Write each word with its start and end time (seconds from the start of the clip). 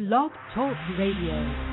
Blog 0.00 0.30
Talk 0.54 0.78
Radio. 0.96 1.69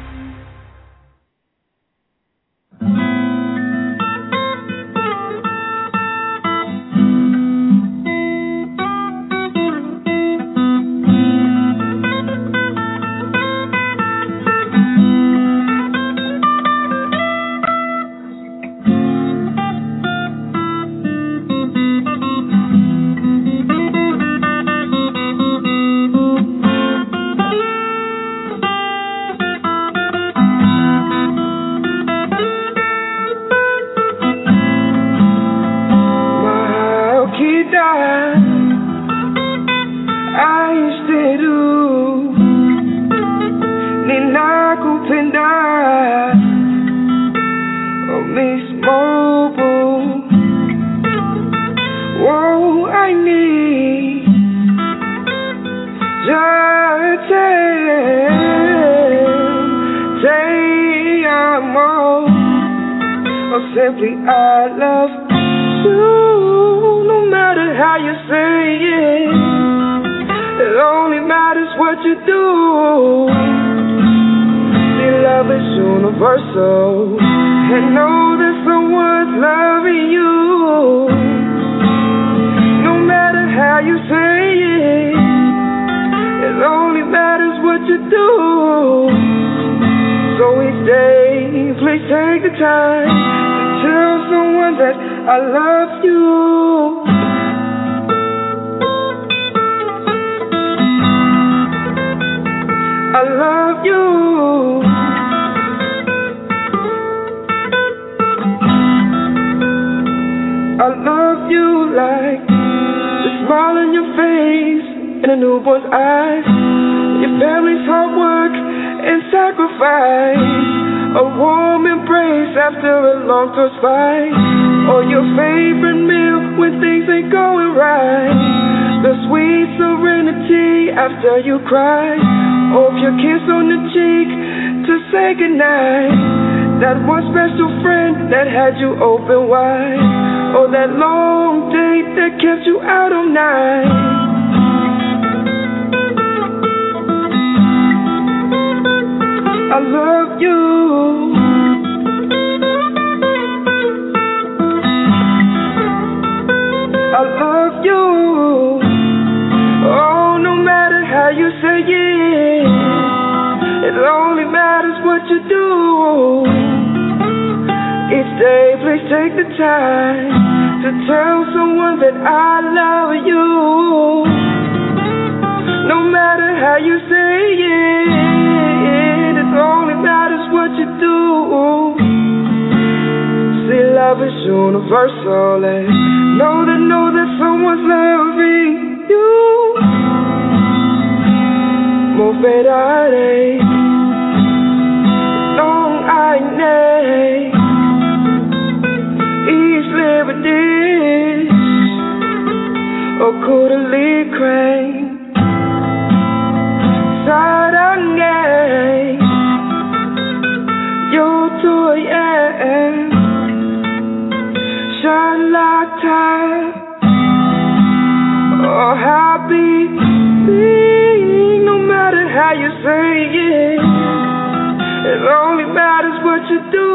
you 226.50 226.60
do. 226.72 226.88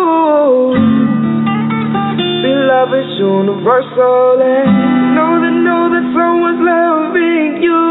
Love 2.73 2.95
is 2.95 3.11
universal, 3.19 4.41
and 4.41 5.15
know 5.15 5.33
that 5.45 5.55
know 5.61 5.93
that 5.93 6.05
someone's 6.17 6.63
loving 6.63 7.63
you. 7.63 7.85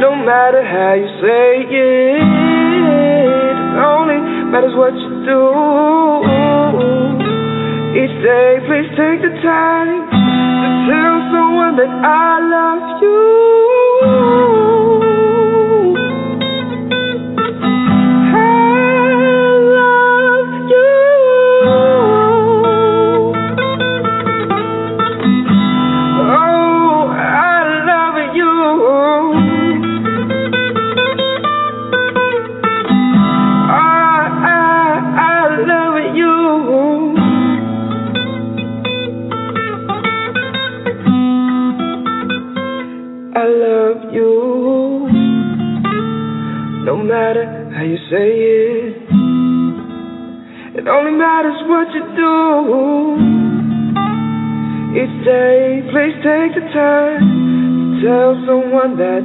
No 0.00 0.14
matter 0.14 0.62
how 0.62 0.94
you 0.94 1.08
say 1.20 1.66
it, 1.66 2.22
it 2.22 3.58
only 3.82 4.18
matters 4.52 4.74
what 4.78 4.94
you 4.94 5.10
do. 5.26 5.42
Each 7.98 8.14
day, 8.22 8.60
please 8.68 8.90
take 8.94 9.20
the 9.26 9.32
time 9.42 10.06
to 10.06 10.68
tell 10.86 11.16
someone 11.34 11.74
that 11.76 11.90
I 11.90 12.40
love 12.46 13.02
you. 13.02 14.45
say 48.10 48.30
it. 48.30 48.94
It 50.78 50.86
only 50.86 51.12
matters 51.12 51.58
what 51.66 51.88
you 51.90 52.04
do. 52.14 52.36
Each 54.94 55.24
day, 55.24 55.82
please 55.90 56.14
take 56.22 56.54
the 56.54 56.64
time 56.72 57.20
to 57.26 58.06
tell 58.06 58.32
someone 58.46 58.96
that 58.96 59.24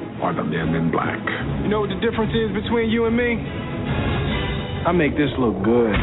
are 0.21 0.33
the 0.33 0.43
men 0.43 0.75
in 0.75 0.91
black. 0.91 1.19
You 1.63 1.69
know 1.69 1.81
what 1.81 1.89
the 1.89 1.99
difference 1.99 2.31
is 2.37 2.53
between 2.53 2.89
you 2.89 3.05
and 3.05 3.17
me? 3.17 3.41
I 4.85 4.91
make 4.93 5.17
this 5.17 5.29
look 5.37 5.57
good. 5.63 5.93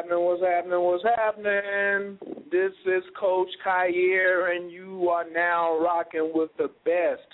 Happening? 0.00 0.24
What's 0.24 0.42
happening? 0.42 0.80
What's 0.80 1.04
happening? 1.04 2.18
This 2.50 2.72
is 2.86 3.02
Coach 3.18 3.48
Khayr, 3.66 4.56
and 4.56 4.70
you 4.70 5.08
are 5.10 5.26
now 5.30 5.78
rocking 5.78 6.32
with 6.34 6.50
the 6.56 6.68
best. 6.84 7.28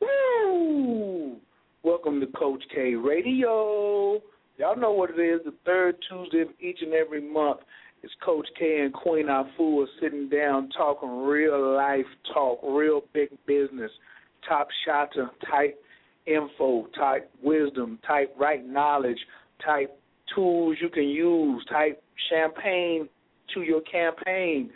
Woo! 0.00 1.36
Welcome 1.82 2.20
to 2.20 2.26
Coach 2.28 2.62
K 2.74 2.94
Radio. 2.94 4.22
Y'all 4.56 4.76
know 4.76 4.92
what 4.92 5.10
it 5.10 5.20
is. 5.20 5.42
The 5.44 5.52
third 5.66 5.96
Tuesday 6.08 6.42
of 6.42 6.48
each 6.60 6.78
and 6.80 6.94
every 6.94 7.20
month 7.20 7.60
is 8.02 8.10
Coach 8.24 8.46
K 8.58 8.80
and 8.80 8.92
Queen 8.94 9.26
Afua 9.26 9.84
sitting 10.00 10.30
down 10.30 10.70
talking 10.70 11.24
real 11.26 11.74
life 11.76 12.06
talk, 12.32 12.58
real 12.62 13.02
big 13.12 13.28
business, 13.46 13.90
top 14.48 14.68
shotter 14.86 15.30
type 15.50 15.78
info, 16.26 16.86
type 16.98 17.30
wisdom, 17.42 17.98
type 18.06 18.34
right 18.38 18.66
knowledge, 18.66 19.18
type 19.62 19.94
tools 20.34 20.76
you 20.80 20.88
can 20.88 21.08
use, 21.08 21.64
type 21.70 22.02
champagne 22.30 23.08
to 23.54 23.62
your 23.62 23.80
campaign, 23.82 24.70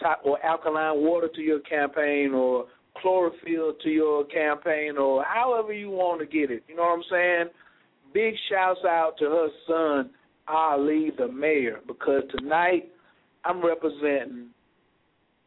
type 0.00 0.18
or 0.24 0.44
alkaline 0.44 1.02
water 1.02 1.28
to 1.34 1.40
your 1.40 1.60
campaign, 1.60 2.32
or 2.34 2.66
chlorophyll 2.98 3.74
to 3.82 3.88
your 3.88 4.24
campaign, 4.26 4.96
or 4.98 5.24
however 5.24 5.72
you 5.72 5.90
want 5.90 6.20
to 6.20 6.26
get 6.26 6.50
it. 6.50 6.62
You 6.68 6.76
know 6.76 6.82
what 6.82 6.98
I'm 6.98 7.04
saying? 7.10 7.44
Big 8.12 8.34
shouts 8.50 8.80
out 8.84 9.14
to 9.18 9.24
her 9.24 9.48
son, 9.66 10.10
Ali, 10.48 11.10
the 11.16 11.28
mayor, 11.28 11.78
because 11.86 12.22
tonight 12.36 12.90
I'm 13.44 13.64
representing 13.64 14.48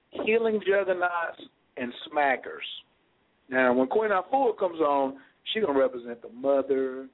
healing 0.10 0.60
juggernauts 0.68 1.42
and 1.78 1.92
smackers. 2.08 2.66
Now, 3.50 3.74
when 3.74 3.88
Queen 3.88 4.10
Afua 4.10 4.58
comes 4.58 4.80
on, 4.80 5.18
she's 5.54 5.64
gonna 5.64 5.78
represent 5.78 6.22
the 6.22 6.30
mother, 6.30 7.08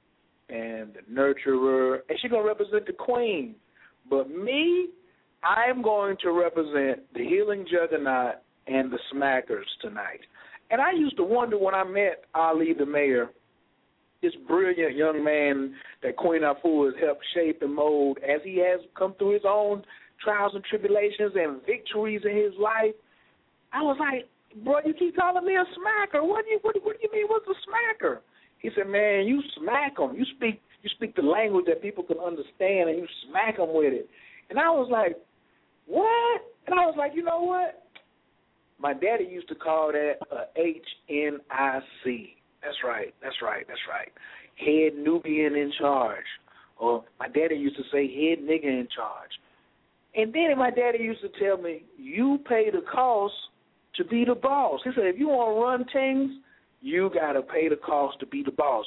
and 0.48 0.94
the 0.94 1.00
nurturer, 1.10 2.00
and 2.08 2.18
she's 2.20 2.30
to 2.30 2.40
represent 2.42 2.86
the 2.86 2.92
queen. 2.92 3.54
But 4.08 4.30
me, 4.30 4.88
I'm 5.42 5.82
going 5.82 6.16
to 6.22 6.32
represent 6.32 7.00
the 7.14 7.24
healing 7.24 7.66
juggernaut 7.70 8.36
and 8.66 8.92
the 8.92 8.98
smackers 9.12 9.66
tonight. 9.80 10.20
And 10.70 10.80
I 10.80 10.92
used 10.92 11.16
to 11.16 11.24
wonder 11.24 11.58
when 11.58 11.74
I 11.74 11.84
met 11.84 12.24
Ali 12.34 12.72
the 12.72 12.86
mayor, 12.86 13.30
this 14.22 14.32
brilliant 14.46 14.96
young 14.96 15.22
man 15.22 15.74
that 16.02 16.16
Queen 16.16 16.42
Afua 16.42 16.92
has 16.92 16.94
helped 17.02 17.24
shape 17.34 17.60
and 17.62 17.74
mold 17.74 18.18
as 18.18 18.40
he 18.44 18.58
has 18.58 18.80
come 18.96 19.14
through 19.18 19.34
his 19.34 19.42
own 19.46 19.82
trials 20.22 20.52
and 20.54 20.64
tribulations 20.64 21.32
and 21.34 21.60
victories 21.66 22.22
in 22.24 22.36
his 22.36 22.52
life. 22.60 22.94
I 23.72 23.82
was 23.82 23.96
like, 23.98 24.28
bro, 24.64 24.76
you 24.84 24.94
keep 24.94 25.16
calling 25.16 25.44
me 25.44 25.56
a 25.56 25.64
smacker. 25.74 26.26
What 26.26 26.44
do 26.44 26.52
you 26.52 26.58
what, 26.62 26.76
what 26.82 27.00
do 27.00 27.02
you 27.02 27.12
mean 27.12 27.26
what's 27.28 27.46
a 27.48 28.04
smacker? 28.04 28.18
He 28.62 28.70
said, 28.74 28.88
"Man, 28.88 29.26
you 29.26 29.42
smack 29.58 29.96
them. 29.96 30.14
You 30.16 30.24
speak 30.36 30.62
you 30.82 30.90
speak 30.96 31.14
the 31.14 31.22
language 31.22 31.66
that 31.66 31.82
people 31.82 32.02
can 32.02 32.18
understand, 32.18 32.90
and 32.90 32.98
you 32.98 33.06
smack 33.28 33.56
them 33.58 33.74
with 33.74 33.92
it." 33.92 34.08
And 34.50 34.58
I 34.58 34.70
was 34.70 34.88
like, 34.90 35.16
"What?" 35.86 36.42
And 36.66 36.78
I 36.78 36.86
was 36.86 36.94
like, 36.96 37.12
"You 37.14 37.22
know 37.22 37.42
what? 37.42 37.84
My 38.78 38.92
daddy 38.92 39.24
used 39.24 39.48
to 39.48 39.54
call 39.54 39.92
that 39.92 40.14
a 40.30 40.46
HNIC. 40.58 42.34
That's 42.62 42.82
right. 42.84 43.14
That's 43.22 43.36
right. 43.42 43.64
That's 43.68 43.80
right. 43.88 44.10
Head 44.56 44.98
Nubian 44.98 45.54
in 45.54 45.72
charge. 45.78 46.26
Or 46.78 47.04
my 47.20 47.28
daddy 47.28 47.54
used 47.54 47.76
to 47.76 47.84
say 47.92 48.06
head 48.06 48.44
nigga 48.44 48.64
in 48.64 48.88
charge. 48.94 49.30
And 50.14 50.32
then 50.32 50.58
my 50.58 50.70
daddy 50.70 50.98
used 50.98 51.20
to 51.22 51.28
tell 51.40 51.58
me, 51.58 51.84
you 51.96 52.38
pay 52.48 52.70
the 52.70 52.82
cost 52.92 53.34
to 53.96 54.04
be 54.04 54.24
the 54.24 54.34
boss. 54.34 54.80
He 54.84 54.90
said, 54.94 55.06
if 55.06 55.18
you 55.18 55.28
want 55.28 55.56
to 55.56 55.60
run 55.60 55.84
things, 55.92 56.32
you 56.82 57.10
got 57.14 57.32
to 57.32 57.42
pay 57.42 57.68
the 57.68 57.76
cost 57.76 58.20
to 58.20 58.26
be 58.26 58.42
the 58.42 58.50
boss. 58.50 58.84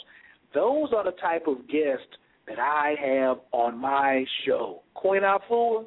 Those 0.53 0.89
are 0.95 1.03
the 1.03 1.11
type 1.11 1.47
of 1.47 1.67
guests 1.67 2.17
that 2.47 2.59
I 2.59 2.95
have 3.01 3.37
on 3.51 3.79
my 3.79 4.25
show. 4.45 4.81
Queen 4.93 5.23
Afua, 5.23 5.85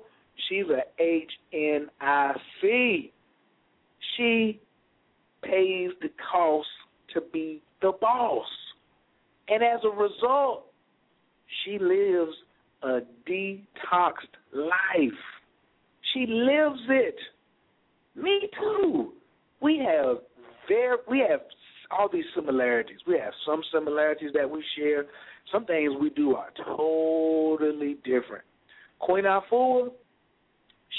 she's 0.49 0.65
a 0.67 0.83
HNIC. 1.55 3.11
She 4.17 4.61
pays 5.43 5.91
the 6.01 6.11
cost 6.33 6.67
to 7.15 7.21
be 7.33 7.63
the 7.81 7.93
boss. 8.01 8.47
And 9.49 9.63
as 9.63 9.81
a 9.85 9.89
result, 9.89 10.65
she 11.65 11.79
lives 11.79 12.35
a 12.83 13.01
detoxed 13.29 14.35
life. 14.53 15.19
She 16.13 16.27
lives 16.27 16.81
it. 16.89 17.17
Me 18.17 18.49
too. 18.59 19.13
We 19.61 19.79
have 19.79 20.19
very 20.69 20.97
we 21.09 21.25
have 21.29 21.41
all 21.91 22.09
these 22.13 22.25
similarities. 22.35 22.99
We 23.07 23.19
have 23.19 23.33
some 23.47 23.63
similarities 23.73 24.31
that 24.35 24.49
we 24.49 24.63
share. 24.77 25.07
Some 25.53 25.65
things 25.65 25.93
we 26.01 26.11
do 26.11 26.35
are 26.35 26.51
totally 26.57 27.97
different. 28.05 28.45
Queen 28.99 29.25
Afua, 29.25 29.89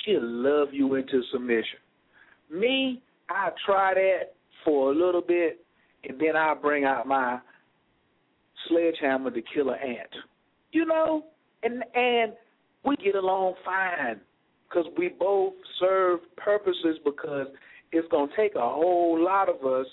she'll 0.03 0.19
love 0.21 0.69
you 0.71 0.95
into 0.95 1.21
submission. 1.31 1.79
Me, 2.51 3.01
I 3.29 3.49
try 3.65 3.93
that 3.93 4.33
for 4.65 4.91
a 4.91 4.95
little 4.95 5.21
bit, 5.21 5.63
and 6.07 6.19
then 6.19 6.35
I 6.35 6.53
bring 6.55 6.85
out 6.85 7.07
my 7.07 7.39
sledgehammer 8.67 9.31
to 9.31 9.41
kill 9.53 9.69
an 9.69 9.79
ant. 9.81 10.09
You 10.71 10.85
know, 10.85 11.25
and 11.63 11.83
and 11.93 12.33
we 12.83 12.95
get 12.97 13.15
along 13.15 13.55
fine 13.65 14.19
because 14.67 14.85
we 14.97 15.09
both 15.09 15.53
serve 15.79 16.19
purposes 16.37 16.97
because 17.03 17.47
it's 17.91 18.07
going 18.09 18.29
to 18.29 18.35
take 18.35 18.55
a 18.55 18.59
whole 18.59 19.21
lot 19.21 19.49
of 19.49 19.65
us 19.65 19.87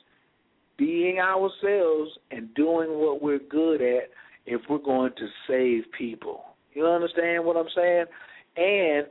being 0.77 1.19
ourselves 1.19 2.11
and 2.31 2.53
doing 2.55 2.99
what 2.99 3.23
we're 3.23 3.39
good 3.39 3.81
at 3.81 4.11
if 4.47 4.61
we're 4.69 4.79
going 4.79 5.13
to 5.17 5.27
save 5.49 5.85
people. 5.97 6.45
You 6.75 6.87
understand 6.87 7.45
what 7.45 7.57
I'm 7.57 7.69
saying? 7.75 8.05
And 8.57 9.07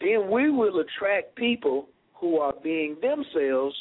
then 0.00 0.30
we 0.30 0.50
will 0.50 0.80
attract 0.80 1.36
people 1.36 1.88
who 2.14 2.38
are 2.38 2.54
being 2.62 2.96
themselves, 3.00 3.74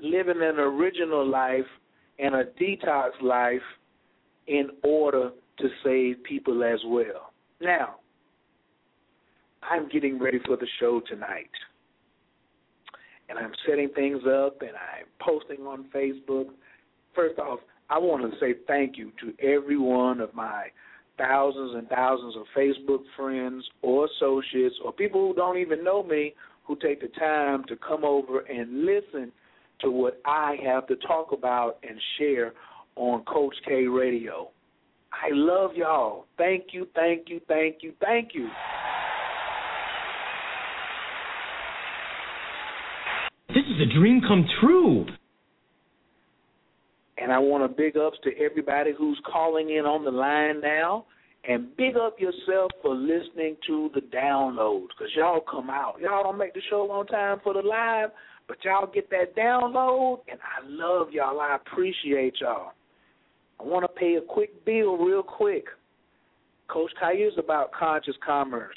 living 0.00 0.42
an 0.42 0.58
original 0.58 1.26
life 1.26 1.66
and 2.18 2.34
a 2.34 2.44
detox 2.44 3.10
life 3.22 3.60
in 4.46 4.68
order 4.82 5.30
to 5.58 5.68
save 5.84 6.22
people 6.24 6.64
as 6.64 6.80
well. 6.86 7.32
Now, 7.60 7.96
I'm 9.62 9.88
getting 9.88 10.18
ready 10.18 10.38
for 10.46 10.56
the 10.56 10.66
show 10.80 11.00
tonight 11.06 11.50
and 13.30 13.38
I'm 13.38 13.52
setting 13.66 13.88
things 13.90 14.22
up 14.26 14.60
and 14.60 14.70
I'm 14.70 15.06
posting 15.20 15.64
on 15.66 15.86
Facebook. 15.94 16.48
First 17.14 17.38
off, 17.38 17.60
I 17.88 17.98
want 17.98 18.30
to 18.30 18.38
say 18.38 18.54
thank 18.66 18.98
you 18.98 19.12
to 19.20 19.32
every 19.44 19.78
one 19.78 20.20
of 20.20 20.34
my 20.34 20.66
thousands 21.16 21.74
and 21.76 21.88
thousands 21.88 22.34
of 22.36 22.42
Facebook 22.56 23.02
friends 23.16 23.64
or 23.82 24.06
associates 24.06 24.76
or 24.84 24.92
people 24.92 25.28
who 25.28 25.34
don't 25.34 25.58
even 25.58 25.84
know 25.84 26.02
me 26.02 26.34
who 26.64 26.76
take 26.76 27.00
the 27.00 27.08
time 27.18 27.64
to 27.64 27.76
come 27.76 28.04
over 28.04 28.40
and 28.40 28.84
listen 28.84 29.32
to 29.80 29.90
what 29.90 30.20
I 30.24 30.56
have 30.64 30.86
to 30.88 30.96
talk 30.96 31.32
about 31.32 31.78
and 31.88 31.98
share 32.18 32.52
on 32.96 33.24
Coach 33.24 33.54
K 33.66 33.86
Radio. 33.86 34.50
I 35.12 35.28
love 35.32 35.72
y'all. 35.74 36.26
Thank 36.38 36.66
you, 36.72 36.86
thank 36.94 37.28
you, 37.28 37.40
thank 37.48 37.78
you, 37.82 37.92
thank 38.00 38.30
you. 38.34 38.48
A 43.80 43.86
dream 43.86 44.20
come 44.20 44.46
true. 44.60 45.06
And 47.16 47.32
I 47.32 47.38
want 47.38 47.64
to 47.64 47.68
big 47.74 47.96
ups 47.96 48.18
to 48.24 48.30
everybody 48.38 48.92
who's 48.96 49.18
calling 49.24 49.70
in 49.70 49.86
on 49.86 50.04
the 50.04 50.10
line 50.10 50.60
now. 50.60 51.06
And 51.48 51.74
big 51.78 51.96
up 51.96 52.20
yourself 52.20 52.72
for 52.82 52.94
listening 52.94 53.56
to 53.66 53.90
the 53.94 54.02
downloads 54.02 54.88
because 54.88 55.10
y'all 55.16 55.40
come 55.40 55.70
out. 55.70 55.94
Y'all 55.98 56.22
don't 56.22 56.36
make 56.36 56.52
the 56.52 56.60
show 56.68 56.90
on 56.90 57.06
time 57.06 57.38
for 57.42 57.54
the 57.54 57.62
live, 57.62 58.10
but 58.48 58.58
y'all 58.64 58.86
get 58.92 59.08
that 59.08 59.34
download, 59.34 60.18
and 60.30 60.38
I 60.40 60.66
love 60.68 61.08
y'all. 61.12 61.40
I 61.40 61.56
appreciate 61.56 62.34
y'all. 62.42 62.72
I 63.58 63.62
want 63.62 63.84
to 63.84 63.98
pay 63.98 64.16
a 64.16 64.20
quick 64.20 64.62
bill 64.66 64.98
real 64.98 65.22
quick. 65.22 65.64
Coach 66.68 66.90
Khayr 67.02 67.28
is 67.28 67.38
about 67.38 67.72
conscious 67.72 68.16
commerce. 68.24 68.76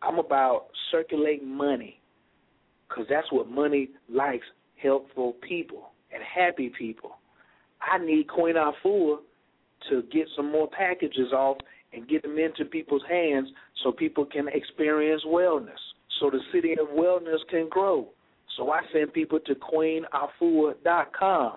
I'm 0.00 0.18
about 0.18 0.68
circulating 0.90 1.54
money 1.54 2.00
because 2.88 3.06
that's 3.08 3.30
what 3.30 3.48
money 3.48 3.90
likes 4.08 4.46
helpful 4.82 5.34
people 5.46 5.90
and 6.12 6.22
happy 6.22 6.70
people. 6.78 7.16
I 7.80 7.98
need 7.98 8.28
Queen 8.28 8.54
Afua 8.56 9.18
to 9.90 10.02
get 10.12 10.28
some 10.34 10.50
more 10.50 10.68
packages 10.68 11.32
off 11.32 11.58
and 11.92 12.08
get 12.08 12.22
them 12.22 12.38
into 12.38 12.64
people's 12.64 13.02
hands 13.08 13.48
so 13.82 13.92
people 13.92 14.24
can 14.24 14.48
experience 14.48 15.22
wellness, 15.26 15.78
so 16.20 16.30
the 16.30 16.40
city 16.52 16.72
of 16.72 16.88
wellness 16.88 17.38
can 17.50 17.68
grow. 17.68 18.08
So 18.56 18.70
I 18.70 18.80
send 18.92 19.12
people 19.12 19.38
to 19.40 19.54
queenafua.com. 19.54 21.52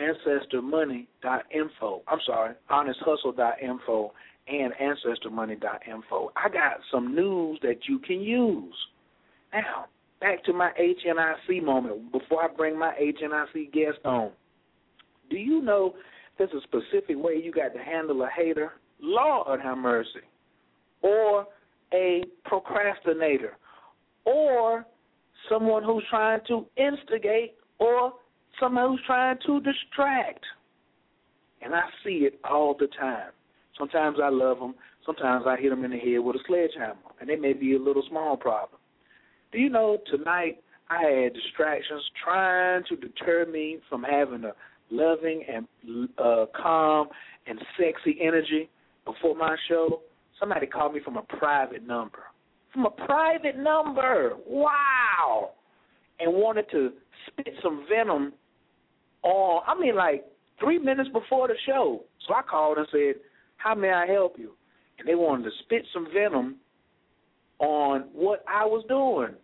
ancestormoney.info. 0.00 2.02
I'm 2.06 2.20
sorry, 2.24 2.54
honesthustle.info 2.70 4.12
and 4.48 4.72
ancestormoney.info. 4.80 6.32
I 6.36 6.48
got 6.48 6.78
some 6.90 7.14
news 7.14 7.58
that 7.62 7.80
you 7.88 7.98
can 7.98 8.20
use. 8.20 8.74
Now, 9.52 9.86
back 10.20 10.44
to 10.44 10.52
my 10.52 10.70
HNIC 10.80 11.62
moment 11.62 12.12
before 12.12 12.44
I 12.44 12.48
bring 12.48 12.78
my 12.78 12.94
HNIC 13.00 13.72
guest 13.72 13.98
on. 14.04 14.30
Do 15.30 15.36
you 15.36 15.60
know 15.60 15.94
there's 16.38 16.50
a 16.52 16.60
specific 16.62 17.16
way 17.16 17.40
you 17.42 17.52
got 17.52 17.74
to 17.74 17.78
handle 17.78 18.22
a 18.22 18.28
hater? 18.34 18.72
Lord 19.00 19.60
have 19.60 19.78
mercy. 19.78 20.20
Or 21.02 21.46
a 21.92 22.24
procrastinator. 22.44 23.56
Or 24.24 24.86
someone 25.48 25.84
who's 25.84 26.04
trying 26.10 26.40
to 26.48 26.66
instigate 26.76 27.54
or 27.78 28.12
someone 28.60 28.90
who's 28.90 29.00
trying 29.06 29.38
to 29.46 29.60
distract. 29.60 30.44
And 31.62 31.74
I 31.74 31.84
see 32.04 32.26
it 32.26 32.38
all 32.48 32.74
the 32.78 32.88
time. 32.98 33.30
Sometimes 33.78 34.18
I 34.22 34.28
love 34.28 34.58
them. 34.58 34.74
Sometimes 35.06 35.44
I 35.46 35.56
hit 35.56 35.70
them 35.70 35.84
in 35.84 35.92
the 35.92 35.98
head 35.98 36.18
with 36.18 36.36
a 36.36 36.40
sledgehammer, 36.46 36.96
and 37.20 37.30
it 37.30 37.40
may 37.40 37.52
be 37.52 37.74
a 37.74 37.78
little 37.78 38.02
small 38.08 38.36
problem. 38.36 38.80
Do 39.52 39.58
you 39.58 39.70
know 39.70 39.98
tonight 40.10 40.62
I 40.90 41.02
had 41.02 41.34
distractions 41.34 42.02
trying 42.22 42.82
to 42.88 42.96
deter 42.96 43.46
me 43.46 43.78
from 43.88 44.02
having 44.02 44.44
a 44.44 44.52
loving 44.90 45.44
and 45.50 45.66
uh, 46.18 46.46
calm 46.60 47.08
and 47.46 47.58
sexy 47.78 48.18
energy 48.20 48.68
before 49.04 49.34
my 49.34 49.56
show? 49.68 50.02
Somebody 50.38 50.66
called 50.66 50.94
me 50.94 51.00
from 51.04 51.16
a 51.16 51.22
private 51.22 51.86
number. 51.86 52.20
From 52.72 52.86
a 52.86 52.90
private 52.90 53.56
number. 53.56 54.32
Wow. 54.46 55.52
And 56.20 56.34
wanted 56.34 56.66
to 56.72 56.90
spit 57.26 57.54
some 57.62 57.86
venom 57.88 58.32
on, 59.22 59.62
I 59.66 59.80
mean, 59.80 59.96
like 59.96 60.24
three 60.60 60.78
minutes 60.78 61.08
before 61.12 61.48
the 61.48 61.54
show. 61.66 62.02
So 62.26 62.34
I 62.34 62.42
called 62.42 62.78
and 62.78 62.86
said, 62.90 63.14
how 63.58 63.74
may 63.74 63.90
I 63.90 64.06
help 64.06 64.38
you? 64.38 64.52
And 64.98 65.06
they 65.06 65.14
wanted 65.14 65.44
to 65.44 65.50
spit 65.64 65.82
some 65.92 66.08
venom 66.12 66.56
on 67.58 68.06
what 68.12 68.44
I 68.48 68.64
was 68.64 68.84
doing 68.88 69.34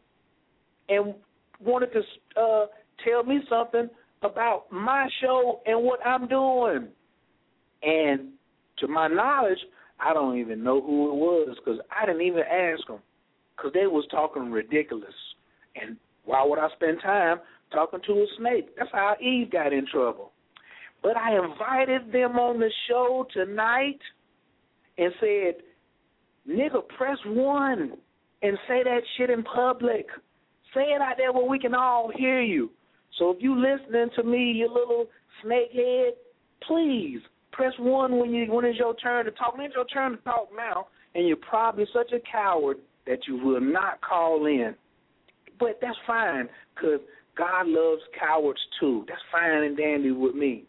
and 0.88 1.14
wanted 1.60 1.90
to 1.92 2.00
uh, 2.40 2.66
tell 3.04 3.22
me 3.24 3.40
something 3.48 3.88
about 4.22 4.70
my 4.72 5.08
show 5.20 5.60
and 5.66 5.82
what 5.82 6.04
I'm 6.04 6.26
doing. 6.28 6.88
And 7.82 8.30
to 8.78 8.88
my 8.88 9.08
knowledge, 9.08 9.58
I 10.00 10.12
don't 10.12 10.38
even 10.38 10.62
know 10.64 10.80
who 10.80 11.10
it 11.10 11.14
was 11.14 11.56
because 11.64 11.80
I 11.90 12.06
didn't 12.06 12.22
even 12.22 12.42
ask 12.42 12.86
them 12.86 13.00
because 13.56 13.72
they 13.72 13.86
was 13.86 14.06
talking 14.10 14.50
ridiculous. 14.50 15.14
And 15.80 15.96
why 16.24 16.44
would 16.44 16.58
I 16.58 16.68
spend 16.74 16.98
time 17.02 17.38
talking 17.72 18.00
to 18.06 18.12
a 18.12 18.26
snake? 18.38 18.76
That's 18.76 18.90
how 18.92 19.16
Eve 19.20 19.50
got 19.50 19.72
in 19.72 19.86
trouble. 19.86 20.32
But 21.04 21.18
I 21.18 21.36
invited 21.36 22.10
them 22.12 22.38
on 22.38 22.58
the 22.58 22.70
show 22.88 23.26
tonight 23.34 23.98
and 24.96 25.12
said, 25.20 25.62
nigga, 26.48 26.80
press 26.96 27.18
one 27.26 27.92
and 28.40 28.58
say 28.66 28.82
that 28.82 29.00
shit 29.16 29.28
in 29.28 29.42
public. 29.44 30.06
Say 30.74 30.80
it 30.80 31.02
out 31.02 31.16
there 31.18 31.30
where 31.30 31.44
we 31.44 31.58
can 31.58 31.74
all 31.74 32.10
hear 32.16 32.40
you. 32.40 32.70
So 33.18 33.30
if 33.30 33.42
you 33.42 33.54
listening 33.54 34.08
to 34.16 34.22
me, 34.22 34.52
you 34.52 34.66
little 34.66 35.06
snakehead, 35.44 36.12
please 36.66 37.20
press 37.52 37.74
one 37.78 38.18
when 38.18 38.32
you 38.32 38.50
when 38.50 38.64
it's 38.64 38.78
your 38.78 38.96
turn 38.96 39.26
to 39.26 39.30
talk. 39.32 39.58
When 39.58 39.66
it's 39.66 39.74
your 39.74 39.84
turn 39.84 40.12
to 40.12 40.16
talk 40.24 40.48
now, 40.56 40.86
and 41.14 41.28
you're 41.28 41.36
probably 41.36 41.86
such 41.92 42.12
a 42.12 42.18
coward 42.32 42.78
that 43.06 43.18
you 43.28 43.36
will 43.36 43.60
not 43.60 44.00
call 44.00 44.46
in. 44.46 44.74
But 45.60 45.78
that's 45.82 45.98
fine, 46.06 46.48
because 46.74 47.00
God 47.36 47.66
loves 47.66 48.02
cowards 48.18 48.60
too. 48.80 49.04
That's 49.06 49.20
fine 49.30 49.64
and 49.64 49.76
dandy 49.76 50.10
with 50.10 50.34
me 50.34 50.64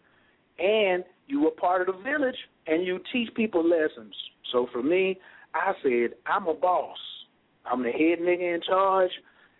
and 0.59 1.03
you 1.27 1.41
were 1.41 1.51
part 1.51 1.81
of 1.81 1.95
the 1.95 2.03
village 2.03 2.37
and 2.67 2.85
you 2.85 2.99
teach 3.11 3.33
people 3.35 3.63
lessons. 3.63 4.13
So 4.51 4.67
for 4.71 4.81
me, 4.81 5.19
I 5.53 5.73
said, 5.81 6.17
I'm 6.25 6.47
a 6.47 6.53
boss. 6.53 6.97
I'm 7.65 7.83
the 7.83 7.91
head 7.91 8.19
nigga 8.19 8.55
in 8.55 8.61
charge, 8.61 9.11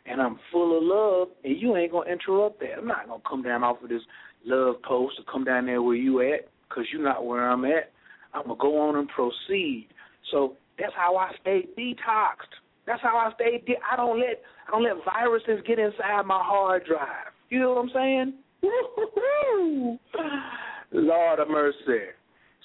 and 0.05 0.21
I'm 0.21 0.39
full 0.51 0.77
of 0.77 0.83
love, 0.83 1.29
and 1.43 1.59
you 1.59 1.75
ain't 1.75 1.91
going 1.91 2.07
to 2.07 2.13
interrupt 2.13 2.59
that. 2.59 2.77
I'm 2.77 2.87
not 2.87 3.07
going 3.07 3.21
to 3.21 3.27
come 3.27 3.41
down 3.41 3.63
off 3.63 3.81
of 3.81 3.89
this 3.89 4.03
love 4.45 4.75
post 4.83 5.19
or 5.19 5.23
come 5.31 5.43
down 5.43 5.65
there 5.65 5.81
where 5.81 5.95
you 5.95 6.21
at 6.21 6.47
because 6.69 6.85
you're 6.91 7.03
not 7.03 7.25
where 7.25 7.49
I'm 7.49 7.65
at. 7.65 7.91
I'm 8.33 8.45
going 8.45 8.57
to 8.57 8.61
go 8.61 8.79
on 8.81 8.97
and 8.97 9.09
proceed. 9.09 9.87
So 10.31 10.55
that's 10.77 10.93
how 10.95 11.15
I 11.15 11.31
stay 11.41 11.67
detoxed. 11.77 12.53
That's 12.85 13.01
how 13.01 13.17
I 13.17 13.33
stay. 13.33 13.63
I 13.91 13.95
don't 13.95 14.19
let 14.19 14.43
I 14.67 14.71
don't 14.71 14.83
let 14.83 15.03
viruses 15.03 15.63
get 15.65 15.79
inside 15.79 16.25
my 16.25 16.43
hard 16.43 16.85
drive. 16.85 17.33
You 17.49 17.59
know 17.59 17.73
what 17.73 17.85
I'm 17.85 17.89
saying? 17.93 18.33
Lord 20.91 21.39
of 21.39 21.49
mercy. 21.49 22.05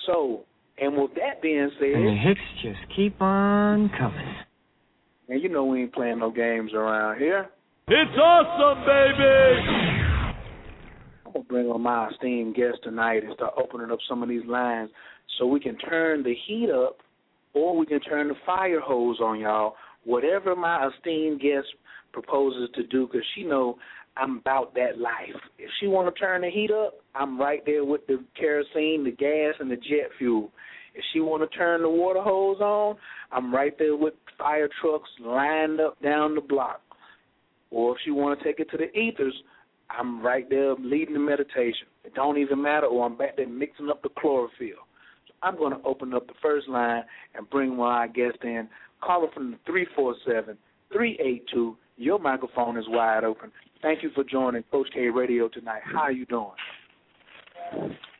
So, 0.06 0.44
and 0.78 0.96
with 0.96 1.14
that 1.14 1.42
being 1.42 1.70
said, 1.78 1.88
and 1.88 2.06
the 2.06 2.16
hits 2.16 2.40
just 2.62 2.78
keep 2.96 3.20
on 3.20 3.90
coming. 3.98 4.34
And 5.28 5.42
you 5.42 5.48
know 5.48 5.64
we 5.64 5.82
ain't 5.82 5.92
playing 5.92 6.18
no 6.18 6.30
games 6.30 6.72
around 6.74 7.18
here. 7.18 7.48
It's 7.88 8.18
awesome, 8.18 8.84
baby. 8.84 10.34
I'm 11.26 11.32
gonna 11.32 11.44
bring 11.44 11.66
on 11.66 11.82
my 11.82 12.08
esteemed 12.08 12.56
guest 12.56 12.78
tonight 12.82 13.24
and 13.24 13.34
start 13.34 13.54
opening 13.56 13.90
up 13.90 13.98
some 14.08 14.22
of 14.22 14.28
these 14.28 14.44
lines 14.46 14.90
so 15.38 15.46
we 15.46 15.60
can 15.60 15.76
turn 15.78 16.22
the 16.22 16.34
heat 16.46 16.70
up, 16.70 16.98
or 17.54 17.76
we 17.76 17.86
can 17.86 18.00
turn 18.00 18.28
the 18.28 18.34
fire 18.44 18.80
hose 18.80 19.20
on 19.20 19.38
y'all. 19.38 19.74
Whatever 20.04 20.56
my 20.56 20.88
esteemed 20.88 21.40
guest 21.40 21.66
proposes 22.12 22.68
to 22.74 22.82
do, 22.84 23.06
because 23.06 23.24
she 23.34 23.44
know 23.44 23.78
I'm 24.16 24.38
about 24.38 24.74
that 24.74 24.98
life. 24.98 25.40
If 25.58 25.70
she 25.80 25.86
want 25.86 26.14
to 26.14 26.20
turn 26.20 26.42
the 26.42 26.50
heat 26.50 26.70
up, 26.70 26.94
I'm 27.14 27.40
right 27.40 27.62
there 27.64 27.84
with 27.84 28.06
the 28.06 28.22
kerosene, 28.38 29.04
the 29.04 29.14
gas, 29.16 29.54
and 29.60 29.70
the 29.70 29.76
jet 29.76 30.10
fuel. 30.18 30.50
If 30.94 31.04
she 31.12 31.20
want 31.20 31.48
to 31.48 31.56
turn 31.56 31.82
the 31.82 31.88
water 31.88 32.20
hose 32.20 32.60
on, 32.60 32.96
I'm 33.32 33.54
right 33.54 33.76
there 33.78 33.96
with 33.96 34.14
fire 34.36 34.68
trucks 34.80 35.08
lined 35.20 35.80
up 35.80 36.00
down 36.02 36.34
the 36.34 36.40
block. 36.40 36.80
Or 37.70 37.94
if 37.94 37.98
she 38.04 38.10
want 38.10 38.38
to 38.38 38.44
take 38.44 38.58
it 38.58 38.70
to 38.70 38.76
the 38.76 38.90
ethers, 38.98 39.34
I'm 39.88 40.22
right 40.22 40.48
there 40.48 40.74
leading 40.74 41.14
the 41.14 41.20
meditation. 41.20 41.86
It 42.04 42.14
don't 42.14 42.38
even 42.38 42.60
matter, 42.60 42.86
or 42.86 43.06
I'm 43.06 43.16
back 43.16 43.36
there 43.36 43.48
mixing 43.48 43.88
up 43.88 44.02
the 44.02 44.08
chlorophyll. 44.18 44.86
So 45.28 45.34
I'm 45.42 45.56
going 45.56 45.72
to 45.72 45.84
open 45.84 46.14
up 46.14 46.26
the 46.26 46.34
first 46.42 46.68
line 46.68 47.04
and 47.34 47.48
bring 47.50 47.76
my 47.76 48.08
guest 48.08 48.38
in. 48.42 48.68
Call 49.00 49.20
Caller 49.20 49.32
from 49.32 49.50
the 49.52 49.58
347 49.66 50.56
382. 50.92 51.76
Your 51.96 52.18
microphone 52.18 52.76
is 52.76 52.84
wide 52.88 53.24
open. 53.24 53.52
Thank 53.82 54.02
you 54.02 54.10
for 54.14 54.24
joining 54.24 54.62
Coach 54.64 54.88
K 54.92 55.08
Radio 55.08 55.48
tonight. 55.48 55.80
How 55.84 56.00
are 56.00 56.12
you 56.12 56.26
doing? 56.26 56.50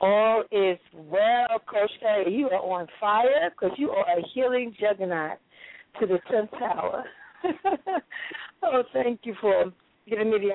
All 0.01 0.43
is 0.51 0.79
well, 0.95 1.61
Coach 1.71 1.91
K. 2.01 2.31
You 2.31 2.49
are 2.49 2.63
on 2.63 2.87
fire 2.99 3.51
because 3.51 3.77
you 3.77 3.91
are 3.91 4.07
a 4.19 4.23
healing 4.33 4.75
juggernaut 4.81 5.39
to 6.01 6.07
the 6.07 6.19
10th 6.33 6.51
power. 6.53 7.05
oh, 8.63 8.83
thank 8.95 9.21
you 9.25 9.35
for 9.41 9.67
giving 10.09 10.31
me 10.31 10.39
the. 10.39 10.51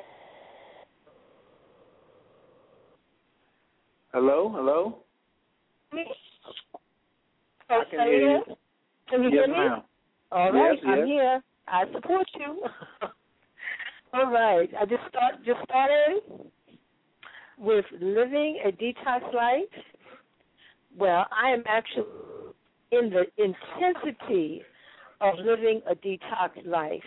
Hello, 4.12 4.52
hello. 4.56 4.98
I 7.70 7.84
can 7.92 8.08
hear 8.08 8.32
you. 8.32 8.44
Can 9.10 9.24
you 9.24 9.30
yes, 9.30 9.46
hear 9.46 9.48
me? 9.48 9.70
Ma'am. 9.70 9.82
All 10.32 10.52
right, 10.52 10.80
yes, 10.82 10.86
I'm 10.88 11.06
here. 11.06 11.44
I 11.68 11.84
support 11.94 12.28
you. 12.40 12.64
All 14.16 14.32
right, 14.32 14.70
I 14.80 14.86
just 14.86 15.02
start 15.10 15.36
just 15.46 15.60
started 15.66 16.22
with 17.58 17.84
living 18.00 18.60
a 18.66 18.72
detox 18.72 19.22
life. 19.34 19.84
Well, 20.98 21.26
I 21.32 21.50
am 21.52 21.64
actually 21.68 22.06
in 22.94 23.10
the 23.10 23.26
intensity 23.38 24.62
of 25.20 25.36
living 25.44 25.82
a 25.90 25.96
detox 25.96 26.66
life. 26.66 27.02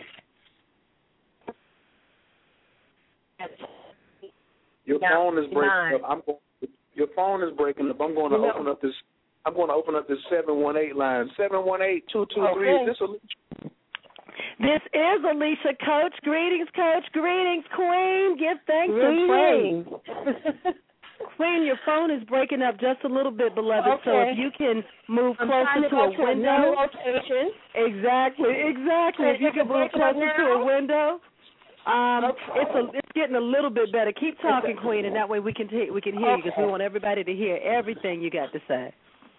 Your 4.85 4.99
Now, 4.99 5.13
phone 5.31 5.37
is 5.39 5.45
breaking 5.51 5.67
nine. 5.67 5.95
up. 5.95 6.01
I'm 6.07 6.21
going, 6.25 6.37
your 6.93 7.07
phone 7.15 7.41
is 7.43 7.49
breaking 7.57 7.89
up. 7.89 7.99
I'm 8.01 8.13
going 8.13 8.31
to 8.31 8.37
know- 8.37 8.51
open 8.53 8.67
up 8.67 8.81
this. 8.81 8.93
I'm 9.45 9.53
going 9.55 9.69
to 9.69 9.73
open 9.73 9.95
up 9.95 10.07
this 10.07 10.17
seven 10.29 10.57
one 10.57 10.77
eight 10.77 10.95
line. 10.95 11.27
Seven 11.37 11.65
one 11.65 11.81
eight 11.81 12.03
two 12.11 12.27
two 12.35 12.45
three. 12.53 12.71
Is 12.75 12.87
this 12.87 13.01
a 13.01 13.69
This 14.59 14.81
is 14.93 15.19
Alicia 15.23 15.73
Coach. 15.85 16.13
Greetings, 16.23 16.67
Coach. 16.75 17.05
Greetings, 17.13 17.63
Queen. 17.75 18.37
Give 18.37 18.57
thanks 18.67 18.91
and 18.93 19.27
praise. 19.29 19.85
Greetings. 19.87 20.75
Queen, 21.35 21.63
your 21.63 21.79
phone 21.85 22.11
is 22.11 22.23
breaking 22.27 22.61
up 22.61 22.79
just 22.79 23.03
a 23.03 23.07
little 23.07 23.31
bit, 23.31 23.55
beloved. 23.55 23.87
So 24.03 24.11
if 24.27 24.37
you 24.37 24.51
can 24.57 24.83
move 25.07 25.35
I'm 25.39 25.47
closer 25.47 25.83
to 25.83 25.89
to, 25.89 25.95
a 25.95 26.11
to 26.15 26.23
window. 26.23 26.75
location. 26.75 27.51
Exactly, 27.75 28.51
exactly. 28.67 29.27
If 29.31 29.39
you 29.41 29.51
can 29.55 29.67
move 29.67 29.91
closer 29.91 30.27
to 30.27 30.43
a 30.59 30.65
window. 30.65 31.19
Um, 31.87 32.25
Okay. 32.35 32.59
it's 32.59 32.75
a, 32.75 32.97
it's 32.97 33.11
getting 33.15 33.35
a 33.37 33.41
little 33.41 33.69
bit 33.69 33.91
better. 33.91 34.11
Keep 34.11 34.41
talking, 34.41 34.75
Queen, 34.75 35.05
and 35.05 35.15
that 35.15 35.27
way 35.27 35.39
we 35.39 35.53
can 35.53 35.67
t- 35.69 35.89
we 35.91 36.01
can 36.01 36.13
hear 36.17 36.35
you 36.35 36.43
because 36.43 36.57
we 36.57 36.65
want 36.65 36.83
everybody 36.83 37.23
to 37.23 37.33
hear 37.33 37.55
everything 37.63 38.21
you 38.21 38.29
got 38.29 38.51
to 38.51 38.59
say. 38.67 38.93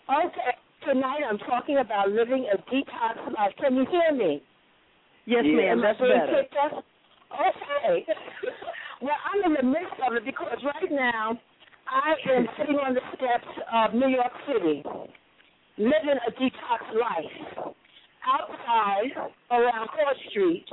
Okay, 0.08 0.56
tonight 0.88 1.20
I'm 1.28 1.38
talking 1.38 1.76
about 1.78 2.08
living 2.10 2.48
a 2.52 2.56
detox 2.72 3.20
life. 3.36 3.52
Can 3.60 3.76
you 3.76 3.84
hear 3.90 4.16
me? 4.16 4.42
Yes, 5.30 5.44
Yeah. 5.46 5.78
ma'am. 5.78 5.80
That's 5.80 5.98
better. 6.00 6.42
picked? 6.42 6.54
Okay. 6.58 8.04
well, 9.00 9.14
I'm 9.30 9.44
in 9.46 9.54
the 9.54 9.62
midst 9.62 9.94
of 10.02 10.14
it 10.18 10.24
because 10.24 10.58
right 10.64 10.90
now 10.90 11.38
I 11.86 12.14
am 12.34 12.48
sitting 12.58 12.74
on 12.82 12.94
the 12.94 13.00
steps 13.14 13.46
of 13.72 13.94
New 13.94 14.08
York 14.08 14.32
City, 14.50 14.82
living 15.78 16.18
a 16.26 16.30
detox 16.34 16.82
life 16.98 17.70
outside 18.26 19.30
around 19.52 19.86
Court 19.94 20.16
Street 20.30 20.66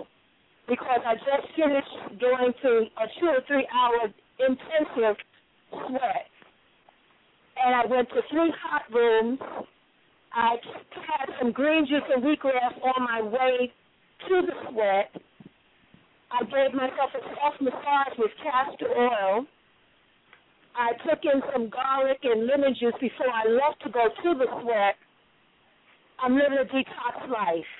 because 0.67 1.01
I 1.05 1.13
just 1.21 1.53
finished 1.55 2.19
going 2.19 2.51
through 2.59 2.87
a 2.97 3.05
two 3.21 3.27
or 3.27 3.41
three 3.45 3.67
hour 3.69 4.09
intensive 4.41 5.17
sweat. 5.69 6.25
And 7.63 7.75
I 7.75 7.85
went 7.85 8.09
to 8.09 8.21
three 8.31 8.51
hot 8.65 8.89
rooms. 8.91 9.39
I 10.33 10.55
had 10.93 11.29
some 11.39 11.51
green 11.51 11.85
juice 11.85 12.01
and 12.13 12.23
wheatgrass 12.23 12.73
on 12.83 13.03
my 13.05 13.21
way 13.21 13.71
to 14.27 14.41
the 14.41 14.55
sweat. 14.69 15.11
I 16.31 16.43
gave 16.43 16.73
myself 16.73 17.11
a 17.15 17.23
self 17.37 17.55
massage 17.61 18.17
with 18.17 18.31
castor 18.43 18.89
oil. 18.91 19.45
I 20.75 20.93
took 21.07 21.23
in 21.23 21.41
some 21.53 21.69
garlic 21.69 22.19
and 22.23 22.45
lemon 22.45 22.75
juice 22.79 22.93
before 23.01 23.31
I 23.31 23.49
left 23.49 23.81
to 23.83 23.89
go 23.89 24.09
to 24.09 24.29
the 24.37 24.45
sweat. 24.61 24.95
I'm 26.19 26.35
living 26.35 26.57
a 26.61 26.65
detox 26.65 27.29
life. 27.29 27.71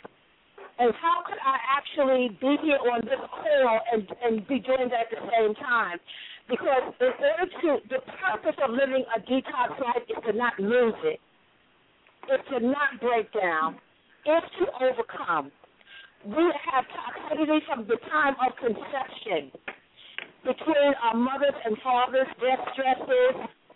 And 0.80 0.94
how 1.02 1.26
could 1.26 1.42
I 1.42 1.58
actually 1.74 2.38
be 2.40 2.58
here 2.62 2.78
on 2.78 3.02
this 3.02 3.22
call 3.30 3.80
and, 3.94 4.08
and 4.24 4.48
be 4.48 4.60
doing 4.60 4.90
that 4.90 5.10
at 5.10 5.14
the 5.14 5.26
same 5.34 5.56
time? 5.56 5.98
Because 6.50 6.94
in 7.02 7.14
order 7.18 7.50
to, 7.50 7.70
the 7.90 8.02
purpose 8.22 8.58
of 8.64 8.72
living 8.72 9.04
a 9.14 9.20
detox 9.20 9.78
life 9.82 10.06
is 10.08 10.18
to 10.26 10.34
not 10.38 10.54
lose 10.60 10.98
it. 11.04 11.20
It's 12.30 12.48
to 12.50 12.60
not 12.60 13.02
break 13.02 13.32
down. 13.34 13.78
It's 14.26 14.48
to 14.60 14.66
overcome. 14.86 15.52
We 16.26 16.46
have 16.74 16.86
toxicity 16.90 17.60
from 17.68 17.88
the 17.88 17.98
time 18.10 18.36
of 18.42 18.56
conception 18.58 19.52
between 20.44 20.92
our 21.04 21.16
mothers 21.16 21.56
and 21.66 21.78
fathers, 21.84 22.28
their 22.40 22.58
stresses, 22.74 23.36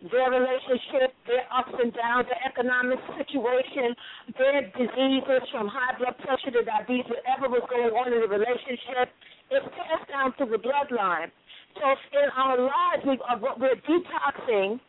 their 0.09 0.31
relationship, 0.31 1.13
their 1.27 1.45
ups 1.53 1.75
and 1.77 1.93
downs, 1.93 2.25
their 2.25 2.41
economic 2.41 2.97
situation, 3.13 3.93
their 4.39 4.65
diseases 4.73 5.43
from 5.51 5.69
high 5.69 5.93
blood 5.99 6.17
pressure 6.25 6.49
to 6.49 6.63
diabetes, 6.65 7.05
whatever 7.05 7.51
was 7.51 7.61
going 7.69 7.93
on 7.93 8.09
in 8.09 8.19
the 8.23 8.31
relationship, 8.31 9.13
it's 9.51 9.67
passed 9.77 10.09
down 10.09 10.33
through 10.37 10.49
the 10.55 10.63
bloodline. 10.63 11.29
So 11.77 11.85
in 12.17 12.27
our 12.35 12.57
lives, 12.57 13.03
we 13.05 13.19
we're 13.59 13.77
detoxing 13.85 14.79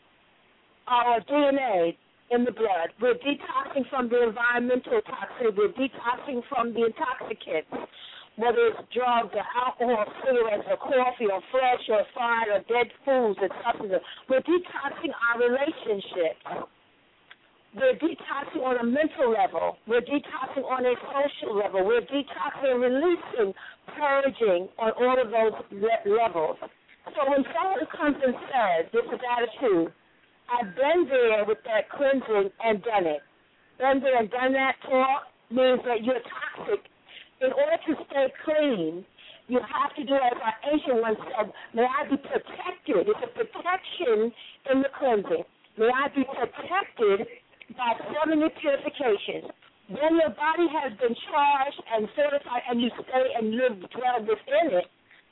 our 0.86 1.20
DNA 1.20 1.96
in 2.30 2.44
the 2.44 2.52
blood. 2.52 2.94
We're 3.00 3.18
detoxing 3.18 3.88
from 3.90 4.08
the 4.08 4.22
environmental 4.22 5.00
toxicity. 5.02 5.56
We're 5.56 5.74
detoxing 5.74 6.42
from 6.48 6.72
the 6.72 6.86
intoxicants, 6.86 7.68
whether 8.36 8.72
it's 8.72 8.80
drugs 8.94 9.34
or 9.34 9.44
alcohol, 9.58 10.06
cigarettes 10.24 10.64
or 10.70 10.76
coffee 10.76 11.28
or 11.28 11.42
flesh 11.50 11.84
or 11.88 12.02
fire 12.14 12.56
or 12.56 12.60
dead 12.70 12.88
foods 13.04 13.38
and 13.42 13.52
substances. 13.64 14.00
We're 14.28 14.40
detoxing 14.40 15.12
our 15.12 15.36
relationships. 15.42 16.70
We're 17.74 17.96
detoxing 17.96 18.60
on 18.64 18.76
a 18.80 18.84
mental 18.84 19.32
level. 19.32 19.76
We're 19.88 20.04
detoxing 20.04 20.64
on 20.68 20.84
a 20.84 20.94
social 21.08 21.56
level. 21.56 21.84
We're 21.84 22.04
detoxing 22.04 22.68
and 22.68 22.80
releasing, 22.80 23.54
purging 23.96 24.68
on 24.78 24.92
all 25.00 25.16
of 25.16 25.28
those 25.32 25.56
le- 25.72 26.04
levels. 26.12 26.56
So 27.16 27.30
when 27.30 27.44
someone 27.50 27.80
comes 27.96 28.16
and 28.24 28.34
says, 28.48 28.92
this 28.92 29.04
is 29.08 29.20
attitude, 29.24 29.92
I've 30.50 30.74
been 30.74 31.06
there 31.08 31.44
with 31.44 31.58
that 31.64 31.90
cleansing 31.90 32.50
and 32.64 32.82
done 32.82 33.06
it. 33.06 33.22
Been 33.78 34.00
there 34.00 34.18
and 34.18 34.30
done 34.30 34.52
that 34.52 34.76
talk 34.82 35.28
means 35.50 35.80
that 35.84 36.04
you're 36.04 36.22
toxic. 36.22 36.80
In 37.40 37.50
order 37.52 37.78
to 37.86 37.92
stay 38.06 38.26
clean, 38.44 39.04
you 39.48 39.58
have 39.58 39.94
to 39.96 40.04
do 40.04 40.14
as 40.14 40.38
our 40.38 40.56
ancient 40.70 41.02
one 41.02 41.16
said, 41.26 41.52
may 41.74 41.84
I 41.84 42.08
be 42.08 42.16
protected. 42.16 43.10
It's 43.10 43.24
a 43.26 43.30
protection 43.34 44.32
in 44.70 44.82
the 44.82 44.90
cleansing. 44.96 45.44
May 45.76 45.90
I 45.90 46.08
be 46.14 46.22
protected 46.24 47.26
by 47.76 47.96
seven 48.12 48.40
purifications. 48.60 49.50
When 49.88 50.16
your 50.16 50.30
body 50.30 50.68
has 50.70 50.96
been 50.96 51.16
charged 51.28 51.80
and 51.90 52.08
certified 52.14 52.62
and 52.70 52.80
you 52.80 52.90
stay 53.02 53.26
and 53.36 53.50
live 53.56 53.76
dwell 53.90 54.20
within 54.20 54.78
it, 54.78 54.86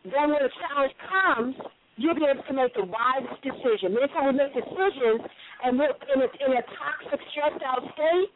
then 0.04 0.32
when 0.32 0.42
the 0.42 0.52
challenge 0.58 0.94
comes, 1.06 1.54
you'll 2.00 2.16
be 2.16 2.24
able 2.24 2.42
to 2.42 2.54
make 2.56 2.72
the 2.72 2.88
wisest 2.88 3.44
decision. 3.44 3.92
Many 3.92 4.08
times 4.08 4.32
we 4.32 4.40
make 4.40 4.56
decisions 4.56 5.20
and 5.60 5.76
we're 5.76 5.92
in 5.92 6.24
a, 6.24 6.28
in 6.40 6.50
a 6.56 6.64
toxic, 6.72 7.20
stressed 7.28 7.60
out 7.60 7.84
state, 7.92 8.32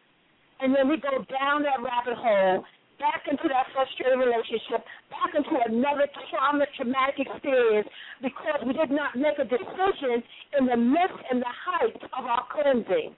and 0.61 0.77
then 0.77 0.85
we 0.87 1.01
go 1.01 1.25
down 1.33 1.65
that 1.65 1.81
rabbit 1.81 2.21
hole 2.21 2.61
back 3.01 3.25
into 3.27 3.49
that 3.49 3.67
frustrated 3.73 4.21
relationship, 4.21 4.85
back 5.09 5.33
into 5.33 5.57
another 5.67 6.07
trauma, 6.31 6.69
traumatic 6.77 7.25
experience 7.25 7.89
because 8.21 8.61
we 8.69 8.77
did 8.77 8.93
not 8.93 9.17
make 9.17 9.41
a 9.41 9.49
decision 9.49 10.21
in 10.61 10.69
the 10.69 10.77
midst 10.77 11.19
and 11.33 11.41
the 11.41 11.55
height 11.65 11.97
of 12.15 12.23
our 12.29 12.45
cleansing. 12.53 13.17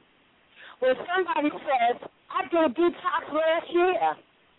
When 0.78 0.94
somebody 1.11 1.50
says, 1.50 1.96
I 2.30 2.46
did 2.48 2.62
a 2.62 2.72
detox 2.72 3.22
last 3.35 3.68
year, 3.74 4.06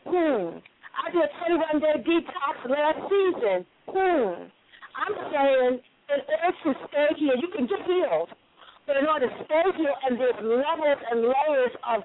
hmm. 0.03 0.59
I 0.99 1.05
did 1.15 1.23
a 1.23 1.31
21 1.47 1.79
day 1.79 1.95
detox 2.03 2.55
last 2.67 2.99
season, 3.07 3.59
hmm. 3.87 4.56
I'm 4.97 5.13
saying, 5.31 5.79
in 6.09 6.19
order 6.25 6.57
to 6.65 6.71
stay 6.89 7.07
here, 7.17 7.35
you 7.37 7.49
can 7.53 7.67
get 7.67 7.85
healed. 7.85 8.29
But 8.87 8.97
in 8.97 9.05
order 9.05 9.27
to 9.27 9.35
stay 9.45 9.65
here, 9.77 9.93
and 10.07 10.19
there's 10.19 10.39
levels 10.41 11.01
and 11.11 11.21
layers 11.21 11.75
of 11.85 12.01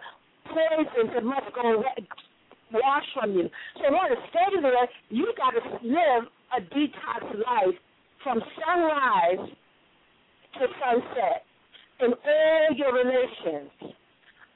poisons 0.51 1.11
that 1.15 1.25
must 1.25 1.49
go 1.55 1.83
wash 2.73 3.05
from 3.15 3.33
you. 3.33 3.49
So 3.79 3.89
in 3.89 3.95
order 3.95 4.17
to 4.17 4.23
stay 4.31 4.61
there, 4.61 4.89
you 5.09 5.33
got 5.37 5.53
to 5.57 5.63
live 5.87 6.29
a 6.53 6.61
detox 6.75 7.23
life 7.39 7.79
from 8.23 8.41
sunrise 8.61 9.49
to 10.59 10.67
sunset 10.83 11.45
in 12.01 12.13
all 12.13 12.69
your 12.77 12.93
relations. 12.93 13.71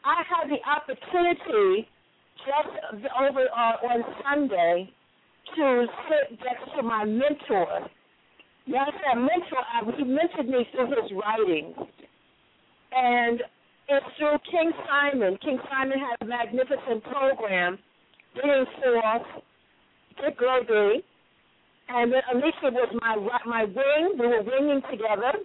I 0.04 0.22
had 0.28 0.50
the 0.50 0.60
opportunity 0.66 1.88
just 2.46 3.04
over 3.18 3.46
uh, 3.50 3.86
on 3.86 4.04
Sunday 4.22 4.90
to 5.56 5.86
sit 6.08 6.38
next 6.44 6.76
to 6.76 6.82
my 6.82 7.04
mentor. 7.04 7.88
Yes, 8.66 8.90
that 9.06 9.16
mentor, 9.16 9.62
uh, 9.62 9.92
he 9.96 10.02
mentored 10.02 10.48
me 10.48 10.66
through 10.72 10.90
his 10.90 11.12
writings. 11.14 11.76
And 12.90 13.40
it's 13.88 14.06
through 14.18 14.38
King 14.50 14.72
Simon. 14.88 15.38
King 15.40 15.58
Simon 15.70 15.98
had 15.98 16.16
a 16.20 16.24
magnificent 16.24 17.04
program 17.04 17.78
being 18.34 18.66
forth, 18.82 19.22
Dick 20.20 20.36
Gregory, 20.36 21.04
and 21.88 22.12
then 22.12 22.22
Alicia 22.34 22.74
was 22.74 22.90
my 23.00 23.14
my 23.46 23.64
wing. 23.64 24.18
We 24.18 24.26
were 24.26 24.42
winging 24.42 24.82
together, 24.90 25.38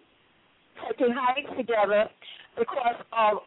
taking 0.90 1.14
hikes 1.14 1.52
together 1.56 2.10
because 2.58 3.06
of 3.14 3.38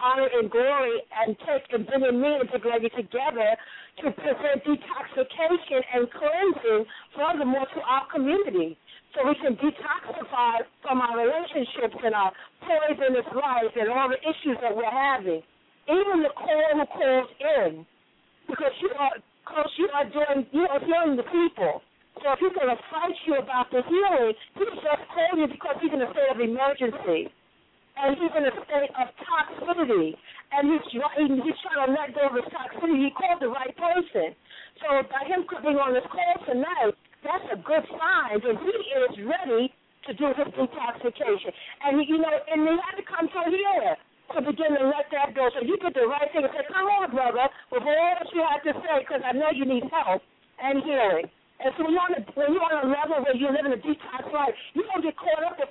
honor 0.00 0.28
and 0.32 0.50
glory 0.50 1.02
and 1.20 1.36
take 1.44 1.68
and 1.72 1.86
bringing 1.86 2.22
me 2.22 2.40
and 2.40 2.48
Dick 2.50 2.62
Gregory 2.62 2.88
together 2.96 3.52
to 4.00 4.10
present 4.12 4.64
detoxification 4.64 5.80
and 5.92 6.08
cleansing 6.08 6.86
furthermore 7.14 7.66
to 7.74 7.80
our 7.82 8.08
community 8.08 8.78
so 9.14 9.26
we 9.26 9.34
can 9.42 9.58
detoxify 9.58 10.62
from 10.82 11.02
our 11.02 11.18
relationships 11.18 11.98
and 11.98 12.14
our 12.14 12.30
poisonous 12.62 13.26
life 13.34 13.74
and 13.74 13.90
all 13.90 14.06
the 14.06 14.20
issues 14.22 14.58
that 14.62 14.70
we're 14.70 14.86
having. 14.86 15.42
Even 15.90 16.22
the 16.22 16.30
caller 16.38 16.78
who 16.78 16.86
calls 16.86 17.30
in, 17.42 17.82
because 18.46 18.70
you 18.78 18.90
are, 18.94 19.18
because 19.42 19.70
you 19.74 19.88
are 19.90 20.06
doing, 20.06 20.46
you 20.54 20.62
are 20.70 20.78
healing 20.78 21.18
the 21.18 21.26
people. 21.26 21.82
So 22.22 22.30
if 22.34 22.38
he's 22.38 22.54
going 22.54 22.70
to 22.70 22.78
fight 22.90 23.16
you 23.26 23.34
about 23.42 23.74
the 23.74 23.82
healing, 23.82 24.34
he's 24.54 24.74
just 24.78 25.02
calling 25.10 25.42
you 25.42 25.48
because 25.50 25.76
he's 25.82 25.90
in 25.90 26.02
a 26.02 26.10
state 26.14 26.30
of 26.30 26.38
emergency. 26.38 27.34
And 27.98 28.14
he's 28.14 28.32
in 28.32 28.46
a 28.46 28.54
state 28.62 28.92
of 28.94 29.06
toxicity. 29.18 30.14
And 30.54 30.70
he's, 30.70 30.84
he's 30.86 31.58
trying 31.66 31.90
to 31.90 31.90
let 31.90 32.14
go 32.14 32.30
of 32.30 32.38
his 32.38 32.46
toxicity. 32.54 33.02
He 33.02 33.10
called 33.10 33.42
the 33.42 33.50
right 33.50 33.74
person. 33.74 34.38
So 34.78 35.02
by 35.10 35.26
him 35.26 35.42
being 35.66 35.82
on 35.82 35.94
this 35.98 36.06
call 36.06 36.34
tonight, 36.46 36.94
that's 37.22 37.46
a 37.52 37.58
good 37.60 37.84
sign 37.94 38.40
that 38.40 38.56
he 38.60 38.74
is 38.96 39.12
ready 39.28 39.72
to 40.08 40.10
do 40.14 40.32
his 40.32 40.48
detoxification. 40.56 41.52
And, 41.84 42.00
you 42.08 42.18
know, 42.18 42.32
and 42.32 42.64
he 42.64 42.74
had 42.80 42.96
to 42.96 43.04
come 43.04 43.28
to 43.28 43.40
here 43.50 43.96
to 44.34 44.38
begin 44.40 44.78
to 44.78 44.84
let 44.88 45.10
that 45.12 45.34
go. 45.34 45.50
So 45.52 45.66
you 45.66 45.76
did 45.78 45.92
the 45.92 46.06
right 46.06 46.30
thing 46.32 46.46
and 46.46 46.52
said, 46.54 46.70
come 46.72 46.86
on, 46.86 47.10
brother, 47.10 47.50
with 47.72 47.82
all 47.82 48.12
that 48.16 48.28
you 48.32 48.40
have 48.46 48.62
to 48.64 48.72
say, 48.80 49.04
because 49.04 49.20
I 49.26 49.32
know 49.34 49.50
you 49.52 49.66
need 49.66 49.84
help 49.90 50.22
and 50.62 50.80
healing. 50.86 51.28
And 51.60 51.76
so 51.76 51.84
when 51.84 51.92
you're, 51.92 52.08
on 52.08 52.16
a, 52.16 52.22
when 52.32 52.56
you're 52.56 52.64
on 52.64 52.78
a 52.80 52.88
level 52.88 53.20
where 53.20 53.36
you're 53.36 53.52
living 53.52 53.76
a 53.76 53.80
detox 53.84 54.24
life, 54.32 54.56
you 54.72 54.80
don't 54.88 55.04
get 55.04 55.12
caught 55.18 55.44
up 55.44 55.60
with 55.60 55.68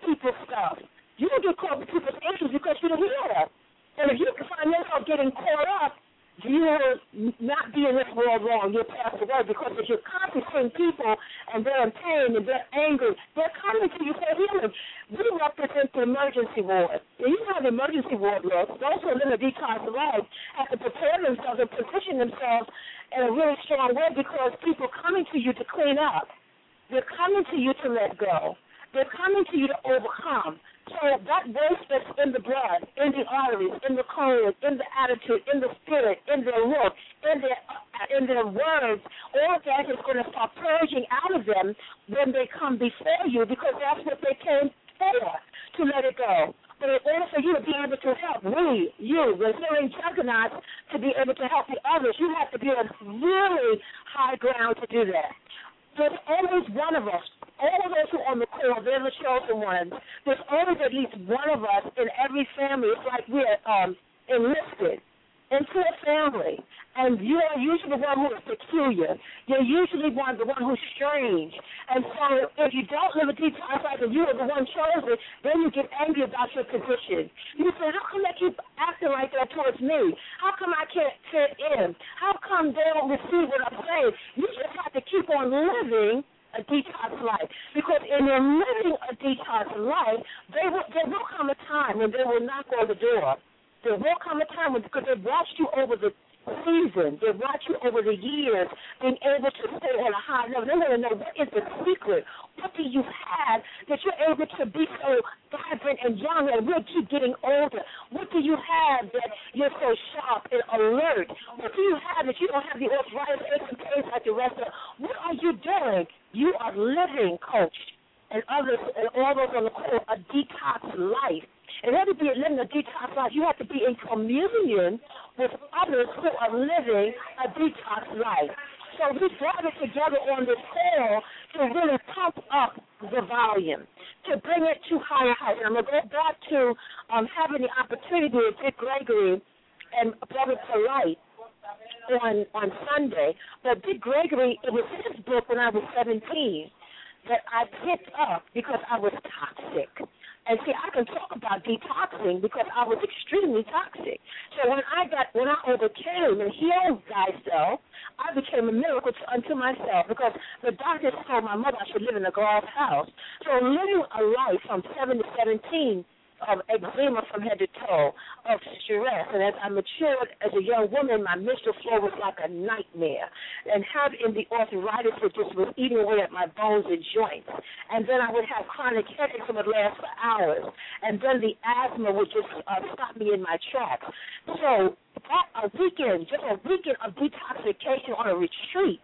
asthma 182.09 182.17
would 182.17 182.27
just 182.33 182.49
uh, 182.67 182.81
stop 182.93 183.15
me 183.17 183.33
in 183.33 183.41
my 183.41 183.57
tracks. 183.71 184.05
So 184.45 184.95
that 185.15 185.45
a 185.63 185.69
weekend, 185.77 186.27
just 186.29 186.43
a 186.43 186.55
weekend 186.67 186.97
of 187.05 187.13
detoxification 187.15 188.17
on 188.17 188.27
a 188.29 188.35
retreat 188.35 188.99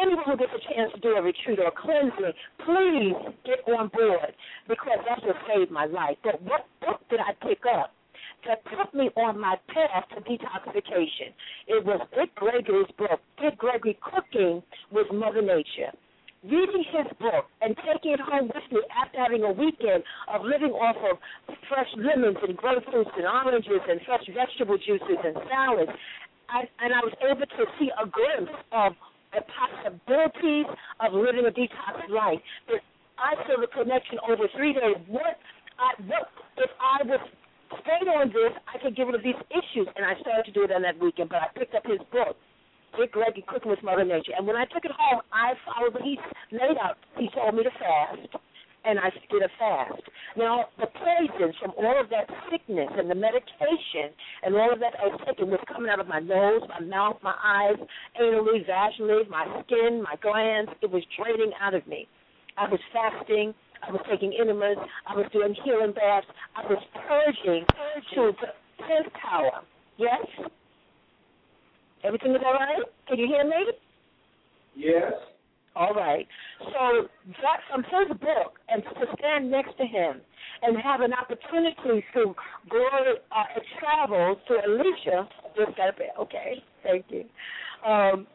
anyone 0.00 0.24
who 0.24 0.36
gets 0.36 0.52
a 0.52 0.74
chance 0.74 0.92
to 0.94 1.00
do 1.00 1.16
a 1.16 1.22
retreat 1.22 1.58
or 1.58 1.68
a 1.68 1.70
cleansing, 1.70 2.32
please 2.64 3.14
get 3.44 3.60
on 3.68 3.88
board 3.88 4.32
because 4.68 4.98
that's 5.06 5.22
what 5.22 5.36
saved 5.48 5.70
my 5.70 5.86
life. 5.86 6.16
But 6.24 6.40
what 6.42 6.66
book 6.80 7.00
did 7.10 7.20
I 7.20 7.32
pick 7.46 7.60
up 7.68 7.92
that 8.46 8.64
put 8.64 8.94
me 8.94 9.10
on 9.16 9.38
my 9.38 9.56
path 9.68 10.04
to 10.14 10.20
detoxification? 10.22 11.36
It 11.68 11.84
was 11.84 12.00
Dick 12.16 12.34
Gregory's 12.34 12.90
book, 12.96 13.20
Dick 13.40 13.58
Gregory 13.58 13.98
Cooking 14.02 14.62
with 14.90 15.06
Mother 15.12 15.42
Nature. 15.42 15.92
Reading 16.42 16.84
his 16.90 17.06
book 17.20 17.46
and 17.60 17.76
taking 17.86 18.12
it 18.12 18.20
home 18.20 18.50
with 18.52 18.64
me 18.72 18.80
after 18.98 19.18
having 19.18 19.44
a 19.44 19.52
weekend 19.52 20.02
of 20.26 20.42
living 20.42 20.72
off 20.72 20.96
of 21.08 21.18
fresh 21.72 21.88
lemons 21.96 22.36
and 22.44 22.52
grapefruits 22.60 23.16
and 23.16 23.24
oranges 23.24 23.80
and 23.88 23.96
fresh 24.04 24.28
vegetable 24.28 24.76
juices 24.76 25.20
and 25.24 25.36
salads, 25.48 25.92
I, 26.52 26.68
and 26.84 26.92
I 26.92 27.00
was 27.00 27.16
able 27.24 27.48
to 27.48 27.64
see 27.80 27.88
a 27.96 28.04
glimpse 28.04 28.52
of 28.76 28.92
the 29.32 29.40
possibilities 29.48 30.68
of 31.00 31.16
living 31.16 31.48
a 31.48 31.52
detox 31.56 32.04
life. 32.12 32.44
But 32.68 32.84
I 33.16 33.40
feel 33.48 33.64
the 33.64 33.72
connection 33.72 34.20
over 34.28 34.44
three 34.52 34.76
days. 34.76 35.00
What 35.08 35.40
I 35.80 35.96
what 36.04 36.28
if 36.60 36.68
I 36.76 37.08
was 37.08 37.24
stayed 37.80 38.04
on 38.12 38.28
this, 38.28 38.52
I 38.68 38.76
could 38.76 38.92
get 38.92 39.08
rid 39.08 39.16
of 39.16 39.24
these 39.24 39.40
issues 39.48 39.88
and 39.96 40.04
I 40.04 40.12
started 40.20 40.44
to 40.44 40.52
do 40.52 40.68
it 40.68 40.72
on 40.72 40.84
that 40.84 41.00
weekend, 41.00 41.32
but 41.32 41.40
I 41.40 41.48
picked 41.56 41.72
up 41.74 41.88
his 41.88 42.04
book. 42.12 42.36
Dick 43.00 43.12
Gregory 43.16 43.42
Cooking 43.48 43.72
with 43.72 43.80
Mother 43.82 44.04
Nature. 44.04 44.36
And 44.36 44.46
when 44.46 44.54
I 44.54 44.68
took 44.68 44.84
it 44.84 44.92
home, 44.92 45.24
I 45.32 45.56
followed 45.64 45.96
what 45.96 46.04
he 46.04 46.20
laid 46.52 46.76
out. 46.76 47.00
He 47.16 47.30
told 47.32 47.56
me 47.56 47.64
to 47.64 47.72
fast 47.80 48.36
and 48.84 48.98
I 48.98 49.10
did 49.30 49.42
a 49.42 49.48
fast. 49.58 50.02
Now, 50.36 50.66
the 50.78 50.86
poisons 50.86 51.54
from 51.60 51.72
all 51.78 52.00
of 52.00 52.08
that 52.10 52.26
sickness 52.50 52.88
and 52.96 53.10
the 53.10 53.14
medication 53.14 54.10
and 54.42 54.54
all 54.56 54.72
of 54.72 54.80
that 54.80 54.94
I 55.02 55.06
was 55.06 55.20
taking 55.26 55.50
was 55.50 55.60
coming 55.68 55.90
out 55.90 56.00
of 56.00 56.08
my 56.08 56.18
nose, 56.18 56.62
my 56.68 56.80
mouth, 56.80 57.16
my 57.22 57.34
eyes, 57.42 57.76
anally, 58.20 58.66
vaginally, 58.66 59.28
my 59.28 59.44
skin, 59.64 60.02
my 60.02 60.16
glands. 60.20 60.70
It 60.82 60.90
was 60.90 61.02
draining 61.16 61.52
out 61.60 61.74
of 61.74 61.86
me. 61.86 62.08
I 62.56 62.68
was 62.68 62.80
fasting. 62.92 63.54
I 63.86 63.90
was 63.90 64.00
taking 64.10 64.32
enemas. 64.40 64.78
I 65.06 65.16
was 65.16 65.26
doing 65.32 65.54
healing 65.64 65.92
baths. 65.92 66.26
I 66.56 66.62
was 66.66 66.82
purging, 66.94 67.64
purging 67.68 68.36
to 68.36 69.10
power. 69.20 69.62
Yes? 69.98 70.26
Everything 72.04 72.32
is 72.32 72.40
all 72.44 72.54
right? 72.54 72.82
Can 73.08 73.18
you 73.18 73.26
hear 73.26 73.44
me? 73.44 73.72
Yes. 74.74 75.12
All 75.74 75.94
right. 75.94 76.26
So 76.58 77.08
that 77.42 77.60
from 77.70 77.82
his 77.84 78.18
book 78.18 78.58
and 78.68 78.82
to 78.82 79.06
stand 79.18 79.50
next 79.50 79.76
to 79.78 79.84
him 79.84 80.20
and 80.62 80.76
have 80.78 81.00
an 81.00 81.12
opportunity 81.12 82.04
to 82.14 82.34
go 82.70 82.88
uh, 83.30 83.44
travel 83.78 84.36
to 84.48 84.54
Alicia. 84.66 85.28
Just 85.56 85.76
got 85.76 85.96
to 85.96 86.20
okay. 86.20 86.62
Thank 86.82 87.06
you. 87.08 87.24
Um, 87.88 88.26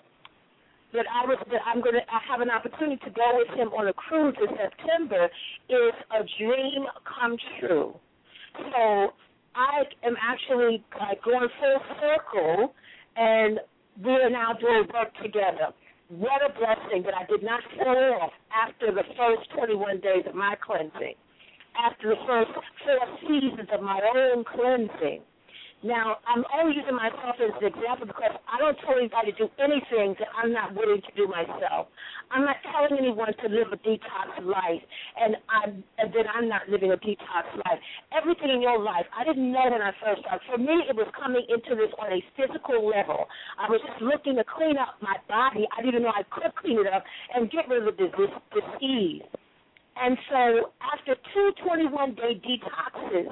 that 0.93 1.05
I 1.13 1.27
was 1.27 1.37
that 1.51 1.61
I'm 1.65 1.81
gonna 1.81 1.99
I 2.09 2.19
have 2.29 2.41
an 2.41 2.49
opportunity 2.49 2.97
to 3.05 3.11
go 3.11 3.31
with 3.35 3.49
him 3.59 3.67
on 3.69 3.87
a 3.87 3.93
cruise 3.93 4.35
in 4.39 4.47
September 4.55 5.25
is 5.69 5.93
a 6.11 6.23
dream 6.39 6.85
come 7.03 7.37
true. 7.59 7.93
So 8.55 9.13
I 9.55 9.83
am 10.03 10.15
actually 10.21 10.83
uh, 10.99 11.13
going 11.23 11.47
full 11.59 11.79
circle, 11.99 12.73
and 13.15 13.59
we 14.03 14.11
are 14.11 14.29
now 14.29 14.53
doing 14.53 14.87
work 14.93 15.09
together. 15.21 15.73
What 16.09 16.41
a 16.41 16.53
blessing 16.57 17.03
that 17.03 17.13
I 17.13 17.25
did 17.25 17.43
not 17.43 17.61
fall 17.75 18.19
off 18.21 18.31
after 18.55 18.93
the 18.93 19.03
first 19.17 19.49
21 19.55 19.99
days 19.99 20.23
of 20.25 20.35
my 20.35 20.55
cleansing, 20.65 21.15
after 21.77 22.09
the 22.09 22.21
first 22.25 22.51
four 22.85 23.19
seasons 23.27 23.67
of 23.73 23.81
my 23.81 23.99
own 24.15 24.45
cleansing. 24.45 25.21
Now, 25.83 26.17
I'm 26.25 26.41
only 26.57 26.73
using 26.73 26.97
myself 26.97 27.37
as 27.37 27.53
an 27.61 27.69
example 27.69 28.09
because 28.09 28.33
I 28.49 28.57
don't 28.57 28.73
tell 28.81 28.97
anybody 28.97 29.29
to 29.37 29.45
do 29.45 29.49
anything 29.61 30.17
that 30.17 30.25
I'm 30.33 30.51
not 30.51 30.73
willing 30.73 31.05
to 31.05 31.13
do 31.13 31.29
myself. 31.29 31.93
I'm 32.33 32.49
not 32.49 32.57
telling 32.65 32.97
anyone 32.97 33.29
to 33.29 33.47
live 33.47 33.69
a 33.69 33.77
detox 33.85 34.41
life, 34.41 34.81
and, 35.21 35.37
I'm, 35.45 35.83
and 36.01 36.09
that 36.17 36.25
I'm 36.33 36.49
not 36.49 36.65
living 36.67 36.89
a 36.91 36.97
detox 36.97 37.45
life. 37.61 37.77
Everything 38.09 38.49
in 38.49 38.61
your 38.61 38.81
life, 38.81 39.05
I 39.13 39.23
didn't 39.23 39.51
know 39.53 39.69
when 39.69 39.85
I 39.85 39.93
first 40.01 40.25
started. 40.25 40.41
For 40.49 40.57
me, 40.57 40.81
it 40.89 40.97
was 40.97 41.07
coming 41.13 41.45
into 41.45 41.77
this 41.77 41.93
on 42.01 42.09
a 42.09 42.25
physical 42.33 42.81
level. 42.81 43.29
I 43.61 43.69
was 43.69 43.79
just 43.85 44.01
looking 44.01 44.35
to 44.41 44.45
clean 44.49 44.81
up 44.81 44.97
my 45.05 45.21
body. 45.29 45.69
I 45.77 45.85
didn't 45.85 46.01
know 46.01 46.09
I 46.09 46.25
could 46.33 46.57
clean 46.57 46.81
it 46.81 46.89
up 46.89 47.05
and 47.37 47.51
get 47.53 47.69
rid 47.69 47.87
of 47.87 47.95
the 47.95 48.09
disease. 48.09 49.21
And 49.99 50.17
so 50.29 50.73
after 50.81 51.15
two 51.33 51.51
21-day 51.61 52.41
detoxes, 52.41 53.29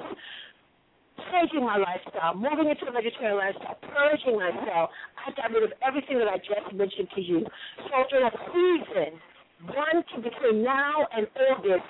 changing 1.32 1.64
my 1.64 1.76
lifestyle, 1.76 2.34
moving 2.34 2.70
into 2.70 2.86
a 2.86 2.92
vegetarian 2.92 3.38
lifestyle, 3.38 3.78
purging 3.82 4.36
myself. 4.38 4.90
I 5.16 5.32
got 5.34 5.50
rid 5.50 5.64
of 5.64 5.72
everything 5.86 6.18
that 6.18 6.28
I 6.28 6.38
just 6.38 6.72
mentioned 6.74 7.08
to 7.14 7.20
you. 7.20 7.46
So 7.88 8.16
in 8.16 8.22
a 8.26 8.32
season, 8.52 9.18
one 9.72 10.04
to 10.14 10.16
between 10.20 10.62
now 10.62 11.06
and 11.16 11.26
August, 11.50 11.88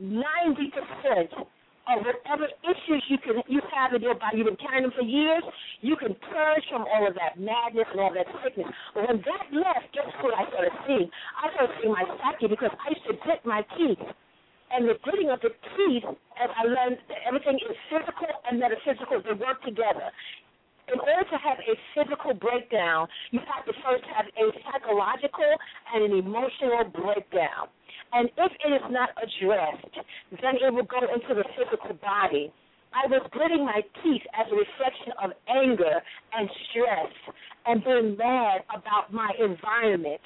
90% 0.00 1.44
of 1.90 2.06
whatever 2.06 2.46
issues 2.62 3.02
you 3.08 3.18
can 3.18 3.42
you 3.48 3.60
have 3.74 3.92
in 3.94 4.02
your 4.02 4.14
body, 4.14 4.38
you've 4.38 4.46
been 4.46 4.60
carrying 4.60 4.84
them 4.84 4.92
for 4.94 5.02
years, 5.02 5.42
you 5.80 5.96
can 5.96 6.14
purge 6.30 6.64
from 6.70 6.84
all 6.86 7.08
of 7.08 7.14
that 7.14 7.40
madness 7.40 7.88
and 7.90 8.00
all 8.00 8.12
that 8.14 8.26
sickness. 8.44 8.68
But 8.94 9.08
when 9.08 9.18
that 9.26 9.46
left, 9.50 9.90
guess 9.92 10.06
what 10.22 10.34
I 10.36 10.46
started 10.50 10.72
seeing? 10.86 11.10
I 11.40 11.50
started 11.52 11.74
seeing 11.80 11.92
my 11.92 12.04
psyche 12.20 12.46
because 12.46 12.70
I 12.78 12.94
used 12.94 13.06
to 13.08 13.48
my 13.48 13.62
teeth 13.76 13.98
and 14.70 14.88
the 14.88 14.94
gritting 15.02 15.30
of 15.30 15.40
the 15.40 15.50
teeth, 15.76 16.06
as 16.38 16.50
I 16.54 16.64
learned 16.64 16.98
that 17.08 17.18
everything 17.26 17.58
is 17.58 17.76
physical 17.90 18.30
and 18.48 18.60
metaphysical, 18.60 19.22
they 19.22 19.34
work 19.34 19.62
together. 19.62 20.10
In 20.92 20.98
order 20.98 21.22
to 21.30 21.38
have 21.38 21.58
a 21.62 21.74
physical 21.94 22.34
breakdown, 22.34 23.06
you 23.30 23.38
have 23.46 23.64
to 23.66 23.72
first 23.82 24.02
have 24.10 24.26
a 24.26 24.44
psychological 24.62 25.52
and 25.94 26.04
an 26.04 26.18
emotional 26.18 26.82
breakdown. 26.90 27.70
And 28.12 28.28
if 28.36 28.52
it 28.64 28.70
is 28.74 28.86
not 28.90 29.10
addressed, 29.14 29.94
then 30.42 30.58
it 30.58 30.72
will 30.74 30.86
go 30.86 30.98
into 30.98 31.34
the 31.34 31.46
physical 31.54 31.94
body. 32.02 32.52
I 32.92 33.06
was 33.06 33.22
gritting 33.30 33.64
my 33.64 33.82
teeth 34.02 34.22
as 34.34 34.46
a 34.50 34.56
reflection 34.56 35.12
of 35.22 35.30
anger 35.48 36.02
and 36.34 36.50
stress 36.70 37.12
and 37.66 37.84
being 37.84 38.16
mad 38.16 38.62
about 38.74 39.12
my 39.12 39.30
environment. 39.38 40.20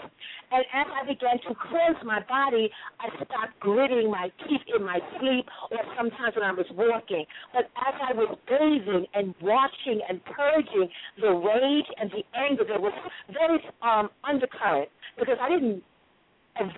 And 0.50 0.64
as 0.72 0.86
I 0.88 1.06
began 1.06 1.38
to 1.48 1.54
cleanse 1.54 1.98
my 2.04 2.20
body, 2.28 2.70
I 3.00 3.08
stopped 3.16 3.58
gritting 3.60 4.10
my 4.10 4.30
teeth 4.46 4.62
in 4.74 4.84
my 4.84 4.98
sleep 5.18 5.46
or 5.70 5.78
sometimes 5.96 6.34
when 6.36 6.44
I 6.44 6.52
was 6.52 6.66
walking. 6.72 7.26
But 7.52 7.68
as 7.76 7.94
I 8.00 8.14
was 8.14 8.38
bathing 8.48 9.06
and 9.14 9.34
washing 9.42 10.00
and 10.08 10.24
purging 10.24 10.88
the 11.20 11.32
rage 11.32 11.86
and 12.00 12.10
the 12.10 12.24
anger, 12.38 12.64
there 12.64 12.80
was 12.80 12.94
very 13.32 13.60
um, 13.82 14.08
undercurrent 14.22 14.88
because 15.18 15.36
I 15.40 15.48
didn't 15.48 15.82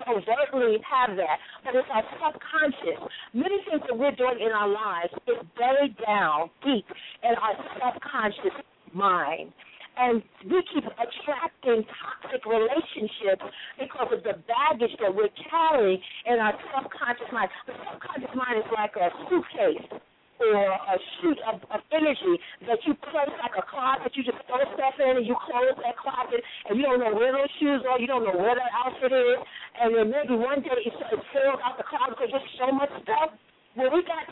overtly 0.08 0.78
have 0.84 1.16
that, 1.16 1.38
but 1.64 1.74
it's 1.74 1.88
our 1.92 2.04
subconscious. 2.16 3.00
Many 3.34 3.58
things 3.68 3.82
that 3.86 3.96
we're 3.96 4.16
doing 4.16 4.40
in 4.40 4.52
our 4.52 4.68
lives 4.68 5.12
is 5.26 5.36
buried 5.56 5.96
down 6.04 6.50
deep 6.64 6.86
in 7.22 7.34
our 7.36 7.54
subconscious 7.80 8.56
mind 8.94 9.52
and 9.96 10.22
we 10.44 10.62
keep 10.72 10.84
attracting 10.84 11.84
toxic 11.88 12.44
relationships 12.44 13.44
because 13.80 14.08
of 14.12 14.22
the 14.24 14.36
baggage 14.44 14.92
that 15.00 15.08
we're 15.08 15.32
carrying 15.48 16.00
in 16.26 16.38
our 16.38 16.52
subconscious 16.68 17.32
mind. 17.32 17.48
The 17.66 17.72
subconscious 17.80 18.34
mind 18.36 18.60
is 18.60 18.68
like 18.76 18.92
a 18.96 19.08
suitcase 19.28 20.00
or 20.40 20.68
a 20.72 20.96
chute 21.18 21.40
of, 21.48 21.60
of 21.72 21.80
energy 21.92 22.34
that 22.68 22.78
you 22.84 22.94
place 23.10 23.32
like 23.40 23.56
a 23.56 23.64
closet. 23.64 24.12
You 24.14 24.24
just 24.24 24.40
throw 24.46 24.60
stuff 24.76 24.96
in 25.00 25.22
and 25.22 25.26
you 25.26 25.36
close 25.46 25.76
that 25.80 25.96
closet, 25.96 26.40
and 26.68 26.76
you 26.76 26.84
don't 26.84 27.00
know 27.00 27.14
where 27.14 27.32
those 27.32 27.50
shoes 27.60 27.82
are. 27.88 27.98
You 27.98 28.06
don't 28.06 28.24
know 28.24 28.36
where 28.36 28.54
that 28.54 28.72
outfit 28.72 29.12
is, 29.12 29.38
and 29.80 29.94
then 29.96 30.10
maybe 30.12 30.36
one 30.36 30.60
day 30.60 30.76
it, 30.76 30.92
it 30.92 31.20
fills 31.32 31.60
out 31.64 31.76
the 31.80 31.86
closet 31.86 32.16
because 32.16 32.30
there's 32.32 32.52
so 32.60 32.68
much 32.72 32.92
stuff. 33.02 33.32
Well, 33.76 33.92
we 33.92 34.00
got 34.08 34.24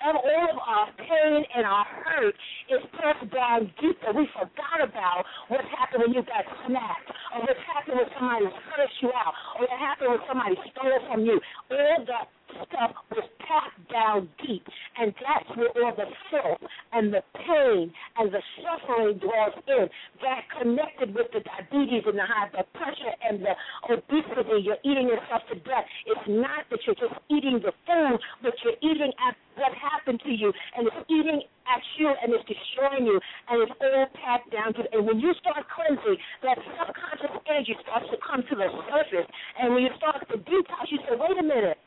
all 0.00 0.48
of 0.48 0.58
our 0.64 0.88
pain 0.96 1.44
and 1.54 1.66
our 1.66 1.84
hurt 1.84 2.34
is 2.72 2.80
pressed 2.96 3.28
down 3.32 3.70
deep 3.80 4.00
that 4.00 4.14
we 4.14 4.26
forgot 4.32 4.80
about 4.80 5.24
what 5.48 5.60
happened 5.76 6.04
when 6.06 6.12
you 6.14 6.22
got 6.24 6.44
snapped, 6.66 7.08
or 7.36 7.40
what 7.44 7.56
happened 7.68 8.00
when 8.00 8.08
somebody 8.16 8.46
cursed 8.72 8.96
you 9.02 9.12
out, 9.12 9.34
or 9.56 9.68
what 9.68 9.76
happened 9.76 10.10
when 10.10 10.22
somebody 10.24 10.56
stole 10.72 11.00
from 11.08 11.24
you. 11.24 11.40
All 11.70 12.04
that 12.08 12.28
stuff 12.64 12.92
was 13.12 13.28
packed 13.44 13.80
down 13.92 14.28
deep, 14.40 14.64
and 15.00 15.14
that's 15.16 15.48
where 15.56 15.72
all 15.80 15.96
the 15.96 16.04
filth 16.28 16.60
and 16.92 17.12
the 17.12 17.24
pain 17.34 17.88
and 18.20 18.28
the 18.28 18.42
suffering 18.60 19.16
dwells 19.16 19.56
in. 19.66 19.88
That 20.20 20.44
connected 20.60 21.14
with 21.16 21.32
the 21.32 21.40
diabetes 21.40 22.04
and 22.04 22.20
the 22.20 22.28
high 22.28 22.52
blood 22.52 22.68
pressure 22.76 23.14
and 23.24 23.40
the 23.40 23.56
obesity, 23.88 24.60
you're 24.60 24.82
eating 24.84 25.08
yourself 25.08 25.42
to 25.48 25.56
death. 25.64 25.88
It's 26.04 26.28
not 26.28 26.68
that 26.68 26.80
you're 26.84 27.00
just 27.00 27.16
eating 27.32 27.64
the 27.64 27.72
food, 27.88 28.20
but 28.44 28.52
you're 28.60 28.78
eating 28.84 29.12
at 29.24 29.34
what 29.56 29.72
happened 29.72 30.20
to 30.24 30.32
you, 30.32 30.52
and 30.76 30.86
it's 30.86 31.02
eating 31.08 31.42
at 31.68 31.82
you, 31.98 32.08
and 32.08 32.32
it's 32.32 32.44
destroying 32.44 33.06
you, 33.06 33.20
and 33.48 33.62
it's 33.62 33.72
all 33.80 34.06
packed 34.20 34.52
down 34.52 34.72
to. 34.74 34.84
And 34.92 35.06
when 35.06 35.20
you 35.20 35.32
start 35.40 35.64
cleansing, 35.68 36.16
that 36.44 36.56
subconscious 36.76 37.34
energy 37.48 37.76
starts 37.82 38.06
to 38.12 38.16
come 38.20 38.44
to 38.48 38.54
the 38.56 38.68
surface, 38.88 39.28
and 39.60 39.74
when 39.74 39.82
you 39.84 39.92
start 39.96 40.20
to 40.28 40.36
detox, 40.38 40.88
you 40.88 40.98
say, 41.08 41.16
"Wait 41.16 41.38
a 41.38 41.42
minute." 41.42 41.78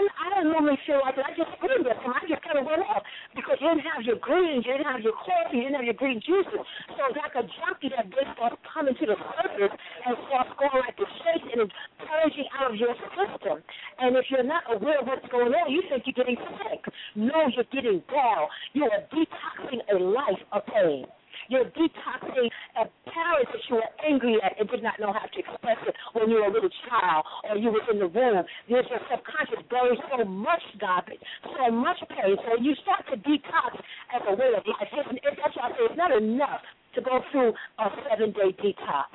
I, 0.00 0.08
I 0.08 0.26
don't 0.40 0.48
normally 0.48 0.80
feel 0.88 1.04
like 1.04 1.20
it. 1.20 1.24
I 1.28 1.36
just 1.36 1.52
feel 1.60 1.84
this, 1.84 1.98
and 2.00 2.12
I 2.16 2.24
just 2.24 2.40
kind 2.40 2.56
of 2.56 2.64
went 2.64 2.80
off 2.88 3.04
because 3.36 3.60
you 3.60 3.68
didn't 3.68 3.84
have 3.84 4.00
your 4.00 4.16
greens, 4.16 4.64
you 4.64 4.72
didn't 4.72 4.88
have 4.88 5.04
your 5.04 5.16
coffee, 5.20 5.60
you 5.60 5.68
didn't 5.68 5.76
have 5.76 5.84
your 5.84 5.98
green 6.00 6.24
juices. 6.24 6.64
So 6.96 7.00
it's 7.12 7.20
like 7.20 7.36
a 7.36 7.44
junkie 7.44 7.92
that 7.92 8.08
just 8.08 8.32
starts 8.32 8.56
coming 8.64 8.96
to 8.96 9.04
the 9.04 9.16
surface 9.20 9.74
and 9.76 10.12
starts 10.32 10.52
going 10.56 10.80
like 10.80 10.96
the 10.96 11.08
shakes 11.20 11.48
and 11.52 11.68
it's 11.68 11.76
purging 12.00 12.48
out 12.56 12.72
of 12.72 12.76
your 12.80 12.96
system. 13.12 13.60
And 14.00 14.16
if 14.16 14.24
you're 14.32 14.46
not 14.46 14.64
aware 14.72 15.04
of 15.04 15.06
what's 15.06 15.26
going 15.28 15.52
on, 15.52 15.68
you 15.68 15.84
think 15.92 16.08
you're 16.08 16.16
getting 16.16 16.40
sick. 16.64 16.80
No, 17.12 17.52
you're 17.52 17.68
getting 17.68 18.00
well. 18.08 18.48
You 18.72 18.88
are 18.88 19.04
detoxing 19.12 19.84
a 19.92 19.96
life 20.00 20.40
of 20.56 20.64
pain. 20.64 21.04
You're 21.50 21.66
detoxing 21.74 22.46
a 22.78 22.86
parent 23.10 23.48
that 23.50 23.62
you 23.66 23.82
were 23.82 23.90
angry 24.06 24.38
at 24.38 24.54
and 24.54 24.70
did 24.70 24.86
not 24.86 25.02
know 25.02 25.10
how 25.10 25.26
to 25.26 25.34
express 25.34 25.82
it 25.82 25.94
when 26.14 26.30
you 26.30 26.38
were 26.38 26.46
a 26.46 26.54
little 26.54 26.70
child 26.86 27.26
or 27.50 27.58
you 27.58 27.74
were 27.74 27.82
in 27.90 27.98
the 27.98 28.06
womb. 28.06 28.46
There's 28.70 28.86
your 28.86 29.02
subconscious 29.10 29.66
buries 29.66 29.98
so 30.14 30.22
much 30.30 30.62
garbage, 30.78 31.18
so 31.42 31.74
much 31.74 31.98
pain. 32.06 32.38
So 32.46 32.54
you 32.62 32.78
start 32.86 33.02
to 33.10 33.18
detox 33.26 33.82
as 34.14 34.22
a 34.30 34.34
way 34.38 34.54
of 34.54 34.62
life. 34.62 34.94
That's 34.94 35.58
why 35.58 35.66
I 35.66 35.70
say 35.74 35.90
it's 35.90 35.98
not 35.98 36.14
enough 36.14 36.62
to 36.94 37.02
go 37.02 37.18
through 37.34 37.50
a 37.82 37.86
seven 38.06 38.30
day 38.30 38.54
detox 38.54 39.10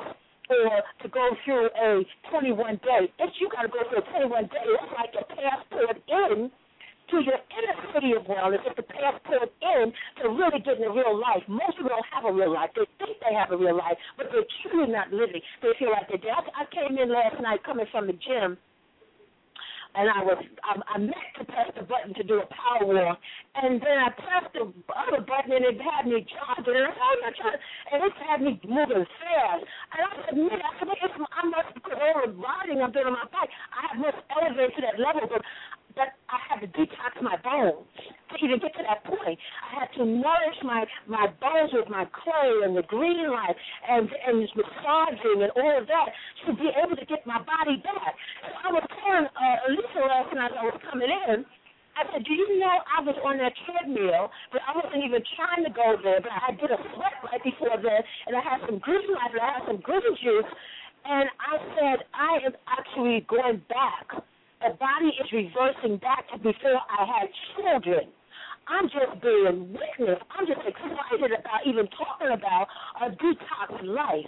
or 0.51 0.83
to 1.03 1.07
go 1.07 1.31
through 1.47 1.71
a 1.71 2.03
21 2.35 2.83
day. 2.83 3.15
If 3.15 3.31
you 3.39 3.47
got 3.47 3.63
to 3.63 3.71
go 3.71 3.79
through 3.87 4.03
a 4.03 4.27
21 4.27 4.43
day, 4.51 4.67
it's 4.75 4.91
like 4.91 5.15
a 5.15 5.23
passport 5.23 6.03
in 6.03 6.51
to 7.15 7.23
your 7.23 7.39
inner 7.55 7.77
city 7.95 8.11
of 8.11 8.27
wellness, 8.27 8.59
it's 8.67 8.75
the 8.75 8.83
passport 8.83 9.47
in 9.63 9.93
to 10.19 10.29
really 10.29 10.59
get 10.59 10.77
in 10.77 10.83
a 10.83 10.91
real 10.91 11.15
life. 11.15 11.43
Most 11.47 11.79
people 11.79 11.95
don't 11.95 12.11
have 12.11 12.27
a 12.27 12.33
real 12.33 12.51
life. 12.51 12.75
They 12.75 12.83
think 12.99 13.15
they 13.23 13.31
have 13.31 13.51
a 13.51 13.57
real 13.57 13.77
life, 13.77 13.95
but 14.19 14.27
they're 14.31 14.47
truly 14.67 14.91
not 14.91 15.11
living. 15.15 15.39
They 15.63 15.71
feel 15.79 15.91
like 15.95 16.11
they 16.11 16.19
do. 16.19 16.27
I, 16.27 16.67
came 16.75 16.97
in 16.97 17.07
last 17.07 17.39
night 17.39 17.63
coming 17.63 17.85
from 17.91 18.07
the 18.07 18.17
gym 18.19 18.59
and 19.95 20.11
I 20.11 20.19
was 20.27 20.39
I, 20.59 20.75
I 20.91 20.97
meant 20.99 21.31
to 21.39 21.47
press 21.47 21.71
the 21.71 21.87
button 21.87 22.11
to 22.19 22.23
do 22.23 22.43
a 22.43 22.47
power 22.51 22.83
walk, 22.83 23.15
and 23.55 23.79
then 23.79 23.95
I 23.95 24.11
pressed 24.11 24.51
the 24.51 24.67
other 24.91 25.23
button 25.23 25.55
and 25.55 25.63
it 25.63 25.79
had 25.79 26.03
me 26.03 26.19
jogging, 26.27 26.75
and 26.75 26.91
I 26.91 26.91
was 26.91 27.31
trying, 27.39 27.59
and 27.95 27.99
it 28.03 28.15
had 28.19 28.39
me 28.43 28.59
moving 28.67 29.07
fast. 29.07 29.63
And 29.63 29.99
I 30.03 30.11
said, 30.27 30.35
man, 30.35 30.59
I 30.59 30.71
said, 30.83 30.91
it's, 30.99 31.15
I 31.15 31.41
must 31.47 31.71
because 31.79 31.95
all 31.95 32.27
riding 32.27 32.83
I'm 32.83 32.91
doing 32.91 33.07
on 33.07 33.15
my 33.15 33.27
bike, 33.31 33.47
I 33.71 33.95
have 33.95 33.99
must 34.03 34.19
elevate 34.35 34.75
to 34.75 34.81
that 34.83 34.99
level, 34.99 35.31
but 35.31 35.39
but 35.95 36.11
I 36.29 36.37
had 36.47 36.59
to 36.61 36.67
detox 36.75 37.15
my 37.23 37.39
bones 37.39 37.87
to 38.29 38.35
even 38.43 38.59
get 38.59 38.75
to 38.75 38.83
that 38.83 39.03
point. 39.07 39.39
I 39.39 39.79
had 39.79 39.89
to 39.97 40.03
nourish 40.05 40.59
my 40.63 40.83
my 41.07 41.27
bones 41.39 41.71
with 41.71 41.89
my 41.89 42.05
clay 42.11 42.67
and 42.67 42.75
the 42.75 42.83
green 42.83 43.31
light 43.31 43.55
and 43.89 44.11
and 44.11 44.43
massaging 44.55 45.39
and 45.41 45.51
all 45.55 45.75
of 45.79 45.87
that 45.87 46.07
to 46.45 46.53
be 46.53 46.69
able 46.75 46.95
to 46.95 47.05
get 47.07 47.25
my 47.25 47.39
body 47.39 47.79
back. 47.81 48.13
So 48.43 48.51
I 48.51 48.69
was 48.75 48.85
telling 49.01 49.27
uh, 49.31 49.57
Lisa 49.71 50.01
last 50.03 50.31
night 50.35 50.51
I 50.51 50.63
was 50.67 50.79
coming 50.91 51.09
in. 51.09 51.45
I 51.95 52.03
said, 52.11 52.27
do 52.27 52.33
you 52.35 52.59
know 52.59 52.75
I 52.91 52.99
was 53.07 53.15
on 53.23 53.39
that 53.39 53.55
treadmill, 53.63 54.27
but 54.51 54.59
I 54.67 54.75
wasn't 54.75 54.99
even 55.07 55.23
trying 55.39 55.63
to 55.63 55.71
go 55.71 55.95
there, 56.03 56.19
but 56.19 56.27
I 56.27 56.51
did 56.51 56.67
a 56.67 56.75
sweat 56.91 57.15
right 57.23 57.39
before 57.39 57.79
then, 57.79 58.03
and 58.27 58.35
I 58.35 58.43
had 58.43 58.59
some 58.67 58.83
green 58.83 59.07
light, 59.15 59.31
and 59.31 59.39
I 59.39 59.51
had 59.55 59.63
some 59.63 59.79
green 59.79 60.03
juice, 60.19 60.51
and 61.07 61.31
I 61.39 61.55
said, 61.71 62.03
I 62.11 62.43
am 62.43 62.53
actually 62.67 63.23
going 63.31 63.63
back 63.71 64.11
the 64.61 64.75
body 64.79 65.11
is 65.19 65.27
reversing 65.31 65.97
back 65.97 66.29
to 66.31 66.37
before 66.37 66.81
I 66.89 67.05
had 67.05 67.27
children. 67.55 68.11
I'm 68.67 68.89
just 68.89 69.21
being 69.21 69.77
witness. 69.77 70.17
I'm 70.33 70.47
just 70.47 70.61
excited 70.65 71.31
about 71.37 71.61
even 71.67 71.85
talking 71.93 72.33
about 72.33 72.67
a 72.97 73.13
detox 73.13 73.69
life. 73.85 74.25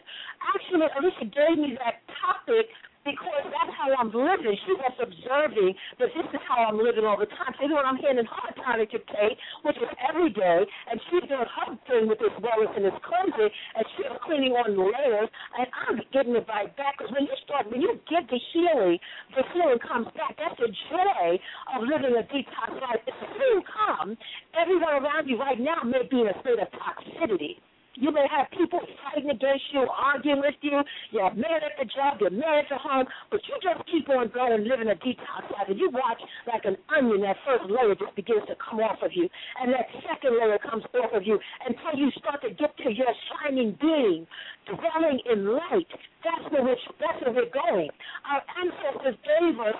Actually, 0.53 0.85
Alicia 0.93 1.25
gave 1.33 1.57
me 1.57 1.73
that 1.81 2.05
topic 2.21 2.69
because 3.07 3.47
that's 3.47 3.71
how 3.79 3.87
I'm 3.95 4.11
living. 4.11 4.51
She 4.67 4.75
was 4.75 4.91
observing 4.99 5.71
that 5.95 6.11
this 6.11 6.27
is 6.27 6.43
how 6.43 6.67
I'm 6.67 6.75
living 6.75 7.07
all 7.07 7.15
the 7.15 7.31
time. 7.31 7.55
So, 7.55 7.63
you 7.63 7.71
know 7.71 7.79
what 7.79 7.87
I'm 7.87 7.95
handing 8.03 8.27
her 8.27 8.51
tonic 8.59 8.91
to 8.91 8.99
take, 9.15 9.39
which 9.63 9.79
is 9.79 9.87
every 10.03 10.27
day, 10.35 10.67
and 10.91 10.99
she's 11.07 11.23
doing 11.23 11.47
her 11.47 11.71
thing 11.87 12.11
with 12.11 12.19
this 12.19 12.35
wellness 12.43 12.75
and 12.75 12.83
this 12.83 12.99
cleansing, 12.99 13.47
and 13.47 13.83
she's 13.95 14.11
cleaning 14.27 14.59
on 14.59 14.75
the 14.75 14.83
layers, 14.83 15.31
and 15.55 15.67
I'm 15.87 16.03
getting 16.11 16.35
it 16.35 16.43
right 16.51 16.67
back. 16.75 16.99
Because 16.99 17.15
when 17.15 17.23
you 17.23 17.35
start, 17.47 17.71
when 17.71 17.79
you 17.79 17.95
get 18.11 18.27
the 18.27 18.39
healing, 18.51 18.99
the 19.39 19.47
healing 19.55 19.79
comes 19.79 20.11
back. 20.11 20.35
That's 20.35 20.59
the 20.59 20.67
joy 20.91 21.39
of 21.79 21.87
living 21.87 22.11
a 22.11 22.27
detox 22.27 22.75
life. 22.75 22.99
It's 23.07 23.15
soon 23.39 23.63
come. 23.63 24.19
Everyone 24.51 24.99
around 24.99 25.31
you 25.31 25.39
right 25.39 25.59
now 25.59 25.79
may 25.87 26.03
be 26.11 26.27
in 26.27 26.27
a 26.27 26.35
state 26.43 26.59
of 26.59 26.67
toxicity. 26.75 27.63
You 27.97 28.13
may 28.13 28.29
have 28.29 28.45
people 28.53 28.77
fighting 29.01 29.33
against 29.33 29.65
you, 29.73 29.89
arguing 29.89 30.45
with 30.45 30.53
you. 30.61 30.77
You're 31.09 31.33
mad 31.33 31.65
at 31.65 31.81
the 31.81 31.89
job, 31.89 32.21
you're 32.21 32.29
mad 32.29 32.61
at 32.61 32.69
the 32.69 32.77
home, 32.77 33.09
but 33.33 33.41
you 33.49 33.57
just 33.57 33.81
keep 33.89 34.05
on 34.13 34.29
going, 34.29 34.69
living 34.69 34.93
a 34.93 34.97
detox 35.01 35.49
life. 35.49 35.65
And 35.65 35.79
you 35.81 35.89
watch 35.89 36.21
like 36.45 36.61
an 36.69 36.77
onion, 36.93 37.25
that 37.25 37.41
first 37.41 37.65
layer 37.65 37.97
just 37.97 38.13
begins 38.13 38.45
to 38.53 38.55
come 38.61 38.85
off 38.85 39.01
of 39.01 39.09
you, 39.17 39.25
and 39.25 39.73
that 39.73 39.89
second 40.05 40.37
layer 40.37 40.61
comes 40.61 40.85
off 40.93 41.09
of 41.09 41.25
you 41.25 41.41
until 41.65 41.97
you 41.97 42.13
start 42.21 42.37
to 42.45 42.53
get 42.53 42.77
to 42.85 42.93
your 42.93 43.09
shining 43.33 43.73
being, 43.81 44.29
dwelling 44.69 45.17
in 45.25 45.57
light. 45.57 45.89
That's 46.21 46.45
where 46.53 46.61
we're, 46.61 46.77
that's 47.01 47.17
where 47.25 47.33
we're 47.33 47.49
going. 47.49 47.89
Our 48.29 48.45
ancestors 48.61 49.17
gave 49.25 49.57
us 49.57 49.79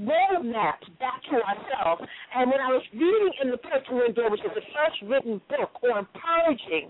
roadmaps 0.00 0.88
back 0.96 1.20
to 1.28 1.36
ourselves. 1.36 2.00
And 2.32 2.48
when 2.48 2.64
I 2.64 2.72
was 2.72 2.82
reading 2.96 3.32
in 3.44 3.50
the 3.50 3.60
Personal 3.60 4.08
Door, 4.12 4.30
which 4.32 4.40
is 4.40 4.56
the 4.56 4.64
first 4.72 5.04
written 5.04 5.40
book 5.52 5.76
on 5.84 6.08
purging, 6.16 6.88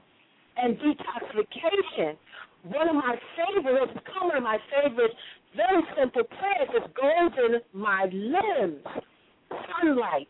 and 0.56 0.76
detoxification. 0.78 2.16
One 2.64 2.88
of 2.88 2.96
my 2.96 3.16
favorites, 3.36 3.92
become 3.94 4.28
one 4.28 4.38
of 4.38 4.42
my 4.42 4.58
favorites, 4.70 5.14
very 5.54 5.82
simple 5.98 6.24
prayers 6.24 6.68
is 6.76 6.90
golden 6.98 7.60
my 7.72 8.04
limbs, 8.12 8.82
sunlight. 9.48 10.26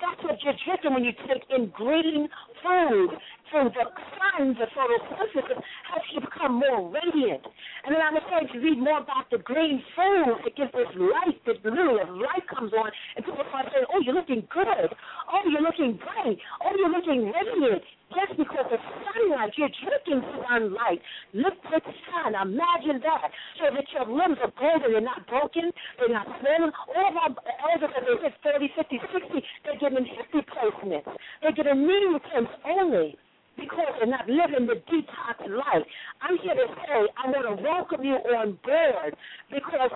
That's 0.00 0.22
what 0.24 0.42
you're 0.42 0.54
drinking 0.64 0.94
when 0.94 1.04
you 1.04 1.12
take 1.28 1.44
in 1.50 1.70
green 1.70 2.28
food 2.62 3.10
through 3.54 3.70
the 3.70 3.86
sun, 4.18 4.58
the 4.58 4.66
photosynthesis 4.74 5.62
helps 5.86 6.10
you 6.10 6.18
become 6.18 6.58
more 6.58 6.90
radiant. 6.90 7.46
And 7.86 7.94
then 7.94 8.02
I'm 8.02 8.18
starting 8.26 8.50
to 8.50 8.58
read 8.58 8.82
more 8.82 8.98
about 8.98 9.30
the 9.30 9.38
green 9.38 9.78
food 9.94 10.42
that 10.42 10.58
gives 10.58 10.74
us 10.74 10.90
light, 10.98 11.38
this 11.46 11.62
blue, 11.62 12.02
as 12.02 12.10
light 12.10 12.42
comes 12.50 12.74
on, 12.74 12.90
and 13.14 13.22
people 13.22 13.46
start 13.46 13.70
saying, 13.70 13.86
oh, 13.94 14.02
you're 14.02 14.18
looking 14.18 14.42
good. 14.50 14.90
Oh, 15.30 15.42
you're 15.46 15.62
looking 15.62 16.02
bright. 16.02 16.34
Oh, 16.66 16.74
you're 16.74 16.90
looking 16.90 17.30
radiant. 17.30 17.86
Yes, 18.10 18.30
because 18.34 18.66
the 18.74 18.78
sunlight, 19.06 19.54
you're 19.54 19.70
drinking 19.70 20.22
sunlight, 20.42 20.98
liquid 21.30 21.82
sun. 22.10 22.34
Imagine 22.34 22.98
that. 23.06 23.30
So 23.58 23.70
that 23.70 23.86
your 23.94 24.06
limbs 24.10 24.38
are 24.42 24.50
golden, 24.58 24.98
they're 24.98 25.00
not 25.00 25.26
broken, 25.30 25.70
they're 25.98 26.10
not 26.10 26.26
swollen. 26.42 26.74
All 26.90 27.06
of 27.06 27.16
our 27.22 27.30
elders, 27.70 27.94
as 27.94 28.02
they 28.02 28.18
hit 28.18 28.34
30, 28.42 28.70
50, 28.74 28.98
60, 29.14 29.46
they're 29.62 29.78
getting 29.78 30.06
hip 30.10 30.26
replacements. 30.34 31.06
They're 31.42 31.54
getting 31.54 31.86
knee 31.86 32.18
replacements 32.18 32.54
only 32.66 33.14
because 33.56 33.92
they're 33.98 34.10
not 34.10 34.28
living 34.28 34.66
the 34.66 34.80
detox 34.90 35.38
life. 35.48 35.86
I'm 36.20 36.38
here 36.38 36.54
to 36.54 36.66
say 36.84 37.06
I 37.16 37.30
want 37.30 37.46
to 37.46 37.62
welcome 37.62 38.04
you 38.04 38.16
on 38.34 38.58
board 38.64 39.14
because 39.50 39.90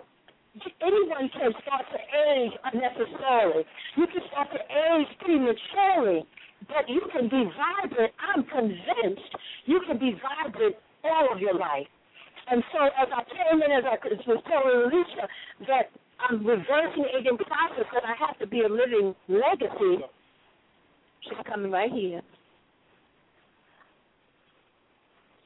anyone 0.83 1.31
can 1.33 1.53
start 1.63 1.85
to 1.91 1.99
age 1.99 2.53
unnecessarily. 2.65 3.65
You 3.97 4.07
can 4.07 4.23
start 4.31 4.49
to 4.53 4.61
age 4.61 5.09
prematurely 5.21 6.27
but 6.67 6.89
you 6.89 7.03
can 7.13 7.29
be 7.29 7.45
vibrant. 7.55 8.13
I'm 8.19 8.43
convinced 8.45 9.31
you 9.67 9.81
can 9.87 9.99
be 9.99 10.19
vibrant 10.19 10.75
all 11.05 11.33
of 11.33 11.39
your 11.39 11.55
life. 11.55 11.87
And 12.51 12.63
so 12.73 12.87
as 12.87 13.09
I 13.13 13.23
came 13.29 13.63
in, 13.63 13.71
as 13.71 13.85
I 13.85 13.97
was 14.27 14.43
telling 14.49 14.91
Alicia, 14.91 15.29
that 15.69 15.93
I'm 16.19 16.45
reversing 16.45 17.05
the 17.05 17.19
aging 17.19 17.39
process, 17.39 17.87
that 17.93 18.03
I 18.05 18.15
have 18.27 18.39
to 18.39 18.47
be 18.47 18.63
a 18.63 18.69
living 18.69 19.15
legacy. 19.29 20.03
She's 21.23 21.39
coming 21.47 21.71
right 21.71 21.93
here. 21.93 22.23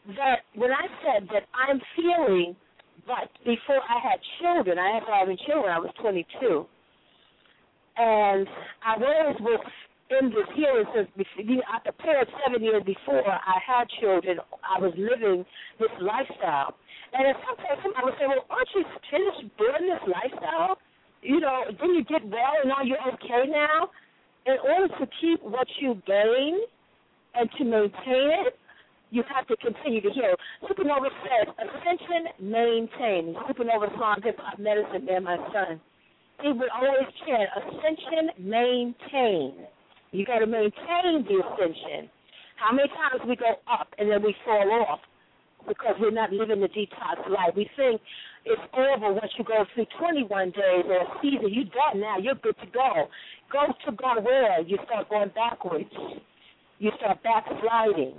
That 0.06 0.42
when 0.54 0.70
I 0.72 0.86
said 1.04 1.28
that 1.32 1.44
I'm 1.54 1.80
feeling 1.94 2.56
but 3.06 3.30
before 3.44 3.82
I 3.82 3.98
had 3.98 4.18
children, 4.40 4.78
I 4.78 4.94
had 4.94 5.02
having 5.02 5.36
children, 5.46 5.72
I 5.72 5.78
was 5.78 5.90
22. 6.00 6.66
And 7.96 8.46
I 8.86 8.94
always 8.94 9.36
was 9.40 9.60
in 10.10 10.30
this 10.30 10.48
healing 10.54 10.86
since 10.94 11.08
I 11.66 11.78
prepared 11.82 12.28
seven 12.44 12.62
years 12.62 12.82
before 12.86 13.26
I 13.26 13.58
had 13.58 13.88
children. 14.00 14.38
I 14.62 14.78
was 14.78 14.92
living 14.96 15.44
this 15.80 15.90
lifestyle. 16.00 16.76
And 17.12 17.28
at 17.28 17.36
some 17.44 17.56
point, 17.58 17.78
somebody 17.82 18.04
would 18.06 18.16
say, 18.16 18.26
well, 18.30 18.46
aren't 18.48 18.70
you 18.74 18.84
finished 19.10 19.44
doing 19.58 19.84
this 19.90 20.04
lifestyle? 20.06 20.78
You 21.20 21.40
know, 21.40 21.64
didn't 21.68 21.94
you 21.94 22.04
get 22.04 22.24
well 22.24 22.54
and 22.62 22.70
now 22.70 22.82
you're 22.82 23.02
okay 23.18 23.50
now? 23.50 23.90
In 24.46 24.56
order 24.62 24.88
to 24.88 25.06
keep 25.20 25.42
what 25.42 25.68
you 25.80 26.00
gain 26.06 26.58
and 27.34 27.50
to 27.58 27.64
maintain 27.64 28.46
it, 28.46 28.56
you 29.12 29.22
have 29.28 29.46
to 29.46 29.56
continue 29.60 30.00
to 30.00 30.10
heal. 30.10 30.34
Supernova 30.64 31.12
says, 31.20 31.52
ascension, 31.60 32.32
maintain. 32.40 33.36
Supernova 33.44 33.92
song, 34.00 34.16
hip 34.24 34.38
hop 34.40 34.58
medicine, 34.58 35.04
man, 35.04 35.24
my 35.24 35.36
son. 35.52 35.78
He 36.40 36.48
would 36.48 36.72
always 36.72 37.06
chant, 37.20 37.48
ascension, 37.60 38.32
maintain 38.40 39.68
You 40.10 40.24
got 40.24 40.38
to 40.38 40.46
maintain 40.46 41.28
the 41.28 41.44
ascension. 41.44 42.08
How 42.56 42.72
many 42.72 42.88
times 42.88 43.20
we 43.28 43.36
go 43.36 43.60
up 43.70 43.88
and 43.98 44.10
then 44.10 44.22
we 44.22 44.34
fall 44.46 44.86
off 44.88 45.00
because 45.68 45.94
we're 46.00 46.10
not 46.10 46.32
living 46.32 46.60
the 46.60 46.68
detox 46.68 47.28
life? 47.28 47.52
We 47.54 47.68
think 47.76 48.00
it's 48.46 48.62
over 48.72 49.12
once 49.12 49.32
you 49.36 49.44
go 49.44 49.66
through 49.74 49.86
21 50.00 50.50
days 50.50 50.84
or 50.88 51.04
a 51.04 51.06
season. 51.20 51.52
You're 51.52 51.68
done 51.68 52.00
now. 52.00 52.16
You're 52.16 52.40
good 52.40 52.56
to 52.64 52.66
go. 52.72 53.08
Go 53.52 53.74
to 53.84 53.92
go 53.92 54.20
where? 54.22 54.62
You 54.62 54.78
start 54.86 55.10
going 55.10 55.30
backwards. 55.34 55.92
You 56.78 56.90
start 56.96 57.22
backsliding. 57.22 58.18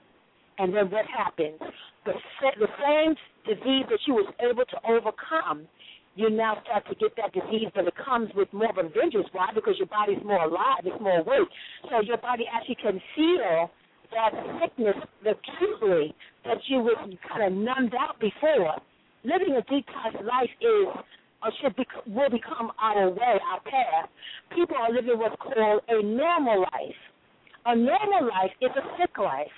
And 0.57 0.73
then 0.73 0.89
what 0.91 1.05
happens? 1.05 1.59
The, 2.05 2.13
the 2.59 2.67
same 2.81 3.15
disease 3.45 3.85
that 3.89 3.99
you 4.07 4.13
was 4.13 4.31
able 4.39 4.65
to 4.65 4.77
overcome, 4.87 5.67
you 6.15 6.29
now 6.29 6.61
start 6.63 6.85
to 6.89 6.95
get 6.95 7.15
that 7.17 7.33
disease, 7.33 7.69
but 7.73 7.87
it 7.87 7.93
comes 7.97 8.29
with 8.35 8.51
more 8.53 8.69
of 8.69 8.77
a 8.77 8.87
vengeance. 8.89 9.25
Why? 9.31 9.49
Because 9.53 9.75
your 9.77 9.87
body's 9.87 10.23
more 10.23 10.43
alive, 10.43 10.85
it's 10.85 11.01
more 11.01 11.19
awake. 11.19 11.49
So 11.89 12.01
your 12.01 12.17
body 12.17 12.45
actually 12.53 12.77
can 12.81 13.01
feel 13.15 13.71
that 14.13 14.31
sickness 14.61 14.95
acutely 15.25 16.13
that 16.45 16.57
you 16.67 16.79
was 16.79 16.97
kind 17.27 17.43
of 17.43 17.53
numbed 17.53 17.95
out 17.97 18.19
before. 18.19 18.77
Living 19.23 19.57
a 19.57 19.63
detox 19.71 20.13
life 20.21 20.51
is 20.61 20.87
or 21.43 21.51
should 21.61 21.75
be, 21.75 21.85
will 22.07 22.29
become 22.29 22.71
our 22.81 23.09
way, 23.09 23.35
our 23.51 23.59
path. 23.61 24.09
People 24.55 24.77
are 24.77 24.93
living 24.93 25.17
what's 25.17 25.35
called 25.41 25.81
a 25.87 26.03
normal 26.03 26.61
life. 26.61 27.01
A 27.65 27.75
normal 27.75 28.29
life 28.29 28.51
is 28.61 28.71
a 28.75 28.83
sick 28.99 29.17
life. 29.17 29.51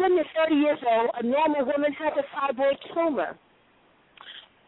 When 0.00 0.16
you're 0.16 0.24
30 0.34 0.54
years 0.54 0.78
old, 0.80 1.10
a 1.12 1.22
normal 1.22 1.66
woman 1.66 1.92
has 1.92 2.14
a 2.16 2.24
fibroid 2.32 2.78
tumor. 2.94 3.36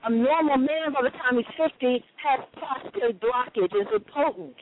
A 0.04 0.10
normal 0.10 0.58
man, 0.58 0.92
by 0.92 1.00
the 1.08 1.10
time 1.16 1.40
he's 1.40 1.48
50, 1.56 2.04
has 2.20 2.40
prostate 2.52 3.18
blockage, 3.18 3.72
is 3.72 3.88
impotent. 3.96 4.56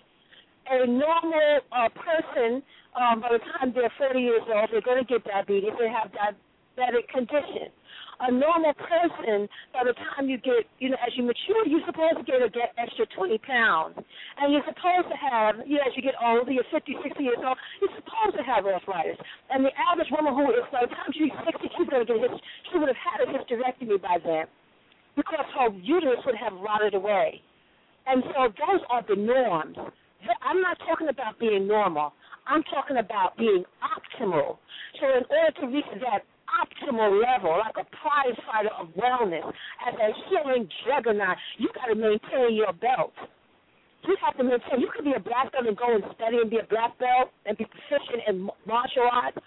A 0.70 0.86
normal 0.86 1.58
uh, 1.72 1.88
person, 1.90 2.62
um, 2.94 3.20
by 3.20 3.30
the 3.32 3.40
time 3.58 3.72
they're 3.74 3.90
40 3.98 4.20
years 4.20 4.42
old, 4.46 4.68
they're 4.70 4.80
going 4.80 5.02
to 5.02 5.08
get 5.10 5.24
diabetes. 5.24 5.74
They 5.76 5.90
have 5.90 6.12
diabetic 6.14 7.08
condition 7.08 7.74
a 8.20 8.30
normal 8.30 8.74
person, 8.76 9.48
by 9.72 9.80
the 9.84 9.96
time 10.12 10.28
you 10.28 10.36
get, 10.36 10.68
you 10.78 10.92
know, 10.92 11.00
as 11.00 11.12
you 11.16 11.24
mature, 11.24 11.64
you're 11.64 11.84
supposed 11.88 12.20
to 12.20 12.24
get 12.24 12.44
a 12.44 12.52
get 12.52 12.76
extra 12.76 13.08
20 13.16 13.38
pounds. 13.40 13.96
And 13.96 14.52
you're 14.52 14.66
supposed 14.68 15.08
to 15.08 15.16
have, 15.16 15.64
you 15.64 15.80
know, 15.80 15.88
as 15.88 15.96
you 15.96 16.04
get 16.04 16.14
older, 16.20 16.52
you're 16.52 16.68
50, 16.68 17.00
60 17.00 17.16
years 17.24 17.40
old, 17.40 17.56
you're 17.80 17.96
supposed 17.96 18.36
to 18.36 18.44
have 18.44 18.68
arthritis. 18.68 19.16
And 19.48 19.64
the 19.64 19.72
average 19.72 20.12
woman 20.12 20.36
who 20.36 20.52
is, 20.52 20.64
by 20.68 20.84
the 20.84 20.92
time 20.92 21.10
she's 21.16 21.32
60, 21.32 21.64
she's 21.64 21.88
going 21.88 22.04
to 22.04 22.08
get 22.08 22.20
his, 22.20 22.36
she 22.68 22.76
would 22.76 22.92
have 22.92 23.00
had 23.00 23.24
a 23.24 23.28
hysterectomy 23.32 23.96
by 23.96 24.20
then 24.20 24.44
because 25.16 25.44
her 25.56 25.72
uterus 25.80 26.20
would 26.28 26.36
have 26.36 26.52
rotted 26.60 26.94
away. 26.94 27.40
And 28.06 28.22
so 28.36 28.52
those 28.52 28.80
are 28.88 29.04
the 29.08 29.16
norms. 29.16 29.76
I'm 30.42 30.60
not 30.60 30.78
talking 30.84 31.08
about 31.08 31.38
being 31.38 31.66
normal. 31.66 32.12
I'm 32.46 32.62
talking 32.64 32.96
about 32.96 33.36
being 33.36 33.64
optimal. 33.80 34.58
So 35.00 35.06
in 35.06 35.24
order 35.28 35.52
to 35.60 35.66
reach 35.68 35.84
that 36.00 36.24
optimal 36.58 37.10
level, 37.22 37.58
like 37.58 37.76
a 37.78 37.86
prize 37.96 38.36
fighter 38.46 38.74
of 38.78 38.88
wellness, 38.98 39.46
as 39.86 39.94
a 39.94 40.08
healing 40.28 40.68
juggernaut, 40.86 41.36
you 41.58 41.68
got 41.74 41.86
to 41.86 41.94
maintain 41.94 42.54
your 42.54 42.72
belt. 42.72 43.12
You 44.06 44.16
have 44.24 44.36
to 44.38 44.44
maintain. 44.44 44.80
You 44.80 44.88
could 44.94 45.04
be 45.04 45.12
a 45.12 45.20
black 45.20 45.52
belt 45.52 45.66
and 45.66 45.76
go 45.76 45.94
and 45.94 46.02
study 46.16 46.38
and 46.40 46.48
be 46.48 46.58
a 46.58 46.68
black 46.68 46.98
belt 46.98 47.30
and 47.44 47.56
be 47.56 47.66
proficient 47.68 48.24
in 48.28 48.48
martial 48.66 49.08
arts, 49.10 49.38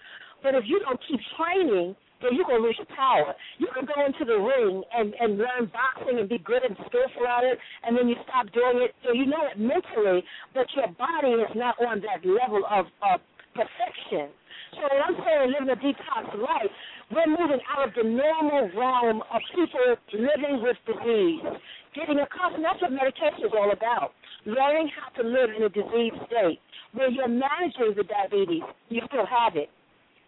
but 0.42 0.54
if 0.54 0.64
you 0.66 0.78
don't 0.84 1.00
keep 1.08 1.18
training, 1.34 1.96
then 2.22 2.36
you're 2.36 2.46
gonna 2.46 2.62
lose 2.62 2.78
your 2.78 2.88
power. 2.94 3.34
You 3.58 3.66
can 3.74 3.84
go 3.84 3.98
into 4.04 4.24
the 4.24 4.38
ring 4.38 4.84
and 4.94 5.12
and 5.18 5.36
learn 5.36 5.72
boxing 5.72 6.18
and 6.18 6.28
be 6.28 6.38
good 6.38 6.62
and 6.62 6.76
skillful 6.86 7.26
at 7.26 7.44
it, 7.44 7.58
and 7.82 7.96
then 7.96 8.08
you 8.08 8.16
stop 8.24 8.46
doing 8.52 8.80
it. 8.84 8.94
So 9.02 9.12
you 9.12 9.26
know 9.26 9.44
it 9.50 9.58
mentally, 9.58 10.22
but 10.54 10.66
your 10.76 10.88
body 10.94 11.34
is 11.34 11.52
not 11.56 11.76
on 11.80 12.00
that 12.06 12.24
level 12.24 12.62
of 12.70 12.86
of 13.02 13.20
perfection. 13.52 14.30
So 14.74 14.84
I'm 14.90 15.16
saying 15.22 15.54
living 15.54 15.70
a 15.70 15.78
detox 15.78 16.34
life, 16.38 16.72
we're 17.12 17.28
moving 17.28 17.60
out 17.68 17.88
of 17.88 17.94
the 17.94 18.04
normal 18.04 18.70
realm 18.72 19.22
of 19.28 19.40
people 19.54 19.96
living 20.12 20.62
with 20.64 20.76
disease, 20.88 21.44
getting 21.92 22.20
accustomed. 22.20 22.64
That's 22.64 22.80
what 22.80 22.92
medication 22.92 23.44
is 23.44 23.52
all 23.52 23.72
about. 23.72 24.12
Learning 24.46 24.88
how 24.88 25.12
to 25.20 25.22
live 25.26 25.50
in 25.56 25.64
a 25.64 25.68
disease 25.68 26.16
state 26.28 26.60
where 26.92 27.10
you're 27.10 27.28
managing 27.28 27.92
the 27.96 28.04
diabetes, 28.04 28.64
you 28.88 29.02
still 29.08 29.26
have 29.26 29.56
it. 29.56 29.68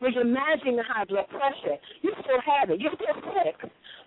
Where 0.00 0.10
you're 0.10 0.28
managing 0.28 0.76
the 0.76 0.84
high 0.84 1.04
blood 1.08 1.28
pressure, 1.32 1.80
you 2.02 2.12
still 2.20 2.42
have 2.44 2.68
it. 2.68 2.80
You're 2.80 2.96
still 3.00 3.16
sick, 3.32 3.56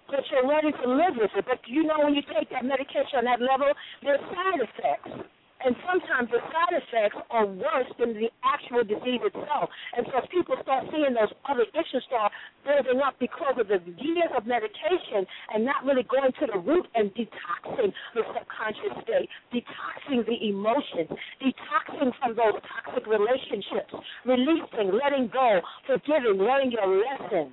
but 0.05 0.21
you're 0.29 0.45
ready 0.45 0.69
to 0.69 0.85
live 0.85 1.17
with 1.17 1.33
it. 1.33 1.45
But 1.49 1.65
you 1.65 1.83
know 1.83 2.05
when 2.05 2.13
you 2.13 2.21
take 2.29 2.49
that 2.53 2.65
medication 2.65 3.17
on 3.17 3.25
that 3.25 3.41
level, 3.41 3.73
there's 4.03 4.21
side 4.29 4.61
effects 4.61 5.25
and 5.59 5.75
sometimes 5.83 6.31
the 6.31 6.39
side 6.39 6.71
effects 6.71 7.19
are 7.29 7.45
worse 7.45 7.91
than 7.99 8.15
the 8.15 8.31
actual 8.47 8.83
disease 8.83 9.19
itself. 9.19 9.67
And 9.95 10.07
so 10.07 10.23
people 10.31 10.55
start 10.63 10.87
seeing 10.87 11.11
those 11.11 11.31
other 11.43 11.67
issues 11.75 12.03
start 12.07 12.31
building 12.63 13.03
up 13.03 13.19
because 13.19 13.59
of 13.59 13.67
the 13.67 13.83
years 13.99 14.31
of 14.35 14.47
medication 14.47 15.27
and 15.51 15.67
not 15.67 15.83
really 15.83 16.07
going 16.07 16.31
to 16.31 16.45
the 16.47 16.59
root 16.63 16.87
and 16.95 17.11
detoxing 17.11 17.91
the 18.15 18.23
subconscious 18.31 19.03
state, 19.03 19.27
detoxing 19.51 20.23
the 20.23 20.39
emotions, 20.47 21.11
detoxing 21.43 22.15
from 22.23 22.39
those 22.39 22.55
toxic 22.63 23.03
relationships, 23.03 23.91
releasing, 24.23 24.95
letting 24.95 25.27
go, 25.27 25.59
forgiving, 25.83 26.39
learning 26.39 26.71
your 26.71 26.87
lesson. 26.87 27.51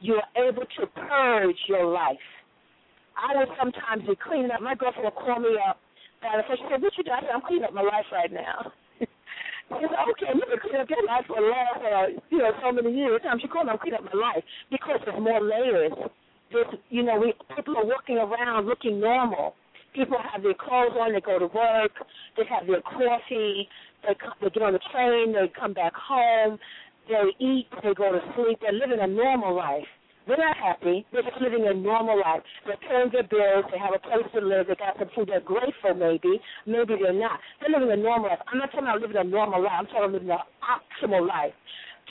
You 0.00 0.16
are 0.24 0.48
able 0.48 0.64
to 0.64 0.86
purge 0.88 1.60
your 1.68 1.84
life. 1.84 2.16
I 3.12 3.36
will 3.36 3.52
sometimes 3.60 4.08
be 4.08 4.16
cleaning 4.16 4.50
up. 4.50 4.62
My 4.62 4.74
girlfriend 4.74 5.04
will 5.04 5.20
call 5.20 5.38
me 5.38 5.54
up 5.68 5.78
of 6.22 6.46
fact, 6.46 6.58
she 6.58 6.66
said, 6.70 6.82
what 6.82 6.94
you 6.96 7.04
doing? 7.04 7.18
I 7.18 7.20
said, 7.26 7.34
I'm 7.34 7.42
cleaning 7.42 7.66
up 7.66 7.74
my 7.74 7.82
life 7.82 8.06
right 8.12 8.30
now. 8.30 8.70
she 9.00 9.06
said, 9.82 10.02
okay, 10.14 10.30
you've 10.34 10.50
been 10.50 10.62
cleaning 10.62 10.82
up 10.82 10.90
your 10.90 11.06
life 11.06 11.26
for 11.26 11.42
the 11.42 11.48
last, 11.50 11.80
uh, 11.82 12.06
you 12.30 12.38
know, 12.38 12.52
so 12.62 12.70
many 12.70 12.94
years. 12.94 13.20
Time 13.22 13.38
she 13.40 13.48
called 13.48 13.68
I'm 13.68 13.78
cleaning 13.78 14.00
up 14.00 14.06
my 14.06 14.18
life 14.18 14.44
because 14.70 15.00
there's 15.04 15.18
more 15.18 15.42
layers. 15.42 15.92
There's, 16.52 16.70
you 16.90 17.02
know, 17.02 17.18
we 17.18 17.34
people 17.56 17.76
are 17.76 17.86
walking 17.86 18.18
around 18.18 18.66
looking 18.66 19.00
normal. 19.00 19.54
People 19.94 20.16
have 20.20 20.42
their 20.42 20.54
clothes 20.54 20.96
on, 20.96 21.12
they 21.12 21.20
go 21.20 21.38
to 21.38 21.52
work, 21.52 21.92
they 22.36 22.44
have 22.48 22.66
their 22.66 22.80
coffee, 22.80 23.68
they, 24.06 24.14
come, 24.16 24.32
they 24.40 24.48
get 24.48 24.62
on 24.62 24.72
the 24.72 24.80
train, 24.90 25.34
they 25.34 25.52
come 25.52 25.74
back 25.74 25.92
home, 25.92 26.58
they 27.08 27.44
eat, 27.44 27.68
they 27.82 27.92
go 27.92 28.12
to 28.12 28.20
sleep, 28.34 28.58
they're 28.62 28.72
living 28.72 29.00
a 29.00 29.06
normal 29.06 29.54
life. 29.54 29.84
They're 30.26 30.38
not 30.38 30.56
happy. 30.56 31.04
They're 31.12 31.26
just 31.26 31.40
living 31.40 31.66
a 31.66 31.74
normal 31.74 32.18
life. 32.18 32.42
They're 32.66 32.78
paying 32.78 33.10
their 33.10 33.26
bills. 33.26 33.66
They 33.72 33.78
have 33.78 33.94
a 33.94 33.98
place 33.98 34.26
to 34.34 34.40
live. 34.40 34.70
They 34.70 34.78
got 34.78 34.94
some 34.98 35.10
food. 35.14 35.28
They're 35.28 35.42
grateful, 35.42 35.94
maybe. 35.98 36.38
Maybe 36.66 36.94
they're 36.94 37.12
not. 37.12 37.40
They're 37.58 37.74
living 37.74 37.90
a 37.90 37.98
normal 37.98 38.30
life. 38.30 38.38
I'm 38.46 38.58
not 38.58 38.70
talking 38.70 38.86
about 38.86 39.02
living 39.02 39.18
a 39.18 39.26
normal 39.26 39.62
life. 39.62 39.74
I'm 39.74 39.86
talking 39.90 40.14
about 40.14 40.22
living 40.22 40.30
an 40.30 40.46
optimal 40.62 41.26
life. 41.26 41.54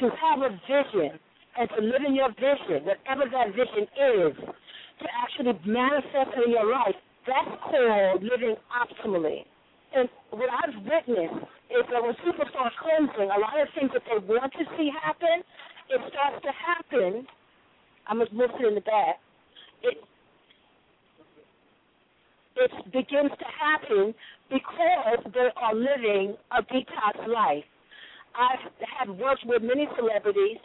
To 0.03 0.11
have 0.11 0.43
a 0.43 0.51
vision 0.67 1.19
and 1.55 1.67
to 1.71 1.79
live 1.83 2.03
in 2.03 2.15
your 2.15 2.31
vision, 2.35 2.83
whatever 2.83 3.31
that 3.31 3.55
vision 3.55 3.87
is, 3.87 4.35
to 4.35 5.05
actually 5.15 5.55
manifest 5.63 6.35
in 6.35 6.51
your 6.51 6.67
life, 6.67 6.95
that's 7.23 7.55
called 7.63 8.23
living 8.23 8.59
optimally. 8.75 9.47
And 9.95 10.07
what 10.31 10.47
I've 10.51 10.75
witnessed 10.83 11.47
is 11.71 11.83
that 11.91 12.01
when 12.03 12.15
people 12.23 12.47
start 12.51 12.71
cleansing, 12.79 13.27
a 13.31 13.39
lot 13.39 13.55
of 13.59 13.67
things 13.75 13.91
that 13.95 14.03
they 14.07 14.19
want 14.19 14.51
to 14.55 14.63
see 14.75 14.91
happen, 14.91 15.43
it 15.91 15.99
starts 16.11 16.39
to 16.43 16.51
happen 16.55 17.27
I'm 18.07 18.21
it 18.21 18.31
in 18.31 18.75
the 18.75 18.81
back. 18.81 19.19
It 19.83 19.97
it 22.55 22.71
begins 22.91 23.31
to 23.31 23.45
happen 23.45 24.13
because 24.49 25.33
they 25.33 25.49
are 25.55 25.73
living 25.73 26.35
a 26.51 26.61
detox 26.61 27.27
life. 27.27 27.63
I 28.35 28.55
have 28.99 29.15
worked 29.17 29.43
with 29.45 29.63
many 29.63 29.87
celebrities, 29.95 30.57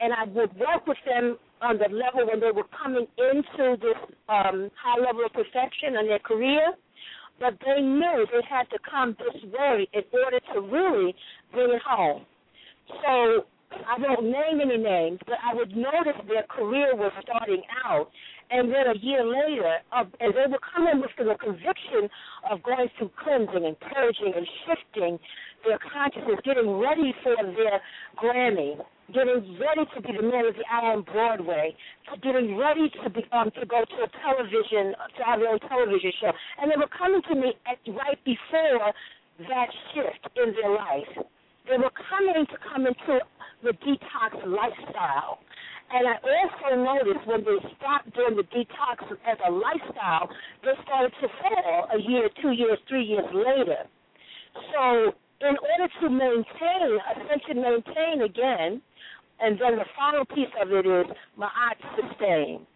and 0.00 0.12
I 0.12 0.24
would 0.24 0.54
work 0.56 0.86
with 0.86 0.98
them 1.04 1.36
on 1.60 1.78
the 1.78 1.88
level 1.94 2.26
when 2.30 2.40
they 2.40 2.50
were 2.50 2.68
coming 2.82 3.06
into 3.18 3.76
this 3.80 3.98
um, 4.28 4.70
high 4.80 5.00
level 5.00 5.24
of 5.24 5.32
perfection 5.32 5.96
in 6.00 6.06
their 6.06 6.18
career, 6.18 6.72
but 7.40 7.54
they 7.64 7.80
knew 7.80 8.26
they 8.30 8.46
had 8.48 8.68
to 8.70 8.78
come 8.88 9.16
this 9.18 9.42
way 9.52 9.88
in 9.92 10.02
order 10.12 10.40
to 10.54 10.60
really 10.60 11.14
bring 11.52 11.70
it 11.70 11.82
home. 11.82 12.24
So 13.02 13.44
I 13.72 13.98
won't 13.98 14.24
name 14.24 14.60
any 14.62 14.78
names, 14.78 15.18
but 15.26 15.36
I 15.42 15.54
would 15.54 15.76
notice 15.76 16.20
their 16.28 16.44
career 16.44 16.94
was 16.96 17.12
starting 17.22 17.62
out. 17.84 18.08
And 18.50 18.68
then 18.68 18.86
a 18.92 18.98
year 18.98 19.24
later, 19.24 19.78
uh, 19.90 20.04
as 20.20 20.32
they 20.34 20.46
were 20.50 20.60
coming 20.60 21.00
with 21.00 21.10
the 21.16 21.34
conviction 21.42 22.08
of 22.50 22.62
going 22.62 22.88
through 22.98 23.10
cleansing 23.22 23.64
and 23.64 23.76
purging 23.80 24.32
and 24.36 24.46
shifting 24.66 25.18
their 25.64 25.78
consciousness, 25.80 26.38
getting 26.44 26.76
ready 26.76 27.14
for 27.22 27.34
their 27.40 27.80
Grammy, 28.20 28.76
getting 29.12 29.58
ready 29.58 29.84
to 29.96 30.00
be 30.00 30.12
the 30.16 30.22
man 30.22 30.46
of 30.46 30.54
the 30.54 30.64
hour 30.70 30.92
on 30.92 31.02
Broadway, 31.02 31.74
getting 32.22 32.56
ready 32.56 32.92
to 33.02 33.10
be 33.10 33.24
um, 33.32 33.50
to 33.58 33.66
go 33.66 33.84
to 33.84 33.96
a 34.04 34.08
television 34.20 34.92
to 35.16 35.20
have 35.24 35.40
their 35.40 35.48
own 35.48 35.60
television 35.60 36.12
show, 36.20 36.32
and 36.60 36.70
they 36.70 36.76
were 36.76 36.92
coming 36.92 37.22
to 37.28 37.34
me 37.34 37.56
at, 37.66 37.80
right 37.88 38.20
before 38.24 38.92
that 39.48 39.68
shift 39.92 40.28
in 40.36 40.52
their 40.52 40.70
life. 40.70 41.26
They 41.68 41.78
were 41.78 41.92
coming 42.12 42.44
to 42.44 42.56
come 42.60 42.86
into 42.86 43.24
the 43.64 43.72
detox 43.80 44.36
lifestyle. 44.46 45.40
And 45.90 46.08
I 46.08 46.16
also 46.20 46.76
noticed 46.76 47.26
when 47.26 47.44
they 47.44 47.58
stopped 47.76 48.14
doing 48.14 48.36
the 48.36 48.44
detox 48.52 49.04
as 49.26 49.38
a 49.46 49.50
lifestyle, 49.50 50.28
they 50.62 50.72
started 50.84 51.12
to 51.20 51.28
fall 51.40 51.88
a 51.94 52.00
year, 52.00 52.28
two 52.40 52.52
years, 52.52 52.78
three 52.88 53.04
years 53.04 53.26
later. 53.32 53.84
So 54.72 55.12
in 55.40 55.56
order 55.56 55.92
to 56.00 56.10
maintain, 56.10 56.98
ascension 57.16 57.62
maintain 57.62 58.22
again, 58.22 58.82
and 59.40 59.60
then 59.60 59.76
the 59.76 59.84
final 59.96 60.24
piece 60.24 60.52
of 60.60 60.72
it 60.72 60.86
is 60.86 61.06
Ma'at 61.38 61.78
sustain. 61.96 62.66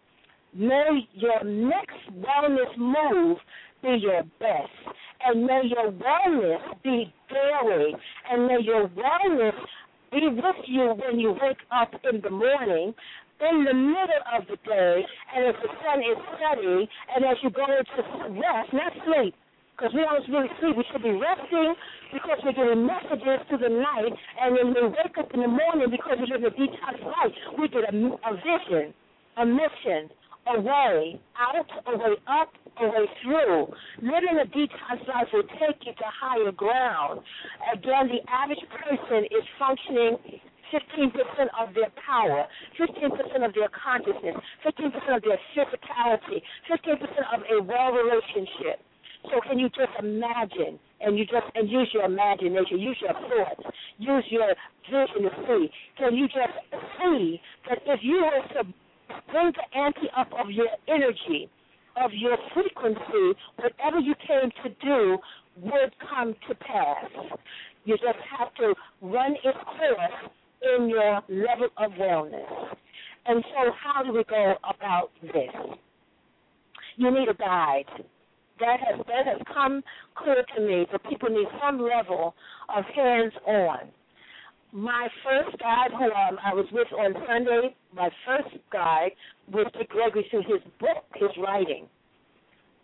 May 0.53 1.07
your 1.13 1.43
next 1.43 2.01
wellness 2.11 2.77
move 2.77 3.37
be 3.81 3.97
your 4.01 4.23
best. 4.39 4.95
And 5.25 5.45
may 5.45 5.61
your 5.65 5.91
wellness 5.91 6.83
be 6.83 7.13
daily. 7.29 7.95
And 8.31 8.47
may 8.47 8.57
your 8.61 8.89
wellness 8.89 9.53
be 10.11 10.27
with 10.27 10.61
you 10.65 10.95
when 10.97 11.19
you 11.19 11.35
wake 11.41 11.61
up 11.71 11.93
in 12.11 12.21
the 12.21 12.29
morning, 12.29 12.93
in 13.39 13.63
the 13.63 13.73
middle 13.73 14.23
of 14.35 14.43
the 14.47 14.57
day, 14.67 15.05
and 15.35 15.47
as 15.47 15.55
the 15.61 15.69
sun 15.79 15.99
is 16.03 16.19
setting, 16.37 16.87
and 17.15 17.25
as 17.25 17.37
you 17.41 17.49
go 17.49 17.63
into 17.63 18.39
rest, 18.39 18.73
not 18.73 18.91
sleep, 19.05 19.33
because 19.77 19.93
we 19.95 20.01
don't 20.01 20.27
really 20.27 20.51
sleep. 20.59 20.75
We 20.75 20.85
should 20.91 21.03
be 21.03 21.15
resting 21.15 21.73
because 22.11 22.39
we're 22.43 22.57
getting 22.57 22.83
messages 22.83 23.39
through 23.47 23.63
the 23.63 23.71
night, 23.71 24.15
and 24.41 24.57
then 24.57 24.75
we 24.75 24.91
wake 24.91 25.15
up 25.17 25.31
in 25.33 25.39
the 25.39 25.47
morning 25.47 25.87
because 25.87 26.19
we're 26.19 26.35
living 26.35 26.51
a 26.51 26.55
detox 26.57 26.99
life. 26.99 27.35
We 27.57 27.69
get 27.69 27.87
a, 27.87 27.95
a 27.95 28.31
vision, 28.35 28.93
a 29.37 29.45
mission, 29.45 30.11
a 30.47 30.59
way 30.59 31.19
out, 31.37 31.69
a 31.87 31.97
way 31.97 32.15
up, 32.27 32.49
a 32.81 32.87
way 32.87 33.05
through. 33.21 33.67
Living 34.01 34.39
a 34.41 34.47
detox 34.47 35.07
life 35.07 35.27
will 35.33 35.43
take 35.59 35.85
you 35.85 35.93
to 35.93 36.07
higher 36.07 36.51
ground. 36.51 37.21
Again, 37.73 38.07
the 38.07 38.21
average 38.31 38.63
person 38.71 39.25
is 39.25 39.43
functioning 39.59 40.17
15% 40.71 41.13
of 41.59 41.73
their 41.73 41.91
power, 42.05 42.45
15% 42.79 43.45
of 43.45 43.53
their 43.53 43.69
consciousness, 43.73 44.35
15% 44.65 45.15
of 45.15 45.21
their 45.23 45.39
physicality, 45.55 46.41
15% 46.69 47.01
of 47.33 47.41
a 47.49 47.63
well 47.63 47.91
relationship. 47.91 48.81
So 49.23 49.41
can 49.47 49.59
you 49.59 49.67
just 49.69 49.91
imagine 49.99 50.79
and 51.01 51.17
you 51.17 51.25
just 51.25 51.45
and 51.55 51.69
use 51.69 51.89
your 51.93 52.03
imagination, 52.03 52.79
use 52.79 52.97
your 53.01 53.13
thoughts, 53.13 53.75
use 53.97 54.23
your 54.29 54.53
vision 54.87 55.23
to 55.23 55.31
see. 55.47 55.69
Can 55.97 56.15
you 56.15 56.27
just 56.27 56.55
see 56.97 57.41
that 57.67 57.79
if 57.85 57.99
you 58.01 58.23
were 58.23 58.63
to 58.63 58.69
bring 59.31 59.51
the 59.51 59.77
ante 59.77 60.09
up 60.17 60.29
of 60.37 60.51
your 60.51 60.67
energy, 60.87 61.49
of 61.97 62.11
your 62.13 62.37
frequency, 62.53 63.37
whatever 63.57 63.99
you 63.99 64.15
came 64.27 64.51
to 64.63 64.69
do 64.85 65.17
would 65.61 65.93
come 66.09 66.35
to 66.47 66.55
pass. 66.55 67.05
You 67.85 67.95
just 67.97 68.19
have 68.37 68.53
to 68.55 68.73
run 69.01 69.35
its 69.43 69.57
course 69.65 70.31
in 70.77 70.89
your 70.89 71.21
level 71.29 71.69
of 71.77 71.91
wellness. 71.93 72.75
And 73.25 73.43
so 73.49 73.71
how 73.81 74.03
do 74.03 74.13
we 74.13 74.23
go 74.23 74.55
about 74.63 75.11
this? 75.21 75.77
You 76.97 77.11
need 77.11 77.29
a 77.29 77.33
guide 77.33 77.85
that 78.59 78.79
has 78.79 79.05
that 79.07 79.25
has 79.25 79.41
come 79.53 79.81
clear 80.15 80.43
to 80.55 80.61
me 80.61 80.85
that 80.91 81.03
people 81.09 81.29
need 81.29 81.47
some 81.61 81.79
level 81.81 82.35
of 82.75 82.83
hands 82.93 83.33
on. 83.45 83.79
My 84.71 85.07
first 85.23 85.57
guide 85.57 85.91
who 85.91 86.05
um, 86.05 86.37
I 86.45 86.53
was 86.53 86.65
with 86.71 86.87
on 86.93 87.13
Sunday, 87.27 87.75
my 87.93 88.09
first 88.25 88.55
guide 88.71 89.11
was 89.51 89.65
Dick 89.77 89.89
Gregory 89.89 90.27
through 90.29 90.43
his 90.43 90.61
book, 90.79 91.05
his 91.15 91.29
writing. 91.41 91.87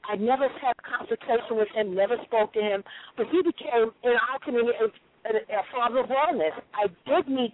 I 0.09 0.15
never 0.15 0.47
had 0.49 0.73
a 0.77 0.97
consultation 0.97 1.57
with 1.57 1.67
him, 1.75 1.95
never 1.95 2.17
spoke 2.25 2.53
to 2.53 2.61
him, 2.61 2.83
but 3.17 3.27
he 3.31 3.41
became 3.41 3.91
in 4.03 4.13
our 4.17 4.39
community 4.43 4.77
a, 4.81 4.85
a, 5.29 5.59
a 5.59 5.63
father 5.73 5.99
of 5.99 6.09
wellness. 6.09 6.53
I 6.73 6.87
did 7.05 7.27
meet 7.27 7.53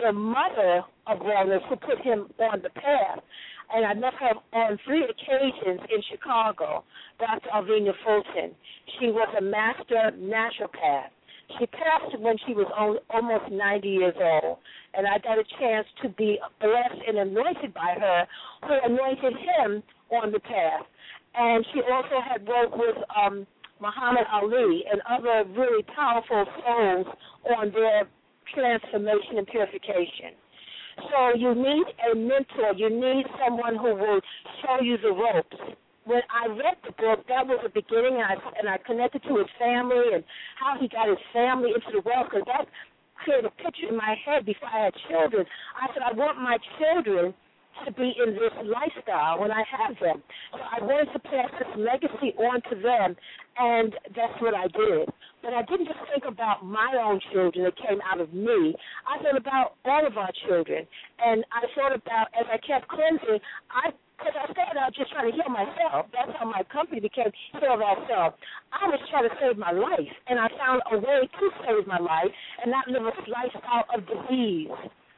the 0.00 0.12
mother 0.12 0.82
of 1.06 1.18
wellness 1.18 1.66
who 1.68 1.76
put 1.76 1.98
him 2.02 2.26
on 2.38 2.62
the 2.62 2.70
path 2.70 3.18
and 3.74 3.86
I 3.86 3.94
met 3.94 4.12
her 4.14 4.34
on 4.52 4.78
three 4.84 5.04
occasions 5.04 5.80
in 5.88 6.02
Chicago, 6.10 6.84
Dr. 7.18 7.48
Alvenia 7.54 7.92
Fulton. 8.04 8.54
She 8.98 9.06
was 9.06 9.28
a 9.38 9.42
master 9.42 10.12
naturopath. 10.18 11.10
She 11.58 11.66
passed 11.66 12.18
when 12.18 12.36
she 12.46 12.54
was 12.54 12.66
almost 13.10 13.52
90 13.52 13.88
years 13.88 14.14
old, 14.18 14.58
and 14.94 15.06
I 15.06 15.18
got 15.18 15.38
a 15.38 15.44
chance 15.58 15.86
to 16.02 16.08
be 16.10 16.38
blessed 16.60 17.02
and 17.06 17.18
anointed 17.18 17.74
by 17.74 17.94
her, 17.98 18.26
who 18.62 18.74
anointed 18.84 19.34
him 19.34 19.82
on 20.10 20.32
the 20.32 20.40
path. 20.40 20.86
And 21.34 21.64
she 21.72 21.80
also 21.80 22.20
had 22.20 22.46
worked 22.46 22.76
with 22.76 22.96
um, 23.16 23.46
Muhammad 23.80 24.24
Ali 24.32 24.84
and 24.90 25.00
other 25.08 25.44
really 25.58 25.82
powerful 25.94 26.44
souls 26.64 27.06
on 27.58 27.72
their 27.72 28.08
transformation 28.54 29.38
and 29.38 29.46
purification. 29.46 30.36
So 31.10 31.34
you 31.36 31.54
need 31.54 31.86
a 32.12 32.14
mentor. 32.14 32.74
You 32.76 32.90
need 32.90 33.24
someone 33.44 33.76
who 33.76 33.94
will 33.94 34.20
show 34.62 34.82
you 34.82 34.98
the 34.98 35.10
ropes. 35.10 35.76
When 36.04 36.22
I 36.30 36.50
read 36.50 36.76
the 36.82 36.92
book, 36.98 37.22
that 37.28 37.46
was 37.46 37.60
the 37.62 37.70
beginning, 37.70 38.18
and 38.18 38.26
I, 38.26 38.34
and 38.58 38.68
I 38.68 38.78
connected 38.78 39.22
to 39.28 39.38
his 39.38 39.46
family 39.58 40.14
and 40.14 40.24
how 40.58 40.74
he 40.80 40.88
got 40.88 41.08
his 41.08 41.22
family 41.32 41.70
into 41.70 41.94
the 41.94 42.02
world, 42.02 42.26
because 42.26 42.46
that 42.46 42.66
created 43.22 43.46
a 43.46 43.54
picture 43.62 43.86
in 43.88 43.96
my 43.96 44.16
head 44.26 44.44
before 44.44 44.68
I 44.68 44.90
had 44.90 44.94
children. 45.08 45.46
I 45.78 45.86
said, 45.94 46.02
I 46.02 46.12
want 46.12 46.38
my 46.42 46.58
children 46.78 47.34
to 47.86 47.92
be 47.92 48.12
in 48.18 48.34
this 48.34 48.52
lifestyle 48.66 49.40
when 49.40 49.50
I 49.50 49.64
have 49.70 49.96
them. 50.00 50.22
So 50.52 50.58
I 50.58 50.82
wanted 50.84 51.12
to 51.12 51.18
pass 51.20 51.48
this 51.58 51.72
legacy 51.78 52.34
on 52.36 52.60
to 52.68 52.74
them, 52.82 53.16
and 53.56 53.94
that's 54.14 54.36
what 54.42 54.54
I 54.54 54.66
did. 54.68 55.08
But 55.42 55.54
I 55.54 55.62
didn't 55.62 55.86
just 55.86 55.98
think 56.12 56.24
about 56.26 56.64
my 56.64 56.98
own 57.02 57.18
children 57.32 57.64
that 57.64 57.76
came 57.78 57.98
out 58.04 58.20
of 58.20 58.32
me. 58.34 58.74
I 59.08 59.22
thought 59.22 59.36
about 59.36 59.74
all 59.84 60.06
of 60.06 60.18
our 60.18 60.30
children, 60.46 60.86
and 61.18 61.44
I 61.50 61.66
thought 61.74 61.94
about 61.94 62.28
as 62.38 62.46
I 62.50 62.58
kept 62.58 62.88
cleansing, 62.88 63.40
I 63.70 63.90
because 64.22 64.38
I 64.38 64.46
started 64.54 64.78
out 64.78 64.94
just 64.94 65.10
trying 65.10 65.30
to 65.30 65.34
heal 65.34 65.50
myself. 65.50 66.06
Oh. 66.06 66.14
That's 66.14 66.30
how 66.38 66.46
my 66.46 66.62
company 66.70 67.02
became 67.02 67.34
Heal 67.58 67.74
Thyself. 67.74 68.38
I 68.70 68.86
was 68.86 69.02
trying 69.10 69.26
to 69.26 69.34
save 69.42 69.58
my 69.58 69.74
life, 69.74 70.14
and 70.30 70.38
I 70.38 70.46
found 70.54 70.82
a 70.94 70.96
way 70.98 71.26
to 71.26 71.44
save 71.66 71.86
my 71.90 71.98
life 71.98 72.30
and 72.62 72.70
not 72.70 72.86
live 72.86 73.02
a 73.02 73.14
lifestyle 73.26 73.86
of 73.90 74.06
disease 74.06 74.70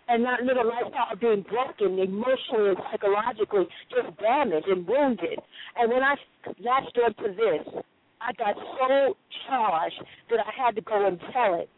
and 0.09 0.23
not 0.23 0.43
live 0.43 0.57
a 0.57 0.65
lifestyle 0.67 1.13
of 1.13 1.21
being 1.21 1.45
broken 1.49 1.99
emotionally 2.01 2.77
and 2.77 2.81
psychologically, 2.91 3.69
just 3.93 4.17
damaged 4.21 4.69
and 4.69 4.87
wounded. 4.89 5.39
And 5.77 5.93
when 5.93 6.03
I 6.03 6.17
latched 6.61 6.97
onto 6.97 7.35
this, 7.37 7.65
I 8.21 8.33
got 8.37 8.57
so 8.57 9.17
charged 9.49 10.01
that 10.31 10.41
I 10.41 10.53
had 10.57 10.77
to 10.77 10.83
go 10.83 11.07
and 11.07 11.21
tell 11.33 11.61
it. 11.61 11.69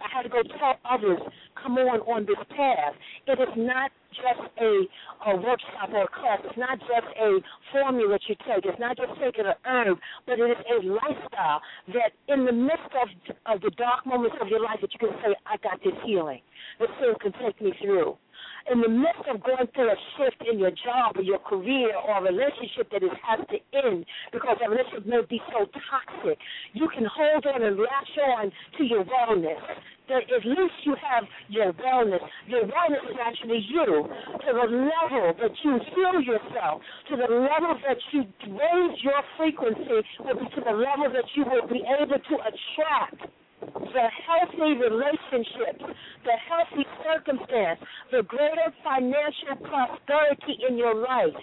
I 0.00 0.08
had 0.12 0.22
to 0.22 0.28
go 0.28 0.42
tell 0.42 0.76
others, 0.88 1.20
come 1.60 1.78
on 1.78 2.00
on 2.06 2.26
this 2.26 2.40
path. 2.56 2.94
It 3.26 3.38
is 3.38 3.54
not 3.56 3.90
just 4.10 4.42
a, 4.60 4.86
a 5.30 5.36
workshop 5.36 5.90
or 5.92 6.04
a 6.04 6.08
class. 6.08 6.40
It's 6.44 6.58
not 6.58 6.78
just 6.80 7.08
a 7.20 7.38
formula 7.72 8.18
that 8.18 8.22
you 8.28 8.34
take. 8.46 8.64
It's 8.64 8.80
not 8.80 8.96
just 8.96 9.12
taking 9.20 9.46
an 9.46 9.54
herb, 9.64 9.98
but 10.26 10.38
it 10.38 10.50
is 10.50 10.62
a 10.66 10.78
lifestyle 10.86 11.60
that 11.94 12.12
in 12.28 12.44
the 12.44 12.52
midst 12.52 12.90
of, 12.96 13.08
of 13.46 13.60
the 13.62 13.70
dark 13.76 14.06
moments 14.06 14.36
of 14.40 14.48
your 14.48 14.60
life 14.60 14.80
that 14.80 14.92
you 14.92 14.98
can 14.98 15.14
say, 15.22 15.34
I 15.46 15.56
got 15.62 15.82
this 15.84 15.94
healing. 16.04 16.40
This 16.80 16.90
thing 17.00 17.14
can 17.20 17.32
take 17.40 17.60
me 17.60 17.72
through 17.80 18.16
in 18.70 18.80
the 18.80 18.88
midst 18.88 19.22
of 19.30 19.42
going 19.42 19.66
through 19.74 19.90
a 19.90 19.96
shift 20.16 20.42
in 20.50 20.58
your 20.58 20.70
job 20.70 21.16
or 21.16 21.22
your 21.22 21.38
career 21.38 21.94
or 21.94 22.18
a 22.18 22.22
relationship 22.22 22.90
that 22.90 23.02
has 23.02 23.40
to 23.46 23.58
end 23.72 24.04
because 24.32 24.56
that 24.60 24.70
relationship 24.70 25.06
may 25.06 25.22
be 25.28 25.40
so 25.52 25.66
toxic, 25.90 26.38
you 26.72 26.88
can 26.90 27.06
hold 27.06 27.46
on 27.46 27.62
and 27.62 27.78
latch 27.78 28.14
on 28.36 28.50
to 28.78 28.84
your 28.84 29.04
wellness. 29.04 29.60
That 30.08 30.22
at 30.30 30.46
least 30.46 30.78
you 30.84 30.94
have 31.02 31.24
your 31.48 31.72
wellness. 31.74 32.22
Your 32.46 32.62
wellness 32.62 33.02
is 33.10 33.18
actually 33.18 33.66
you. 33.66 34.06
To 34.06 34.50
the 34.54 34.66
level 34.70 35.34
that 35.34 35.54
you 35.64 35.80
heal 35.94 36.20
yourself, 36.22 36.80
to 37.10 37.16
the 37.16 37.26
level 37.26 37.74
that 37.86 37.98
you 38.12 38.22
raise 38.46 38.98
your 39.02 39.22
frequency, 39.36 40.06
will 40.20 40.38
be 40.38 40.46
to 40.54 40.60
the 40.62 40.70
level 40.70 41.10
that 41.10 41.26
you 41.34 41.44
will 41.44 41.66
be 41.66 41.82
able 41.82 42.18
to 42.18 42.34
attract 42.38 43.26
the 43.60 44.08
healthy 44.26 44.74
relationships, 44.78 45.84
the 46.24 46.36
healthy 46.48 46.86
circumstance, 47.04 47.80
the 48.10 48.22
greater 48.24 48.72
financial 48.84 49.56
prosperity 49.62 50.58
in 50.68 50.76
your 50.76 50.94
life. 50.94 51.34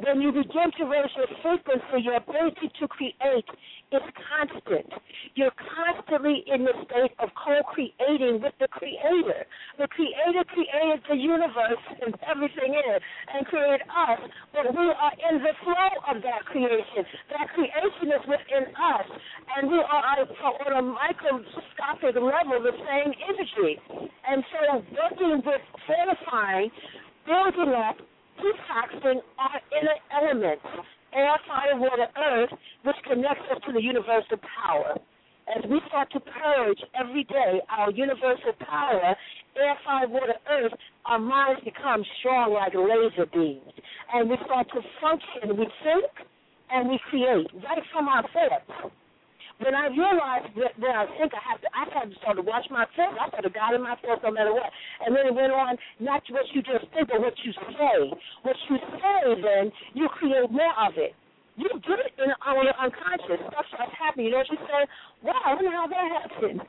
When 0.00 0.22
you 0.22 0.32
begin 0.32 0.72
to 0.80 0.84
raise 0.88 1.12
your 1.12 1.28
frequency, 1.44 2.00
your 2.00 2.16
ability 2.16 2.72
to 2.80 2.88
create 2.88 3.44
is 3.92 4.00
constant. 4.16 4.88
You're 5.34 5.52
constantly 5.52 6.40
in 6.48 6.64
the 6.64 6.72
state 6.88 7.12
of 7.20 7.28
co-creating 7.36 8.40
with 8.40 8.56
the 8.56 8.68
Creator. 8.68 9.44
The 9.76 9.88
Creator 9.92 10.44
created 10.48 11.04
the 11.04 11.16
universe 11.20 11.84
and 12.00 12.16
everything 12.24 12.80
in 12.80 12.84
it 12.96 13.02
and 13.28 13.44
created 13.44 13.84
us, 13.92 14.20
but 14.56 14.72
we 14.72 14.88
are 14.88 15.16
in 15.28 15.44
the 15.44 15.52
flow 15.60 15.92
of 16.08 16.22
that 16.24 16.48
creation. 16.48 17.04
That 17.36 17.52
creation 17.52 18.08
is 18.08 18.24
within 18.24 18.72
us, 18.72 19.08
and 19.56 19.68
we 19.68 19.84
are 19.84 20.02
on 20.16 20.72
a 20.80 20.82
microscopic 20.82 22.16
level 22.16 22.56
the 22.56 22.72
same 22.88 23.12
energy. 23.20 23.76
And 24.24 24.44
so 24.48 24.80
working 24.96 25.42
with 25.44 25.60
fortifying, 25.84 26.70
building 27.26 27.74
up, 27.76 28.00
detoxing 28.40 29.20
our 29.36 29.60
elements 30.20 30.64
air, 31.12 31.36
fire, 31.46 31.78
water, 31.78 32.06
earth, 32.16 32.50
which 32.84 32.96
connects 33.08 33.42
us 33.50 33.58
to 33.66 33.72
the 33.72 33.82
universal 33.82 34.38
power. 34.62 34.94
As 35.50 35.64
we 35.68 35.80
start 35.88 36.10
to 36.12 36.20
purge 36.20 36.78
every 36.94 37.24
day 37.24 37.60
our 37.68 37.90
universal 37.90 38.52
power, 38.60 39.16
air, 39.56 39.74
fire, 39.84 40.08
water, 40.08 40.34
earth, 40.48 40.72
our 41.06 41.18
minds 41.18 41.60
become 41.64 42.04
strong 42.20 42.52
like 42.54 42.74
laser 42.74 43.26
beams. 43.32 43.74
And 44.14 44.30
we 44.30 44.36
start 44.44 44.68
to 44.74 44.80
function. 45.00 45.58
We 45.58 45.66
think 45.82 46.28
and 46.70 46.88
we 46.88 47.00
create 47.10 47.48
right 47.64 47.82
from 47.92 48.06
our 48.08 48.22
thoughts. 48.22 48.94
When 49.60 49.76
I 49.76 49.92
realized 49.92 50.56
that 50.56 50.72
when 50.80 50.96
I 50.96 51.04
think 51.20 51.36
I 51.36 51.42
have 51.44 51.60
to, 51.60 51.68
I 51.76 51.84
had 51.92 52.08
to 52.08 52.16
start 52.24 52.40
to 52.40 52.44
watch 52.44 52.64
my 52.72 52.88
thoughts. 52.96 53.20
I 53.20 53.28
put 53.28 53.44
a 53.44 53.52
God 53.52 53.76
in 53.76 53.84
my 53.84 53.92
thoughts 54.00 54.24
no 54.24 54.32
matter 54.32 54.56
what. 54.56 54.72
And 55.04 55.12
then 55.12 55.28
it 55.28 55.34
went 55.36 55.52
on, 55.52 55.76
not 56.00 56.24
what 56.32 56.48
you 56.56 56.64
just 56.64 56.88
think, 56.96 57.12
but 57.12 57.20
what 57.20 57.36
you 57.44 57.52
say. 57.76 57.98
What 58.40 58.56
you 58.72 58.76
say, 58.80 59.20
then 59.36 59.68
you 59.92 60.08
create 60.16 60.48
more 60.48 60.72
of 60.80 60.96
it. 60.96 61.12
You 61.60 61.68
do 61.76 61.92
it 61.92 62.16
in, 62.16 62.32
on 62.40 62.64
your 62.64 62.72
unconscious. 62.80 63.36
Stuff 63.52 63.68
starts 63.68 63.92
happening. 64.00 64.32
You 64.32 64.40
know 64.40 64.40
what 64.40 64.48
you 64.48 64.60
say? 64.64 64.82
Wow, 65.28 65.44
I 65.44 65.52
wonder 65.52 65.72
how 65.76 65.86
that 65.92 66.08
happened. 66.08 66.64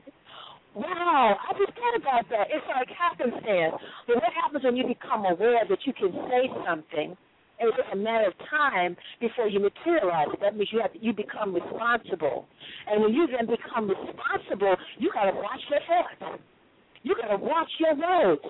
Wow, 0.75 1.39
I 1.39 1.49
just 1.55 1.71
thought 1.71 1.95
about 1.95 2.27
that. 2.27 2.51
It's 2.51 2.67
like 2.67 2.91
happenstance. 2.91 3.79
But 4.03 4.19
what 4.19 4.35
happens 4.35 4.67
when 4.67 4.75
you 4.75 4.83
become 4.83 5.23
aware 5.23 5.63
that 5.63 5.79
you 5.87 5.95
can 5.95 6.11
say 6.27 6.51
something 6.67 7.15
it's 7.69 7.87
a 7.91 7.95
matter 7.95 8.27
of 8.27 8.33
time 8.49 8.97
before 9.19 9.47
you 9.47 9.59
materialize 9.59 10.27
it. 10.33 10.39
That 10.41 10.55
means 10.55 10.69
you 10.71 10.81
have 10.81 10.93
to, 10.93 11.03
you 11.03 11.13
become 11.13 11.53
responsible. 11.53 12.47
And 12.89 13.01
when 13.01 13.13
you 13.13 13.27
then 13.27 13.47
become 13.47 13.89
responsible, 13.89 14.75
you 14.97 15.11
got 15.13 15.25
to 15.29 15.35
watch 15.35 15.61
your 15.69 15.79
thoughts. 15.87 16.41
You 17.03 17.15
got 17.15 17.35
to 17.35 17.37
watch 17.37 17.69
your 17.79 17.95
words. 17.95 18.41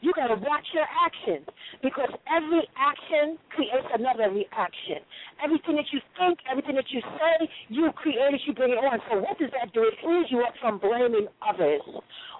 You 0.00 0.12
got 0.16 0.28
to 0.28 0.40
watch 0.40 0.64
your 0.72 0.88
actions 0.88 1.44
because 1.82 2.08
every 2.24 2.64
action 2.72 3.36
creates 3.52 3.84
another 3.92 4.32
reaction. 4.32 5.04
Everything 5.44 5.76
that 5.76 5.92
you 5.92 6.00
think, 6.16 6.40
everything 6.50 6.76
that 6.76 6.88
you 6.88 7.00
say, 7.20 7.48
you 7.68 7.92
create 7.92 8.32
it, 8.32 8.40
you 8.46 8.54
bring 8.54 8.72
it 8.72 8.80
on. 8.80 8.98
So 9.10 9.20
what 9.20 9.36
does 9.38 9.50
that 9.60 9.72
do? 9.76 9.84
It 9.84 9.94
frees 10.00 10.26
you 10.30 10.40
up 10.40 10.56
from 10.60 10.78
blaming 10.80 11.28
others. 11.44 11.84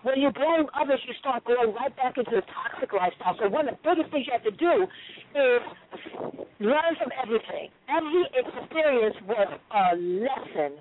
When 0.03 0.17
you 0.17 0.33
blame 0.33 0.73
others, 0.73 1.01
you 1.05 1.13
start 1.21 1.45
going 1.45 1.75
right 1.77 1.95
back 1.97 2.17
into 2.17 2.31
the 2.33 2.43
toxic 2.49 2.93
lifestyle. 2.97 3.37
So 3.37 3.49
one 3.53 3.69
of 3.69 3.77
the 3.77 3.81
biggest 3.85 4.09
things 4.11 4.25
you 4.25 4.33
have 4.33 4.49
to 4.49 4.57
do 4.57 4.89
is 5.37 5.61
learn 6.65 6.97
from 6.97 7.13
everything. 7.21 7.69
Every 7.93 8.25
experience 8.41 9.17
was 9.29 9.49
a 9.53 9.85
lesson. 10.01 10.81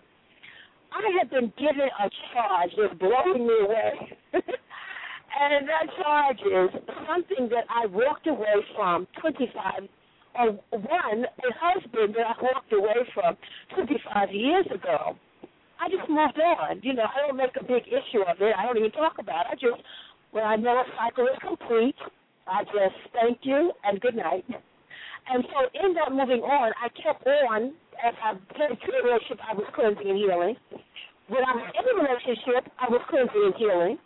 I 0.95 1.03
have 1.19 1.29
been 1.29 1.51
given 1.59 1.91
a 1.91 2.07
charge 2.33 2.71
that's 2.79 2.95
blowing 2.95 3.45
me 3.45 3.53
away. 3.67 4.15
And 5.29 5.67
that 5.67 5.87
charge 6.01 6.39
is 6.41 6.69
something 7.07 7.49
that 7.49 7.65
I 7.69 7.85
walked 7.85 8.27
away 8.27 8.55
from 8.75 9.07
25, 9.21 9.87
or 10.39 10.47
one, 10.71 11.25
a 11.25 11.51
husband 11.59 12.15
that 12.15 12.25
I 12.25 12.41
walked 12.41 12.73
away 12.73 13.05
from 13.13 13.37
25 13.75 14.31
years 14.31 14.65
ago. 14.73 15.15
I 15.79 15.87
just 15.87 16.09
moved 16.09 16.39
on. 16.39 16.81
You 16.83 16.93
know, 16.93 17.05
I 17.07 17.27
don't 17.27 17.37
make 17.37 17.55
a 17.59 17.63
big 17.63 17.87
issue 17.87 18.21
of 18.27 18.41
it. 18.41 18.53
I 18.57 18.65
don't 18.65 18.77
even 18.77 18.91
talk 18.91 19.15
about 19.19 19.45
it. 19.45 19.51
I 19.51 19.55
just, 19.55 19.81
when 20.31 20.43
I 20.43 20.55
know 20.55 20.81
a 20.81 20.85
cycle 20.97 21.25
is 21.25 21.39
complete, 21.39 21.95
I 22.47 22.63
just 22.65 22.97
thank 23.13 23.39
you 23.43 23.71
and 23.83 24.01
good 24.01 24.15
night. 24.15 24.45
And 25.29 25.45
so 25.53 25.69
in 25.85 25.93
that 25.93 26.11
moving 26.11 26.41
on, 26.41 26.73
I 26.81 26.89
kept 26.89 27.25
on, 27.25 27.73
as 28.03 28.13
I 28.23 28.33
played 28.55 28.75
to 28.81 28.91
the 28.91 29.01
relationship, 29.05 29.39
I 29.45 29.53
was 29.53 29.65
cleansing 29.75 30.09
and 30.09 30.17
healing. 30.17 30.55
When 31.29 31.43
I 31.45 31.53
was 31.53 31.69
in 31.77 31.85
a 31.85 31.95
relationship, 32.01 32.71
I 32.79 32.89
was 32.89 33.01
cleansing 33.09 33.43
and 33.45 33.55
healing. 33.55 33.97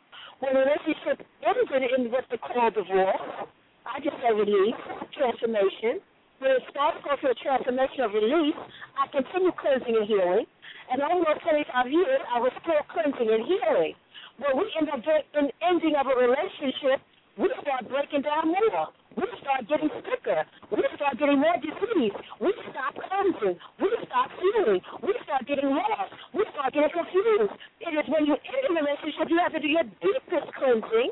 When 0.44 0.60
the 0.60 0.60
relationship 0.60 1.24
ended 1.40 1.88
in 1.96 2.12
what 2.12 2.28
they 2.28 2.36
call 2.36 2.68
divorce, 2.68 3.48
I 3.88 4.04
just 4.04 4.20
say 4.20 4.28
release, 4.36 4.76
transformation. 5.16 6.04
When 6.44 6.60
it 6.60 6.68
starts 6.68 7.00
going 7.00 7.16
through 7.24 7.32
a 7.32 7.40
transformation 7.40 8.04
of 8.04 8.12
release, 8.12 8.60
I 9.00 9.08
continue 9.08 9.56
cleansing 9.56 9.96
and 9.96 10.04
healing. 10.04 10.44
And 10.92 11.00
over 11.00 11.32
25 11.48 11.88
years, 11.88 12.20
I 12.28 12.44
was 12.44 12.52
still 12.60 12.84
cleansing 12.92 13.24
and 13.24 13.48
healing. 13.48 13.96
When 14.44 14.52
we 14.60 14.68
end 14.76 14.92
up 14.92 15.00
in 15.08 15.48
ending 15.64 15.96
of 15.96 16.12
a 16.12 16.16
relationship, 16.20 17.00
we 17.40 17.48
start 17.64 17.88
breaking 17.88 18.28
down 18.28 18.52
more. 18.52 18.92
We 19.16 19.26
start 19.42 19.70
getting 19.70 19.90
sicker. 20.10 20.42
We 20.72 20.84
start 20.98 21.20
getting 21.20 21.40
more 21.40 21.58
disease. 21.62 22.16
We 22.42 22.54
stop 22.74 22.98
cleansing. 22.98 23.58
We 23.80 23.90
stop 24.10 24.30
healing. 24.42 24.82
We 25.06 25.14
start 25.24 25.46
getting 25.46 25.70
lost. 25.70 26.14
We 26.34 26.46
start 26.54 26.74
getting 26.74 26.90
confused. 26.90 27.54
It 27.82 27.94
is 27.94 28.06
when 28.10 28.26
you 28.26 28.34
end 28.34 28.66
a 28.70 28.74
relationship, 28.74 29.30
you 29.30 29.38
have 29.38 29.54
to 29.54 29.62
do 29.62 29.70
your 29.70 29.86
deepest 30.02 30.50
cleansing. 30.58 31.12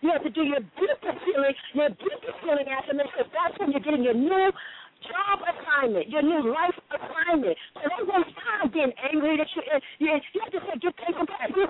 You 0.00 0.14
have 0.14 0.22
to 0.22 0.30
do 0.30 0.46
your 0.46 0.62
deepest 0.78 1.18
healing, 1.26 1.54
your 1.74 1.90
deepest 1.90 2.38
healing 2.44 2.68
affirmation. 2.70 3.26
That's 3.34 3.58
when 3.58 3.72
you're 3.72 3.82
getting 3.82 4.04
your 4.04 4.14
new 4.14 4.52
job 5.06 5.38
assignment, 5.44 6.08
your 6.08 6.22
new 6.22 6.50
life 6.50 6.74
assignment. 6.90 7.56
So 7.78 7.86
don't 7.86 8.08
waste 8.08 8.34
time 8.42 8.70
being 8.72 8.92
angry 8.98 9.38
that 9.38 9.48
you 9.54 9.62
you, 9.98 10.10
you 10.34 10.40
have 10.42 10.52
to 10.52 10.60
say 10.66 10.74
thanks 10.80 11.18
and 11.18 11.28
praise. 11.28 11.52
You 11.54 11.66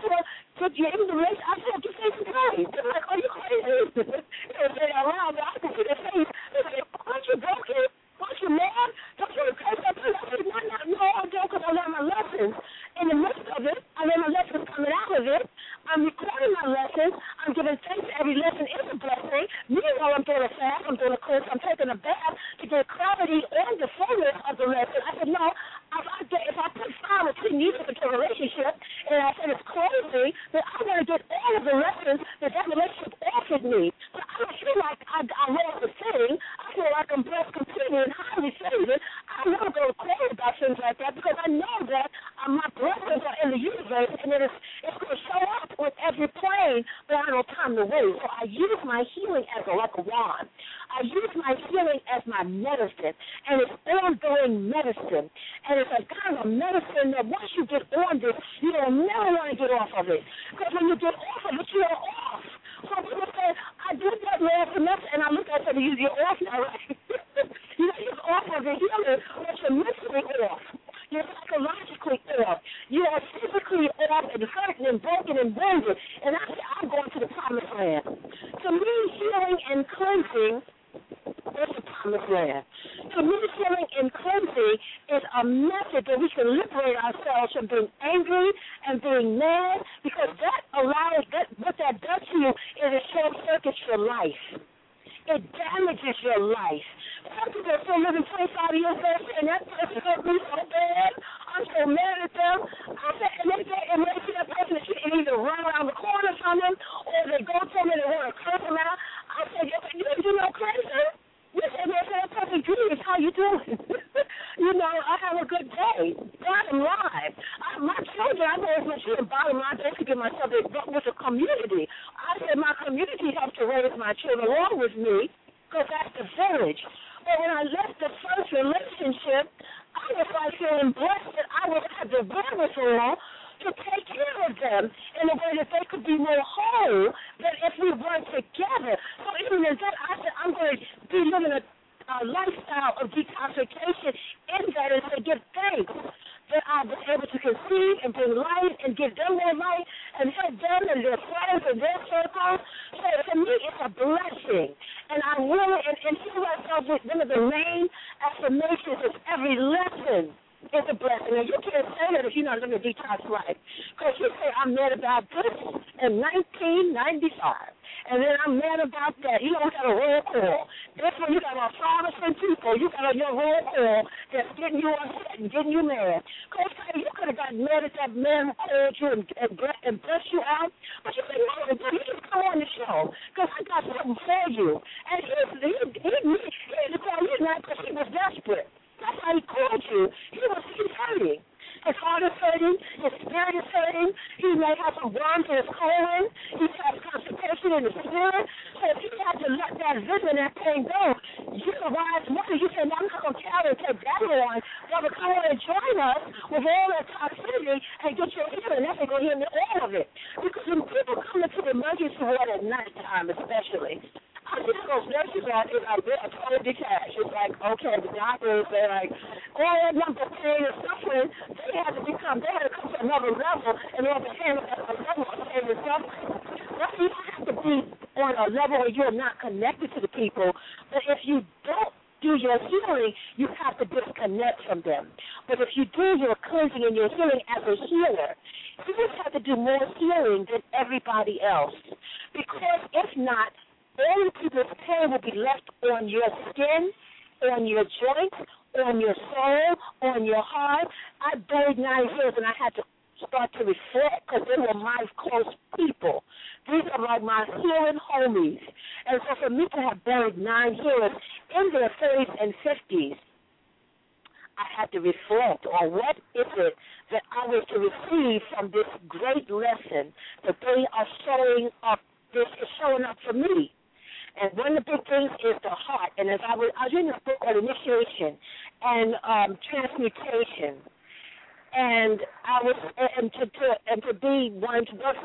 have 0.61 0.73
you're 0.75 0.93
in 0.95 1.07
the 1.07 1.17
race, 1.17 1.41
I 1.45 1.55
said 1.61 1.79
thanks 1.83 2.17
and 2.19 2.29
praise. 2.29 2.69
They're 2.73 2.89
like, 2.89 3.07
are 3.09 3.19
you 3.19 3.31
crazy? 3.31 3.69
they 3.95 4.67
say 4.73 4.87
that 4.89 5.05
loud, 5.05 5.37
but 5.37 5.45
I 5.45 5.55
can 5.61 5.71
see 5.77 5.85
their 5.85 6.01
face. 6.09 6.31
They 6.55 6.63
say, 6.73 6.81
aren't 7.05 7.25
you 7.29 7.37
broken? 7.37 7.98
Aren't 8.29 8.45
you 8.45 8.53
mad? 8.53 8.89
Don't 9.17 9.33
you 9.33 9.41
curse 9.57 9.81
that 9.89 9.97
person? 9.97 10.45
No, 10.45 10.61
no, 10.61 10.77
no, 10.85 11.01
I 11.01 11.25
don't 11.33 11.49
because 11.49 11.65
I 11.65 11.73
learned 11.73 11.97
my 11.97 12.05
lessons. 12.05 12.53
In 13.01 13.09
the 13.09 13.17
midst 13.17 13.49
of 13.57 13.65
it, 13.65 13.81
I 13.97 14.05
learned 14.05 14.29
my 14.29 14.33
lessons 14.37 14.69
coming 14.69 14.93
out 14.93 15.17
of 15.17 15.25
it. 15.25 15.49
I'm 15.89 16.05
recording 16.05 16.53
my 16.61 16.69
lessons. 16.69 17.17
I'm 17.41 17.57
giving 17.57 17.81
thanks. 17.89 18.05
To 18.05 18.13
every 18.21 18.37
lesson 18.37 18.69
is 18.69 18.85
a 18.93 18.97
blessing. 19.01 19.49
Meanwhile, 19.73 20.13
I'm 20.13 20.29
doing 20.29 20.45
a 20.45 20.53
fast. 20.61 20.85
I'm 20.85 21.01
doing 21.01 21.17
a 21.17 21.23
course. 21.25 21.41
I'm 21.49 21.61
taking 21.65 21.89
a 21.89 21.97
bath 21.97 22.35
to 22.61 22.65
get 22.69 22.85
clarity 22.93 23.41
on 23.49 23.81
the 23.81 23.89
fullness 23.97 24.37
of 24.45 24.61
the 24.61 24.69
lesson. 24.69 25.01
I 25.09 25.13
said, 25.17 25.33
no, 25.33 25.45
I, 25.93 26.25
get, 26.29 26.43
if 26.49 26.57
I 26.59 26.69
put 26.75 26.91
five 27.01 27.25
or 27.31 27.35
ten 27.41 27.61
years 27.61 27.81
into 27.81 28.05
relationship 28.09 28.77
and 29.09 29.19
I 29.23 29.31
said 29.41 29.49
it's 29.51 29.65
closing, 29.65 30.31
then 30.53 30.63
I 30.63 30.77
want 30.85 30.99
to 31.01 31.07
get 31.09 31.21
all 31.29 31.53
of 31.57 31.65
the 31.65 31.77
lessons 31.77 32.21
that 32.45 32.53
that 32.53 32.67
relationship 32.69 33.15
offered 33.25 33.65
me. 33.65 33.93
So 34.13 34.21
I 34.21 34.35
don't 34.43 34.57
feel 34.61 34.79
like 34.79 35.01
I, 35.09 35.19
I 35.25 35.47
lost 35.51 35.79
the 35.83 35.91
thing. 35.93 36.37
I 36.37 36.67
feel 36.77 36.91
like 36.93 37.09
I'm 37.09 37.25
blessed 37.25 37.53
completely 37.57 37.99
and 38.05 38.13
highly 38.13 38.53
favored. 38.61 39.01
I 39.29 39.47
to 39.49 39.71
go 39.73 39.93
crazy 39.97 40.29
about 40.33 40.55
things 40.59 40.79
like 40.81 40.99
that 40.99 41.15
because 41.15 41.37
I 41.39 41.49
know 41.49 41.77
that 41.89 42.09
um, 42.45 42.59
my 42.59 42.69
blessings 42.75 43.23
are 43.23 43.39
in 43.45 43.55
the 43.55 43.61
universe 43.61 44.13
and 44.13 44.33
it 44.33 44.43
is, 44.43 44.55
it's 44.85 44.99
going 44.99 45.15
to 45.15 45.21
show 45.31 45.43
up 45.63 45.71
with 45.79 45.95
every 46.03 46.29
plane, 46.37 46.83
but 47.07 47.17
I 47.17 47.29
don't 47.29 47.41
have 47.45 47.53
time 47.55 47.73
to 47.77 47.85
wait. 47.85 48.13
So 48.19 48.27
I 48.29 48.45
use 48.45 48.81
my 48.85 49.05
healing 49.15 49.45
as 49.57 49.65
a, 49.69 49.75
like 49.75 49.95
a 49.97 50.03
wand. 50.03 50.49
I 50.89 51.05
use 51.05 51.33
my 51.37 51.55
healing 51.69 52.01
as 52.09 52.23
my 52.27 52.43
medicine, 52.43 53.15
and 53.47 53.63
it's 53.63 53.77
ongoing 53.87 54.69
medicine. 54.69 55.29
And 55.69 55.77
it's 55.89 56.05
a 56.05 56.15
kind 56.21 56.37
of 56.37 56.47
medicine 56.47 57.17
that 57.17 57.25
once 57.25 57.49
you 57.57 57.65
get 57.67 57.83
on 57.97 58.21
this, 58.21 58.37
you 58.61 58.73
don't 58.73 59.07
never 59.09 59.33
want 59.33 59.51
to 59.51 59.57
get 59.57 59.71
off 59.73 59.89
of 59.97 60.09
it. 60.09 60.21
Because 60.53 60.73
when 60.77 60.89
you 60.89 60.97
get 60.97 61.15
off 61.17 61.45
of 61.49 61.57
it, 61.57 61.67
you're 61.73 61.89
off. 61.89 62.45
So 62.85 62.95
people 63.03 63.29
say, 63.33 63.49
I 63.89 63.95
did 63.97 64.21
that 64.29 64.39
last 64.45 64.71
semester, 64.77 65.09
and 65.17 65.23
I 65.23 65.31
look 65.33 65.49
at 65.49 65.65
it, 65.65 65.75
you're 65.77 66.13
off 66.29 66.39
now, 66.45 66.61
right? 66.63 66.88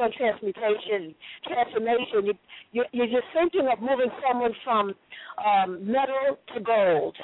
On 0.03 0.11
transmutation, 0.11 1.15
transformation, 1.47 2.25
you, 2.25 2.33
you 2.71 2.83
you're 2.91 3.07
just 3.07 3.27
thinking 3.33 3.67
of 3.71 3.79
moving 3.79 4.11
someone 4.27 4.51
from 4.63 4.93
um, 5.39 5.79
metal 5.89 6.37
to 6.53 6.59
gold. 6.59 7.15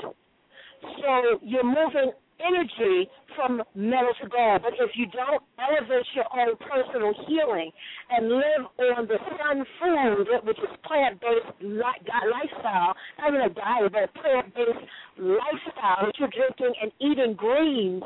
So 0.82 1.40
you're 1.44 1.64
moving 1.64 2.14
energy 2.40 3.10
from 3.36 3.62
metal 3.76 4.14
to 4.22 4.30
gold. 4.30 4.62
But 4.64 4.74
if 4.80 4.92
you 4.96 5.06
don't 5.08 5.44
elevate 5.60 6.08
your 6.16 6.26
own 6.34 6.56
personal 6.58 7.14
healing 7.28 7.72
and 8.10 8.30
live 8.30 8.64
on 8.98 9.08
the 9.08 9.20
sun 9.38 9.66
food, 9.80 10.28
which 10.44 10.58
is 10.60 10.72
plant-based 10.84 11.62
lifestyle, 11.62 12.96
not 13.20 13.30
even 13.30 13.42
a 13.42 13.50
diet, 13.50 13.92
but 13.92 14.04
a 14.04 14.12
plant-based 14.20 14.86
lifestyle 15.20 16.08
that 16.08 16.16
you're 16.18 16.32
drinking 16.32 16.74
and 16.82 16.92
eating 17.00 17.36
greens 17.36 18.04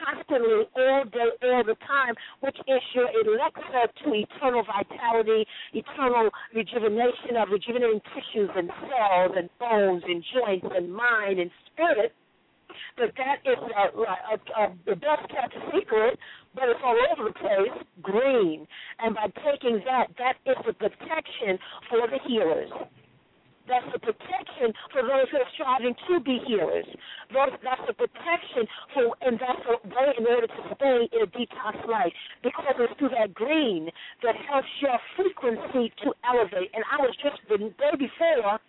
constantly 0.00 0.64
all 0.76 1.04
day, 1.12 1.28
all 1.44 1.64
the 1.64 1.76
time, 1.86 2.14
which 2.40 2.56
is 2.66 2.82
your 2.94 3.08
elixir 3.12 3.86
to 4.04 4.14
eternal 4.14 4.64
vitality, 4.64 5.46
eternal 5.72 6.30
rejuvenation 6.54 7.36
of 7.36 7.48
rejuvenating 7.50 8.00
tissues 8.12 8.50
and 8.56 8.70
cells 8.88 9.32
and 9.36 9.48
bones 9.58 10.02
and 10.06 10.24
joints 10.32 10.66
and 10.74 10.92
mind 10.92 11.38
and 11.38 11.50
spirit 11.72 12.12
but 12.96 13.12
that 13.16 13.38
is 13.44 13.58
uh, 13.58 13.90
uh, 13.96 14.02
uh, 14.02 14.14
a, 14.32 14.36
a, 14.36 14.64
a, 14.64 14.74
the 14.86 14.96
best 14.96 15.28
kept 15.30 15.54
secret, 15.74 16.18
but 16.54 16.64
it's 16.68 16.80
all 16.84 16.96
over 17.12 17.28
the 17.28 17.34
place, 17.38 17.76
green. 18.02 18.66
And 18.98 19.14
by 19.14 19.28
taking 19.42 19.80
that, 19.84 20.08
that 20.18 20.36
is 20.46 20.56
the 20.66 20.72
protection 20.72 21.58
for 21.90 22.06
the 22.06 22.18
healers. 22.26 22.70
That's 23.66 23.86
the 23.92 23.98
protection 23.98 24.76
for 24.92 25.00
those 25.00 25.24
who 25.32 25.38
are 25.40 25.50
striving 25.56 25.96
to 26.08 26.20
be 26.20 26.38
healers. 26.46 26.84
That's 27.32 27.80
the 27.88 27.96
protection 27.96 28.68
for, 28.92 29.16
and 29.24 29.40
that's 29.40 29.64
the 29.64 29.80
way 29.88 30.12
in 30.18 30.26
order 30.26 30.46
to 30.46 30.60
stay 30.76 31.08
in 31.08 31.22
a 31.24 31.28
detox 31.32 31.80
life 31.88 32.12
because 32.42 32.76
it's 32.78 32.92
through 32.98 33.16
that 33.16 33.32
green 33.32 33.88
that 34.22 34.36
helps 34.48 34.68
your 34.80 34.98
frequency 35.16 35.92
to 36.04 36.12
elevate. 36.28 36.70
And 36.76 36.84
I 36.92 37.00
was 37.00 37.16
just 37.22 37.40
the 37.48 37.56
day 37.56 37.96
before 37.96 38.60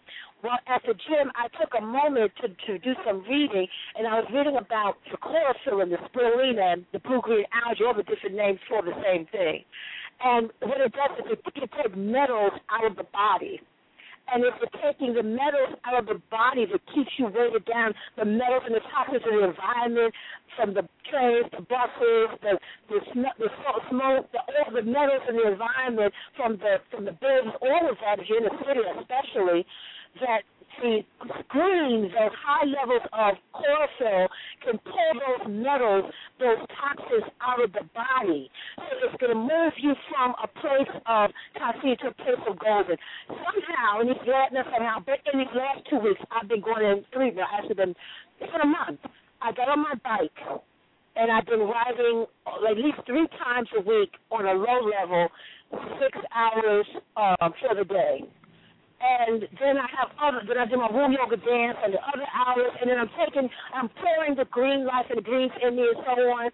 well, 0.44 0.60
at 0.68 0.82
the 0.86 0.94
gym, 0.94 1.32
I 1.36 1.48
took 1.60 1.72
a 1.78 1.82
moment 1.82 2.32
to, 2.42 2.48
to 2.50 2.80
do 2.80 2.94
some 3.06 3.24
reading, 3.30 3.68
and 3.98 4.08
I 4.08 4.20
was 4.20 4.30
reading 4.34 4.58
about 4.58 4.98
the 5.12 5.18
chlorophyll 5.18 5.82
and 5.82 5.92
the 5.92 5.98
spirulina 6.10 6.74
and 6.74 6.86
the 6.94 7.00
blue-green 7.00 7.46
algae, 7.66 7.84
all 7.86 7.94
the 7.94 8.04
different 8.04 8.36
names 8.36 8.60
for 8.70 8.82
the 8.82 8.94
same 9.04 9.26
thing. 9.32 9.64
And 10.24 10.52
what 10.62 10.80
it 10.80 10.94
does 10.94 11.18
is 11.20 11.26
it, 11.32 11.40
it 11.56 11.72
takes 11.72 11.96
metals 11.96 12.54
out 12.70 12.86
of 12.86 12.96
the 12.96 13.06
body. 13.12 13.60
And 14.34 14.44
if 14.44 14.58
you're 14.58 14.82
taking 14.82 15.14
the 15.14 15.22
metals 15.22 15.78
out 15.86 16.00
of 16.02 16.08
the 16.10 16.20
body 16.32 16.66
that 16.66 16.82
keeps 16.94 17.12
you 17.18 17.30
weighted 17.30 17.66
down, 17.66 17.94
the 18.18 18.26
metals 18.26 18.64
and 18.66 18.74
the 18.74 18.82
toxins 18.90 19.22
of 19.22 19.34
the 19.38 19.46
environment, 19.46 20.14
from 20.58 20.74
the 20.74 20.82
trains, 21.12 21.46
the 21.54 21.62
buses, 21.62 22.34
the 22.42 22.58
the, 22.90 23.00
sm- 23.14 23.38
the 23.38 23.50
smoke, 23.90 24.26
the, 24.34 24.42
all 24.42 24.74
the 24.74 24.82
metals 24.82 25.22
in 25.30 25.36
the 25.38 25.52
environment, 25.52 26.14
from 26.36 26.58
the 26.58 26.82
from 26.90 27.06
the 27.06 27.14
buildings, 27.22 27.54
all 27.62 27.86
of 27.86 27.98
that, 28.02 28.18
if 28.18 28.26
you're 28.26 28.42
in 28.42 28.50
the 28.50 28.58
city 28.66 28.82
especially, 28.98 29.62
that 30.22 30.44
the 30.82 31.04
greens, 31.48 32.12
those 32.12 32.36
high 32.36 32.66
levels 32.66 33.06
of 33.14 33.36
chlorophyll, 33.54 34.28
can 34.64 34.78
pull 34.84 35.12
those 35.16 35.48
metals, 35.48 36.12
those 36.40 36.60
toxins 36.76 37.32
out 37.42 37.64
of 37.64 37.72
the 37.72 37.86
body. 37.96 38.50
So 38.78 38.84
it's 39.08 39.18
going 39.20 39.34
to 39.34 39.40
move 39.40 39.74
you 39.78 39.94
from 40.12 40.36
a 40.42 40.48
place 40.48 40.92
of 41.06 41.32
toxicity 41.56 41.98
to 42.00 42.08
a 42.08 42.14
place 42.14 42.44
of 42.48 42.60
golden. 42.60 42.98
Somehow, 43.28 44.02
and 44.02 44.10
it's 44.10 44.26
not 44.28 44.52
somehow, 44.52 45.00
but 45.06 45.20
in 45.32 45.40
these 45.40 45.56
last 45.56 45.88
two 45.90 46.00
weeks, 46.00 46.22
I've 46.32 46.50
been 46.50 46.62
going 46.62 46.84
in 46.84 47.06
three, 47.14 47.32
actually 47.40 47.76
been, 47.76 47.96
been 48.40 48.62
a 48.62 48.68
month. 48.68 49.00
I 49.42 49.52
got 49.52 49.70
on 49.70 49.80
my 49.80 49.96
bike, 50.04 50.40
and 51.16 51.32
I've 51.32 51.46
been 51.46 51.62
riding 51.62 52.26
at 52.46 52.78
least 52.78 53.00
three 53.06 53.28
times 53.40 53.70
a 53.78 53.82
week 53.82 54.12
on 54.32 54.46
a 54.46 54.54
low 54.54 54.80
level, 54.84 55.30
six 56.00 56.18
hours 56.34 56.86
um, 57.16 57.54
for 57.62 57.76
the 57.76 57.86
day 57.86 58.28
and 59.02 59.44
then 59.60 59.76
I 59.78 59.88
have 59.92 60.10
other, 60.18 60.42
then 60.48 60.58
I 60.58 60.66
do 60.66 60.78
my 60.78 60.92
womb 60.92 61.12
yoga 61.12 61.36
dance 61.38 61.78
and 61.84 61.94
the 61.94 62.02
other 62.02 62.28
hours, 62.32 62.72
and 62.80 62.90
then 62.90 62.98
I'm 62.98 63.12
taking, 63.20 63.50
I'm 63.74 63.90
pouring 64.00 64.36
the 64.36 64.46
green 64.48 64.86
life 64.86 65.06
and 65.10 65.20
the 65.20 65.26
greens 65.26 65.52
in 65.62 65.76
me 65.76 65.84
and 65.84 66.00
so 66.04 66.16
on. 66.32 66.50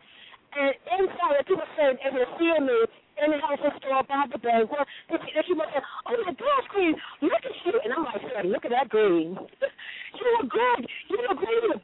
And 0.52 0.74
inside, 1.00 1.48
people 1.48 1.64
say, 1.78 1.96
if 1.96 2.12
they're 2.12 2.34
seeing 2.36 2.66
me 2.66 2.80
in 3.24 3.32
the 3.32 3.40
health 3.40 3.62
store 3.80 4.04
by 4.04 4.26
the 4.28 4.40
bank, 4.42 4.68
well, 4.68 4.84
they, 5.08 5.16
they 5.22 5.44
keep 5.48 5.56
saying, 5.56 5.86
oh 6.10 6.18
my 6.26 6.34
gosh, 6.34 6.68
green, 6.74 6.96
look 7.22 7.46
at 7.46 7.56
you. 7.64 7.76
And 7.86 7.94
I'm 7.94 8.04
like, 8.04 8.20
look 8.44 8.66
at 8.66 8.72
that 8.74 8.90
green. 8.90 9.38
you 10.18 10.26
look 10.36 10.50
good. 10.52 10.82
You 11.08 11.18
look 11.24 11.38
green. 11.40 11.80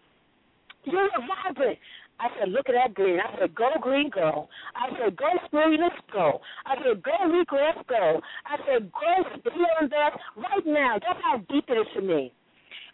You 0.83 0.99
look 0.99 1.23
vibrant. 1.27 1.79
I 2.20 2.30
said, 2.39 2.49
look 2.49 2.65
at 2.68 2.74
that 2.74 2.95
green. 2.95 3.20
I 3.22 3.30
said, 3.38 3.53
go 3.53 3.70
green, 3.80 4.09
go. 4.09 4.49
I 4.74 4.89
said, 4.97 5.15
go 5.15 5.30
let's 5.53 6.01
go. 6.11 6.41
I 6.65 6.76
said, 6.82 7.03
go 7.03 7.13
Rico, 7.30 7.57
go. 7.88 8.22
I 8.45 8.57
said, 8.65 8.91
go 8.91 9.11
and 9.80 9.91
there 9.91 10.11
right 10.36 10.65
now. 10.65 10.97
That's 10.97 11.22
how 11.22 11.38
deep 11.49 11.65
it 11.70 11.78
is 11.78 11.88
for 11.93 12.01
me. 12.01 12.34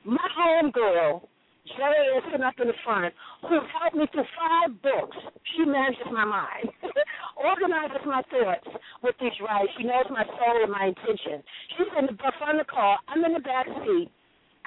My 0.03 0.27
home 0.35 0.71
girl, 0.71 1.29
Jerry 1.77 2.19
is 2.19 2.23
sitting 2.27 2.43
up 2.43 2.59
in 2.59 2.67
the 2.67 2.75
front, 2.83 3.13
who 3.47 3.63
helped 3.71 3.95
me 3.95 4.03
through 4.11 4.27
five 4.35 4.75
books. 4.83 5.15
She 5.55 5.63
manages 5.63 6.11
my 6.11 6.25
mind, 6.25 6.67
organizes 7.39 8.03
my 8.05 8.21
thoughts 8.27 8.67
with 9.01 9.15
these 9.21 9.39
rights. 9.39 9.71
She 9.79 9.87
knows 9.87 10.11
my 10.11 10.27
soul 10.27 10.59
and 10.59 10.71
my 10.71 10.91
intention. 10.91 11.39
She's 11.77 11.87
in 11.95 12.11
the 12.11 12.19
front 12.19 12.59
of 12.59 12.67
the 12.67 12.71
car. 12.71 12.99
I'm 13.07 13.23
in 13.23 13.31
the 13.31 13.39
back 13.39 13.67
seat. 13.87 14.11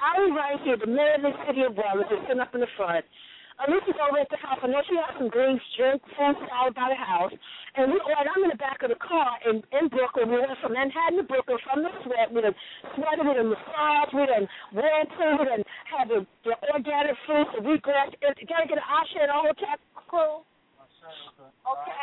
I'm 0.01 0.33
right 0.35 0.57
here, 0.65 0.77
the 0.77 0.89
mayor 0.89 1.17
of 1.17 1.21
the 1.21 1.33
city 1.45 1.61
of 1.61 1.77
Wallace 1.77 2.09
is 2.09 2.21
sitting 2.25 2.41
up 2.41 2.53
in 2.53 2.61
the 2.61 2.73
front 2.77 3.05
Alicia's 3.57 3.97
over 3.97 4.21
at 4.21 4.29
the 4.29 4.37
house. 4.37 4.61
I 4.61 4.69
know 4.69 4.85
she 4.85 4.93
has 5.01 5.17
some 5.17 5.33
greens, 5.33 5.57
drink, 5.73 5.97
food, 6.13 6.37
salad 6.45 6.77
by 6.77 6.93
the 6.93 6.99
house. 6.99 7.33
And 7.73 7.89
we 7.89 7.97
oh, 7.97 8.13
ordered, 8.13 8.29
I'm 8.29 8.45
in 8.45 8.53
the 8.53 8.61
back 8.61 8.85
of 8.85 8.93
the 8.93 9.01
car 9.01 9.33
in, 9.49 9.65
in 9.73 9.89
Brooklyn. 9.89 10.29
We 10.29 10.37
went 10.37 10.53
from 10.61 10.77
Manhattan 10.77 11.17
to 11.17 11.25
Brooklyn 11.25 11.57
from 11.65 11.81
the 11.81 11.89
sweat. 12.05 12.29
We 12.29 12.45
done 12.45 12.53
sweated, 12.93 13.25
we 13.25 13.33
done 13.33 13.49
massaged, 13.49 14.13
we 14.13 14.29
done 14.29 14.45
whirlpool, 14.77 15.41
we 15.41 15.45
done 15.49 15.65
had 15.89 16.05
the, 16.05 16.21
the 16.45 16.53
organic 16.69 17.17
fruits, 17.25 17.49
the 17.57 17.65
wheat. 17.65 17.81
Got 17.81 18.13
to 18.13 18.45
get 18.45 18.77
an 18.77 18.85
Asha 18.85 19.25
and 19.25 19.33
all 19.33 19.49
that 19.49 19.81
crew. 20.05 20.45
Okay. 21.07 21.97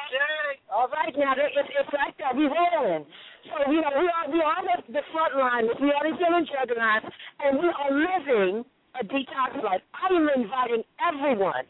All 0.73 0.89
right, 0.89 1.15
now 1.17 1.37
it's 1.37 1.55
it's 1.55 1.93
like 1.93 2.17
that. 2.19 2.33
We 2.35 2.49
rolling. 2.49 3.05
So 3.45 3.71
you 3.71 3.81
know 3.85 3.93
we 4.01 4.09
are 4.09 4.27
we 4.33 4.41
are 4.41 4.63
the, 4.65 4.93
the 4.93 5.05
front 5.13 5.37
line. 5.37 5.69
We 5.81 5.93
are 5.93 6.05
the 6.09 6.17
healing 6.17 6.49
juggernauts, 6.49 7.13
and 7.45 7.61
we 7.61 7.69
are 7.69 7.91
living 7.93 8.65
a 9.01 9.05
detox 9.05 9.63
life. 9.63 9.83
I 9.91 10.15
am 10.15 10.29
inviting 10.37 10.85
everyone 11.03 11.67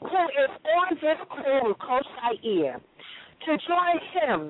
who 0.00 0.22
is 0.32 0.52
on 0.64 0.96
this 0.96 1.20
call 1.28 1.68
with 1.68 1.78
Coach 1.78 2.06
Khayr 2.24 2.80
to 2.80 3.52
join 3.68 3.96
him, 4.16 4.40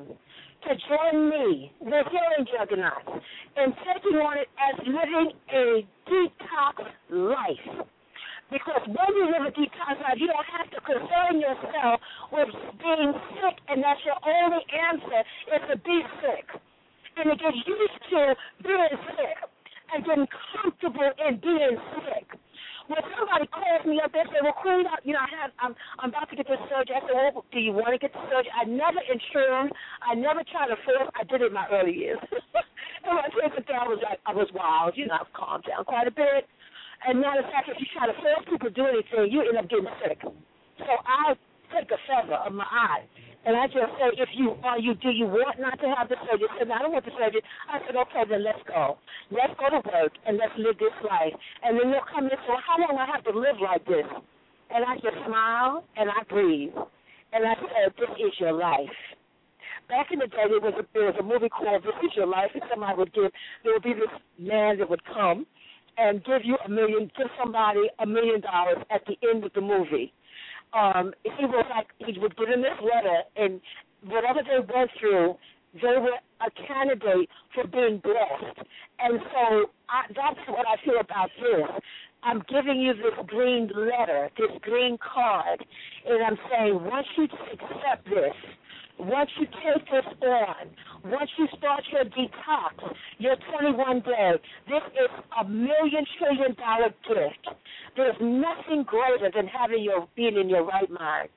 to 0.62 0.70
join 0.86 1.28
me, 1.30 1.72
the 1.80 2.02
healing 2.06 2.46
juggernauts, 2.46 3.18
in 3.58 3.74
taking 3.82 4.18
on 4.22 4.38
it 4.38 4.48
as 4.62 4.78
living 4.86 5.32
a 5.50 5.86
detox 6.06 6.86
life. 7.10 7.86
Because 8.50 8.86
when 8.86 9.10
you 9.18 9.26
live 9.34 9.50
a 9.50 9.52
detox 9.58 9.98
life, 9.98 10.18
you 10.18 10.28
don't 10.28 10.50
have 10.54 10.70
to 10.70 10.80
concern 10.86 11.40
yourself 11.42 12.00
with 12.30 12.48
being 12.78 13.12
sick, 13.42 13.58
and 13.68 13.82
that's 13.82 14.00
your 14.06 14.18
only 14.22 14.62
answer 14.70 15.20
is 15.50 15.62
to 15.70 15.76
be 15.82 15.98
sick. 16.22 16.46
And 17.16 17.30
to 17.30 17.36
get 17.36 17.54
used 17.54 17.98
to 18.10 18.34
being 18.62 18.98
sick 19.18 19.34
comfortable 21.05 21.28
in 21.28 21.40
being 21.40 21.76
sick. 22.05 22.28
When 22.84 23.00
somebody 23.16 23.48
calls 23.48 23.84
me 23.88 23.96
up, 24.05 24.12
they 24.12 24.24
say, 24.28 24.44
"Well, 24.44 24.52
Queen, 24.61 24.84
you 25.09 25.16
know, 25.16 25.24
I 25.24 25.30
have, 25.40 25.52
I'm, 25.57 25.72
I'm 26.00 26.11
about 26.12 26.28
to 26.28 26.36
get 26.36 26.44
this 26.44 26.61
surgery." 26.68 26.96
I 26.96 27.00
said, 27.00 27.16
"Well, 27.16 27.44
do 27.48 27.59
you 27.59 27.72
want 27.72 27.96
to 27.96 27.98
get 27.98 28.12
the 28.12 28.20
surgery?" 28.28 28.52
I 28.52 28.68
never 28.68 29.00
insured. 29.09 29.72
I 30.05 30.12
never 30.12 30.44
tried 30.44 30.68
to 30.68 30.76
force. 30.84 31.09
I 31.16 31.24
did 31.24 31.40
it 31.40 31.48
in 31.48 31.57
my 31.57 31.64
early 31.72 31.96
years. 31.96 32.20
and 33.09 33.16
my 33.16 33.28
kids 33.32 33.57
and 33.57 33.64
I 33.72 33.88
was 33.88 34.00
like, 34.05 34.20
I 34.28 34.36
was 34.36 34.52
wild. 34.52 35.00
You 35.00 35.09
know, 35.09 35.16
I've 35.16 35.32
calmed 35.32 35.64
down 35.64 35.84
quite 35.88 36.09
a 36.09 36.12
bit. 36.12 36.44
And 37.09 37.20
matter 37.20 37.40
of 37.40 37.48
fact, 37.48 37.72
if 37.72 37.80
you 37.80 37.88
try 37.96 38.05
to 38.05 38.16
force 38.20 38.44
people 38.44 38.68
to 38.68 38.74
do 38.76 38.84
anything, 38.84 39.32
you 39.32 39.40
end 39.48 39.57
up 39.57 39.68
getting 39.68 39.88
sick. 40.05 40.20
So 40.20 40.92
I 41.09 41.32
take 41.72 41.88
a 41.88 42.00
feather 42.05 42.36
of 42.36 42.52
my 42.52 42.68
eye, 42.68 43.09
and 43.45 43.57
I 43.57 43.66
just 43.66 43.92
say, 44.01 44.09
if 44.16 44.28
you 44.34 44.57
are 44.64 44.78
you, 44.78 44.95
do 44.95 45.11
you 45.11 45.26
want 45.26 45.61
not 45.61 45.76
to 45.80 45.88
have 45.92 46.09
the 46.09 46.16
surgery? 46.24 46.49
I 46.49 46.59
said, 46.59 46.70
I 46.72 46.80
don't 46.80 46.92
want 46.92 47.05
the 47.05 47.12
surgery. 47.12 47.45
I 47.68 47.78
said, 47.84 47.97
okay, 47.97 48.24
then 48.28 48.42
let's 48.45 48.62
go. 48.66 48.97
Let's 49.30 49.53
go 49.61 49.68
to 49.68 49.80
work 49.84 50.12
and 50.24 50.40
let's 50.40 50.57
live 50.57 50.80
this 50.80 50.97
life. 51.05 51.36
And 51.62 51.76
then 51.76 51.92
they'll 51.92 52.09
come 52.09 52.24
and 52.24 52.40
say, 52.49 52.57
how 52.64 52.80
long 52.80 52.97
I 52.97 53.05
have 53.05 53.24
to 53.28 53.34
live 53.36 53.61
like 53.61 53.84
this? 53.84 54.09
And 54.72 54.80
I 54.80 54.97
just 55.05 55.18
smile 55.28 55.84
and 55.97 56.09
I 56.09 56.24
breathe, 56.28 56.72
and 57.32 57.45
I 57.45 57.55
said, 57.55 57.92
this 58.01 58.11
is 58.16 58.32
your 58.40 58.53
life. 58.53 58.97
Back 59.88 60.09
in 60.11 60.18
the 60.18 60.26
day, 60.26 60.49
there 60.49 60.64
was 60.64 60.74
a, 60.80 60.84
there 60.95 61.12
was 61.12 61.16
a 61.20 61.22
movie 61.22 61.53
called 61.53 61.84
This 61.84 61.95
Is 62.03 62.16
Your 62.16 62.26
Life, 62.26 62.51
and 62.55 62.62
somebody 62.70 62.97
would 62.97 63.12
give, 63.12 63.30
there 63.62 63.74
would 63.74 63.82
be 63.82 63.92
this 63.92 64.09
man 64.38 64.78
that 64.78 64.88
would 64.88 65.05
come 65.05 65.45
and 65.99 66.24
give 66.24 66.40
you 66.42 66.57
a 66.64 66.68
million, 66.68 67.11
give 67.16 67.28
somebody 67.38 67.86
a 67.99 68.07
million 68.07 68.40
dollars 68.40 68.78
at 68.90 69.03
the 69.07 69.16
end 69.28 69.45
of 69.45 69.53
the 69.53 69.61
movie. 69.61 70.12
Um, 70.75 71.12
he 71.22 71.45
was 71.45 71.64
like, 71.70 71.87
he 71.99 72.18
would 72.18 72.37
give 72.37 72.49
them 72.49 72.62
this 72.62 72.79
letter, 72.83 73.22
and 73.37 73.61
whatever 74.07 74.41
they 74.43 74.59
went 74.59 74.91
through, 74.99 75.37
they 75.75 75.99
were 75.99 76.18
a 76.41 76.51
candidate 76.66 77.29
for 77.55 77.66
being 77.66 78.01
blessed. 78.03 78.59
And 78.99 79.20
so 79.33 79.70
I, 79.89 80.07
that's 80.09 80.49
what 80.49 80.66
I 80.66 80.83
feel 80.85 81.01
about 81.01 81.31
this. 81.41 81.83
I'm 82.22 82.43
giving 82.49 82.81
you 82.81 82.95
this 82.95 83.14
green 83.27 83.70
letter, 83.75 84.31
this 84.39 84.51
green 84.62 84.97
card, 84.99 85.64
and 86.09 86.25
I'm 86.25 86.39
saying 86.51 86.83
once 86.83 87.07
you 87.16 87.25
accept 87.25 88.05
this, 88.07 88.35
once 89.07 89.30
you 89.38 89.46
take 89.46 89.84
this 89.90 90.05
on, 90.22 91.11
once 91.11 91.30
you 91.38 91.46
start 91.59 91.82
your 91.92 92.05
detox, 92.05 92.94
your 93.18 93.36
21 93.59 94.00
day, 94.00 94.32
this 94.68 94.82
is 94.92 95.11
a 95.40 95.44
million 95.44 96.05
trillion 96.18 96.55
dollar 96.55 96.88
gift. 97.09 97.57
There's 97.96 98.16
nothing 98.20 98.84
greater 98.84 99.30
than 99.34 99.46
having 99.46 99.82
your 99.82 100.09
being 100.16 100.36
in 100.36 100.48
your 100.48 100.64
right 100.64 100.90
mind. 100.90 101.28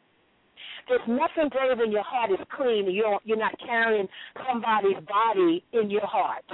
There's 0.87 1.01
nothing 1.07 1.49
greater 1.49 1.75
than 1.75 1.91
your 1.91 2.03
heart 2.03 2.31
is 2.31 2.39
clean 2.55 2.85
and 2.85 2.95
you're 2.95 3.19
you're 3.25 3.37
not 3.37 3.59
carrying 3.59 4.07
somebody's 4.47 5.03
body 5.07 5.63
in 5.73 5.89
your 5.89 6.05
heart. 6.05 6.45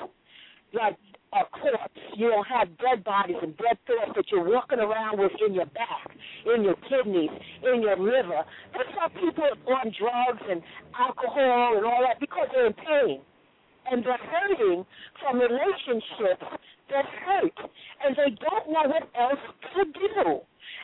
Like 0.74 0.98
a 1.34 1.44
corpse. 1.50 2.00
You 2.16 2.30
don't 2.30 2.48
have 2.48 2.70
dead 2.78 3.04
bodies 3.04 3.38
and 3.42 3.58
dead 3.58 3.78
thoughts 3.88 4.14
that 4.16 4.26
you're 4.32 4.46
walking 4.46 4.80
around 4.80 5.20
with 5.20 5.32
in 5.46 5.54
your 5.54 5.66
back, 5.68 6.10
in 6.46 6.64
your 6.64 6.76
kidneys, 6.88 7.34
in 7.64 7.82
your 7.82 7.98
liver. 7.98 8.46
That's 8.74 8.90
why 8.96 9.10
people 9.10 9.44
are 9.44 9.74
on 9.82 9.92
drugs 9.98 10.44
and 10.50 10.62
alcohol 10.98 11.78
and 11.78 11.86
all 11.86 12.02
that 12.06 12.20
because 12.20 12.48
they're 12.54 12.68
in 12.68 12.74
pain. 12.74 13.22
And 13.92 14.04
they're 14.06 14.18
hurting 14.18 14.86
from 15.20 15.40
relationships 15.40 16.46
that 16.90 17.06
hurt. 17.26 17.58
And 18.06 18.16
they 18.16 18.32
don't 18.40 18.72
know 18.72 18.88
what 18.88 19.10
else 19.18 19.44
to 19.76 19.84
do 19.86 20.42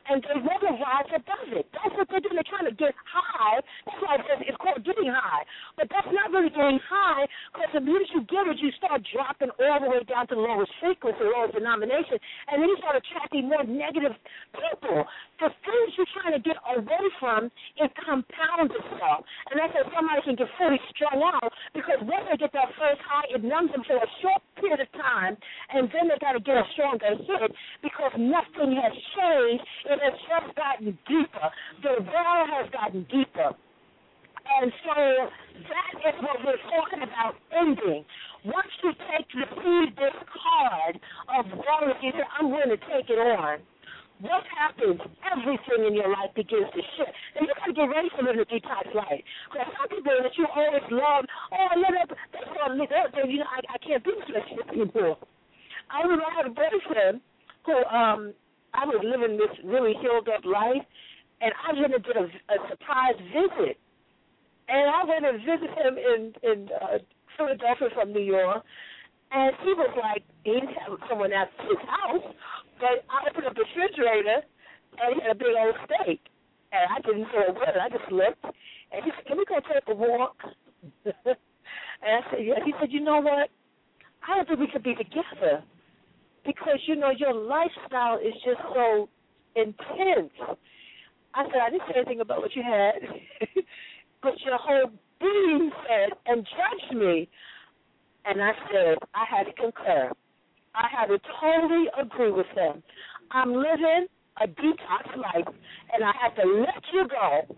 and 0.10 0.26
they 0.26 0.42
never 0.42 0.74
rise 0.82 1.10
above 1.14 1.50
it. 1.54 1.70
That's 1.70 1.94
what 1.94 2.10
they're 2.10 2.20
doing. 2.20 2.34
They're 2.34 2.50
trying 2.50 2.66
to 2.66 2.74
get 2.74 2.98
high. 3.06 3.62
That's 3.86 4.02
why 4.02 4.18
it 4.18 4.26
says 4.26 4.42
it's 4.50 4.58
called 4.58 4.82
getting 4.82 5.14
high. 5.14 5.46
But 5.78 5.94
that's 5.94 6.10
not 6.10 6.34
really 6.34 6.50
getting 6.50 6.82
high 6.82 7.30
because 7.54 7.70
the 7.78 7.84
minute 7.86 8.10
you 8.10 8.26
get 8.26 8.50
it, 8.50 8.58
you 8.58 8.74
start 8.82 9.06
dropping 9.14 9.54
all 9.62 9.78
the 9.78 9.90
way 9.94 10.02
down 10.10 10.26
to 10.34 10.36
the 10.36 10.42
lowest 10.42 10.74
frequency, 10.82 11.22
lowest 11.22 11.54
denomination, 11.54 12.18
and 12.50 12.58
then 12.58 12.68
you 12.74 12.78
start 12.82 12.98
attracting 12.98 13.46
more 13.46 13.62
negative 13.64 14.18
people. 14.58 15.06
The 15.38 15.54
things 15.62 15.88
you're 15.96 16.10
trying 16.18 16.34
to 16.36 16.44
get 16.44 16.58
away 16.66 17.06
from, 17.22 17.54
it 17.78 17.94
compounds 18.02 18.74
itself. 18.74 19.24
And 19.54 19.62
that's 19.62 19.72
how 19.78 19.86
somebody 19.94 20.26
can 20.26 20.36
get 20.36 20.50
fully 20.58 20.82
strung 20.90 21.22
out 21.22 21.54
because 21.78 22.02
once 22.02 22.26
they 22.28 22.38
get 22.42 22.52
that 22.58 22.74
first 22.82 23.00
high, 23.06 23.30
it 23.30 23.46
numbs 23.46 23.72
them 23.72 23.86
for 23.86 24.02
a 24.02 24.10
short 24.26 24.42
period 24.58 24.82
of 24.82 24.90
time, 24.98 25.38
and 25.70 25.88
then 25.94 26.10
they 26.10 26.18
got 26.20 26.34
to 26.34 26.42
get 26.44 26.58
a 26.58 26.66
stronger 26.74 27.14
hit 27.14 27.52
because 27.86 28.12
nothing 28.18 28.74
has 28.76 28.92
changed 29.16 29.64
it 29.86 29.99
has 30.02 30.16
just 30.28 30.56
gotten 30.56 30.98
deeper. 31.08 31.48
The 31.84 32.04
well 32.04 32.44
has 32.48 32.68
gotten 32.72 33.04
deeper. 33.12 33.56
And 34.50 34.74
so 34.82 34.96
that 35.70 35.94
is 36.10 36.16
what 36.26 36.42
we're 36.42 36.64
talking 36.74 37.06
about 37.06 37.38
ending. 37.54 38.04
Once 38.46 38.72
you 38.82 38.92
take 39.12 39.28
receive 39.36 39.96
this 39.96 40.18
card 40.26 40.98
of 41.38 41.46
wellness, 41.54 42.00
you 42.02 42.12
say, 42.18 42.26
I'm 42.40 42.50
going 42.50 42.70
to 42.70 42.80
take 42.90 43.14
it 43.14 43.20
on. 43.20 43.60
What 44.20 44.44
happens? 44.52 45.00
Everything 45.32 45.88
in 45.88 45.96
your 45.96 46.12
life 46.12 46.34
begins 46.36 46.68
to 46.76 46.82
shift. 46.98 47.14
And 47.38 47.48
you 47.48 47.54
got 47.56 47.68
to 47.68 47.74
get 47.74 47.88
ready 47.88 48.10
for 48.12 48.24
living 48.24 48.42
a 48.44 48.50
detox 48.50 48.92
life. 48.92 49.24
Because 49.48 49.70
some 49.80 49.88
people 49.88 50.12
that 50.12 50.36
you 50.36 50.48
always 50.50 50.88
love, 50.92 51.24
oh, 51.54 51.68
I 51.72 51.76
love 51.80 51.96
it. 51.96 52.10
That's 52.34 52.52
all, 52.60 52.76
you 52.76 53.40
know, 53.40 53.48
I, 53.48 53.60
I 53.70 53.78
can't 53.80 54.04
do 54.04 54.12
this 54.28 54.44
anymore. 54.68 55.16
I 55.90 56.02
remember 56.04 56.26
I 56.26 56.36
had 56.36 56.46
a 56.48 56.54
boyfriend 56.54 57.22
who 57.66 57.76
um 57.86 58.34
I 58.74 58.86
was 58.86 59.02
living 59.04 59.38
this 59.38 59.52
really 59.64 59.94
healed 60.02 60.30
up 60.30 60.46
life, 60.46 60.86
and 61.42 61.52
I 61.56 61.74
went 61.74 61.94
and 61.94 62.04
did 62.04 62.18
a, 62.18 62.26
a 62.26 62.58
surprise 62.70 63.18
visit. 63.34 63.78
And 64.70 64.86
I 64.86 65.02
went 65.06 65.26
and 65.26 65.40
visited 65.42 65.74
him 65.78 65.98
in 65.98 66.22
in 66.44 66.70
uh, 66.70 67.00
Philadelphia 67.38 67.90
from 67.96 68.14
New 68.14 68.22
York, 68.22 68.64
and 69.32 69.54
he 69.64 69.74
was 69.74 69.94
like, 69.98 70.24
he 70.44 70.54
didn't 70.54 70.76
have 70.78 70.98
someone 71.10 71.34
at 71.34 71.50
his 71.66 71.78
house, 71.86 72.34
but 72.80 73.06
I 73.10 73.30
opened 73.30 73.48
up 73.48 73.56
the 73.56 73.66
refrigerator, 73.66 74.42
and 75.02 75.16
he 75.16 75.22
had 75.22 75.32
a 75.32 75.40
big 75.40 75.54
old 75.58 75.76
steak, 75.86 76.22
and 76.72 76.86
I 76.90 77.02
didn't 77.02 77.28
say 77.34 77.50
a 77.50 77.54
word. 77.54 77.78
I 77.82 77.90
just 77.90 78.12
looked, 78.12 78.44
and 78.46 79.04
he 79.04 79.12
said, 79.16 79.26
"Can 79.26 79.38
we 79.38 79.46
go 79.46 79.60
take 79.62 79.86
a 79.88 79.96
walk?" 79.96 80.38
and 81.06 81.14
I 82.04 82.22
said, 82.30 82.46
"Yeah." 82.46 82.62
He 82.66 82.74
said, 82.80 82.92
"You 82.92 83.02
know 83.02 83.22
what? 83.22 83.50
I 84.28 84.36
don't 84.36 84.48
think 84.48 84.60
we 84.60 84.68
could 84.68 84.84
be 84.84 84.96
together." 84.96 85.64
Because 86.50 86.80
you 86.88 86.96
know 86.96 87.12
your 87.16 87.34
lifestyle 87.34 88.18
is 88.18 88.34
just 88.44 88.62
so 88.74 89.08
intense. 89.56 90.34
I 91.36 91.46
said 91.46 91.62
I 91.62 91.70
didn't 91.70 91.84
say 91.88 91.94
anything 91.98 92.22
about 92.22 92.40
what 92.40 92.56
you 92.56 92.64
had, 92.64 92.96
but 94.24 94.34
your 94.44 94.58
whole 94.58 94.90
being 95.22 95.70
said 95.86 96.18
and 96.26 96.42
judged 96.42 96.98
me, 96.98 97.30
and 98.26 98.42
I 98.42 98.52
said 98.72 98.98
I 99.14 99.26
had 99.30 99.44
to 99.44 99.54
concur. 99.54 100.12
I 100.74 100.88
had 100.90 101.08
to 101.08 101.20
totally 101.40 101.86
agree 102.02 102.32
with 102.32 102.50
them. 102.56 102.82
I'm 103.30 103.54
living 103.54 104.08
a 104.42 104.48
detox 104.48 105.06
life, 105.18 105.54
and 105.94 106.04
I 106.04 106.14
have 106.20 106.34
to 106.36 106.46
let 106.66 106.82
you 106.94 107.08
go. 107.08 107.56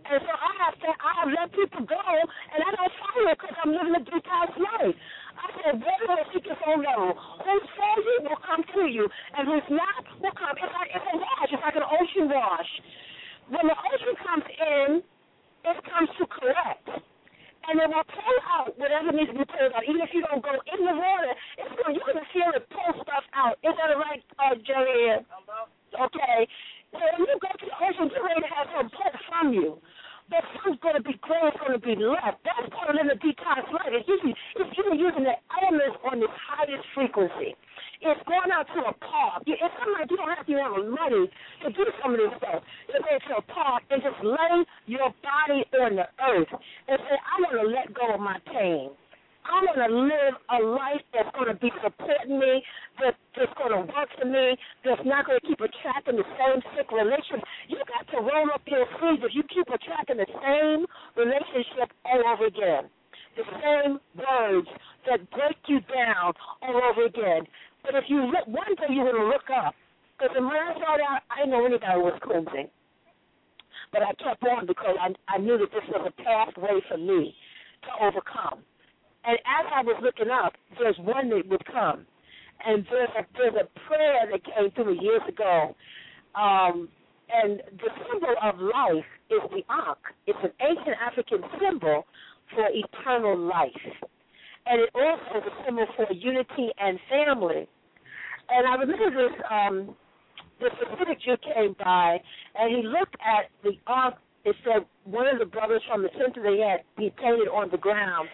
And 0.00 0.20
so 0.24 0.32
I 0.32 0.52
have 0.64 0.74
to, 0.80 0.88
I 0.88 1.12
have 1.20 1.28
let 1.28 1.52
people 1.52 1.84
go, 1.84 2.00
and 2.00 2.64
I 2.64 2.70
don't 2.72 2.92
follow 3.04 3.30
it 3.30 3.36
because 3.36 3.56
I'm 3.62 3.72
living 3.72 3.94
a 4.00 4.00
detox 4.00 4.56
life. 4.56 4.96
I 5.40 5.48
said, 5.64 5.80
better 5.80 6.04
will 6.04 6.28
seek 6.36 6.44
his 6.44 6.60
own 6.68 6.84
level. 6.84 7.16
Who's 7.16 7.64
for 7.72 7.96
you 7.96 8.16
will 8.28 8.40
come 8.44 8.60
to 8.60 8.82
you, 8.86 9.08
and 9.36 9.48
who's 9.48 9.68
not 9.72 10.04
will 10.20 10.36
come. 10.36 10.52
It's 10.60 10.74
like 10.76 10.92
it's 10.92 11.08
a 11.08 11.16
wash. 11.16 11.48
It's 11.48 11.64
like 11.64 11.76
an 11.80 11.88
ocean 11.88 12.28
wash. 12.28 12.70
When 13.48 13.64
the 13.66 13.76
ocean 13.76 14.14
comes 14.20 14.46
in, 14.46 14.88
it 15.64 15.78
comes 15.88 16.10
to 16.20 16.24
collect. 16.28 16.86
And 17.68 17.76
it 17.76 17.88
will 17.88 18.08
pull 18.08 18.38
out 18.48 18.72
whatever 18.76 19.12
needs 19.12 19.30
to 19.32 19.36
be 19.36 19.44
pulled 19.44 19.72
out. 19.72 19.84
Even 19.84 20.00
if 20.00 20.12
you 20.12 20.24
don't 20.24 20.42
go 20.44 20.56
in 20.56 20.80
the 20.80 20.96
water, 20.96 21.32
it's 21.60 21.72
going, 21.76 21.92
you're 21.96 22.08
going 22.08 22.20
to 22.20 22.28
feel 22.32 22.50
it 22.56 22.64
pull 22.72 22.92
stuff 23.04 23.24
out. 23.36 23.60
Is 23.64 23.76
that 23.76 23.92
right, 23.96 24.24
uh, 24.40 24.56
Jerry? 24.64 25.20
Okay. 25.92 26.38
So 26.92 27.00
when 27.16 27.28
you 27.28 27.38
go 27.38 27.52
to 27.52 27.66
the 27.66 27.80
left. 31.98 32.38
That's 32.44 32.66
part 32.70 32.94
of 32.94 33.06
the 33.06 33.16
detox 33.18 33.66
light. 33.72 33.92
It's 33.92 34.08
usually 34.08 34.34
it's 34.56 34.70
even 34.78 34.98
using 34.98 35.24
the 35.24 35.36
elements 35.60 35.98
on 36.06 36.20
the 36.20 36.28
highest 36.30 36.86
frequency. 36.94 37.56
It's 38.00 38.20
going 38.24 38.48
out 38.48 38.66
to 38.72 38.80
a 38.88 38.94
park. 38.96 39.44
It's 39.44 39.60
something 39.60 39.92
like 39.92 40.10
you 40.10 40.16
don't 40.16 40.32
have 40.32 40.46
to 40.46 40.56
have 40.56 40.72
money 40.88 41.28
to 41.28 41.66
do 41.68 41.84
some 42.00 42.14
of 42.14 42.20
this 42.20 42.32
stuff. 42.38 42.62
You 42.88 43.00
go 43.00 43.12
to 43.12 43.34
a 43.36 43.44
park 43.52 43.82
and 43.90 44.00
just 44.00 44.16
lay 44.24 44.64
your 44.86 45.12
body 45.20 45.64
on 45.84 45.96
the 45.96 46.08
earth 46.24 46.48
and 46.88 46.96
say, 46.96 47.16
I 47.20 47.34
want 47.44 47.60
to 47.60 47.68
let 47.68 47.92
go 47.92 48.14
of 48.14 48.20
my 48.20 48.38
pain. 48.48 48.90
I 49.50 49.66
want 49.66 49.82
to 49.82 49.90
live 49.90 50.34
a 50.46 50.58
life 50.62 51.02
that's 51.10 51.30
going 51.34 51.50
to 51.50 51.58
be 51.58 51.74
supporting 51.82 52.38
me, 52.38 52.62
that, 53.02 53.18
that's 53.34 53.50
going 53.58 53.74
to 53.74 53.82
work 53.82 54.06
for 54.14 54.30
me, 54.30 54.54
that's 54.86 55.02
not 55.02 55.26
to 55.26 55.42
keep 55.42 55.58
attracting 55.58 56.22
the 56.22 56.28
same 56.38 56.62
sick 56.78 56.86
relationship. 56.94 57.42
You 57.66 57.82
got 57.82 58.06
to 58.14 58.22
roll 58.22 58.46
up 58.54 58.62
your 58.70 58.86
sleeves 59.02 59.26
if 59.26 59.34
you 59.34 59.42
keep 59.50 59.66
attracting 59.66 60.22
the 60.22 60.30
same 60.38 60.86
relationship 61.18 61.90
all 62.06 62.22
over 62.30 62.46
again. 62.46 62.86
The 63.34 63.46
same 63.58 63.98
words 64.14 64.70
that 65.10 65.26
break 65.34 65.58
you 65.66 65.82
down 65.90 66.30
all 66.62 66.78
over 66.86 67.10
again. 67.10 67.42
But 67.82 67.98
if 67.98 68.06
you 68.06 68.30
look, 68.30 68.46
one 68.46 68.74
day 68.78 68.94
you're 68.94 69.10
to 69.10 69.26
look 69.26 69.50
up. 69.50 69.74
Because 70.14 70.36
when 70.36 70.46
I 70.46 70.78
started 70.78 71.02
out, 71.02 71.26
I 71.26 71.42
didn't 71.42 71.58
know 71.58 71.66
anybody 71.66 71.98
was 71.98 72.18
cleansing. 72.22 72.70
But 73.90 74.02
I 74.06 74.14
kept 74.14 74.44
on 74.46 74.66
because 74.66 74.94
I, 75.00 75.10
I 75.26 75.38
knew 75.38 75.58
that 75.58 75.74
this 75.74 75.82
was 75.90 76.06
a 76.06 76.14
pathway 76.22 76.78
for 76.86 76.98
me 76.98 77.34
to 77.82 77.90
overcome. 78.04 78.62
And 79.24 79.38
as 79.38 79.66
I 79.74 79.82
was 79.82 80.00
looking 80.02 80.30
up, 80.32 80.54
there's 80.78 80.96
one 80.98 81.30
that 81.30 81.46
would 81.48 81.64
come. 81.66 82.06
And 82.64 82.86
there's 82.90 83.10
a, 83.18 83.24
there's 83.36 83.54
a 83.54 83.80
prayer 83.88 84.28
that 84.30 84.40
came 84.44 84.70
to 84.72 84.90
me 84.90 84.98
years 85.00 85.22
ago. 85.28 85.74
Um, 86.34 86.88
and 87.32 87.62
the 87.78 87.90
symbol 88.10 88.34
of 88.42 88.58
life 88.58 89.06
is 89.30 89.40
the 89.50 89.62
Ankh. 89.72 89.98
It's 90.26 90.38
an 90.42 90.52
ancient 90.60 90.96
African 91.00 91.42
symbol 91.60 92.06
for 92.54 92.66
eternal 92.72 93.38
life 93.38 93.94
and 94.66 94.80
it 94.82 94.90
also 94.94 95.38
is 95.38 95.44
a 95.52 95.64
symbol 95.64 95.86
for 95.96 96.12
unity 96.12 96.70
and 96.78 96.98
family. 97.08 97.68
And 98.48 98.66
I 98.66 98.74
remember 98.74 99.10
this 99.10 99.36
um 99.50 99.94
this 100.60 100.70
Hasidic 100.76 101.20
Jew 101.24 101.36
came 101.54 101.74
by 101.82 102.20
and 102.54 102.76
he 102.76 102.82
looked 102.86 103.16
at 103.24 103.50
the 103.62 103.72
ark. 103.86 104.14
It 104.44 104.56
said 104.64 104.86
one 105.04 105.26
of 105.26 105.38
the 105.38 105.44
brothers 105.44 105.82
from 105.88 106.02
the 106.02 106.10
center 106.18 106.42
they 106.42 106.60
had 106.60 106.80
he 106.96 107.10
painted 107.10 107.48
on 107.48 107.70
the 107.70 107.78
ground. 107.78 108.28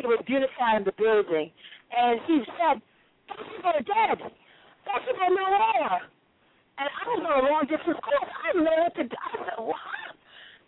He 0.00 0.06
was 0.06 0.22
beautifying 0.26 0.84
the 0.84 0.92
building, 0.92 1.50
and 1.90 2.20
he 2.26 2.44
said, 2.58 2.82
"Those 3.28 3.46
people 3.48 3.70
are 3.70 3.80
dead. 3.80 4.18
Those 4.20 5.02
people 5.06 5.24
are 5.24 5.30
nowhere." 5.30 6.02
And 6.78 6.88
I 6.88 7.08
was 7.08 7.24
on 7.24 7.44
a 7.44 7.48
long 7.50 7.64
distance 7.64 7.98
course. 8.00 8.30
I 8.44 8.52
didn't 8.52 8.64
know 8.64 8.76
what 8.76 8.94
to 8.94 9.04
do. 9.04 9.16
I 9.16 9.32
said, 9.32 9.58
"What?" 9.58 9.80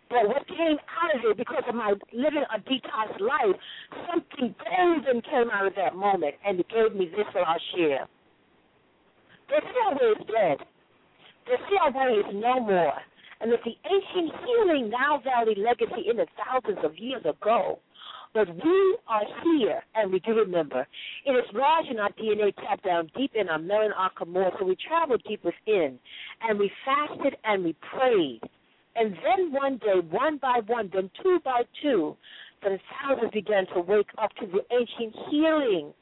But 0.09 0.29
what 0.29 0.49
came 0.49 0.79
out 0.89 1.15
of 1.15 1.25
it 1.25 1.37
because 1.37 1.65
of 1.69 1.75
my 1.75 1.93
living 2.13 2.45
a 2.49 2.59
detox 2.61 3.21
life, 3.21 3.57
something 4.09 4.55
golden 4.65 5.21
came 5.21 5.51
out 5.51 5.67
of 5.67 5.75
that 5.77 5.95
moment, 5.95 6.35
and 6.45 6.59
it 6.59 6.69
gave 6.69 6.95
me 6.95 7.13
this 7.15 7.27
I'll 7.37 7.61
share. 7.77 8.09
The 9.49 9.61
Yahweh 9.61 10.13
is 10.13 10.27
dead. 10.27 10.59
The 11.45 11.57
Yahweh 11.71 12.21
is 12.21 12.35
no 12.35 12.61
more. 12.61 12.95
And 13.41 13.53
that 13.53 13.61
the 13.65 13.77
ancient 13.85 14.35
healing 14.45 14.91
Nile 14.91 15.21
Valley 15.21 15.55
legacy 15.55 16.09
in 16.09 16.17
the 16.17 16.27
thousands 16.37 16.83
of 16.83 16.99
years 16.99 17.25
ago, 17.25 17.79
but 18.35 18.49
we 18.55 18.99
are 19.09 19.25
here, 19.45 19.83
and 19.95 20.13
we 20.13 20.21
do 20.21 20.35
remember. 20.35 20.87
It 21.25 21.33
is 21.33 21.45
lodged 21.55 21.91
in 21.91 21.99
our 21.99 22.11
DNA 22.13 22.55
tapped 22.57 22.85
down 22.85 23.11
deep 23.17 23.33
in 23.35 23.49
our 23.49 23.59
melon 23.59 23.93
archimore, 23.99 24.59
so 24.59 24.65
we 24.65 24.77
traveled 24.77 25.23
deep 25.29 25.45
within, 25.45 25.99
and 26.43 26.59
we 26.59 26.71
fasted 26.85 27.37
and 27.45 27.65
we 27.65 27.75
prayed 27.95 28.41
and 28.99 29.15
then 29.25 29.53
one 29.53 29.79
day, 29.79 30.01
one 30.11 30.39
by 30.39 30.61
one, 30.67 30.91
then 30.93 31.11
two 31.23 31.39
by 31.45 31.63
two, 31.83 32.17
the 32.63 32.79
thousands 33.01 33.31
began 33.33 33.67
to 33.75 33.81
wake 33.81 34.09
up 34.21 34.35
to 34.41 34.47
the 34.47 34.61
ancient 34.75 35.15
healing 35.31 35.93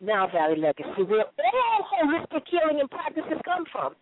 Nile 0.00 0.28
Valley 0.28 0.56
legacy, 0.60 1.02
where 1.06 1.24
all 1.24 1.88
holistic 2.04 2.42
healing 2.50 2.80
and 2.80 2.90
practices 2.90 3.40
come 3.44 3.64
from. 3.72 3.94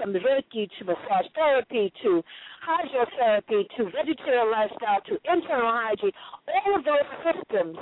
From 0.00 0.14
Reiki 0.14 0.68
to 0.78 0.84
massage 0.84 1.26
therapy 1.34 1.92
to 2.02 2.22
hydrotherapy 2.66 3.68
to 3.76 3.84
vegetarian 3.84 4.50
lifestyle 4.50 5.00
to 5.06 5.18
internal 5.30 5.70
hygiene, 5.70 6.12
all 6.48 6.78
of 6.78 6.84
those 6.84 7.08
systems 7.20 7.76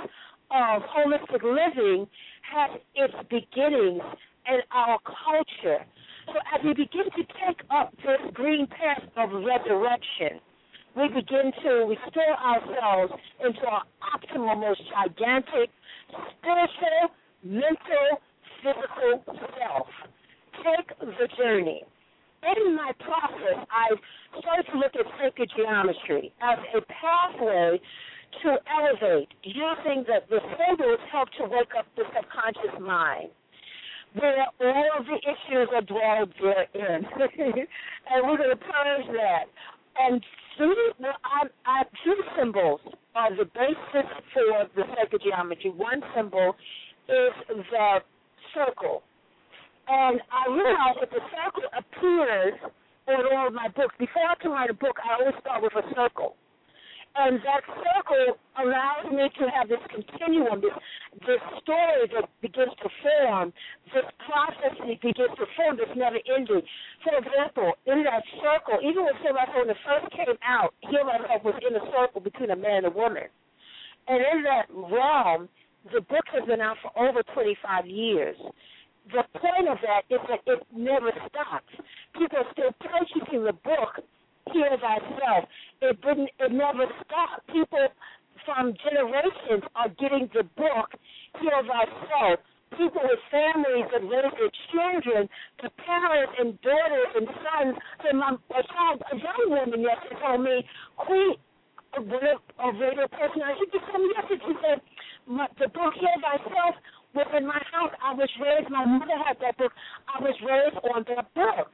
of 0.51 0.81
holistic 0.83 1.43
living 1.43 2.07
have 2.41 2.71
its 2.95 3.13
beginnings 3.29 4.03
in 4.47 4.59
our 4.71 4.99
culture 4.99 5.85
so 6.33 6.39
as 6.53 6.63
we 6.63 6.73
begin 6.73 7.05
to 7.05 7.23
take 7.41 7.61
up 7.71 7.91
this 8.05 8.21
green 8.33 8.67
path 8.67 9.01
of 9.17 9.31
resurrection, 9.31 10.39
we 10.95 11.07
begin 11.07 11.51
to 11.63 11.69
restore 11.89 12.35
ourselves 12.37 13.13
into 13.43 13.65
our 13.65 13.83
optimal, 14.13 14.59
most 14.59 14.81
gigantic 14.93 15.69
spiritual, 16.37 17.09
mental, 17.43 18.21
physical 18.61 19.23
self. 19.57 19.87
Take 20.61 20.99
the 20.99 21.27
journey. 21.37 21.83
In 22.43 22.75
my 22.75 22.91
process, 22.99 23.67
started 24.39 24.65
to 24.71 24.77
look 24.77 24.95
at 24.95 25.05
sacred 25.21 25.51
geometry 25.55 26.31
as 26.41 26.59
a 26.75 26.81
pathway 26.87 27.79
to 28.43 28.57
elevate 28.69 29.29
using 29.43 30.05
the, 30.07 30.21
the 30.29 30.39
symbols 30.55 30.99
help 31.11 31.29
to 31.37 31.43
wake 31.43 31.73
up 31.77 31.85
the 31.95 32.03
subconscious 32.15 32.79
mind 32.79 33.29
where 34.13 34.45
all 34.61 34.89
of 34.99 35.05
the 35.05 35.19
issues 35.21 35.69
are 35.73 35.81
dwelled 35.81 36.33
therein. 36.41 37.05
and 37.17 38.19
we're 38.23 38.37
going 38.37 38.49
to 38.49 38.55
purge 38.55 39.07
that. 39.13 39.45
And 39.99 40.23
through, 40.57 40.75
well, 40.99 41.13
I, 41.23 41.47
I, 41.65 41.83
two 42.03 42.15
symbols 42.37 42.79
are 43.15 43.35
the 43.35 43.45
basis 43.45 44.09
for 44.33 44.65
the 44.75 44.83
sacred 44.95 45.21
geometry. 45.23 45.71
One 45.71 46.01
symbol 46.15 46.55
is 47.07 47.33
the 47.47 47.99
circle. 48.53 49.03
And 49.89 50.21
I 50.29 50.45
realized 50.53 51.01
that 51.01 51.09
the 51.09 51.23
circle 51.33 51.65
appears 51.73 52.53
in 53.09 53.19
all 53.33 53.47
of 53.49 53.53
my 53.57 53.73
books. 53.73 53.97
Before 53.97 54.21
I 54.21 54.37
can 54.37 54.51
write 54.53 54.69
a 54.69 54.77
book, 54.77 55.01
I 55.01 55.17
always 55.17 55.33
start 55.41 55.65
with 55.65 55.73
a 55.73 55.85
circle. 55.97 56.37
And 57.17 57.41
that 57.41 57.65
circle 57.65 58.37
allows 58.53 59.09
me 59.09 59.25
to 59.41 59.45
have 59.49 59.65
this 59.65 59.81
continuum, 59.89 60.61
this 60.61 60.77
this 61.25 61.41
story 61.65 62.05
that 62.13 62.29
begins 62.37 62.69
to 62.85 62.87
form, 63.01 63.49
this 63.89 64.05
process 64.29 64.77
that 64.77 65.01
begins 65.01 65.33
to 65.41 65.45
form 65.57 65.81
that's 65.81 65.97
never 65.97 66.21
ending. 66.29 66.61
For 67.01 67.17
example, 67.17 67.73
in 67.89 68.05
that 68.05 68.21
circle, 68.37 68.77
even 68.85 69.09
when 69.09 69.17
Heal 69.25 69.33
when 69.33 69.73
it 69.73 69.81
first 69.81 70.13
came 70.13 70.37
out, 70.45 70.77
Heal 70.85 71.09
Thyself 71.09 71.41
was 71.43 71.57
in 71.65 71.73
a 71.75 71.83
circle 71.89 72.21
between 72.21 72.53
a 72.53 72.55
man 72.55 72.85
and 72.85 72.93
a 72.93 72.93
woman. 72.93 73.25
And 74.05 74.21
in 74.21 74.45
that 74.45 74.69
realm, 74.69 75.49
the 75.91 76.01
book 76.05 76.29
has 76.29 76.45
been 76.45 76.61
out 76.61 76.77
for 76.85 76.93
over 76.93 77.25
25 77.33 77.89
years. 77.89 78.37
The 79.07 79.23
point 79.39 79.67
of 79.67 79.77
that 79.81 80.03
is 80.09 80.21
that 80.29 80.41
it 80.45 80.61
never 80.75 81.11
stops. 81.27 81.73
People 82.13 82.39
are 82.39 82.51
still 82.53 82.73
purchasing 82.79 83.43
the 83.43 83.53
book 83.53 84.03
heal 84.53 84.77
thyself. 84.77 85.45
It 85.81 86.01
didn't. 86.01 86.29
It 86.39 86.51
never 86.51 86.85
stopped. 87.05 87.47
People 87.47 87.87
from 88.45 88.73
generations 88.81 89.63
are 89.75 89.89
getting 89.99 90.29
the 90.33 90.43
book 90.57 90.89
Heal 91.39 91.61
Thyself. 91.65 92.39
People 92.77 93.01
with 93.01 93.19
families 93.33 93.89
that 93.89 94.05
raise 94.05 94.33
their 94.37 94.53
children, 94.69 95.25
the 95.61 95.69
parents 95.81 96.33
and 96.37 96.53
daughters 96.61 97.11
and 97.17 97.27
sons. 97.41 97.75
So 98.05 98.13
my 98.13 98.37
a 98.37 98.61
child, 98.61 99.01
a 99.09 99.15
young 99.17 99.45
woman 99.49 99.81
yesterday 99.81 100.21
told 100.21 100.41
me, 100.45 100.61
Queen, 100.97 101.33
a, 101.97 102.01
a 102.01 102.67
radio 102.77 103.09
personality, 103.09 103.57
she 103.57 103.73
just 103.73 103.89
told 103.89 104.05
me 104.05 104.13
yesterday, 104.13 104.45
she 104.45 104.55
said, 104.61 104.79
the 105.57 105.67
book 105.73 105.93
Heal 105.97 106.17
Thyself 106.21 106.75
was 107.13 107.27
in 107.35 107.45
my 107.45 107.61
house. 107.71 107.91
I 108.03 108.13
was 108.13 108.29
raised, 108.39 108.69
my 108.69 108.85
mother 108.85 109.17
had 109.25 109.37
that 109.41 109.57
book. 109.57 109.71
I 110.07 110.21
was 110.21 110.35
raised 110.41 110.77
on 110.93 111.05
that 111.09 111.33
book 111.33 111.67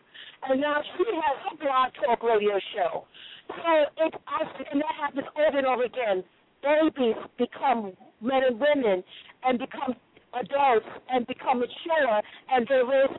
and 0.49 0.61
now 0.61 0.81
she 0.97 1.05
has 1.09 1.37
a 1.51 1.57
blog 1.57 1.91
talk 2.03 2.23
radio 2.23 2.59
show. 2.75 3.05
So 3.47 3.71
it, 4.05 4.13
I, 4.27 4.41
and 4.71 4.81
that 4.81 4.95
happens 4.99 5.27
over 5.35 5.57
and 5.57 5.67
over 5.67 5.83
again. 5.83 6.23
Babies 6.61 7.15
become 7.37 7.93
men 8.21 8.41
and 8.47 8.59
women 8.59 9.03
and 9.43 9.59
become 9.59 9.93
adults 10.33 10.89
and 11.09 11.25
become 11.27 11.59
mature, 11.59 12.21
and 12.49 12.67
there 12.67 13.05
is 13.05 13.11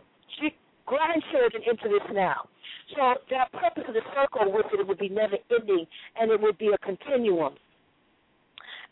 grandchildren 0.85 1.63
into 1.67 1.89
this 1.89 2.07
now. 2.13 2.49
So 2.95 3.15
the 3.29 3.59
purpose 3.59 3.85
of 3.89 3.95
the 3.95 4.07
circle 4.15 4.53
was 4.53 4.65
that 4.71 4.81
it 4.81 4.87
would 4.87 4.99
be 4.99 5.09
never 5.09 5.37
ending 5.51 5.87
and 6.21 6.31
it 6.31 6.41
would 6.41 6.59
be 6.59 6.71
a 6.71 6.79
continuum. 6.79 7.55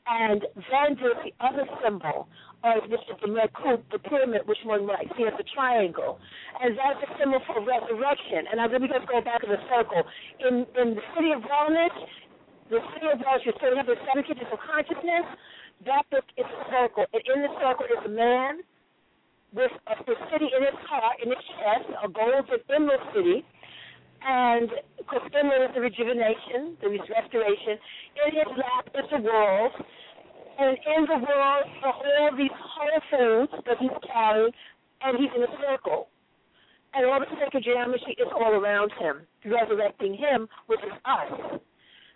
And 0.06 0.42
then 0.42 0.98
there's 1.00 1.22
the 1.24 1.32
other 1.44 1.64
symbol 1.82 2.28
of 2.64 2.88
Mr. 2.88 3.12
Demetku, 3.20 3.26
the 3.26 3.32
red 3.32 3.50
coop, 3.52 3.84
the 3.92 3.98
pyramid, 4.00 4.42
which 4.48 4.58
one 4.64 4.86
might 4.86 5.12
see 5.16 5.28
as 5.28 5.36
a 5.36 5.44
triangle. 5.52 6.18
And 6.62 6.76
that's 6.76 6.96
a 7.04 7.08
symbol 7.20 7.40
for 7.44 7.60
resurrection. 7.60 8.48
And 8.48 8.56
let 8.56 8.80
me 8.80 8.88
just 8.88 9.04
go 9.04 9.20
back 9.20 9.44
to 9.44 9.48
the 9.48 9.60
circle. 9.68 10.00
In 10.40 10.64
in 10.80 10.96
the 10.96 11.04
city 11.12 11.36
of 11.36 11.44
wellness, 11.44 11.92
the 12.72 12.80
city 12.96 13.12
of 13.12 13.20
wellness, 13.20 13.44
you 13.44 13.52
still 13.60 13.76
have 13.76 13.86
the 13.86 14.00
seven 14.08 14.24
kitchens 14.24 14.48
of 14.48 14.58
consciousness. 14.64 15.28
That 15.84 16.08
book 16.08 16.24
is 16.40 16.48
a 16.48 16.62
circle. 16.72 17.04
And 17.12 17.20
in 17.28 17.44
the 17.44 17.52
circle 17.60 17.84
is 17.84 18.00
a 18.00 18.12
man 18.12 18.64
with 19.52 19.72
a, 19.84 19.94
the 20.08 20.16
city 20.32 20.48
in 20.48 20.60
his 20.64 20.78
heart, 20.88 21.20
in 21.20 21.28
his 21.28 21.44
chest, 21.60 21.86
a 22.00 22.08
golden 22.08 22.48
emerald 22.72 23.04
city. 23.12 23.44
And 24.24 24.72
because 24.96 25.20
there 25.36 25.44
is 25.44 25.70
the 25.76 25.84
rejuvenation, 25.84 26.80
the 26.80 26.88
restoration. 26.88 27.76
In 28.24 28.32
his 28.32 28.48
lap 28.56 28.88
is 28.96 29.04
the 29.12 29.20
world. 29.20 29.72
And 30.58 30.78
in 30.78 31.02
the 31.06 31.18
world 31.18 31.64
are 31.82 31.92
all 31.92 32.36
these 32.36 32.54
whole 32.54 33.00
foods 33.10 33.52
that 33.66 33.78
he's 33.78 33.90
carrying, 34.06 34.52
and 35.02 35.18
he's 35.18 35.30
in 35.34 35.42
a 35.42 35.52
circle. 35.60 36.08
And 36.94 37.06
all 37.06 37.18
the 37.18 37.26
sacred 37.42 37.64
geometry 37.64 38.14
is 38.18 38.30
all 38.32 38.54
around 38.54 38.92
him, 38.98 39.26
resurrecting 39.44 40.14
him, 40.14 40.48
which 40.66 40.80
is 40.80 40.92
us. 41.04 41.60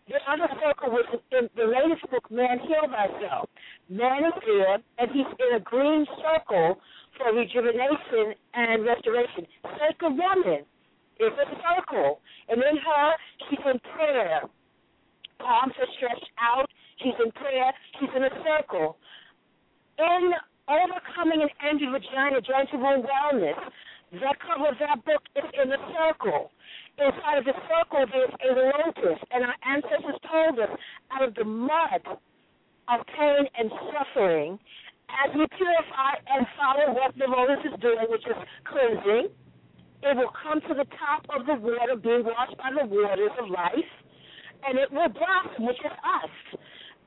The 0.08 0.22
other 0.24 0.48
circle 0.64 0.90
was 0.90 1.04
in 1.32 1.50
the 1.56 1.66
latest 1.68 2.08
book, 2.10 2.30
Man 2.30 2.60
Heal 2.60 2.88
Thyself. 2.88 3.50
Man 3.90 4.24
is 4.24 4.32
there, 4.46 4.78
and 4.98 5.10
he's 5.12 5.26
in 5.26 5.56
a 5.56 5.60
green 5.60 6.06
circle 6.22 6.80
for 7.18 7.34
rejuvenation 7.34 8.32
and 8.54 8.84
restoration. 8.86 9.46
Sacred 9.76 10.16
woman 10.16 10.64
is 11.20 11.32
a 11.34 11.46
circle. 11.60 12.20
And 12.48 12.62
in 12.62 12.76
her, 12.78 13.12
she's 13.50 13.58
in 13.66 13.78
prayer. 13.92 14.42
Palms 15.40 15.74
are 15.78 15.90
stretched 15.98 16.30
out. 16.40 16.70
She's 17.02 17.14
in 17.24 17.30
prayer. 17.32 17.72
She's 17.98 18.10
in 18.14 18.24
a 18.24 18.32
circle. 18.42 18.96
In 19.98 20.32
Overcoming 20.68 21.42
an 21.42 21.48
Angry 21.64 21.88
Vagina, 21.88 22.44
Journey 22.44 22.68
to 22.72 22.76
Womb 22.76 23.00
Wellness, 23.00 23.56
the 24.12 24.34
cover 24.44 24.68
of 24.68 24.76
that 24.80 25.00
book 25.04 25.24
is 25.36 25.48
in 25.56 25.72
a 25.72 25.80
circle. 25.96 26.52
Inside 26.98 27.38
of 27.38 27.44
the 27.48 27.56
circle, 27.70 28.04
there's 28.04 28.34
a 28.44 28.52
lotus, 28.52 29.18
and 29.30 29.44
our 29.48 29.56
ancestors 29.64 30.18
told 30.28 30.58
us 30.58 30.68
out 31.12 31.22
of 31.22 31.34
the 31.36 31.44
mud 31.44 32.04
of 32.04 32.98
pain 33.16 33.48
and 33.56 33.70
suffering, 33.88 34.58
as 35.08 35.32
we 35.32 35.46
purify 35.56 36.20
and 36.28 36.44
follow 36.58 36.92
what 36.92 37.16
the 37.16 37.24
lotus 37.24 37.64
is 37.64 37.80
doing, 37.80 38.04
which 38.12 38.26
is 38.28 38.36
cleansing, 38.68 39.32
it 40.02 40.16
will 40.16 40.32
come 40.42 40.60
to 40.68 40.74
the 40.74 40.84
top 41.00 41.24
of 41.32 41.46
the 41.46 41.54
water, 41.54 41.96
being 41.96 42.24
washed 42.24 42.56
by 42.58 42.70
the 42.76 42.84
waters 42.84 43.32
of 43.40 43.48
life, 43.48 43.92
and 44.68 44.78
it 44.78 44.92
will 44.92 45.08
blossom, 45.08 45.64
which 45.64 45.80
is 45.80 45.96
us. 46.04 46.60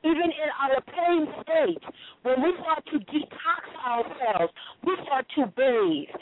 Even 0.04 0.34
in 0.34 0.50
our 0.58 0.82
pain 0.82 1.28
state, 1.44 1.84
when 2.24 2.42
we 2.42 2.54
start 2.62 2.84
to 2.88 2.98
detox 3.06 3.64
ourselves, 3.86 4.54
we 4.84 4.98
start 5.06 5.26
to 5.36 5.46
bathe, 5.56 6.16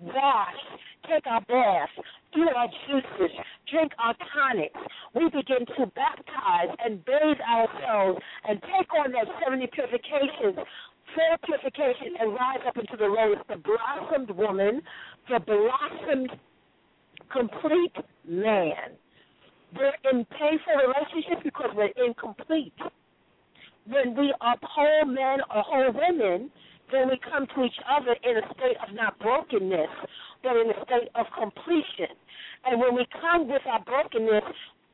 wash, 0.00 0.62
take 1.08 1.26
our 1.26 1.42
bath, 1.42 1.92
do 2.34 2.48
our 2.48 2.68
juices, 2.88 3.36
drink 3.70 3.92
our 3.98 4.14
tonics. 4.32 4.80
We 5.14 5.24
begin 5.28 5.66
to 5.76 5.86
baptize 5.92 6.72
and 6.84 7.04
bathe 7.04 7.40
ourselves 7.44 8.20
and 8.48 8.60
take 8.62 8.88
on 8.96 9.12
that 9.12 9.26
70 9.44 9.66
purifications, 9.68 10.56
full 11.14 11.36
purification, 11.44 12.16
and 12.20 12.32
rise 12.32 12.64
up 12.66 12.76
into 12.76 12.96
the 12.96 13.08
rose, 13.08 13.36
the 13.48 13.56
blossomed 13.56 14.30
woman, 14.30 14.80
the 15.28 15.40
blossomed 15.40 16.30
complete 17.32 17.96
man. 18.26 18.96
We're 19.76 19.92
in 20.10 20.24
painful 20.24 20.72
relationships 20.72 21.42
because 21.44 21.70
we're 21.74 21.92
incomplete. 22.02 22.72
When 23.88 24.16
we 24.16 24.34
are 24.40 24.56
whole 24.62 25.06
men 25.06 25.40
or 25.54 25.62
whole 25.62 25.92
women, 25.92 26.50
then 26.92 27.08
we 27.08 27.18
come 27.18 27.46
to 27.54 27.64
each 27.64 27.78
other 27.88 28.16
in 28.22 28.36
a 28.38 28.54
state 28.54 28.76
of 28.86 28.94
not 28.94 29.18
brokenness, 29.18 29.90
but 30.42 30.56
in 30.56 30.70
a 30.70 30.84
state 30.84 31.08
of 31.14 31.26
completion. 31.38 32.14
And 32.64 32.80
when 32.80 32.94
we 32.94 33.06
come 33.20 33.48
with 33.48 33.62
our 33.66 33.82
brokenness, 33.82 34.44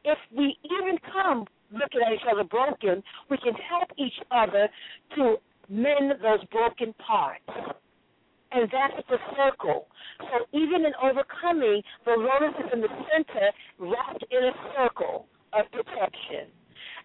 if 0.05 0.18
we 0.36 0.57
even 0.64 0.99
come 1.12 1.47
looking 1.72 2.01
at 2.05 2.12
each 2.12 2.26
other 2.30 2.45
broken, 2.45 3.03
we 3.30 3.38
can 3.38 3.55
help 3.55 3.88
each 3.97 4.18
other 4.30 4.68
to 5.16 5.36
mend 5.68 6.12
those 6.22 6.45
broken 6.51 6.95
parts. 6.95 7.49
And 8.53 8.68
that's 8.70 9.09
the 9.09 9.16
circle. 9.36 9.86
So 10.20 10.45
even 10.53 10.84
in 10.84 10.93
overcoming, 11.03 11.82
the 12.05 12.12
lotus 12.12 12.55
is 12.61 12.70
in 12.72 12.80
the 12.82 12.93
center, 13.09 13.49
wrapped 13.78 14.24
in 14.30 14.45
a 14.45 14.53
circle 14.76 15.26
of 15.55 15.64
protection. 15.72 16.53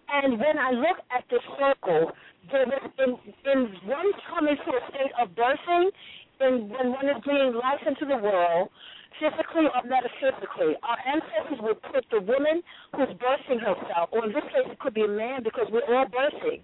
And 0.08 0.40
when 0.40 0.58
I 0.58 0.70
look 0.72 0.98
at 1.12 1.24
the 1.28 1.38
circle, 1.58 2.12
there 2.50 2.64
is 2.64 2.90
in, 2.98 3.16
in 3.44 3.60
one 3.84 4.08
coming 4.28 4.56
to 4.56 4.70
a 4.72 4.82
state 4.88 5.12
of 5.20 5.28
birthing, 5.36 5.90
when 6.38 6.70
one 6.70 7.08
is 7.08 7.20
bringing 7.24 7.54
life 7.54 7.82
into 7.86 8.06
the 8.06 8.16
world, 8.16 8.70
physically 9.18 9.66
or 9.66 9.82
metaphysically, 9.84 10.78
our 10.82 10.98
ancestors 11.02 11.58
would 11.60 11.82
put 11.82 12.06
the 12.10 12.20
woman 12.22 12.62
who's 12.94 13.10
birthing 13.18 13.60
herself, 13.60 14.08
or 14.12 14.24
in 14.24 14.32
this 14.32 14.46
case 14.54 14.70
it 14.70 14.78
could 14.78 14.94
be 14.94 15.02
a 15.02 15.08
man 15.08 15.42
because 15.42 15.66
we're 15.70 15.84
all 15.84 16.06
birthing. 16.06 16.62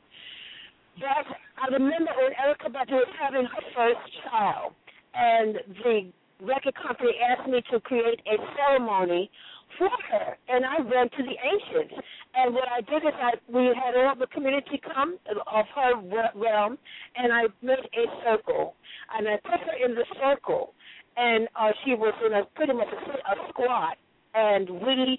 That 1.02 1.26
I 1.58 1.66
remember 1.74 2.12
when 2.16 2.32
Erykah 2.38 2.70
Badu 2.70 3.02
was 3.02 3.12
having 3.18 3.46
her 3.46 3.64
first 3.74 4.04
child, 4.30 4.72
and 5.14 5.58
the 5.82 6.12
record 6.40 6.74
company 6.78 7.18
asked 7.18 7.48
me 7.48 7.62
to 7.72 7.80
create 7.80 8.20
a 8.26 8.36
ceremony 8.56 9.30
for 9.78 9.90
her, 10.10 10.36
and 10.48 10.64
I 10.64 10.80
went 10.80 11.12
to 11.12 11.22
the 11.22 11.36
ancients. 11.38 11.94
And 12.34 12.54
what 12.54 12.68
I 12.68 12.80
did 12.80 13.02
is 13.02 13.14
I 13.14 13.32
we 13.48 13.66
had 13.74 13.96
all 13.96 14.14
the 14.18 14.26
community 14.26 14.80
come 14.94 15.18
of 15.28 15.66
her 15.74 15.92
realm, 16.34 16.78
and 17.16 17.32
I 17.32 17.42
made 17.62 17.78
a 17.78 18.04
circle, 18.24 18.74
and 19.16 19.28
I 19.28 19.36
put 19.42 19.60
her 19.60 19.84
in 19.84 19.94
the 19.94 20.04
circle, 20.20 20.74
and 21.16 21.48
uh, 21.56 21.70
she 21.84 21.94
was 21.94 22.14
in 22.26 22.32
a 22.32 22.44
pretty 22.56 22.72
much 22.72 22.88
a, 22.88 23.32
a 23.32 23.48
squat, 23.50 23.96
and 24.34 24.68
we 24.68 25.18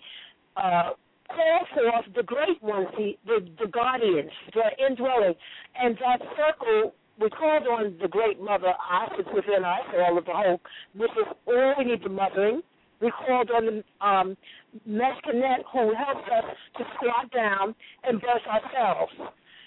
uh, 0.58 0.92
called 1.28 1.68
forth 1.74 2.16
the 2.16 2.24
great 2.24 2.62
ones, 2.62 2.88
the, 2.98 3.18
the 3.26 3.48
the 3.60 3.68
guardians, 3.68 4.32
the 4.54 4.86
indwelling, 4.86 5.36
and 5.82 5.98
that 5.98 6.20
circle 6.36 6.94
we 7.20 7.30
called 7.30 7.64
on 7.68 7.96
the 8.02 8.08
great 8.08 8.42
mother 8.42 8.70
us, 8.70 9.10
it's 9.18 9.30
within 9.34 9.64
us, 9.64 9.82
all 9.98 10.18
of 10.18 10.26
the 10.26 10.34
whole, 10.34 10.60
which 10.96 11.12
is 11.12 11.28
all 11.48 11.74
we 11.78 11.86
need 11.86 12.04
the 12.04 12.10
mothering. 12.10 12.62
We 13.02 13.12
called 13.12 13.52
on 13.52 13.66
the 13.66 14.06
um, 14.06 14.38
who 14.86 15.94
helped 15.94 16.30
us 16.30 16.46
to 16.78 16.84
squat 16.96 17.32
down 17.32 17.76
and 18.04 18.22
birth 18.22 18.46
ourselves 18.48 19.12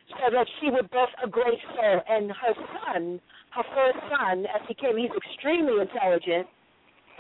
so 0.09 0.33
that 0.33 0.47
she 0.61 0.71
would 0.71 0.91
birth 0.91 1.13
a 1.23 1.29
great 1.29 1.59
soul. 1.77 2.01
And 2.09 2.31
her 2.33 2.55
son, 2.55 3.21
her 3.51 3.65
first 3.75 3.99
son, 4.09 4.47
as 4.47 4.63
he 4.67 4.75
came, 4.75 4.97
he's 4.97 5.13
extremely 5.13 5.81
intelligent. 5.81 6.47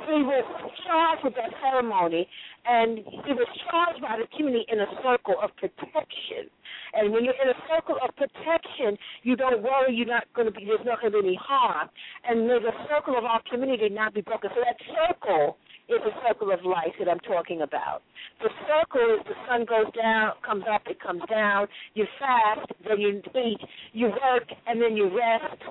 He 0.06 0.22
was 0.22 0.46
charged 0.86 1.24
with 1.24 1.34
that 1.34 1.50
ceremony, 1.58 2.28
and 2.64 2.98
he 3.26 3.32
was 3.34 3.48
charged 3.66 4.00
by 4.00 4.14
the 4.22 4.30
community 4.36 4.64
in 4.70 4.78
a 4.78 4.86
circle 5.02 5.34
of 5.42 5.50
protection. 5.58 6.46
And 6.94 7.12
when 7.12 7.24
you're 7.24 7.34
in 7.42 7.50
a 7.50 7.58
circle 7.66 7.98
of 7.98 8.14
protection, 8.14 8.96
you 9.24 9.34
don't 9.34 9.60
worry 9.60 9.90
you're 9.90 10.06
not 10.06 10.24
going 10.34 10.46
to 10.46 10.54
be, 10.54 10.64
there's 10.64 10.86
not 10.86 11.00
going 11.00 11.12
to 11.12 11.20
be 11.20 11.34
any 11.34 11.38
harm. 11.42 11.90
And 12.22 12.46
may 12.46 12.62
the 12.62 12.70
circle 12.88 13.18
of 13.18 13.24
our 13.24 13.42
community 13.50 13.88
not 13.88 14.14
be 14.14 14.20
broken. 14.22 14.50
So 14.54 14.62
that 14.62 14.78
circle 14.86 15.58
is 15.88 16.00
a 16.04 16.14
circle 16.26 16.52
of 16.52 16.64
life 16.64 16.92
that 16.98 17.08
I'm 17.08 17.20
talking 17.20 17.62
about. 17.62 18.02
The 18.42 18.50
circle 18.68 19.16
is 19.16 19.24
the 19.24 19.34
sun 19.48 19.64
goes 19.64 19.92
down, 19.96 20.32
comes 20.44 20.64
up, 20.70 20.82
it 20.86 21.00
comes 21.00 21.22
down. 21.30 21.66
You 21.94 22.04
fast, 22.18 22.70
then 22.86 23.00
you 23.00 23.22
eat. 23.34 23.60
You 23.92 24.08
work, 24.08 24.48
and 24.66 24.80
then 24.80 24.96
you 24.96 25.08
rest. 25.08 25.62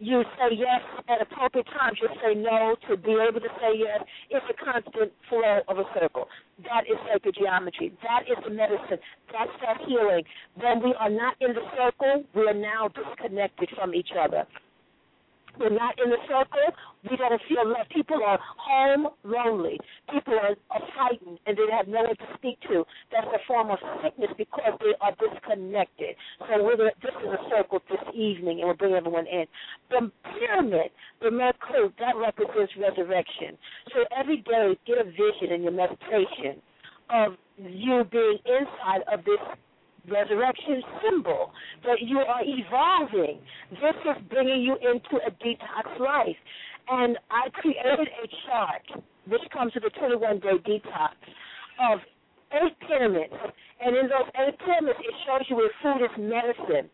You 0.00 0.22
say 0.38 0.54
yes 0.56 0.80
at 1.08 1.20
appropriate 1.20 1.66
times. 1.76 1.98
You 2.00 2.08
say 2.22 2.34
no 2.34 2.76
to 2.88 2.96
be 2.96 3.18
able 3.18 3.40
to 3.40 3.52
say 3.60 3.76
yes. 3.76 4.00
It's 4.30 4.46
a 4.48 4.56
constant 4.64 5.12
flow 5.28 5.60
of 5.66 5.78
a 5.78 5.84
circle. 5.92 6.28
That 6.62 6.86
is 6.86 6.96
sacred 7.12 7.34
geometry. 7.34 7.92
That 8.02 8.22
is 8.30 8.38
the 8.44 8.50
medicine. 8.50 9.02
That's 9.32 9.50
that 9.60 9.82
healing. 9.86 10.22
When 10.54 10.82
we 10.82 10.94
are 10.98 11.10
not 11.10 11.34
in 11.40 11.52
the 11.52 11.66
circle, 11.76 12.24
we 12.34 12.46
are 12.46 12.54
now 12.54 12.88
disconnected 12.94 13.70
from 13.76 13.94
each 13.94 14.10
other 14.18 14.46
we're 15.58 15.70
not 15.70 15.98
in 16.02 16.10
the 16.10 16.18
circle, 16.28 16.68
we 17.10 17.16
don't 17.16 17.40
feel 17.48 17.66
love. 17.66 17.86
People 17.94 18.20
are 18.24 18.38
home 18.56 19.08
lonely. 19.24 19.78
People 20.12 20.34
are, 20.34 20.56
are 20.70 20.82
frightened 20.94 21.38
and 21.46 21.56
they 21.56 21.66
have 21.70 21.88
no 21.88 22.02
one 22.02 22.16
to 22.16 22.28
speak 22.36 22.60
to. 22.68 22.84
That's 23.12 23.26
a 23.26 23.38
form 23.46 23.70
of 23.70 23.78
sickness 24.02 24.30
because 24.36 24.74
they 24.80 24.94
are 25.00 25.12
disconnected. 25.18 26.16
So 26.40 26.62
we're 26.62 26.76
the, 26.76 26.90
this 27.02 27.14
is 27.22 27.30
a 27.32 27.42
circle 27.50 27.80
this 27.88 28.02
evening 28.14 28.60
and 28.60 28.68
we'll 28.68 28.76
bring 28.76 28.94
everyone 28.94 29.26
in. 29.26 29.46
The 29.90 30.10
pyramid, 30.38 30.90
the 31.20 31.30
Merkut, 31.30 31.92
that 31.98 32.16
represents 32.16 32.72
resurrection. 32.78 33.56
So 33.94 34.04
every 34.16 34.38
day 34.38 34.78
get 34.86 34.98
a 34.98 35.04
vision 35.04 35.54
in 35.54 35.62
your 35.62 35.72
meditation 35.72 36.60
of 37.10 37.32
you 37.56 38.04
being 38.10 38.38
inside 38.44 39.02
of 39.12 39.24
this 39.24 39.40
resurrection 40.10 40.82
symbol 41.02 41.52
that 41.84 42.00
you 42.00 42.18
are 42.18 42.42
evolving. 42.42 43.40
This 43.70 43.96
is 44.04 44.16
bringing 44.30 44.62
you 44.62 44.76
into 44.76 45.22
a 45.24 45.30
detox 45.42 45.98
life. 46.00 46.36
And 46.88 47.18
I 47.30 47.50
created 47.50 48.08
a 48.08 48.26
chart, 48.46 49.04
which 49.26 49.42
comes 49.52 49.72
with 49.74 49.84
a 49.84 49.90
21 49.98 50.40
day 50.40 50.58
detox, 50.64 51.14
of 51.80 52.00
eight 52.52 52.74
pyramids. 52.86 53.34
And 53.80 53.96
in 53.96 54.08
those 54.08 54.28
eight 54.40 54.58
pyramids, 54.64 54.98
it 55.00 55.14
shows 55.26 55.44
you 55.48 55.56
where 55.56 55.70
food 55.82 56.04
is 56.04 56.14
medicine. 56.18 56.88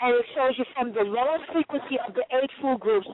And 0.00 0.14
it 0.14 0.26
shows 0.34 0.54
you 0.58 0.64
from 0.76 0.92
the 0.92 1.02
lowest 1.02 1.50
frequency 1.52 1.96
of 2.06 2.14
the 2.14 2.22
eight 2.36 2.50
food 2.60 2.78
groups 2.80 3.08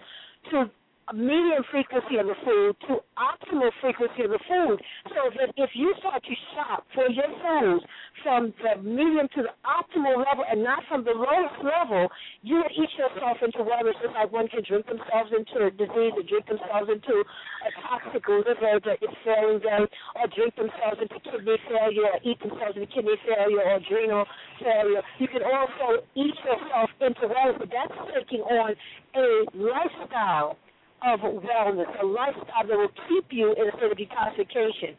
to 0.50 0.70
medium 1.12 1.60
frequency 1.70 2.16
of 2.16 2.26
the 2.26 2.38
food 2.44 2.76
to 2.88 3.04
optimal 3.20 3.68
frequency 3.80 4.24
of 4.24 4.32
the 4.32 4.40
food 4.48 4.80
so 5.12 5.28
that 5.36 5.52
if 5.60 5.70
you 5.74 5.92
start 6.00 6.22
to 6.24 6.34
shop 6.56 6.86
for 6.94 7.04
your 7.12 7.28
food 7.44 7.84
from 8.24 8.54
the 8.64 8.80
medium 8.80 9.28
to 9.36 9.44
the 9.44 9.52
optimal 9.68 10.16
level 10.24 10.48
and 10.48 10.64
not 10.64 10.80
from 10.88 11.04
the 11.04 11.12
lowest 11.12 11.60
level, 11.60 12.08
you 12.40 12.56
would 12.56 12.72
eat 12.72 12.88
yourself 12.96 13.36
into 13.44 13.60
wellness 13.60 13.92
just 14.00 14.16
like 14.16 14.32
one 14.32 14.48
can 14.48 14.64
drink 14.64 14.86
themselves 14.88 15.28
into 15.36 15.68
a 15.68 15.70
disease 15.76 16.16
or 16.16 16.24
drink 16.24 16.48
themselves 16.48 16.88
into 16.88 17.20
a 17.20 17.70
toxic 17.84 18.24
liver 18.24 18.80
that 18.80 18.96
is 19.04 19.12
failing 19.28 19.60
them 19.60 19.84
or 20.16 20.24
drink 20.32 20.56
themselves 20.56 21.04
into 21.04 21.20
kidney 21.20 21.60
failure 21.68 22.16
or 22.16 22.20
eat 22.24 22.40
themselves 22.40 22.80
into 22.80 22.88
kidney 22.88 23.20
failure 23.28 23.60
or 23.60 23.76
adrenal 23.76 24.24
failure. 24.56 25.04
You 25.20 25.28
can 25.28 25.44
also 25.44 26.00
eat 26.16 26.36
yourself 26.40 26.88
into 27.04 27.28
wellness, 27.28 27.60
but 27.60 27.68
that's 27.68 27.92
taking 28.16 28.40
on 28.40 28.72
a 28.72 29.26
lifestyle 29.52 30.56
of 31.04 31.20
wellness, 31.20 31.90
a 32.00 32.06
lifestyle 32.06 32.66
that 32.66 32.76
will 32.76 32.92
keep 33.08 33.26
you 33.30 33.52
in 33.52 33.68
a 33.68 33.72
state 33.76 33.92
of 33.92 33.98
detoxification. 33.98 34.96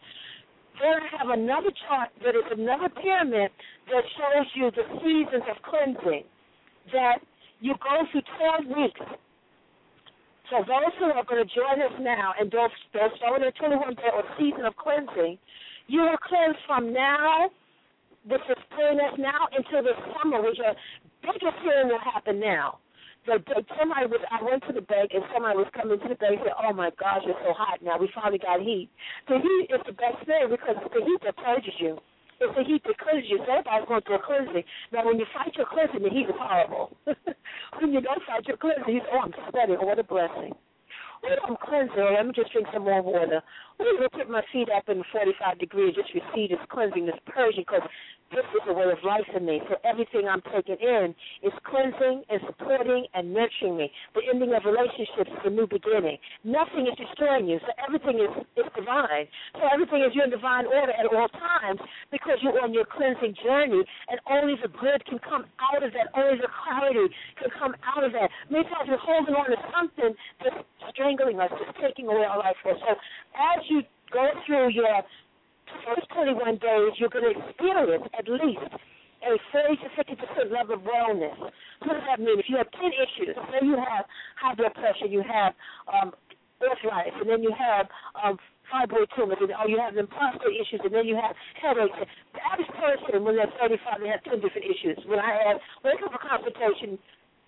Then 0.77 1.01
I 1.01 1.17
have 1.17 1.29
another 1.33 1.71
chart 1.87 2.09
that 2.23 2.35
is 2.35 2.45
another 2.51 2.89
pyramid 2.89 3.49
that 3.89 4.03
shows 4.13 4.47
you 4.53 4.69
the 4.71 4.85
seasons 5.01 5.43
of 5.49 5.57
cleansing 5.63 6.23
that 6.93 7.19
you 7.59 7.73
go 7.81 8.05
through 8.11 8.21
12 8.67 8.77
weeks. 8.77 9.01
So 10.51 10.61
those 10.61 10.93
who 10.99 11.05
are 11.09 11.25
going 11.25 11.41
to 11.41 11.49
join 11.49 11.81
us 11.81 11.95
now 11.99 12.33
and 12.39 12.51
don't, 12.51 12.71
start 12.91 13.11
with 13.39 13.49
a 13.49 13.51
21 13.57 13.95
day 13.95 14.13
or 14.13 14.23
season 14.37 14.65
of 14.65 14.75
cleansing, 14.75 15.39
you 15.87 16.01
will 16.01 16.21
cleanse 16.21 16.57
from 16.67 16.93
now, 16.93 17.49
which 18.27 18.45
is 18.49 18.61
putting 18.69 18.99
us 18.99 19.17
now, 19.17 19.49
until 19.57 19.81
the 19.81 19.97
summer, 20.13 20.43
which 20.43 20.59
a 20.59 20.75
bigger 21.25 21.49
healing 21.63 21.89
will 21.89 22.03
happen 22.13 22.39
now 22.39 22.77
the, 23.25 23.41
somebody 23.77 24.05
was 24.05 24.21
I 24.29 24.41
went 24.41 24.63
to 24.69 24.73
the 24.73 24.85
bank 24.85 25.11
and 25.13 25.25
somebody 25.33 25.57
was 25.57 25.69
coming 25.73 25.97
to 25.97 26.09
the 26.09 26.15
bank 26.15 26.37
and 26.39 26.53
said, 26.53 26.57
Oh 26.61 26.73
my 26.73 26.93
gosh, 26.97 27.25
it's 27.25 27.37
so 27.41 27.53
hot 27.53 27.81
now. 27.81 27.97
We 27.97 28.09
finally 28.13 28.37
got 28.37 28.61
heat. 28.61 28.89
The 29.27 29.41
heat 29.41 29.73
is 29.73 29.81
the 29.85 29.97
best 29.97 30.21
thing 30.25 30.49
because 30.49 30.77
it's 30.77 30.93
the 30.93 31.03
heat 31.03 31.21
that 31.25 31.37
purges 31.37 31.73
you. 31.81 31.97
It's 32.39 32.53
the 32.53 32.63
heat 32.67 32.83
that 32.83 32.99
cleanses 32.99 33.31
you. 33.31 33.39
So 33.47 33.49
everybody's 33.49 33.87
going 33.87 34.03
through 34.03 34.19
a 34.19 34.25
cleansing. 34.25 34.65
Now 34.91 35.05
when 35.07 35.17
you 35.17 35.25
fight 35.33 35.55
your 35.55 35.65
cleansing, 35.65 36.03
the 36.03 36.11
heat 36.11 36.27
is 36.27 36.37
horrible. 36.37 36.91
when 37.79 37.95
you 37.95 38.01
don't 38.01 38.21
fight 38.27 38.45
your 38.45 38.57
cleansing, 38.57 38.91
you 38.91 39.01
say, 39.01 39.13
Oh, 39.15 39.25
I'm 39.25 39.33
sweating, 39.49 39.77
oh 39.79 39.85
what 39.87 39.99
a 39.99 40.05
blessing. 40.05 40.53
Well, 41.23 41.39
I'm 41.47 41.57
cleansing, 41.57 41.95
let 41.95 42.27
me 42.27 42.33
just 42.35 42.51
drink 42.51 42.67
some 42.73 42.83
more 42.83 43.01
water. 43.01 43.41
Let 43.79 43.99
me 43.99 44.07
put 44.11 44.29
my 44.29 44.43
feet 44.51 44.69
up 44.69 44.89
in 44.89 45.01
45 45.11 45.57
degrees, 45.57 45.95
just 45.95 46.13
receive 46.13 46.51
this 46.51 46.61
cleansing, 46.69 47.07
this 47.07 47.17
purging, 47.25 47.63
because 47.65 47.87
this 48.35 48.43
is 48.51 48.67
a 48.67 48.75
way 48.75 48.91
of 48.91 48.99
life 49.07 49.23
for 49.31 49.39
me. 49.39 49.63
So 49.71 49.79
everything 49.87 50.27
I'm 50.27 50.43
taking 50.51 50.75
in 50.75 51.15
is 51.39 51.55
cleansing 51.63 52.27
and 52.27 52.39
supporting 52.43 53.07
and 53.15 53.31
nurturing 53.31 53.79
me. 53.79 53.87
The 54.11 54.27
ending 54.27 54.51
of 54.51 54.67
relationships 54.67 55.31
is 55.31 55.43
a 55.47 55.49
new 55.49 55.65
beginning. 55.65 56.19
Nothing 56.43 56.91
is 56.91 56.99
destroying 56.99 57.47
you. 57.47 57.63
So 57.63 57.71
everything 57.79 58.19
is, 58.19 58.31
is 58.59 58.67
divine. 58.75 59.31
So 59.55 59.63
everything 59.71 60.03
is 60.03 60.11
in 60.19 60.27
divine 60.29 60.67
order 60.67 60.91
at 60.91 61.07
all 61.07 61.31
times 61.31 61.79
because 62.11 62.43
you're 62.43 62.59
on 62.59 62.75
your 62.75 62.83
cleansing 62.83 63.39
journey 63.39 63.87
and 64.11 64.19
only 64.27 64.59
the 64.59 64.67
good 64.67 64.99
can 65.07 65.23
come 65.23 65.47
out 65.63 65.79
of 65.79 65.95
that. 65.95 66.11
Only 66.11 66.43
the 66.43 66.51
clarity 66.51 67.07
can 67.39 67.49
come 67.55 67.71
out 67.87 68.03
of 68.03 68.11
that. 68.11 68.27
Many 68.51 68.67
times 68.67 68.91
we're 68.91 68.99
holding 68.99 69.33
on 69.33 69.47
to 69.47 69.59
something 69.71 70.11
that's 70.43 70.59
strangling 70.91 71.39
us, 71.39 71.49
that's 71.55 71.79
taking 71.79 72.11
away 72.11 72.27
our 72.27 72.43
life 72.43 72.59
force. 72.59 72.83
So 72.83 72.99
as 73.39 73.63
you 73.71 73.87
go 74.11 74.27
through 74.45 74.75
your 74.75 74.91
first 75.85 76.07
21 76.13 76.57
days, 76.57 76.91
you're 76.97 77.09
going 77.09 77.25
to 77.25 77.33
experience 77.33 78.05
at 78.17 78.27
least 78.27 78.73
a 79.25 79.37
30 79.51 79.77
to 79.81 79.89
50 79.95 80.15
percent 80.15 80.47
level 80.51 80.75
of 80.75 80.81
wellness. 80.85 81.33
What 81.81 81.97
does 81.97 82.05
that 82.05 82.19
mean? 82.19 82.37
If 82.39 82.45
you 82.49 82.57
have 82.57 82.69
10 82.71 82.81
issues, 82.93 83.35
say 83.35 83.65
you 83.65 83.77
have 83.77 84.05
high 84.37 84.53
blood 84.53 84.73
pressure, 84.75 85.09
you 85.09 85.23
have 85.25 85.53
um, 85.89 86.13
arthritis, 86.61 87.17
and 87.19 87.29
then 87.29 87.41
you 87.41 87.53
have 87.57 87.89
um, 88.13 88.37
fibroid 88.69 89.09
tumors, 89.15 89.37
and 89.41 89.51
or 89.53 89.69
you 89.69 89.81
have 89.81 89.93
them 89.93 90.07
prostate 90.07 90.53
issues, 90.53 90.81
and 90.83 90.93
then 90.93 91.05
you 91.05 91.17
have 91.17 91.33
headaches. 91.57 91.97
The 92.33 92.41
average 92.45 92.73
person, 92.77 93.23
when 93.25 93.35
they're 93.37 93.51
35, 93.59 94.01
they 94.01 94.09
have 94.09 94.23
10 94.23 94.41
different 94.41 94.65
issues. 94.65 94.97
When 95.05 95.19
I 95.19 95.29
have, 95.45 95.57
when 95.81 95.93
I 95.93 95.97
come 95.97 96.13
for 96.13 96.21
consultation, 96.21 96.97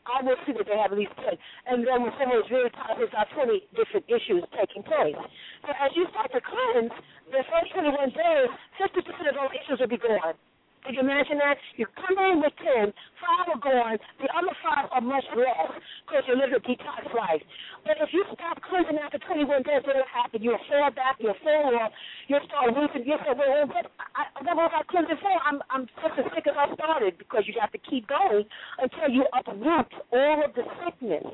I 0.07 0.23
will 0.23 0.39
see 0.47 0.55
that 0.55 0.65
they 0.65 0.79
have 0.79 0.91
at 0.91 0.97
least 0.97 1.11
10. 1.19 1.35
And 1.67 1.83
then 1.83 2.03
when 2.03 2.15
someone 2.15 2.39
is 2.39 2.49
really 2.49 2.71
tired, 2.71 2.97
there's 2.97 3.11
about 3.11 3.27
20 3.35 3.67
different 3.75 4.05
issues 4.07 4.47
taking 4.55 4.83
place. 4.83 5.19
So 5.67 5.75
as 5.75 5.91
you 5.95 6.07
start 6.15 6.31
to 6.31 6.41
cleanse, 6.41 6.95
the 7.29 7.43
first 7.51 7.75
21 7.75 8.15
days, 8.15 8.49
50% 8.79 9.29
of 9.29 9.35
those 9.35 9.53
issues 9.53 9.77
will 9.83 9.91
be 9.91 9.99
gone. 9.99 10.39
Can 10.87 10.95
you 10.95 11.03
imagine 11.03 11.35
that? 11.43 11.59
You 11.75 11.83
come 11.99 12.15
in 12.15 12.39
with 12.39 12.55
10, 12.63 12.95
five 13.19 13.51
are 13.51 13.59
gone, 13.59 13.99
the 14.23 14.31
other 14.31 14.55
five 14.63 14.87
are 14.87 15.03
much 15.03 15.27
less 15.35 15.75
because 16.07 16.23
you 16.31 16.39
live 16.39 16.55
a 16.55 16.63
detox 16.63 17.11
life. 17.11 17.43
But 17.83 17.99
if 17.99 18.15
you 18.15 18.23
stop 18.31 18.63
cleansing 18.63 18.95
after 18.95 19.19
21 19.19 19.67
days, 19.67 19.83
what 19.83 19.99
will 19.99 20.07
happen? 20.07 20.39
You'll 20.39 20.63
fall 20.71 20.87
back, 20.95 21.19
you'll 21.19 21.35
fall 21.43 21.75
off, 21.75 21.91
you'll 22.31 22.47
start 22.47 22.71
losing, 22.71 23.03
you'll 23.03 23.19
say, 23.19 23.35
well, 23.35 23.67
what, 23.67 23.91
I, 24.15 24.31
what 24.47 24.55
was 24.55 24.71
I 24.71 24.87
cleansing 24.87 25.19
for? 25.19 25.35
I'm, 25.43 25.59
I'm 25.67 25.91
just 25.91 26.23
as 26.23 26.27
sick 26.31 26.47
as 26.47 26.55
I 26.55 26.71
started 26.71 27.19
because 27.19 27.43
you 27.51 27.59
have 27.59 27.75
to 27.75 27.83
keep 27.83 28.07
going 28.07 28.47
until 28.79 29.11
you 29.11 29.27
uproot 29.35 29.91
all 30.15 30.39
of 30.39 30.55
the 30.55 30.63
sickness. 30.87 31.27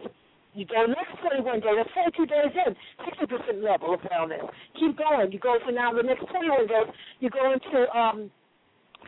You 0.57 0.65
go 0.65 0.89
next 0.89 1.13
21 1.21 1.61
days, 1.61 1.77
that's 1.77 1.93
42 1.93 2.25
days 2.25 2.53
in, 2.57 2.73
60% 3.05 3.61
level 3.61 3.93
of 3.93 4.01
wellness. 4.09 4.49
Keep 4.81 4.97
going. 4.97 5.29
You 5.29 5.37
go 5.37 5.61
for 5.61 5.69
now 5.71 5.93
the 5.93 6.01
next 6.01 6.25
21 6.25 6.65
days, 6.65 6.89
you 7.21 7.29
go 7.29 7.53
into 7.53 7.85
um, 7.93 8.33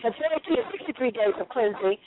for 0.02 0.12
32 0.12 0.56
to 0.56 0.64
63 0.72 1.12
days 1.12 1.36
of 1.40 1.50
cleansing, 1.50 1.98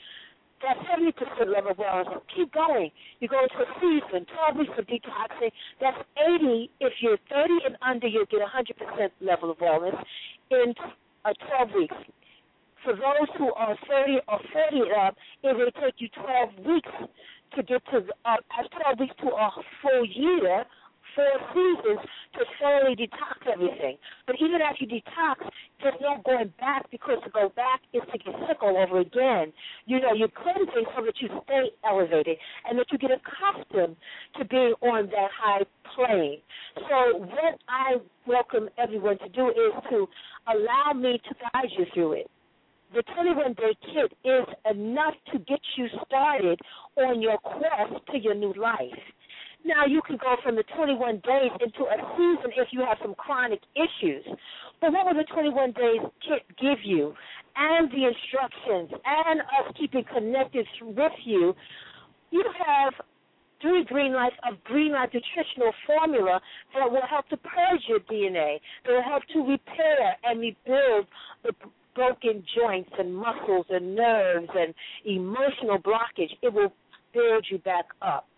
that's 0.63 0.81
70% 0.91 1.15
level 1.55 1.71
of 1.71 1.77
wellness. 1.77 2.21
Keep 2.35 2.53
going. 2.53 2.91
You 3.21 3.29
go 3.29 3.43
into 3.43 3.59
a 3.63 3.69
season, 3.79 4.27
12 4.27 4.57
weeks 4.59 4.73
of 4.79 4.87
detoxing. 4.87 5.51
That's 5.81 5.99
80. 6.19 6.71
If 6.81 6.93
you're 7.01 7.19
30 7.31 7.55
and 7.67 7.77
under, 7.83 8.07
you'll 8.09 8.27
get 8.27 8.41
100% 8.43 9.11
level 9.21 9.51
of 9.51 9.59
wellness 9.59 9.95
in 10.51 10.75
uh, 11.25 11.33
12 11.47 11.71
weeks. 11.77 11.97
For 12.85 12.95
those 12.95 13.29
who 13.37 13.53
are 13.55 13.77
30 13.89 14.19
or 14.29 14.41
40 14.53 14.83
up, 14.99 15.17
it 15.43 15.57
will 15.57 15.71
take 15.83 15.95
you 15.99 16.09
12 16.15 16.67
weeks 16.67 16.91
to 17.57 17.63
get 17.63 17.83
to 17.93 17.99
uh, 18.25 18.37
12 18.97 19.01
weeks 19.01 19.15
to 19.21 19.29
a 19.29 19.51
full 19.83 20.07
year 20.07 20.65
four 21.19 21.35
seasons 21.51 21.99
to 22.39 22.45
thoroughly 22.63 22.95
detox 22.95 23.43
everything. 23.53 23.99
But 24.27 24.37
even 24.39 24.63
after 24.63 24.85
you 24.85 25.03
detox, 25.03 25.51
there's 25.83 25.99
no 26.01 26.23
going 26.25 26.53
back 26.61 26.89
because 26.93 27.19
to 27.25 27.31
go 27.31 27.51
back 27.57 27.81
is 27.93 28.03
to 28.13 28.19
get 28.19 28.35
sick 28.47 28.63
all 28.63 28.77
over 28.79 29.01
again. 29.01 29.53
You 29.87 29.99
know, 29.99 30.15
you're 30.15 30.31
cleansing 30.31 30.87
so 30.95 31.05
that 31.05 31.19
you 31.19 31.29
stay 31.43 31.75
elevated 31.85 32.37
and 32.71 32.79
that 32.79 32.87
you 32.93 32.99
get 32.99 33.11
accustomed 33.11 33.97
to 34.39 34.45
being 34.45 34.75
on 34.81 35.07
that 35.07 35.31
high 35.35 35.67
plane. 35.97 36.39
So 36.89 37.19
what 37.19 37.59
I 37.69 37.97
welcome 38.27 38.69
everyone 38.79 39.19
to 39.19 39.29
do 39.29 39.49
is 39.49 39.75
to 39.91 40.07
allow 40.47 40.93
me 40.95 41.19
to 41.19 41.35
guide 41.53 41.71
you 41.77 41.87
through 41.93 42.13
it 42.13 42.31
the 42.95 43.03
21 43.15 43.53
day 43.53 43.77
kit 43.83 44.17
is 44.25 44.47
enough 44.71 45.13
to 45.31 45.39
get 45.41 45.61
you 45.77 45.89
started 46.07 46.59
on 46.97 47.21
your 47.21 47.37
quest 47.37 48.03
to 48.11 48.19
your 48.19 48.35
new 48.35 48.55
life. 48.55 48.99
Now 49.65 49.87
you 49.87 50.01
can 50.07 50.17
go 50.17 50.37
from 50.43 50.57
the 50.57 50.65
21 50.77 51.17
days 51.27 51.51
into 51.61 51.85
a 51.85 51.99
season 52.17 52.51
if 52.57 52.69
you 52.73 52.81
have 52.81 52.99
some 53.03 53.15
chronic 53.15 53.61
issues. 53.75 54.25
But 54.81 54.93
what 54.93 55.07
will 55.07 55.15
the 55.15 55.25
21 55.33 55.73
days 55.73 56.01
give 56.61 56.79
you? 56.85 57.15
And 57.57 57.91
the 57.91 58.07
instructions 58.07 58.91
and 59.05 59.41
us 59.41 59.75
keeping 59.79 60.05
connected 60.05 60.67
with 60.81 61.13
you. 61.25 61.55
You 62.31 62.45
have 62.65 62.95
three 63.61 63.85
green 63.85 64.13
lights 64.13 64.37
of 64.49 64.63
green 64.63 64.93
light 64.93 65.11
nutritional 65.13 65.73
formula 65.87 66.41
that 66.75 66.91
will 66.91 67.07
help 67.09 67.29
to 67.29 67.37
purge 67.37 67.83
your 67.89 67.99
DNA, 68.01 68.61
that 68.85 68.93
will 68.93 69.03
help 69.03 69.25
to 69.33 69.41
repair 69.41 70.17
and 70.23 70.41
rebuild 70.41 71.07
the 71.43 71.53
broken 71.97 72.45
joints 72.57 72.91
and 72.97 73.13
muscles 73.15 73.67
and 73.71 73.97
nerves 73.97 74.49
and 74.55 74.73
emotional 75.05 75.79
blockage. 75.79 76.31
It 76.43 76.53
will 76.53 76.73
build 77.13 77.47
you 77.51 77.59
back 77.59 77.87
up 78.01 78.29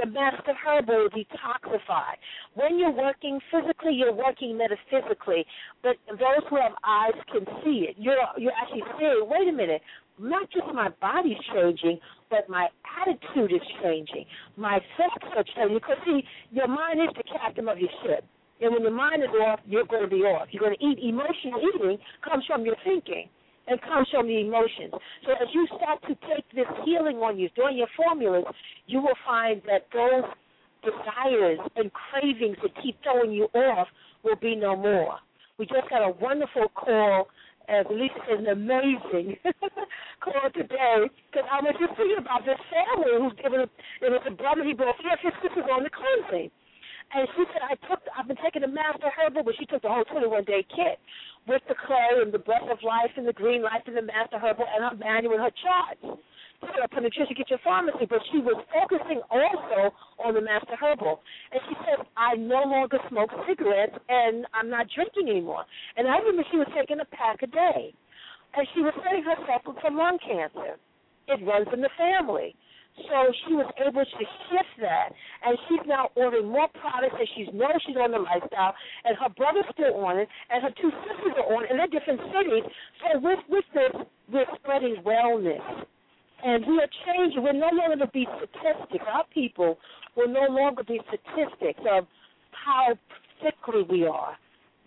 the 0.00 0.06
master 0.10 0.54
herbal 0.64 1.08
detoxify. 1.10 2.14
When 2.54 2.78
you're 2.78 2.92
working 2.92 3.40
physically, 3.50 3.92
you're 3.94 4.14
working 4.14 4.56
metaphysically. 4.56 5.44
But 5.82 5.96
those 6.08 6.44
who 6.48 6.56
have 6.56 6.72
eyes 6.84 7.18
can 7.32 7.44
see 7.64 7.86
it. 7.88 7.96
You're 7.98 8.16
you're 8.36 8.52
actually 8.60 8.82
saying, 8.98 9.26
wait 9.26 9.48
a 9.48 9.52
minute, 9.52 9.82
not 10.18 10.50
just 10.50 10.66
my 10.74 10.88
body's 11.00 11.38
changing, 11.52 11.98
but 12.30 12.48
my 12.48 12.68
attitude 13.00 13.52
is 13.52 13.66
changing. 13.82 14.24
My 14.56 14.80
thoughts 14.96 15.26
are 15.36 15.44
changing. 15.56 15.74
Because 15.74 15.98
see, 16.04 16.22
your 16.50 16.68
mind 16.68 17.00
is 17.00 17.14
the 17.16 17.24
captain 17.24 17.68
of 17.68 17.78
your 17.78 17.90
ship. 18.04 18.24
And 18.60 18.72
when 18.72 18.82
your 18.82 18.92
mind 18.92 19.22
is 19.22 19.30
off, 19.46 19.60
you're 19.66 19.86
going 19.86 20.02
to 20.02 20.10
be 20.10 20.22
off. 20.22 20.48
You're 20.50 20.62
going 20.62 20.76
to 20.76 20.84
eat. 20.84 20.98
Emotional 21.02 21.62
eating 21.62 21.98
comes 22.24 22.44
from 22.46 22.64
your 22.64 22.76
thinking 22.84 23.28
and 23.68 23.80
comes 23.82 24.08
from 24.10 24.26
the 24.26 24.40
emotions. 24.40 24.92
So 25.24 25.32
as 25.32 25.48
you 25.52 25.66
start 25.76 26.00
to 26.08 26.14
take 26.26 26.44
this 26.54 26.68
healing 26.84 27.18
on 27.18 27.38
you, 27.38 27.48
doing 27.54 27.76
your 27.76 27.88
formulas, 27.96 28.44
you 28.86 29.00
will 29.00 29.18
find 29.26 29.60
that 29.66 29.86
those 29.92 30.24
desires 30.82 31.58
and 31.76 31.90
cravings 31.92 32.56
that 32.62 32.72
keep 32.82 32.96
throwing 33.02 33.32
you 33.32 33.44
off 33.54 33.88
will 34.24 34.36
be 34.36 34.56
no 34.56 34.76
more. 34.76 35.18
We 35.58 35.66
just 35.66 35.90
got 35.90 36.06
a 36.06 36.14
wonderful 36.20 36.68
call, 36.74 37.28
as 37.68 37.84
Lisa 37.90 38.14
said, 38.28 38.38
an 38.40 38.48
amazing 38.48 39.36
call 40.24 40.48
today, 40.54 41.10
because 41.30 41.46
I 41.50 41.60
was 41.60 41.74
just 41.78 41.98
thinking 41.98 42.18
about 42.18 42.46
this 42.46 42.58
family 42.70 43.12
who's 43.18 43.36
given, 43.42 43.60
it 43.60 44.10
was 44.10 44.22
a 44.26 44.30
brother, 44.30 44.64
he 44.64 44.72
brought 44.72 44.96
three 45.02 45.10
his 45.20 45.34
sisters 45.42 45.66
on 45.66 45.82
the 45.82 45.90
cleansing. 45.90 46.50
And 47.14 47.26
she 47.36 47.44
said, 47.52 47.64
I 47.64 47.74
took, 47.88 48.04
I've 48.12 48.28
been 48.28 48.36
taking 48.44 48.60
the 48.62 48.68
Master 48.68 49.08
Herbal, 49.08 49.44
but 49.44 49.54
she 49.58 49.64
took 49.64 49.80
the 49.80 49.88
whole 49.88 50.04
21 50.04 50.44
day 50.44 50.64
kit 50.68 51.00
with 51.48 51.62
the 51.68 51.74
clay 51.86 52.20
and 52.20 52.32
the 52.32 52.38
breath 52.38 52.68
of 52.70 52.78
life 52.84 53.10
and 53.16 53.26
the 53.26 53.32
green 53.32 53.62
life 53.62 53.80
and 53.86 53.96
the 53.96 54.04
Master 54.04 54.38
Herbal 54.38 54.66
and 54.68 54.84
her 54.84 54.96
manual 55.00 55.40
and 55.40 55.42
her 55.42 55.54
charts. 55.56 56.20
Set 56.60 56.82
up 56.82 56.90
a 56.92 57.00
nutrition 57.00 57.32
get 57.38 57.48
your 57.48 57.62
pharmacy, 57.62 58.04
but 58.10 58.18
she 58.32 58.38
was 58.42 58.60
focusing 58.74 59.22
also 59.30 59.94
on 60.20 60.34
the 60.34 60.42
Master 60.42 60.76
Herbal. 60.76 61.20
And 61.52 61.60
she 61.70 61.74
said, 61.86 62.04
I 62.16 62.34
no 62.34 62.66
longer 62.66 62.98
smoke 63.08 63.30
cigarettes 63.48 63.96
and 64.08 64.44
I'm 64.52 64.68
not 64.68 64.86
drinking 64.92 65.30
anymore. 65.30 65.64
And 65.96 66.08
I 66.08 66.18
remember 66.18 66.44
she 66.50 66.58
was 66.58 66.68
taking 66.76 67.00
a 67.00 67.08
pack 67.14 67.40
a 67.42 67.46
day. 67.46 67.94
And 68.52 68.66
she 68.74 68.80
was 68.80 68.92
setting 69.04 69.22
herself 69.22 69.62
up 69.64 69.76
for 69.80 69.90
lung 69.90 70.18
cancer. 70.18 70.76
It 71.28 71.40
runs 71.46 71.68
in 71.72 71.80
the 71.80 71.90
family. 71.96 72.56
So 72.96 73.32
she 73.46 73.54
was 73.54 73.70
able 73.78 74.04
to 74.04 74.24
shift 74.50 74.74
that, 74.80 75.10
and 75.44 75.56
she's 75.68 75.86
now 75.86 76.10
ordering 76.16 76.48
more 76.48 76.68
products, 76.80 77.14
and 77.18 77.28
she 77.34 77.46
knows 77.56 77.78
she's 77.86 77.96
on 77.96 78.10
the 78.10 78.18
lifestyle, 78.18 78.74
and 79.04 79.16
her 79.16 79.30
brother's 79.36 79.70
still 79.72 79.94
on 80.04 80.18
it, 80.18 80.28
and 80.50 80.62
her 80.62 80.74
two 80.80 80.90
sisters 81.06 81.38
are 81.38 81.48
on 81.54 81.64
it, 81.64 81.70
and 81.70 81.78
they're 81.78 81.88
different 81.94 82.20
cities. 82.34 82.66
So 83.00 83.20
with 83.20 83.38
with 83.48 83.64
this, 83.72 83.94
we're 84.32 84.50
spreading 84.60 84.96
wellness, 85.06 85.62
and 86.44 86.66
we 86.66 86.80
are 86.82 86.90
changing. 87.06 87.42
We're 87.42 87.52
no 87.54 87.70
longer 87.72 88.04
to 88.04 88.10
be 88.10 88.26
statistics. 88.36 89.04
Our 89.06 89.24
people 89.32 89.78
will 90.16 90.28
no 90.28 90.46
longer 90.50 90.82
be 90.82 91.00
statistics 91.06 91.80
of 91.90 92.04
how 92.50 92.98
sickly 93.40 93.86
we 93.88 94.06
are. 94.06 94.36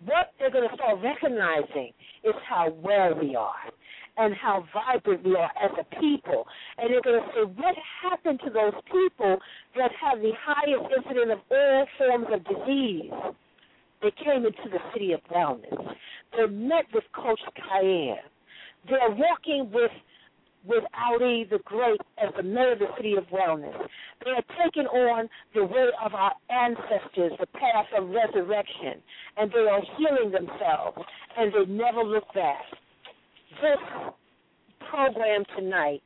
What 0.04 0.34
they're 0.38 0.50
going 0.50 0.68
to 0.68 0.74
start 0.74 0.98
recognizing 1.02 1.92
is 2.24 2.34
how 2.48 2.74
well 2.82 3.14
we 3.18 3.34
are 3.36 3.72
and 4.16 4.34
how 4.34 4.64
vibrant 4.72 5.24
we 5.24 5.36
are 5.36 5.50
as 5.62 5.70
a 5.80 6.00
people. 6.00 6.46
And 6.78 6.90
they're 6.92 7.02
going 7.02 7.20
to 7.20 7.28
say, 7.34 7.44
what 7.56 7.74
happened 8.02 8.40
to 8.44 8.50
those 8.50 8.74
people 8.90 9.38
that 9.76 9.90
have 10.00 10.20
the 10.20 10.32
highest 10.38 10.84
incidence 10.96 11.32
of 11.32 11.40
all 11.50 11.86
forms 11.98 12.26
of 12.32 12.44
disease? 12.44 13.10
They 14.02 14.12
came 14.24 14.44
into 14.44 14.68
the 14.70 14.80
city 14.92 15.12
of 15.12 15.20
wellness. 15.32 15.94
They 16.36 16.46
met 16.46 16.86
with 16.92 17.04
Coach 17.14 17.40
Khayr. 17.56 18.16
They're 18.88 19.10
walking 19.10 19.70
with 19.72 19.92
with 20.64 20.84
Ali 20.94 21.44
the 21.50 21.58
Great 21.64 22.00
as 22.22 22.32
the 22.36 22.42
mayor 22.44 22.72
of 22.72 22.78
the 22.78 22.86
city 22.96 23.14
of 23.16 23.24
wellness. 23.32 23.74
They 24.24 24.30
are 24.30 24.44
taking 24.64 24.86
on 24.86 25.28
the 25.56 25.64
way 25.64 25.88
of 26.04 26.14
our 26.14 26.32
ancestors, 26.50 27.32
the 27.40 27.46
path 27.46 27.86
of 27.98 28.08
resurrection, 28.08 29.02
and 29.36 29.50
they 29.50 29.66
are 29.68 29.82
healing 29.98 30.30
themselves, 30.30 30.98
and 31.36 31.52
they 31.52 31.64
never 31.66 32.04
look 32.04 32.32
back 32.32 32.62
this 33.60 33.78
program 34.90 35.44
tonight 35.56 36.02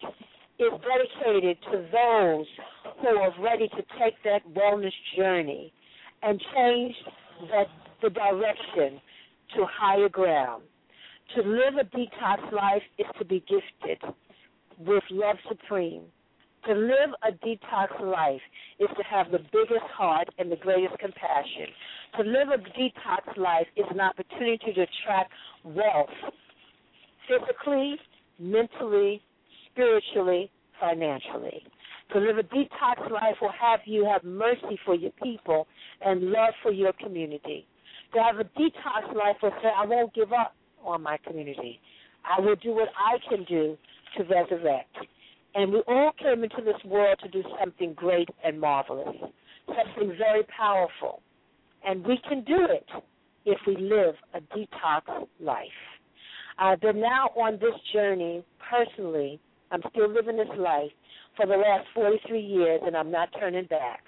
is 0.58 0.72
dedicated 0.80 1.58
to 1.70 1.84
those 1.92 2.46
who 3.00 3.08
are 3.08 3.32
ready 3.40 3.68
to 3.68 3.82
take 4.00 4.14
that 4.24 4.40
wellness 4.54 4.92
journey 5.16 5.72
and 6.22 6.40
change 6.54 6.94
the 8.02 8.10
direction 8.10 9.00
to 9.54 9.66
higher 9.70 10.08
ground. 10.08 10.62
To 11.34 11.42
live 11.42 11.74
a 11.80 11.84
detox 11.96 12.52
life 12.52 12.82
is 12.98 13.06
to 13.18 13.24
be 13.24 13.40
gifted 13.40 14.14
with 14.78 15.02
love 15.10 15.36
supreme. 15.48 16.02
To 16.66 16.72
live 16.72 17.10
a 17.22 17.32
detox 17.46 18.00
life 18.00 18.40
is 18.80 18.88
to 18.96 19.04
have 19.04 19.30
the 19.30 19.38
biggest 19.52 19.86
heart 19.92 20.28
and 20.38 20.50
the 20.50 20.56
greatest 20.56 20.98
compassion. 20.98 21.68
To 22.18 22.22
live 22.22 22.48
a 22.48 22.58
detox 22.58 23.36
life 23.36 23.66
is 23.76 23.86
an 23.90 24.00
opportunity 24.00 24.72
to 24.74 24.82
attract 24.82 25.32
wealth 25.64 26.10
physically, 27.28 27.96
mentally, 28.38 29.22
spiritually, 29.70 30.50
financially. 30.80 31.62
To 32.12 32.20
live 32.20 32.38
a 32.38 32.42
detox 32.42 33.10
life 33.10 33.36
will 33.40 33.52
have 33.60 33.80
you 33.84 34.04
have 34.04 34.22
mercy 34.22 34.78
for 34.84 34.94
your 34.94 35.10
people 35.22 35.66
and 36.00 36.30
love 36.30 36.54
for 36.62 36.72
your 36.72 36.92
community. 36.92 37.66
To 38.14 38.22
have 38.22 38.36
a 38.38 38.44
detox 38.58 39.14
life 39.14 39.36
will 39.42 39.52
say, 39.62 39.68
I 39.76 39.84
won't 39.84 40.14
give 40.14 40.32
up 40.32 40.54
on 40.84 41.02
my 41.02 41.18
community. 41.26 41.80
I 42.24 42.40
will 42.40 42.56
do 42.56 42.74
what 42.74 42.88
I 42.96 43.18
can 43.28 43.44
do 43.44 43.76
to 44.16 44.24
resurrect. 44.24 44.94
And 45.54 45.72
we 45.72 45.82
all 45.88 46.12
came 46.18 46.44
into 46.44 46.62
this 46.64 46.82
world 46.84 47.18
to 47.22 47.28
do 47.28 47.42
something 47.58 47.94
great 47.94 48.28
and 48.44 48.60
marvelous, 48.60 49.16
something 49.66 50.16
very 50.16 50.42
powerful. 50.44 51.22
And 51.84 52.04
we 52.06 52.18
can 52.28 52.44
do 52.44 52.58
it 52.70 52.86
if 53.44 53.58
we 53.66 53.76
live 53.76 54.14
a 54.34 54.40
detox 54.56 55.26
life. 55.40 55.66
Uh, 56.58 56.62
I've 56.62 56.80
been 56.80 57.00
now 57.00 57.30
on 57.36 57.54
this 57.54 57.74
journey 57.92 58.44
personally. 58.70 59.40
I'm 59.70 59.82
still 59.90 60.12
living 60.12 60.36
this 60.36 60.48
life 60.58 60.90
for 61.36 61.46
the 61.46 61.56
last 61.56 61.86
43 61.94 62.40
years, 62.40 62.80
and 62.84 62.96
I'm 62.96 63.10
not 63.10 63.28
turning 63.38 63.66
back. 63.66 64.04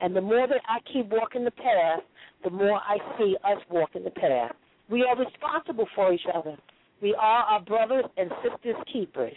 And 0.00 0.14
the 0.14 0.20
more 0.20 0.46
that 0.46 0.60
I 0.68 0.78
keep 0.92 1.08
walking 1.08 1.44
the 1.44 1.50
path, 1.50 2.00
the 2.44 2.50
more 2.50 2.80
I 2.80 2.98
see 3.18 3.36
us 3.44 3.58
walking 3.70 4.04
the 4.04 4.10
path. 4.10 4.52
We 4.88 5.04
are 5.04 5.16
responsible 5.16 5.88
for 5.94 6.12
each 6.12 6.26
other. 6.32 6.56
We 7.02 7.14
are 7.14 7.42
our 7.42 7.60
brothers 7.60 8.04
and 8.16 8.30
sisters 8.42 8.76
keepers. 8.92 9.36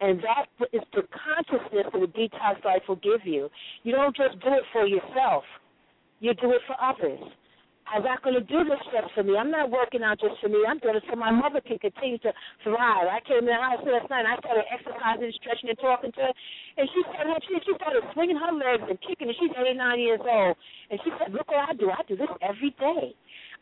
And 0.00 0.20
that 0.20 0.46
is 0.72 0.82
the 0.92 1.02
consciousness 1.12 1.86
that 1.92 2.02
a 2.02 2.06
detox 2.06 2.64
life 2.64 2.82
will 2.88 2.96
give 2.96 3.24
you. 3.24 3.48
You 3.84 3.92
don't 3.92 4.16
just 4.16 4.40
do 4.40 4.48
it 4.48 4.64
for 4.72 4.86
yourself, 4.86 5.44
you 6.20 6.34
do 6.34 6.50
it 6.52 6.62
for 6.66 6.76
others. 6.82 7.20
I'm 7.84 8.02
not 8.02 8.24
going 8.24 8.34
to 8.34 8.44
do 8.44 8.64
this 8.64 8.80
just 8.88 9.12
for 9.12 9.22
me. 9.22 9.36
I'm 9.36 9.52
not 9.52 9.68
working 9.68 10.00
out 10.02 10.16
just 10.16 10.40
for 10.40 10.48
me. 10.48 10.64
I'm 10.64 10.80
doing 10.80 10.96
it 10.96 11.04
so 11.04 11.16
my 11.16 11.30
mother 11.30 11.60
can 11.60 11.78
continue 11.78 12.16
to 12.24 12.32
thrive. 12.64 13.12
I 13.12 13.20
came 13.28 13.44
in 13.44 13.52
the 13.52 13.60
house 13.60 13.84
last 13.84 14.08
night 14.08 14.24
and 14.24 14.32
I 14.32 14.40
started 14.40 14.64
exercising, 14.72 15.28
stretching, 15.36 15.68
and 15.68 15.78
talking 15.78 16.12
to 16.16 16.32
her. 16.32 16.34
And 16.80 16.88
she 16.88 17.00
started, 17.12 17.36
she, 17.44 17.54
she 17.60 17.72
started 17.76 18.00
swinging 18.16 18.40
her 18.40 18.52
legs 18.56 18.88
and 18.88 18.96
kicking. 19.04 19.28
And 19.28 19.36
she's 19.36 19.52
89 19.52 20.00
years 20.00 20.22
old. 20.24 20.56
And 20.88 20.96
she 21.04 21.12
said, 21.20 21.36
look 21.36 21.48
what 21.52 21.68
I 21.68 21.76
do. 21.76 21.92
I 21.92 22.00
do 22.08 22.16
this 22.16 22.32
every 22.40 22.72
day. 22.80 23.12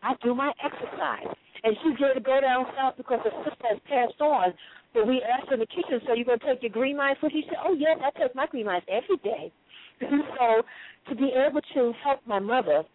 I 0.07 0.15
do 0.23 0.39
my 0.39 0.55
exercise. 0.62 1.35
And 1.66 1.74
she's 1.82 1.99
ready 1.99 2.23
to 2.23 2.24
go 2.24 2.39
down 2.39 2.70
south 2.78 2.94
because 2.99 3.27
her 3.27 3.35
sister 3.43 3.66
has 3.74 3.78
passed 3.90 4.23
on. 4.23 4.55
But 4.94 5.11
we 5.11 5.19
asked 5.19 5.51
her 5.51 5.59
in 5.59 5.66
the 5.66 5.70
kitchen, 5.70 5.99
so 6.07 6.15
you're 6.15 6.31
going 6.31 6.39
to 6.39 6.47
take 6.47 6.62
your 6.62 6.74
green 6.74 6.97
life 6.97 7.19
with 7.23 7.35
you? 7.35 7.43
She 7.43 7.51
said, 7.51 7.62
oh, 7.65 7.74
yes, 7.74 7.99
I 7.99 8.15
take 8.15 8.35
my 8.39 8.47
green 8.47 8.66
life 8.70 8.86
every 8.86 9.19
day. 9.19 9.51
so 10.01 10.62
to 11.11 11.12
be 11.15 11.35
able 11.35 11.62
to 11.74 11.93
help 12.07 12.23
my 12.23 12.39
mother– 12.39 12.86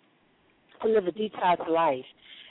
to 0.81 0.87
live 0.87 1.07
a 1.07 1.11
detox 1.11 1.67
life. 1.69 2.05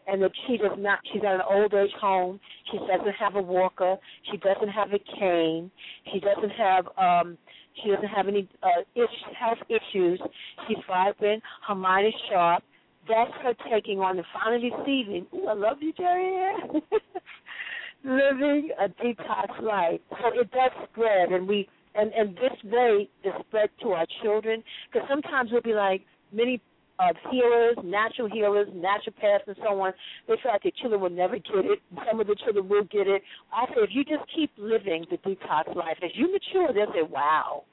And 0.08 0.22
that 0.22 0.30
she 0.46 0.56
does 0.56 0.78
not 0.78 1.00
she's 1.12 1.22
at 1.26 1.34
an 1.34 1.40
old 1.50 1.74
age 1.74 1.90
home. 2.00 2.38
She 2.70 2.78
doesn't 2.78 3.14
have 3.18 3.34
a 3.34 3.42
walker. 3.42 3.96
She 4.30 4.36
doesn't 4.36 4.68
have 4.68 4.92
a 4.92 5.00
cane. 5.18 5.70
She 6.12 6.20
doesn't 6.20 6.50
have 6.50 6.86
um 6.96 7.36
she 7.82 7.90
doesn't 7.90 8.08
have 8.08 8.28
any 8.28 8.48
uh 8.62 8.82
is- 8.94 9.08
health 9.38 9.58
issues. 9.68 10.20
She's 10.68 10.76
vibrant 10.86 11.42
her 11.66 11.74
mind 11.74 12.06
is 12.06 12.14
sharp. 12.30 12.62
That's 13.08 13.32
her 13.42 13.54
taking 13.70 14.00
on 14.00 14.18
and 14.18 14.26
finally 14.32 14.70
receiving 14.78 15.26
Ooh, 15.34 15.46
i 15.48 15.54
love 15.54 15.78
you 15.80 15.92
jerry. 15.92 16.54
Living 18.04 18.70
a 18.78 18.88
detox 18.88 19.60
life. 19.60 20.00
So 20.10 20.40
it 20.40 20.50
does 20.52 20.70
spread. 20.92 21.32
And 21.32 21.48
we 21.48 21.68
and 21.96 22.12
and 22.12 22.36
this 22.36 22.52
way 22.70 23.08
is 23.24 23.32
spread 23.48 23.70
to 23.82 23.88
our 23.88 24.06
children. 24.22 24.62
Because 24.92 25.08
sometimes 25.08 25.50
we'll 25.50 25.62
be 25.62 25.74
like 25.74 26.02
many 26.32 26.60
of 26.98 27.16
healers, 27.30 27.76
natural 27.84 28.28
healers, 28.30 28.68
naturopaths, 28.68 29.46
and 29.46 29.56
so 29.58 29.80
on. 29.80 29.92
They 30.26 30.34
feel 30.42 30.52
like 30.52 30.62
their 30.62 30.72
children 30.80 31.00
will 31.00 31.10
never 31.10 31.36
get 31.36 31.64
it. 31.64 31.80
Some 32.08 32.20
of 32.20 32.26
the 32.26 32.36
children 32.36 32.68
will 32.68 32.84
get 32.84 33.06
it. 33.06 33.22
I 33.52 33.66
say, 33.66 33.82
if 33.82 33.90
you 33.92 34.04
just 34.04 34.24
keep 34.34 34.50
living 34.56 35.04
the 35.10 35.18
detox 35.18 35.74
life, 35.74 35.98
as 36.02 36.10
you 36.14 36.32
mature, 36.32 36.72
they'll 36.72 36.92
say, 36.92 37.02
wow. 37.08 37.64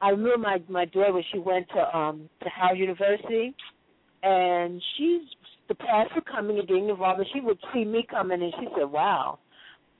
I 0.00 0.10
remember 0.10 0.38
my 0.38 0.58
my 0.68 0.84
daughter 0.84 1.14
when 1.14 1.22
she 1.32 1.38
went 1.38 1.66
to 1.70 1.96
um 1.96 2.28
to 2.42 2.48
Howard 2.50 2.78
University, 2.78 3.54
and 4.22 4.82
she's 4.96 5.22
the 5.68 5.74
professor 5.74 6.20
coming 6.20 6.58
and 6.58 6.68
getting 6.68 6.90
involved, 6.90 7.20
and 7.20 7.28
she 7.32 7.40
would 7.40 7.58
see 7.72 7.84
me 7.84 8.06
coming, 8.10 8.42
and 8.42 8.52
she 8.60 8.66
said, 8.76 8.90
"Wow, 8.90 9.38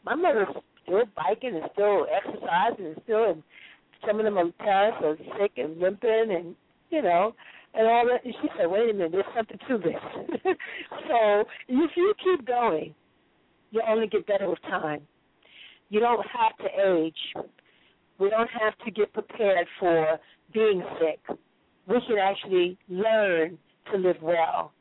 my 0.04 0.14
mother's 0.14 0.48
still 0.82 1.04
biking 1.16 1.54
and 1.54 1.70
still 1.72 2.06
exercising 2.12 2.86
and 2.86 2.96
still, 3.04 3.30
and 3.30 3.42
some 4.06 4.18
of 4.18 4.24
them 4.24 4.36
are 4.36 4.50
parents 4.58 4.98
are 5.02 5.16
sick 5.38 5.52
and 5.56 5.78
limping, 5.78 6.26
and 6.30 6.54
you 6.90 7.00
know, 7.00 7.34
and 7.74 7.86
all 7.86 8.06
that. 8.06 8.24
And 8.24 8.34
she 8.40 8.48
said, 8.56 8.70
"Wait 8.70 8.90
a 8.90 8.92
minute, 8.92 9.12
there's 9.12 9.24
something 9.36 9.59
to 9.68 9.78
this." 9.78 10.44
so 11.09 11.44
if 11.68 11.90
you 11.96 12.14
keep 12.22 12.46
going, 12.46 12.94
you 13.70 13.82
only 13.88 14.06
get 14.06 14.26
better 14.26 14.48
with 14.48 14.62
time. 14.62 15.02
You 15.90 16.01
don't 16.01 16.24
have 16.26 16.56
to 16.59 16.92
age. 16.92 17.44
We 18.18 18.30
don't 18.30 18.51
have 18.51 18.76
to 18.84 18.90
get 18.90 19.12
prepared 19.12 19.66
for 19.78 20.18
being 20.52 20.82
sick. 21.01 21.20
We 21.86 22.01
can 22.06 22.18
actually 22.18 22.78
learn 22.88 23.59
to 23.92 23.98
live 23.98 24.16
well. 24.22 24.72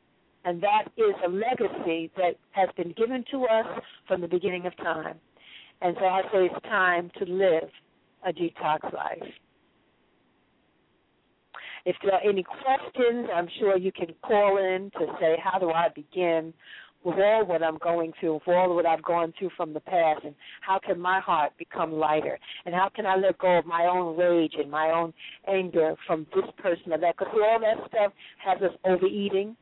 And 0.44 0.62
that 0.62 0.84
is 0.96 1.14
a 1.24 1.28
legacy 1.28 2.10
that 2.16 2.36
has 2.52 2.68
been 2.76 2.92
given 2.96 3.24
to 3.30 3.44
us 3.44 3.66
from 4.06 4.20
the 4.20 4.28
beginning 4.28 4.66
of 4.66 4.76
time. 4.76 5.16
And 5.80 5.96
so 5.98 6.04
I 6.06 6.22
say 6.32 6.48
it's 6.52 6.64
time 6.64 7.10
to 7.18 7.24
live 7.24 7.68
a 8.26 8.32
detox 8.32 8.92
life. 8.92 9.32
If 11.86 11.96
there 12.02 12.14
are 12.14 12.20
any 12.28 12.42
questions, 12.42 13.28
I'm 13.34 13.48
sure 13.58 13.76
you 13.76 13.92
can 13.92 14.14
call 14.22 14.56
in 14.58 14.90
to 14.98 15.06
say, 15.20 15.36
How 15.42 15.58
do 15.58 15.70
I 15.70 15.88
begin? 15.94 16.54
with 17.04 17.18
all 17.18 17.44
what 17.44 17.62
I'm 17.62 17.78
going 17.78 18.12
through, 18.18 18.34
with 18.34 18.48
all 18.48 18.74
what 18.74 18.86
I've 18.86 19.02
gone 19.02 19.32
through 19.38 19.50
from 19.56 19.74
the 19.74 19.80
past, 19.80 20.24
and 20.24 20.34
how 20.62 20.80
can 20.84 20.98
my 20.98 21.20
heart 21.20 21.52
become 21.58 21.92
lighter, 21.92 22.38
and 22.64 22.74
how 22.74 22.88
can 22.94 23.06
I 23.06 23.16
let 23.16 23.38
go 23.38 23.58
of 23.58 23.66
my 23.66 23.84
own 23.84 24.16
rage 24.16 24.54
and 24.58 24.70
my 24.70 24.90
own 24.90 25.12
anger 25.46 25.94
from 26.06 26.26
this 26.34 26.44
person 26.58 26.92
or 26.92 26.98
that? 26.98 27.16
Because 27.18 27.34
all 27.34 27.60
that 27.60 27.88
stuff 27.88 28.12
has 28.38 28.62
us 28.62 28.76
overeating. 28.84 29.54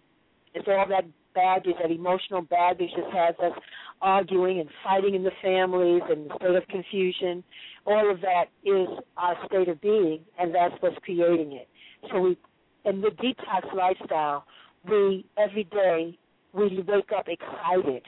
It's 0.54 0.68
all 0.68 0.86
that 0.88 1.04
baggage, 1.34 1.74
that 1.80 1.90
emotional 1.90 2.42
baggage 2.42 2.90
just 2.94 3.10
has 3.12 3.34
us 3.42 3.58
arguing 4.00 4.60
and 4.60 4.68
fighting 4.84 5.14
in 5.14 5.24
the 5.24 5.30
families 5.42 6.02
and 6.08 6.30
the 6.30 6.34
state 6.36 6.54
of 6.54 6.66
confusion. 6.68 7.42
All 7.86 8.10
of 8.10 8.20
that 8.20 8.44
is 8.64 8.88
our 9.16 9.36
state 9.46 9.68
of 9.68 9.80
being, 9.80 10.20
and 10.38 10.54
that's 10.54 10.74
what's 10.80 10.96
creating 11.04 11.52
it. 11.52 11.68
So 12.10 12.20
we, 12.20 12.38
in 12.84 13.00
the 13.00 13.10
detox 13.10 13.74
lifestyle, 13.74 14.44
we 14.88 15.24
every 15.38 15.64
day 15.64 16.18
we 16.52 16.84
wake 16.86 17.10
up 17.16 17.26
excited 17.28 18.02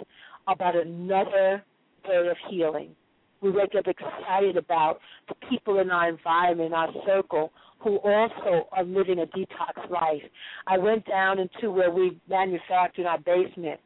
about 0.49 0.77
another 0.77 1.65
day 2.05 2.29
of 2.29 2.37
healing. 2.51 2.91
We 3.41 3.51
wake 3.51 3.75
up 3.79 3.87
excited 3.87 4.57
about 4.57 5.01
the 5.29 5.35
people 5.49 5.79
in 5.81 5.91
our 5.91 6.09
environment, 6.09 6.73
our 6.73 6.93
circle, 7.07 7.53
who 7.81 7.99
also 7.99 8.67
are 8.73 8.85
living 8.85 9.19
a 9.19 9.27
detox 9.27 9.91
life. 9.91 10.23
I 10.67 10.79
went 10.79 11.07
down 11.07 11.39
into 11.39 11.71
where 11.71 11.91
we 11.91 12.19
manufactured 12.29 13.07
our 13.07 13.19
basement 13.19 13.81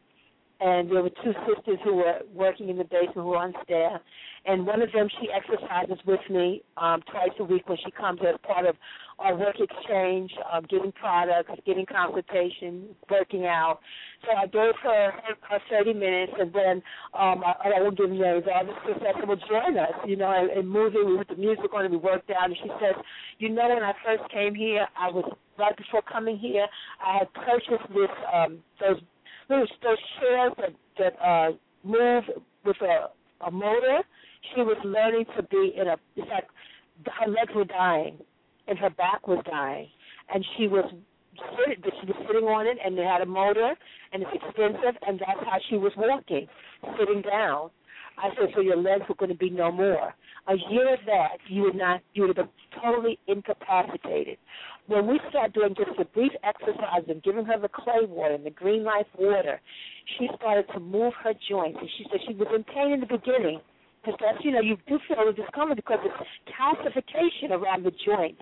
and 0.60 0.90
there 0.90 1.02
were 1.02 1.10
two 1.10 1.32
sisters 1.47 1.78
who 1.85 1.94
were 1.97 2.20
working 2.35 2.68
in 2.68 2.78
the 2.78 2.85
basement 2.85 3.14
who 3.14 3.26
were 3.26 3.36
on 3.36 3.55
staff. 3.64 4.01
And 4.44 4.66
one 4.66 4.82
of 4.82 4.90
them, 4.93 5.09
she 5.20 5.28
exercises 5.30 5.98
with 6.06 6.20
me 6.30 6.62
um, 6.76 7.02
twice 7.10 7.30
a 7.39 7.44
week 7.44 7.68
when 7.68 7.78
she 7.85 7.90
comes 7.90 8.20
as 8.26 8.35
part 8.43 8.66
of 8.66 8.76
our 9.18 9.36
work 9.36 9.56
exchange, 9.60 10.32
um, 10.52 10.64
getting 10.70 10.93
products, 10.93 11.51
getting 11.66 11.85
consultation, 11.86 12.86
working 13.10 13.47
out. 13.47 13.80
So 14.24 14.36
I 14.36 14.47
gave 14.47 14.74
her 14.82 15.12
her 15.48 15.59
30 15.70 15.93
minutes, 15.93 16.32
and 16.39 16.52
then 16.52 16.82
um, 17.14 17.43
I, 17.44 17.72
I 17.76 17.80
won't 17.82 17.98
give 17.98 18.10
names. 18.10 18.44
All 18.52 18.64
the 18.64 18.72
professor 18.85 19.26
will 19.26 19.36
join 19.36 19.76
us, 19.76 19.93
you 20.06 20.16
know, 20.16 20.30
and, 20.30 20.51
and 20.51 20.68
moving. 20.68 21.06
We 21.06 21.18
put 21.18 21.28
the 21.28 21.36
music 21.36 21.72
on 21.74 21.85
and 21.85 21.93
we 21.93 21.98
worked 21.98 22.30
out. 22.30 22.47
And 22.47 22.56
she 22.56 22.68
says, 22.80 22.94
you 23.39 23.51
know, 23.51 23.68
when 23.68 23.82
I 23.82 23.93
first 24.05 24.30
came 24.32 24.55
here, 24.55 24.86
I 24.98 25.10
was 25.10 25.24
right 25.59 25.76
before 25.76 26.02
coming 26.02 26.39
here. 26.39 26.66
I 27.05 27.18
had 27.18 27.32
purchased 27.35 27.89
this 27.90 28.10
um, 28.32 28.59
those 28.80 29.01
those 29.49 29.69
those 29.83 29.99
chairs 30.20 30.53
that 30.59 30.75
that 30.99 31.27
uh, 31.27 31.53
move 31.85 32.25
with 32.65 32.77
a 32.83 33.09
a 33.47 33.51
motor. 33.51 34.01
She 34.55 34.62
was 34.62 34.77
learning 34.85 35.27
to 35.37 35.43
be 35.43 35.75
in 35.77 35.89
a. 35.89 35.97
It's 36.16 36.29
like 36.31 36.49
her 37.20 37.31
legs 37.31 37.53
were 37.55 37.65
dying, 37.65 38.19
and 38.66 38.79
her 38.79 38.91
back 38.91 39.27
was 39.29 39.45
dying, 39.51 39.89
and 40.33 40.45
she 40.57 40.69
was 40.69 40.85
sitting. 41.57 41.83
She 42.01 42.07
was 42.07 42.16
sitting 42.27 42.49
on 42.49 42.66
it, 42.66 42.79
and 42.85 42.99
it 42.99 43.07
had 43.07 43.20
a 43.20 43.27
motor, 43.27 43.75
and 44.12 44.23
it's 44.23 44.33
expensive, 44.35 44.97
and 45.07 45.19
that's 45.20 45.41
how 45.45 45.59
she 45.69 45.77
was 45.77 45.93
walking, 45.97 46.47
sitting 46.99 47.23
down. 47.23 47.70
I 48.19 48.31
said, 48.35 48.49
so 48.55 48.61
your 48.61 48.77
legs 48.77 49.05
were 49.09 49.15
going 49.15 49.31
to 49.31 49.36
be 49.36 49.51
no 49.51 49.70
more. 49.70 50.15
A 50.49 50.55
year 50.70 50.95
of 50.95 51.01
that, 51.07 51.39
you 51.49 51.62
would 51.62 51.77
not, 51.77 52.01
you 52.15 52.23
would 52.23 52.36
have 52.36 52.47
been 52.47 52.82
totally 52.82 53.19
incapacitated. 53.28 54.39
When 54.86 55.07
we 55.07 55.20
start 55.28 55.53
doing 55.53 55.74
just 55.77 55.99
a 56.01 56.05
brief 56.05 56.32
exercise 56.43 57.05
and 57.09 57.23
giving 57.23 57.45
her 57.45 57.59
the 57.61 57.69
clay 57.69 58.07
water 58.09 58.35
and 58.35 58.45
the 58.45 58.51
green 58.51 58.82
life 58.82 59.07
water, 59.16 59.61
she 60.19 60.28
started 60.36 60.66
to 60.74 60.81
move 60.81 61.12
her 61.23 61.32
joints. 61.49 61.78
And 61.81 61.89
she 61.97 62.07
said 62.11 62.20
she 62.27 62.35
was 62.35 62.49
in 62.55 62.65
pain 62.65 62.93
in 62.93 63.01
the 63.01 63.07
beginning, 63.07 63.61
because 64.09 64.20
that's 64.24 64.44
you 64.44 64.52
know 64.52 64.60
you 64.60 64.76
do 64.89 64.98
feel 65.06 65.26
the 65.26 65.32
discomfort 65.32 65.76
because 65.76 65.98
it's 66.01 66.16
calcification 66.48 67.51
around 67.51 67.85
the 67.85 67.93
joints. 68.06 68.40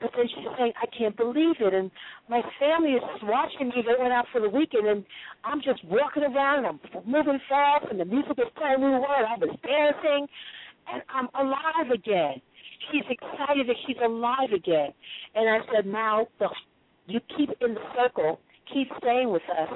But 0.00 0.10
then 0.16 0.26
she's 0.26 0.50
saying, 0.58 0.72
I 0.82 0.86
can't 0.96 1.16
believe 1.16 1.54
it, 1.60 1.72
and 1.72 1.90
my 2.28 2.42
family 2.58 2.92
is 2.92 3.02
just 3.12 3.24
watching 3.24 3.68
me. 3.68 3.86
They 3.86 3.94
went 3.98 4.12
out 4.12 4.26
for 4.32 4.40
the 4.40 4.48
weekend, 4.48 4.88
and 4.88 5.04
I'm 5.44 5.60
just 5.62 5.84
walking 5.84 6.24
around, 6.24 6.64
and 6.64 6.66
I'm 6.66 6.80
moving 7.06 7.38
fast, 7.48 7.86
and 7.90 8.00
the 8.00 8.04
music 8.04 8.38
is 8.38 8.50
playing 8.56 8.80
really 8.80 8.98
well. 8.98 9.22
I 9.22 9.38
was 9.38 9.54
dancing, 9.62 10.26
and 10.92 11.02
I'm 11.14 11.28
alive 11.38 11.94
again. 11.94 12.42
She's 12.90 13.06
excited 13.08 13.68
that 13.68 13.76
she's 13.86 13.96
alive 14.04 14.50
again. 14.52 14.90
And 15.34 15.48
I 15.48 15.58
said, 15.72 15.86
now 15.86 16.26
the, 16.40 16.48
you 17.06 17.20
keep 17.36 17.50
in 17.60 17.74
the 17.74 17.80
circle 17.96 18.40
keep 18.72 18.88
staying 18.96 19.30
with 19.30 19.42
us, 19.50 19.68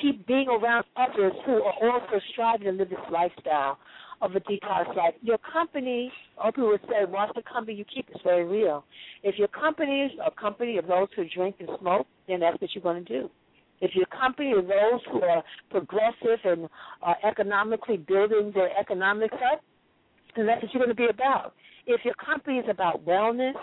keep 0.00 0.26
being 0.26 0.48
around 0.48 0.82
others 0.96 1.34
who 1.44 1.62
are 1.62 1.74
also 1.90 2.18
striving 2.32 2.64
to 2.64 2.72
live 2.72 2.88
this 2.88 2.98
lifestyle 3.12 3.78
of 4.20 4.36
a 4.36 4.40
detox 4.40 4.94
life. 4.96 5.14
Your 5.22 5.38
company, 5.38 6.12
Oprah 6.44 6.68
would 6.68 6.80
say, 6.82 7.04
watch 7.08 7.30
the 7.34 7.42
company 7.42 7.76
you 7.76 7.84
keep 7.84 8.08
is 8.10 8.20
very 8.22 8.44
real. 8.44 8.84
If 9.22 9.38
your 9.38 9.48
company 9.48 10.02
is 10.02 10.12
a 10.24 10.30
company 10.30 10.76
of 10.78 10.86
those 10.86 11.08
who 11.16 11.24
drink 11.34 11.56
and 11.60 11.68
smoke, 11.80 12.06
then 12.28 12.40
that's 12.40 12.60
what 12.60 12.70
you're 12.74 12.82
going 12.82 13.04
to 13.04 13.20
do. 13.20 13.30
If 13.80 13.94
your 13.94 14.06
company 14.06 14.50
is 14.50 14.68
those 14.68 15.00
who 15.10 15.22
are 15.22 15.42
progressive 15.70 16.38
and 16.44 16.68
are 17.02 17.16
economically 17.24 17.96
building 17.96 18.52
their 18.54 18.70
economics 18.78 19.36
up, 19.50 19.62
then 20.36 20.46
that's 20.46 20.62
what 20.62 20.74
you're 20.74 20.84
going 20.84 20.94
to 20.94 21.02
be 21.02 21.08
about. 21.08 21.54
If 21.86 22.04
your 22.04 22.14
company 22.14 22.58
is 22.58 22.66
about 22.68 23.04
wellness, 23.06 23.54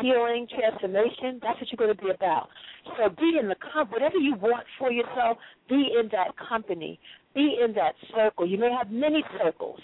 healing, 0.00 0.46
transformation, 0.48 1.40
that's 1.42 1.60
what 1.60 1.68
you're 1.72 1.86
going 1.86 1.96
to 1.96 2.02
be 2.02 2.10
about. 2.10 2.48
So 2.96 3.08
be 3.08 3.38
in 3.40 3.48
the 3.48 3.56
company, 3.56 4.00
whatever 4.00 4.18
you 4.18 4.36
want 4.36 4.64
for 4.78 4.92
yourself, 4.92 5.38
be 5.68 5.90
in 5.98 6.08
that 6.12 6.34
company, 6.36 7.00
be 7.38 7.56
in 7.64 7.72
that 7.74 7.94
circle. 8.14 8.46
You 8.46 8.58
may 8.58 8.72
have 8.76 8.90
many 8.90 9.22
circles. 9.40 9.78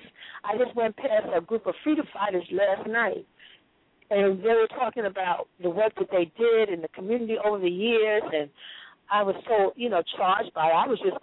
I 0.45 0.59
just 0.59 0.75
went 0.75 0.97
past 0.97 1.27
a 1.35 1.41
group 1.41 1.67
of 1.67 1.75
freedom 1.85 2.05
fighters 2.13 2.45
last 2.51 2.89
night, 2.89 3.25
and 4.11 4.41
they 4.41 4.49
were 4.49 4.69
talking 4.77 5.07
about 5.07 5.47
the 5.63 5.71
work 5.71 5.93
that 5.99 6.09
they 6.11 6.31
did 6.37 6.69
in 6.69 6.83
the 6.83 6.89
community 6.89 7.37
over 7.43 7.61
the 7.61 7.69
years, 7.69 8.23
and 8.33 8.51
I 9.11 9.23
was 9.23 9.37
so, 9.47 9.73
you 9.77 9.89
know, 9.89 10.03
charged 10.17 10.53
by 10.53 10.67
it. 10.67 10.75
I 10.75 10.89
was 10.89 10.99
just 10.99 11.17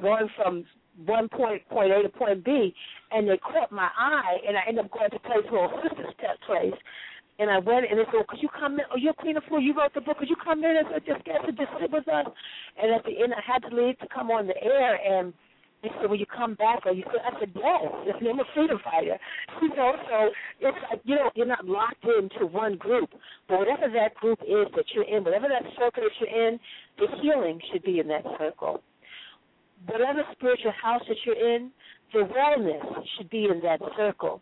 going 0.00 0.28
from 0.36 0.64
one 1.04 1.28
point 1.28 1.68
point 1.68 1.92
A 1.92 2.02
to 2.02 2.08
point 2.08 2.44
B, 2.44 2.74
and 3.12 3.28
they 3.28 3.36
caught 3.36 3.70
my 3.70 3.90
eye, 3.98 4.36
and 4.48 4.56
I 4.56 4.62
ended 4.66 4.86
up 4.86 4.90
going 4.90 5.10
to 5.10 5.18
place 5.18 5.44
where 5.50 5.68
sister 5.82 6.06
step 6.16 6.40
place, 6.46 6.80
and 7.38 7.50
I 7.50 7.58
went 7.58 7.84
and 7.90 7.98
they 7.98 8.04
said, 8.06 8.26
Could 8.28 8.40
you 8.40 8.48
come 8.48 8.74
in? 8.74 8.86
Oh, 8.90 8.96
you're 8.96 9.12
Queen 9.12 9.36
Afua, 9.36 9.62
you 9.62 9.76
wrote 9.76 9.92
the 9.92 10.00
book, 10.00 10.18
could 10.18 10.30
you 10.30 10.36
come 10.42 10.64
in 10.64 10.76
and 10.76 10.88
just 11.04 11.24
get 11.24 11.44
to 11.44 11.52
just 11.52 11.70
sit 11.80 11.90
with 11.90 12.08
us? 12.08 12.26
And 12.80 12.94
at 12.94 13.04
the 13.04 13.22
end 13.22 13.34
I 13.34 13.42
had 13.44 13.68
to 13.68 13.74
leave 13.74 13.98
to 13.98 14.08
come 14.08 14.30
on 14.30 14.46
the 14.46 14.56
air 14.62 14.94
and 14.96 15.34
they 15.84 15.90
said, 16.00 16.08
Will 16.08 16.18
you 16.18 16.26
come 16.26 16.54
back? 16.54 16.86
Or 16.86 16.92
you 16.92 17.04
said 17.06 17.20
I 17.24 17.38
said, 17.38 17.52
Yes, 17.54 18.16
I'm 18.18 18.40
a 18.40 18.44
freedom 18.54 18.78
fighter. 18.82 19.18
You 19.60 19.68
know, 19.76 19.92
so 20.08 20.30
it's 20.60 20.78
like 20.90 21.00
you 21.04 21.14
know, 21.16 21.30
you're 21.34 21.46
not 21.46 21.66
locked 21.66 22.04
into 22.04 22.46
one 22.46 22.76
group. 22.76 23.10
But 23.48 23.60
whatever 23.60 23.92
that 23.92 24.14
group 24.14 24.40
is 24.42 24.66
that 24.74 24.86
you're 24.94 25.04
in, 25.04 25.24
whatever 25.24 25.46
that 25.48 25.62
circle 25.78 26.02
that 26.02 26.16
you're 26.18 26.48
in, 26.48 26.58
the 26.98 27.06
healing 27.20 27.60
should 27.70 27.84
be 27.84 28.00
in 28.00 28.08
that 28.08 28.24
circle. 28.38 28.82
Whatever 29.86 30.22
spiritual 30.32 30.72
house 30.82 31.02
that 31.08 31.16
you're 31.26 31.54
in, 31.54 31.70
the 32.12 32.20
wellness 32.20 33.04
should 33.16 33.28
be 33.28 33.44
in 33.44 33.60
that 33.62 33.80
circle 33.96 34.40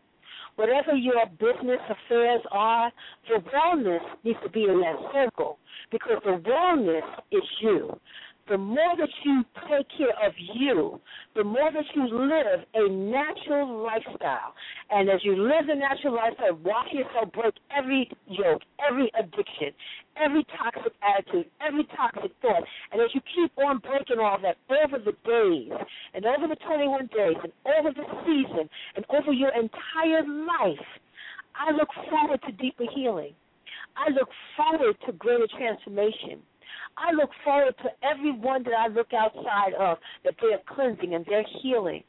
whatever 0.56 0.94
your 0.94 1.24
business 1.38 1.80
affairs 1.88 2.42
are, 2.50 2.92
the 3.28 3.42
wellness 3.50 4.00
needs 4.24 4.38
to 4.44 4.50
be 4.50 4.64
in 4.64 4.80
that 4.80 4.96
circle 5.12 5.58
because 5.90 6.18
the 6.24 6.32
wellness 6.32 7.20
is 7.30 7.42
you. 7.60 7.98
The 8.48 8.58
more 8.58 8.96
that 8.98 9.08
you 9.24 9.44
take 9.70 9.86
care 9.96 10.14
of 10.26 10.32
you, 10.36 11.00
the 11.36 11.44
more 11.44 11.70
that 11.72 11.84
you 11.94 12.08
live 12.10 12.66
a 12.74 12.88
natural 12.90 13.84
lifestyle. 13.84 14.52
And 14.90 15.08
as 15.08 15.20
you 15.24 15.36
live 15.36 15.68
the 15.68 15.76
natural 15.76 16.16
lifestyle, 16.16 16.58
watch 16.64 16.88
yourself 16.92 17.32
break 17.32 17.54
every 17.70 18.10
yoke, 18.26 18.62
every 18.82 19.10
addiction, 19.18 19.70
every 20.16 20.44
toxic 20.58 20.92
attitude, 21.00 21.46
every 21.60 21.84
toxic 21.96 22.32
thought. 22.42 22.64
And 22.90 23.00
as 23.00 23.14
you 23.14 23.20
keep 23.34 23.52
on 23.58 23.78
breaking 23.78 24.18
all 24.18 24.38
that 24.42 24.56
over 24.68 24.98
the 24.98 25.14
days 25.24 25.72
and 26.12 26.26
over 26.26 26.48
the 26.48 26.56
21 26.66 27.10
days 27.14 27.36
and 27.42 27.52
over 27.78 27.94
the 27.94 28.04
season 28.26 28.68
and 28.96 29.04
over 29.10 29.32
your 29.32 29.50
entire 29.54 30.26
life, 30.26 30.86
I 31.54 31.70
look 31.70 31.88
forward 32.10 32.40
to 32.46 32.52
deeper 32.52 32.84
healing. 32.92 33.34
I 33.96 34.10
look 34.10 34.28
forward 34.56 34.96
to 35.06 35.12
greater 35.12 35.46
transformation. 35.56 36.42
I 36.96 37.12
look 37.12 37.30
forward 37.44 37.74
to 37.82 37.90
everyone 38.02 38.62
that 38.64 38.74
I 38.78 38.88
look 38.88 39.12
outside 39.12 39.74
of 39.78 39.98
that 40.24 40.34
they're 40.40 40.60
cleansing 40.74 41.14
and 41.14 41.24
they're 41.28 41.46
healing. 41.62 42.04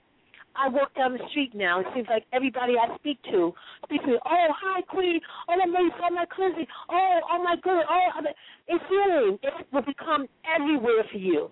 I 0.55 0.69
walk 0.69 0.93
down 0.95 1.13
the 1.13 1.27
street 1.29 1.55
now. 1.55 1.79
It 1.79 1.87
seems 1.95 2.07
like 2.09 2.25
everybody 2.31 2.73
I 2.77 2.95
speak 2.97 3.17
to 3.31 3.53
speak 3.85 4.01
to 4.01 4.07
me. 4.07 4.17
Oh, 4.23 4.47
hi, 4.53 4.81
Queen. 4.81 5.19
Oh, 5.49 5.55
that 5.57 5.67
made 5.67 5.89
so 5.97 6.13
my 6.13 6.25
cleansing. 6.25 6.67
Oh, 6.89 7.19
oh 7.31 7.43
my 7.43 7.55
goodness. 7.61 7.85
Oh, 7.89 8.21
it's 8.67 8.83
healing. 8.87 9.39
It 9.41 9.67
will 9.73 9.81
become 9.81 10.27
everywhere 10.45 11.03
for 11.11 11.17
you. 11.17 11.49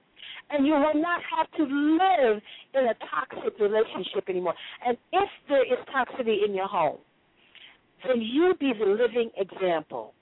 And 0.52 0.68
you 0.68 0.74
will 0.74 1.02
not 1.02 1.22
have 1.36 1.50
to 1.58 1.64
live 1.64 2.42
in 2.76 2.86
a 2.86 2.96
toxic 3.10 3.60
relationship 3.60 4.30
anymore. 4.30 4.54
And 4.86 4.98
if 5.14 5.30
there 5.50 5.64
is 5.64 5.80
toxicity 5.90 6.46
in 6.46 6.54
your 6.54 6.68
home, 6.68 6.98
then 8.08 8.22
you 8.22 8.54
be 8.60 8.74
the 8.78 8.86
living 8.86 9.32
example. 9.38 10.14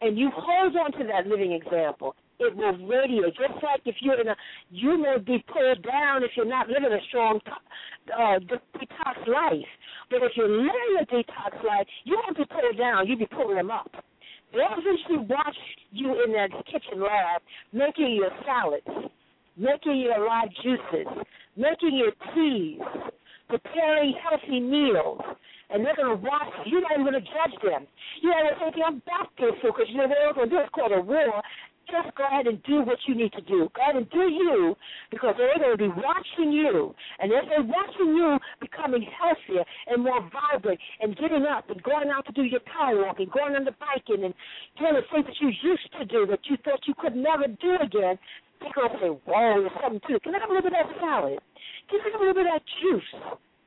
And 0.00 0.18
you 0.18 0.30
hold 0.34 0.76
on 0.76 0.92
to 0.92 1.06
that 1.06 1.26
living 1.26 1.52
example 1.52 2.14
it 2.38 2.56
will 2.56 2.76
radiate. 2.86 3.36
Just 3.36 3.62
like 3.62 3.80
if 3.84 3.96
you're 4.00 4.20
in 4.20 4.28
a, 4.28 4.36
you 4.70 5.00
may 5.00 5.16
be 5.18 5.44
pulled 5.52 5.82
down 5.82 6.22
if 6.22 6.30
you're 6.36 6.46
not 6.46 6.68
living 6.68 6.92
a 6.92 7.02
strong 7.08 7.40
uh, 7.46 8.38
detox 8.40 9.26
life. 9.26 9.66
But 10.10 10.22
if 10.22 10.32
you're 10.36 10.48
living 10.48 11.00
a 11.00 11.06
detox 11.06 11.64
life, 11.64 11.86
you 12.04 12.20
won't 12.22 12.36
be 12.36 12.44
pulled 12.44 12.78
down. 12.78 13.06
You'll 13.06 13.18
be 13.18 13.26
pulling 13.26 13.56
them 13.56 13.70
up. 13.70 13.90
They'll 14.52 14.78
eventually 14.78 15.26
watch 15.28 15.56
you 15.90 16.22
in 16.24 16.32
that 16.32 16.50
kitchen 16.66 17.00
lab 17.00 17.42
making 17.72 18.14
your 18.14 18.30
salads, 18.44 19.10
making 19.56 19.98
your 19.98 20.24
live 20.24 20.48
juices, 20.62 21.06
making 21.56 21.96
your 21.96 22.12
teas, 22.34 22.80
preparing 23.48 24.14
healthy 24.22 24.60
meals, 24.60 25.20
and 25.70 25.84
they're 25.84 25.96
going 25.96 26.16
to 26.16 26.22
watch 26.22 26.52
you. 26.64 26.78
You're 26.78 26.82
not 26.82 26.92
even 26.92 27.06
going 27.06 27.22
to 27.22 27.26
judge 27.26 27.56
them. 27.62 27.86
You're 28.22 28.34
going 28.34 28.54
to 28.54 28.58
think, 28.58 28.76
I'm 28.84 28.98
back 29.06 29.30
this 29.38 29.54
because 29.62 29.86
you 29.88 29.98
know 29.98 30.08
they're 30.08 30.34
going 30.34 30.50
to 30.50 30.56
do 30.56 30.62
called 30.72 30.92
a 30.92 31.00
war. 31.00 31.42
Just 31.86 32.16
go 32.18 32.26
ahead 32.26 32.48
and 32.48 32.60
do 32.64 32.82
what 32.82 32.98
you 33.06 33.14
need 33.14 33.30
to 33.34 33.40
do. 33.42 33.70
Go 33.70 33.80
ahead 33.80 33.94
and 33.94 34.10
do 34.10 34.26
you 34.26 34.74
because 35.12 35.34
they're 35.38 35.54
going 35.54 35.78
to 35.78 35.78
be 35.78 35.94
watching 36.02 36.50
you. 36.50 36.92
And 37.20 37.30
if 37.30 37.46
they're 37.46 37.62
watching 37.62 38.10
you 38.10 38.38
becoming 38.60 39.06
healthier 39.06 39.62
and 39.86 40.02
more 40.02 40.18
vibrant 40.34 40.80
and 41.00 41.16
getting 41.16 41.46
up 41.46 41.70
and 41.70 41.80
going 41.84 42.10
out 42.10 42.26
to 42.26 42.32
do 42.32 42.42
your 42.42 42.58
power 42.66 43.06
walking, 43.06 43.30
going 43.32 43.54
on 43.54 43.64
the 43.64 43.74
biking 43.78 44.24
and 44.24 44.34
doing 44.78 44.98
the 44.98 45.06
things 45.14 45.26
that 45.30 45.38
you 45.40 45.54
used 45.62 45.86
to 46.00 46.04
do 46.06 46.26
that 46.26 46.40
you 46.50 46.56
thought 46.64 46.80
you 46.88 46.94
could 46.98 47.14
never 47.14 47.46
do 47.46 47.78
again, 47.80 48.18
they're 48.60 48.74
going 48.74 48.92
to 48.92 48.98
say, 49.00 49.12
whoa, 49.26 49.60
there's 49.60 49.78
something 49.82 50.00
to 50.08 50.16
it. 50.16 50.22
Can 50.22 50.34
I 50.34 50.40
have 50.40 50.50
a 50.50 50.54
little 50.54 50.70
bit 50.70 50.78
of 50.78 50.86
that 50.86 51.00
salad? 51.00 51.38
Can 51.90 52.00
I 52.00 52.10
have 52.10 52.20
a 52.20 52.24
little 52.24 52.34
bit 52.34 52.46
of 52.46 52.52
that 52.54 52.66
juice? 52.82 53.12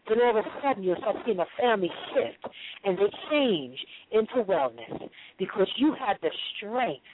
Then 0.07 0.21
all 0.23 0.37
of 0.37 0.41
a 0.41 0.47
sudden 0.63 0.83
you'll 0.83 0.97
start 0.97 1.17
seeing 1.25 1.39
a 1.39 1.45
family 1.59 1.91
shift 2.13 2.53
and 2.83 2.97
they 2.97 3.09
change 3.29 3.77
into 4.11 4.43
wellness 4.43 5.09
because 5.37 5.67
you 5.77 5.93
had 5.93 6.17
the 6.21 6.31
strength 6.57 7.05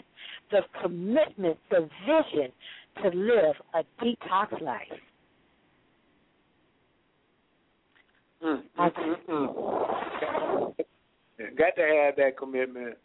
the 0.51 0.61
commitment, 0.81 1.57
the 1.69 1.89
vision 2.05 2.51
to 3.03 3.09
live 3.17 3.55
a 3.73 3.83
detox 4.03 4.61
life. 4.61 4.81
Mm, 8.43 8.61
mm, 8.77 9.15
mm, 9.29 10.75
Got 11.57 11.75
to 11.75 11.81
have 11.81 12.15
that 12.17 12.37
commitment. 12.37 12.95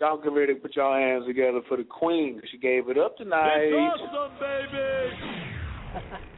Y'all 0.00 0.16
get 0.16 0.32
ready 0.32 0.54
to 0.54 0.60
put 0.60 0.74
your 0.74 0.98
hands 0.98 1.26
together 1.26 1.60
for 1.68 1.76
the 1.76 1.84
queen. 1.84 2.40
She 2.50 2.56
gave 2.56 2.88
it 2.88 2.96
up 2.96 3.18
tonight. 3.18 3.52
It's 3.56 4.02
awesome, 4.02 4.32
baby. 4.40 5.10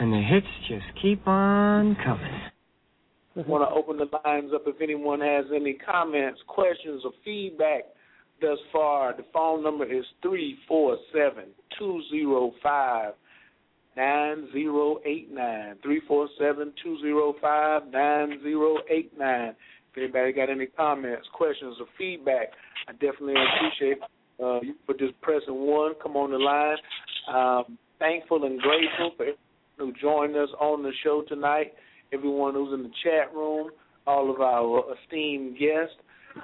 and 0.00 0.12
the 0.12 0.20
hits 0.20 0.46
just 0.68 0.84
keep 1.00 1.24
on 1.28 1.96
coming. 2.04 2.40
Want 3.46 3.70
to 3.70 3.74
open 3.76 3.98
the 3.98 4.08
lines 4.24 4.50
up 4.52 4.62
if 4.66 4.80
anyone 4.80 5.20
has 5.20 5.44
any 5.54 5.74
comments, 5.74 6.40
questions, 6.48 7.02
or 7.04 7.12
feedback 7.24 7.84
thus 8.40 8.58
far. 8.72 9.16
The 9.16 9.26
phone 9.32 9.62
number 9.62 9.84
is 9.84 10.04
three 10.22 10.58
four 10.66 10.96
seven 11.12 11.50
two 11.78 12.02
zero 12.10 12.50
five 12.64 13.12
nine 13.96 14.48
zero 14.52 14.98
eight 15.06 15.32
nine. 15.32 15.76
Three 15.84 16.00
four 16.08 16.28
seven 16.36 16.72
two 16.82 16.98
zero 17.00 17.34
five 17.40 17.82
nine 17.92 18.40
zero 18.42 18.78
eight 18.90 19.16
nine. 19.16 19.54
If 19.96 20.02
anybody 20.02 20.32
got 20.32 20.50
any 20.50 20.66
comments, 20.66 21.26
questions, 21.32 21.76
or 21.80 21.86
feedback, 21.96 22.48
I 22.86 22.92
definitely 22.92 23.34
appreciate 23.34 23.98
uh, 24.42 24.60
you 24.60 24.74
for 24.84 24.94
just 24.94 25.18
pressing 25.22 25.66
one. 25.66 25.94
Come 26.02 26.16
on 26.16 26.30
the 26.30 26.38
line. 26.38 26.76
Um, 27.32 27.78
thankful 27.98 28.44
and 28.44 28.60
grateful 28.60 29.12
for 29.16 29.22
everyone 29.22 29.38
who 29.78 29.92
joined 30.00 30.36
us 30.36 30.50
on 30.60 30.82
the 30.82 30.92
show 31.02 31.22
tonight 31.26 31.72
everyone 32.12 32.54
who's 32.54 32.72
in 32.72 32.82
the 32.82 32.90
chat 33.02 33.34
room, 33.34 33.70
all 34.06 34.30
of 34.30 34.40
our 34.40 34.84
esteemed 34.94 35.58
guests. 35.58 35.94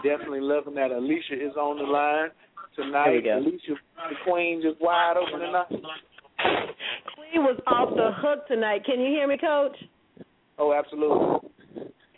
Definitely 0.02 0.40
loving 0.40 0.74
that 0.74 0.90
Alicia 0.90 1.34
is 1.34 1.54
on 1.56 1.76
the 1.76 1.84
line 1.84 2.30
tonight. 2.76 3.26
Alicia, 3.26 3.74
the 4.08 4.16
Queen, 4.24 4.62
just 4.62 4.80
wide 4.80 5.14
open 5.16 5.40
tonight. 5.40 5.68
Queen 5.68 7.44
was 7.44 7.60
off 7.66 7.90
the 7.94 8.10
hook 8.16 8.46
tonight. 8.48 8.84
Can 8.84 9.00
you 9.00 9.08
hear 9.08 9.28
me, 9.28 9.36
Coach? 9.38 9.76
Oh, 10.58 10.72
absolutely. 10.72 11.41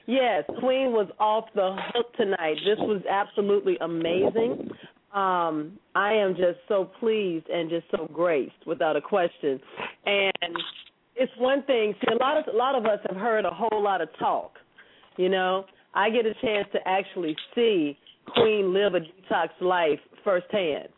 Yes, 0.07 0.45
Queen 0.61 0.93
was 0.93 1.09
off 1.19 1.47
the 1.55 1.77
hook 1.95 2.15
tonight. 2.17 2.57
This 2.65 2.79
was 2.79 3.03
absolutely 3.11 3.79
amazing. 3.81 4.71
Um, 5.15 5.79
I 5.95 6.13
am 6.13 6.35
just 6.35 6.59
so 6.69 6.91
pleased 7.01 7.49
and 7.49 7.71
just 7.71 7.87
so 7.91 8.09
graced, 8.13 8.67
without 8.67 8.97
a 8.97 9.01
question. 9.01 9.61
And 10.05 10.57
it's 11.15 11.33
one 11.39 11.63
thing. 11.63 11.95
See, 12.01 12.13
a 12.13 12.17
lot 12.17 12.37
of 12.37 12.53
a 12.53 12.57
lot 12.57 12.75
of 12.75 12.85
us 12.85 12.99
have 13.09 13.17
heard 13.17 13.45
a 13.45 13.51
whole 13.51 13.83
lot 13.83 14.01
of 14.01 14.09
talk. 14.19 14.53
You 15.17 15.29
know, 15.29 15.65
I 15.95 16.11
get 16.11 16.27
a 16.27 16.35
chance 16.35 16.67
to 16.73 16.81
actually 16.87 17.37
see 17.55 17.97
Queen 18.27 18.75
live 18.75 18.95
a 18.95 19.01
detox 19.01 19.49
life 19.61 20.01
firsthand. 20.25 20.89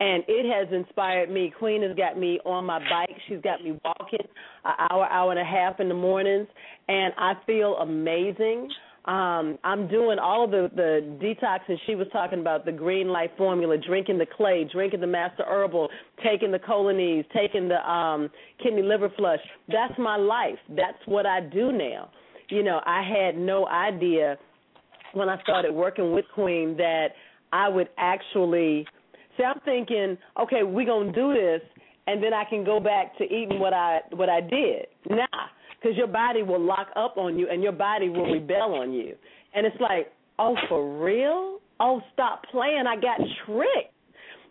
And 0.00 0.24
it 0.26 0.44
has 0.52 0.72
inspired 0.72 1.30
me. 1.30 1.52
Queen 1.56 1.82
has 1.82 1.96
got 1.96 2.18
me 2.18 2.40
on 2.44 2.64
my 2.64 2.80
bike. 2.90 3.16
She's 3.28 3.40
got 3.42 3.62
me 3.62 3.78
walking 3.84 4.26
an 4.64 4.74
hour, 4.90 5.06
hour 5.06 5.30
and 5.30 5.40
a 5.40 5.44
half 5.44 5.78
in 5.78 5.88
the 5.88 5.94
mornings, 5.94 6.48
and 6.88 7.14
I 7.16 7.34
feel 7.46 7.76
amazing. 7.76 8.68
Um, 9.04 9.58
I'm 9.62 9.86
doing 9.86 10.18
all 10.18 10.44
of 10.44 10.50
the 10.50 10.70
the 10.74 11.18
detox, 11.22 11.60
and 11.68 11.78
she 11.86 11.94
was 11.94 12.06
talking 12.10 12.40
about 12.40 12.64
the 12.64 12.72
Green 12.72 13.08
Life 13.08 13.30
formula, 13.36 13.76
drinking 13.76 14.16
the 14.16 14.26
clay, 14.26 14.66
drinking 14.70 15.00
the 15.00 15.06
Master 15.06 15.44
Herbal, 15.46 15.90
taking 16.24 16.50
the 16.50 16.58
colonies, 16.58 17.24
taking 17.34 17.68
the 17.68 17.88
um, 17.88 18.30
kidney 18.62 18.82
liver 18.82 19.10
flush. 19.16 19.40
That's 19.68 19.92
my 19.98 20.16
life. 20.16 20.58
That's 20.70 20.98
what 21.04 21.26
I 21.26 21.40
do 21.40 21.70
now. 21.70 22.10
You 22.48 22.62
know, 22.62 22.80
I 22.86 23.02
had 23.02 23.36
no 23.36 23.68
idea 23.68 24.38
when 25.12 25.28
I 25.28 25.40
started 25.42 25.72
working 25.72 26.12
with 26.12 26.24
Queen 26.34 26.76
that 26.78 27.08
I 27.52 27.68
would 27.68 27.90
actually. 27.98 28.86
See, 29.36 29.44
I'm 29.44 29.60
thinking, 29.64 30.16
okay, 30.40 30.62
we're 30.62 30.86
gonna 30.86 31.12
do 31.12 31.32
this, 31.34 31.60
and 32.06 32.22
then 32.22 32.32
I 32.32 32.44
can 32.44 32.64
go 32.64 32.80
back 32.80 33.16
to 33.18 33.24
eating 33.24 33.58
what 33.58 33.72
I 33.72 34.00
what 34.10 34.28
I 34.28 34.40
did. 34.40 34.86
Nah 35.08 35.26
because 35.84 35.98
your 35.98 36.06
body 36.06 36.42
will 36.42 36.60
lock 36.60 36.88
up 36.96 37.18
on 37.18 37.38
you 37.38 37.48
and 37.50 37.62
your 37.62 37.72
body 37.72 38.08
will 38.08 38.32
rebel 38.32 38.74
on 38.74 38.92
you. 38.92 39.14
And 39.54 39.66
it's 39.66 39.76
like, 39.80 40.10
oh, 40.38 40.56
for 40.68 41.04
real? 41.04 41.58
Oh, 41.78 42.00
stop 42.12 42.42
playing. 42.50 42.84
I 42.88 42.96
got 42.96 43.18
tricked. 43.44 43.92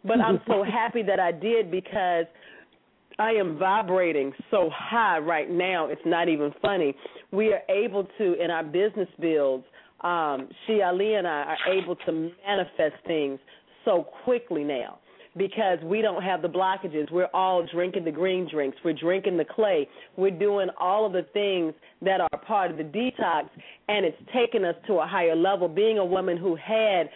But 0.05 0.19
I'm 0.19 0.39
so 0.45 0.63
happy 0.71 1.01
that 1.03 1.19
I 1.19 1.31
did 1.31 1.71
because 1.71 2.25
I 3.17 3.31
am 3.31 3.57
vibrating 3.57 4.31
so 4.51 4.69
high 4.73 5.17
right 5.17 5.49
now. 5.49 5.87
It's 5.87 6.01
not 6.05 6.29
even 6.29 6.53
funny. 6.61 6.95
We 7.31 7.51
are 7.53 7.61
able 7.67 8.07
to, 8.19 8.33
in 8.43 8.51
our 8.51 8.63
business 8.63 9.09
builds, 9.19 9.65
um, 10.01 10.49
she, 10.67 10.81
Ali, 10.81 11.15
and 11.15 11.25
I 11.25 11.55
are 11.55 11.73
able 11.73 11.95
to 11.95 12.11
manifest 12.45 12.95
things 13.07 13.39
so 13.85 14.07
quickly 14.23 14.63
now 14.63 14.99
because 15.35 15.79
we 15.83 16.01
don't 16.01 16.21
have 16.21 16.41
the 16.41 16.47
blockages. 16.47 17.11
We're 17.11 17.29
all 17.33 17.65
drinking 17.65 18.05
the 18.05 18.11
green 18.11 18.47
drinks. 18.49 18.77
We're 18.83 18.93
drinking 18.93 19.37
the 19.37 19.45
clay. 19.45 19.87
We're 20.15 20.31
doing 20.31 20.69
all 20.79 21.05
of 21.05 21.13
the 21.13 21.25
things 21.33 21.73
that 22.01 22.21
are 22.21 22.39
part 22.45 22.71
of 22.71 22.77
the 22.77 22.83
detox, 22.83 23.49
and 23.87 24.05
it's 24.05 24.17
taken 24.33 24.63
us 24.63 24.75
to 24.87 24.99
a 24.99 25.07
higher 25.07 25.35
level. 25.35 25.67
Being 25.67 25.97
a 25.97 26.05
woman 26.05 26.37
who 26.37 26.55
had 26.55 27.09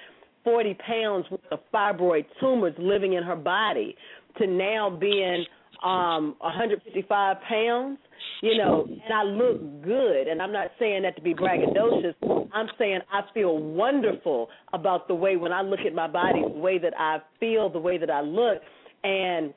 40 0.44 0.74
pounds 0.76 1.26
worth 1.30 1.42
of 1.52 1.60
fibroid 1.74 2.26
tumors 2.40 2.74
living 2.80 3.14
in 3.14 3.24
her 3.24 3.36
body 3.36 3.96
to 4.40 4.48
now 4.48 4.90
being 4.90 5.46
um 5.84 6.36
155 6.40 7.38
pounds 7.48 8.00
you 8.42 8.58
know, 8.58 8.88
and 8.88 9.14
I 9.14 9.24
look 9.24 9.84
good. 9.84 10.28
And 10.28 10.42
I'm 10.42 10.52
not 10.52 10.72
saying 10.80 11.04
that 11.04 11.16
to 11.16 11.22
be 11.22 11.34
braggadocious. 11.34 12.14
I'm 12.54 12.68
saying 12.78 13.00
I 13.12 13.22
feel 13.34 13.58
wonderful 13.58 14.50
about 14.74 15.08
the 15.08 15.16
way 15.16 15.38
when 15.38 15.52
I 15.52 15.62
look 15.62 15.80
at 15.86 15.94
my 15.94 16.08
body, 16.08 16.42
the 16.42 16.60
way 16.60 16.78
that 16.78 16.94
I 16.98 17.20
feel, 17.40 17.70
the 17.70 17.80
way 17.80 17.98
that 17.98 18.10
I 18.10 18.22
look. 18.22 18.62
And 19.04 19.54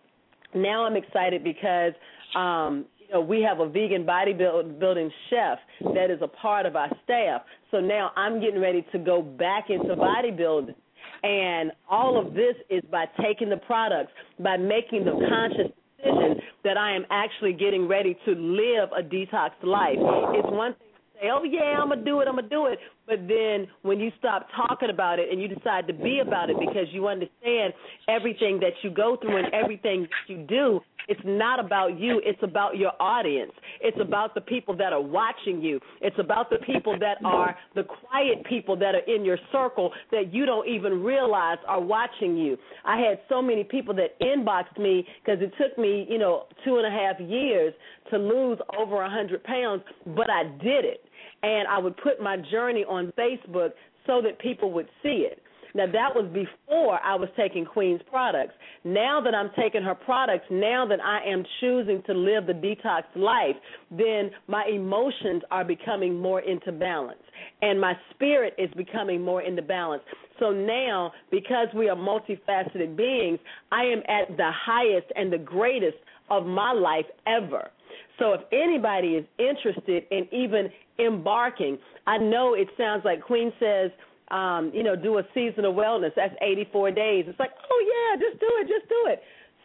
now 0.54 0.84
I'm 0.84 0.96
excited 0.96 1.44
because 1.44 1.92
um, 2.34 2.86
you 2.98 3.14
know, 3.14 3.20
we 3.20 3.42
have 3.42 3.60
a 3.60 3.68
vegan 3.68 4.04
bodybuilding 4.04 5.10
chef 5.28 5.58
that 5.94 6.10
is 6.10 6.20
a 6.22 6.28
part 6.28 6.66
of 6.66 6.76
our 6.76 6.90
staff. 7.04 7.42
So 7.70 7.80
now 7.80 8.12
I'm 8.16 8.40
getting 8.40 8.60
ready 8.60 8.86
to 8.92 8.98
go 8.98 9.20
back 9.20 9.66
into 9.68 9.94
bodybuilding. 9.94 10.74
And 11.22 11.72
all 11.90 12.18
of 12.18 12.32
this 12.32 12.54
is 12.70 12.82
by 12.90 13.04
taking 13.22 13.50
the 13.50 13.58
products, 13.58 14.12
by 14.38 14.56
making 14.56 15.04
the 15.04 15.12
conscious 15.28 15.70
decision 16.02 16.40
that 16.64 16.76
I 16.76 16.94
am 16.94 17.04
actually 17.10 17.52
getting 17.52 17.88
ready 17.88 18.16
to 18.24 18.32
live 18.32 18.90
a 18.96 19.02
detox 19.02 19.50
life. 19.62 19.96
It's 19.98 20.48
one 20.50 20.74
thing 20.74 20.88
to 20.94 21.20
say, 21.20 21.30
oh, 21.32 21.42
yeah, 21.44 21.80
I'm 21.80 21.88
going 21.88 21.98
to 22.00 22.04
do 22.04 22.20
it, 22.20 22.28
I'm 22.28 22.34
going 22.34 22.48
to 22.48 22.50
do 22.50 22.66
it. 22.66 22.78
But 23.10 23.26
then 23.26 23.66
when 23.82 23.98
you 23.98 24.12
stop 24.20 24.46
talking 24.54 24.88
about 24.88 25.18
it 25.18 25.32
and 25.32 25.42
you 25.42 25.48
decide 25.48 25.88
to 25.88 25.92
be 25.92 26.20
about 26.20 26.48
it 26.48 26.56
because 26.60 26.86
you 26.92 27.08
understand 27.08 27.74
everything 28.08 28.60
that 28.60 28.70
you 28.84 28.90
go 28.90 29.16
through 29.20 29.36
and 29.36 29.52
everything 29.52 30.02
that 30.02 30.32
you 30.32 30.46
do, 30.46 30.80
it's 31.08 31.20
not 31.24 31.58
about 31.58 31.98
you, 31.98 32.22
it's 32.24 32.38
about 32.40 32.76
your 32.76 32.92
audience. 33.00 33.50
It's 33.80 33.96
about 34.00 34.36
the 34.36 34.40
people 34.40 34.76
that 34.76 34.92
are 34.92 35.02
watching 35.02 35.60
you. 35.60 35.80
It's 36.00 36.14
about 36.20 36.50
the 36.50 36.58
people 36.58 36.96
that 37.00 37.16
are 37.24 37.56
the 37.74 37.82
quiet 37.82 38.44
people 38.44 38.76
that 38.76 38.94
are 38.94 39.12
in 39.12 39.24
your 39.24 39.38
circle 39.50 39.90
that 40.12 40.32
you 40.32 40.46
don't 40.46 40.68
even 40.68 41.02
realize 41.02 41.58
are 41.66 41.80
watching 41.80 42.36
you. 42.36 42.56
I 42.84 42.96
had 43.00 43.18
so 43.28 43.42
many 43.42 43.64
people 43.64 43.92
that 43.94 44.20
inboxed 44.20 44.78
me 44.78 45.04
because 45.24 45.42
it 45.42 45.52
took 45.60 45.76
me, 45.76 46.06
you 46.08 46.18
know, 46.18 46.44
two 46.64 46.76
and 46.76 46.86
a 46.86 46.90
half 46.90 47.18
years 47.18 47.74
to 48.10 48.18
lose 48.18 48.58
over 48.78 49.02
a 49.02 49.10
hundred 49.10 49.42
pounds, 49.42 49.82
but 50.06 50.30
I 50.30 50.44
did 50.62 50.84
it. 50.84 51.02
And 51.42 51.66
I 51.68 51.78
would 51.78 51.96
put 51.96 52.20
my 52.20 52.36
journey 52.50 52.84
on 52.84 53.12
Facebook 53.18 53.70
so 54.06 54.20
that 54.22 54.38
people 54.38 54.72
would 54.72 54.88
see 55.02 55.26
it. 55.30 55.42
Now 55.74 55.86
that 55.86 56.14
was 56.14 56.26
before 56.32 56.98
I 57.02 57.14
was 57.14 57.28
taking 57.36 57.64
Queen's 57.64 58.00
products. 58.10 58.54
Now 58.84 59.20
that 59.20 59.34
I'm 59.34 59.50
taking 59.56 59.82
her 59.82 59.94
products, 59.94 60.44
now 60.50 60.84
that 60.88 61.00
I 61.00 61.20
am 61.28 61.44
choosing 61.60 62.02
to 62.06 62.12
live 62.12 62.46
the 62.46 62.52
detox 62.52 63.02
life, 63.14 63.56
then 63.90 64.30
my 64.48 64.64
emotions 64.66 65.42
are 65.50 65.64
becoming 65.64 66.18
more 66.18 66.40
into 66.40 66.72
balance 66.72 67.20
and 67.62 67.80
my 67.80 67.94
spirit 68.14 68.54
is 68.58 68.70
becoming 68.76 69.22
more 69.22 69.42
into 69.42 69.62
balance. 69.62 70.02
So 70.38 70.50
now, 70.50 71.12
because 71.30 71.68
we 71.74 71.88
are 71.88 71.96
multifaceted 71.96 72.96
beings, 72.96 73.38
I 73.70 73.82
am 73.82 74.00
at 74.08 74.36
the 74.36 74.50
highest 74.52 75.06
and 75.14 75.32
the 75.32 75.38
greatest 75.38 75.98
of 76.30 76.46
my 76.46 76.72
life 76.72 77.06
ever. 77.26 77.70
So 78.20 78.34
if 78.34 78.42
anybody 78.52 79.16
is 79.16 79.24
interested 79.38 80.04
in 80.10 80.28
even 80.30 80.68
embarking, 81.04 81.78
I 82.06 82.18
know 82.18 82.54
it 82.54 82.68
sounds 82.76 83.02
like 83.04 83.22
Queen 83.22 83.50
says, 83.58 83.90
um, 84.30 84.70
you 84.74 84.82
know, 84.82 84.94
do 84.94 85.18
a 85.18 85.22
season 85.34 85.64
of 85.64 85.74
wellness. 85.74 86.10
That's 86.14 86.34
84 86.40 86.92
days. 86.92 87.24
It's 87.26 87.40
like, 87.40 87.50
oh 87.70 88.14
yeah, 88.14 88.20
just 88.20 88.38
do 88.38 88.48
it, 88.60 88.68
just 88.68 88.88
do 88.88 89.06
it. 89.08 89.22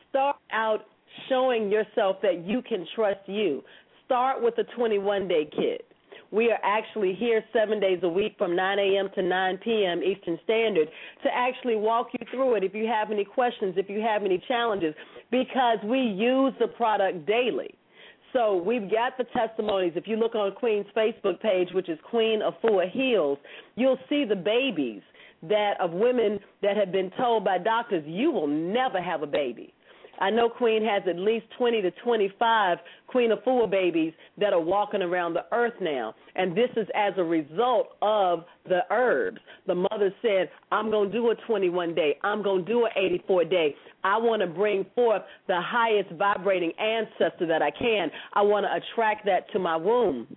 Start 0.10 0.38
out 0.52 0.86
showing 1.30 1.70
yourself 1.70 2.18
that 2.22 2.48
you 2.48 2.62
can 2.62 2.88
trust 2.96 3.20
you. 3.28 3.62
Start 4.06 4.42
with 4.42 4.58
a 4.58 4.64
21 4.76 5.28
day 5.28 5.50
kit. 5.52 5.86
We 6.32 6.50
are 6.50 6.60
actually 6.64 7.14
here 7.14 7.44
seven 7.54 7.80
days 7.80 8.00
a 8.04 8.10
week 8.10 8.36
from 8.38 8.56
9 8.56 8.80
a.m. 8.80 9.10
to 9.16 9.22
9 9.22 9.60
p.m. 9.64 10.02
Eastern 10.02 10.40
Standard 10.44 10.88
to 11.24 11.30
actually 11.34 11.76
walk 11.76 12.08
you 12.14 12.26
through 12.32 12.56
it 12.56 12.64
if 12.64 12.74
you 12.74 12.88
have 12.88 13.12
any 13.12 13.26
questions, 13.26 13.76
if 13.78 13.90
you 13.90 14.02
have 14.02 14.24
any 14.24 14.42
challenges, 14.48 14.96
because 15.30 15.78
we 15.84 16.00
use 16.00 16.54
the 16.60 16.68
product 16.68 17.26
daily. 17.28 17.76
So 18.36 18.58
we've 18.58 18.92
got 18.92 19.18
the 19.18 19.24
testimonies. 19.24 19.94
If 19.96 20.08
you 20.08 20.18
look 20.18 20.36
on 20.36 20.52
Queen's 20.52 20.88
Facebook 20.96 21.40
page, 21.40 21.70
which 21.72 21.88
is 21.88 21.98
Queen 22.10 22.42
Afua 22.42 22.92
Heals, 22.92 23.38
you'll 23.76 24.00
see 24.10 24.26
the 24.26 24.36
babies 24.36 25.02
that 25.44 25.76
of 25.80 25.92
women 25.92 26.40
that 26.62 26.76
have 26.76 26.92
been 26.92 27.12
told 27.18 27.46
by 27.46 27.60
doctors, 27.60 28.04
you 28.06 28.32
will 28.32 28.48
never 28.48 29.02
have 29.02 29.24
a 29.24 29.28
baby. 29.28 29.74
I 30.20 30.30
know 30.30 30.50
Queen 30.50 30.84
has 30.84 31.04
at 31.08 31.18
least 31.18 31.46
20 31.58 31.82
to 31.82 31.92
25 32.04 32.78
Queen 33.08 33.32
Afua 33.32 33.70
babies 33.70 34.14
that 34.38 34.54
are 34.54 34.62
walking 34.62 35.02
around 35.02 35.34
the 35.34 35.46
earth 35.52 35.74
now. 35.82 36.14
And 36.36 36.56
this 36.56 36.70
is 36.76 36.88
as 36.96 37.14
a 37.18 37.24
result 37.24 37.90
of 38.02 38.46
the 38.66 38.82
herbs. 38.90 39.40
The 39.68 39.76
mother 39.76 40.14
said, 40.22 40.50
I'm 40.72 40.92
going 40.92 41.12
to 41.12 41.18
do 41.18 41.30
a 41.30 41.36
21 41.48 41.96
day, 41.96 42.18
I'm 42.24 42.44
going 42.44 42.66
to 42.66 42.72
do 42.72 42.86
an 42.86 42.92
84 42.96 43.46
day. 43.46 43.76
I 44.04 44.18
want 44.18 44.42
to 44.42 44.48
bring 44.48 44.86
forth 44.96 45.24
the 45.48 45.60
highest 45.62 46.12
vibrating 46.12 46.72
ancestor 46.80 47.48
that 47.48 47.62
I 47.62 47.72
can. 47.72 48.10
I 48.34 48.42
want 48.42 48.66
to 48.66 48.76
attract 48.76 49.26
that 49.26 49.52
to 49.54 49.60
my 49.60 49.76
womb. 49.76 50.28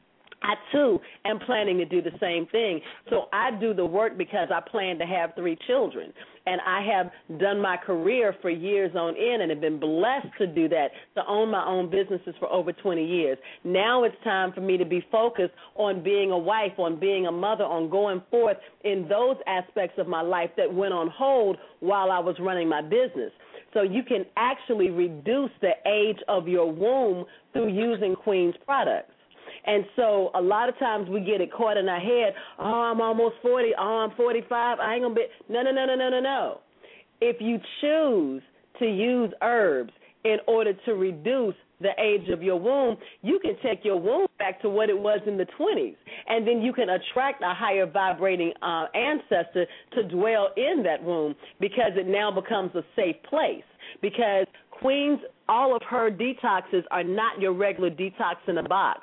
I 0.43 0.55
too 0.73 1.01
am 1.25 1.39
planning 1.41 1.79
to 1.79 1.85
do 1.85 2.01
the 2.01 2.17
same 2.21 2.47
thing. 2.47 2.81
So 3.11 3.29
I 3.33 3.51
do 3.59 3.75
the 3.75 3.85
work 3.85 4.17
because 4.17 4.49
I 4.55 4.61
plan 4.61 4.99
to 4.99 5.07
have 5.07 5.35
three 5.35 5.59
children. 5.67 6.13
And 6.47 6.61
I 6.67 6.83
have 6.95 7.39
done 7.39 7.61
my 7.61 7.77
career 7.77 8.35
for 8.41 8.49
years 8.49 8.95
on 8.97 9.15
end 9.17 9.43
and 9.43 9.51
have 9.51 9.61
been 9.61 9.79
blessed 9.79 10.29
to 10.39 10.47
do 10.47 10.69
that, 10.69 10.89
to 11.17 11.23
own 11.27 11.51
my 11.51 11.67
own 11.67 11.91
businesses 11.91 12.35
for 12.39 12.51
over 12.51 12.73
20 12.73 13.05
years. 13.05 13.37
Now 13.65 14.05
it's 14.05 14.17
time 14.25 14.53
for 14.53 14.61
me 14.61 14.79
to 14.79 14.85
be 14.85 15.05
focused 15.13 15.53
on 15.75 16.03
being 16.03 16.31
a 16.31 16.39
wife, 16.39 16.73
on 16.79 16.99
being 16.99 17.27
a 17.27 17.33
mother, 17.33 17.65
on 17.65 17.91
going 17.91 18.23
forth 18.31 18.57
in 18.85 19.09
those 19.09 19.37
aspects 19.47 19.99
of 19.99 20.09
my 20.09 20.23
life 20.23 20.51
that 20.57 20.73
went 20.73 20.95
on 20.95 21.09
hold 21.09 21.59
while 21.81 22.11
I 22.11 22.19
was 22.19 22.37
running 22.41 22.69
my 22.69 22.81
business. 22.81 23.33
So 23.75 23.83
you 23.83 24.03
can 24.03 24.25
actually 24.37 24.91
reduce 24.91 25.51
the 25.61 25.73
age 25.87 26.19
of 26.29 26.49
your 26.49 26.73
womb 26.73 27.27
through 27.53 27.69
using 27.69 28.17
Queen's 28.17 28.55
products. 28.65 29.13
And 29.67 29.85
so 29.97 30.31
a 30.35 30.41
lot 30.41 30.69
of 30.69 30.79
times 30.79 31.09
we 31.09 31.21
get 31.21 31.41
it 31.41 31.53
caught 31.53 31.77
in 31.77 31.89
our 31.89 32.01
head, 32.01 32.35
oh, 32.59 32.65
I'm 32.65 33.01
almost 33.01 33.37
40, 33.43 33.71
oh, 33.79 34.09
I'm 34.09 34.17
45, 34.17 34.79
I 34.79 34.95
ain't 34.95 35.03
going 35.03 35.15
to 35.15 35.21
be. 35.21 35.27
No, 35.49 35.63
no, 35.63 35.73
no, 35.73 35.87
no, 35.87 35.95
no, 35.95 36.09
no, 36.09 36.21
no. 36.21 36.61
If 37.21 37.37
you 37.41 37.59
choose 37.81 38.43
to 38.79 38.87
use 38.87 39.33
herbs 39.43 39.93
in 40.25 40.39
order 40.47 40.73
to 40.87 40.93
reduce 40.95 41.55
the 41.81 41.91
age 41.99 42.29
of 42.31 42.43
your 42.43 42.59
womb, 42.59 42.97
you 43.23 43.39
can 43.41 43.57
take 43.63 43.85
your 43.85 43.99
womb 43.99 44.27
back 44.39 44.61
to 44.63 44.69
what 44.69 44.91
it 44.91 44.99
was 44.99 45.21
in 45.27 45.37
the 45.37 45.47
20s. 45.59 45.97
And 46.29 46.47
then 46.47 46.61
you 46.61 46.73
can 46.73 46.89
attract 46.89 47.43
a 47.43 47.55
higher 47.55 47.87
vibrating 47.87 48.53
uh, 48.63 48.87
ancestor 48.95 49.67
to 49.95 50.03
dwell 50.09 50.49
in 50.57 50.83
that 50.85 51.03
womb 51.03 51.35
because 51.61 51.93
it 51.95 52.09
now 52.09 52.31
becomes 52.33 52.75
a 52.75 52.83
safe 52.97 53.17
place. 53.29 53.63
Because 54.03 54.47
Queen's, 54.71 55.21
all 55.49 55.75
of 55.75 55.83
her 55.89 56.11
detoxes 56.11 56.83
are 56.91 57.05
not 57.05 57.41
your 57.41 57.53
regular 57.53 57.91
detox 57.91 58.37
in 58.49 58.59
a 58.59 58.63
box 58.63 59.01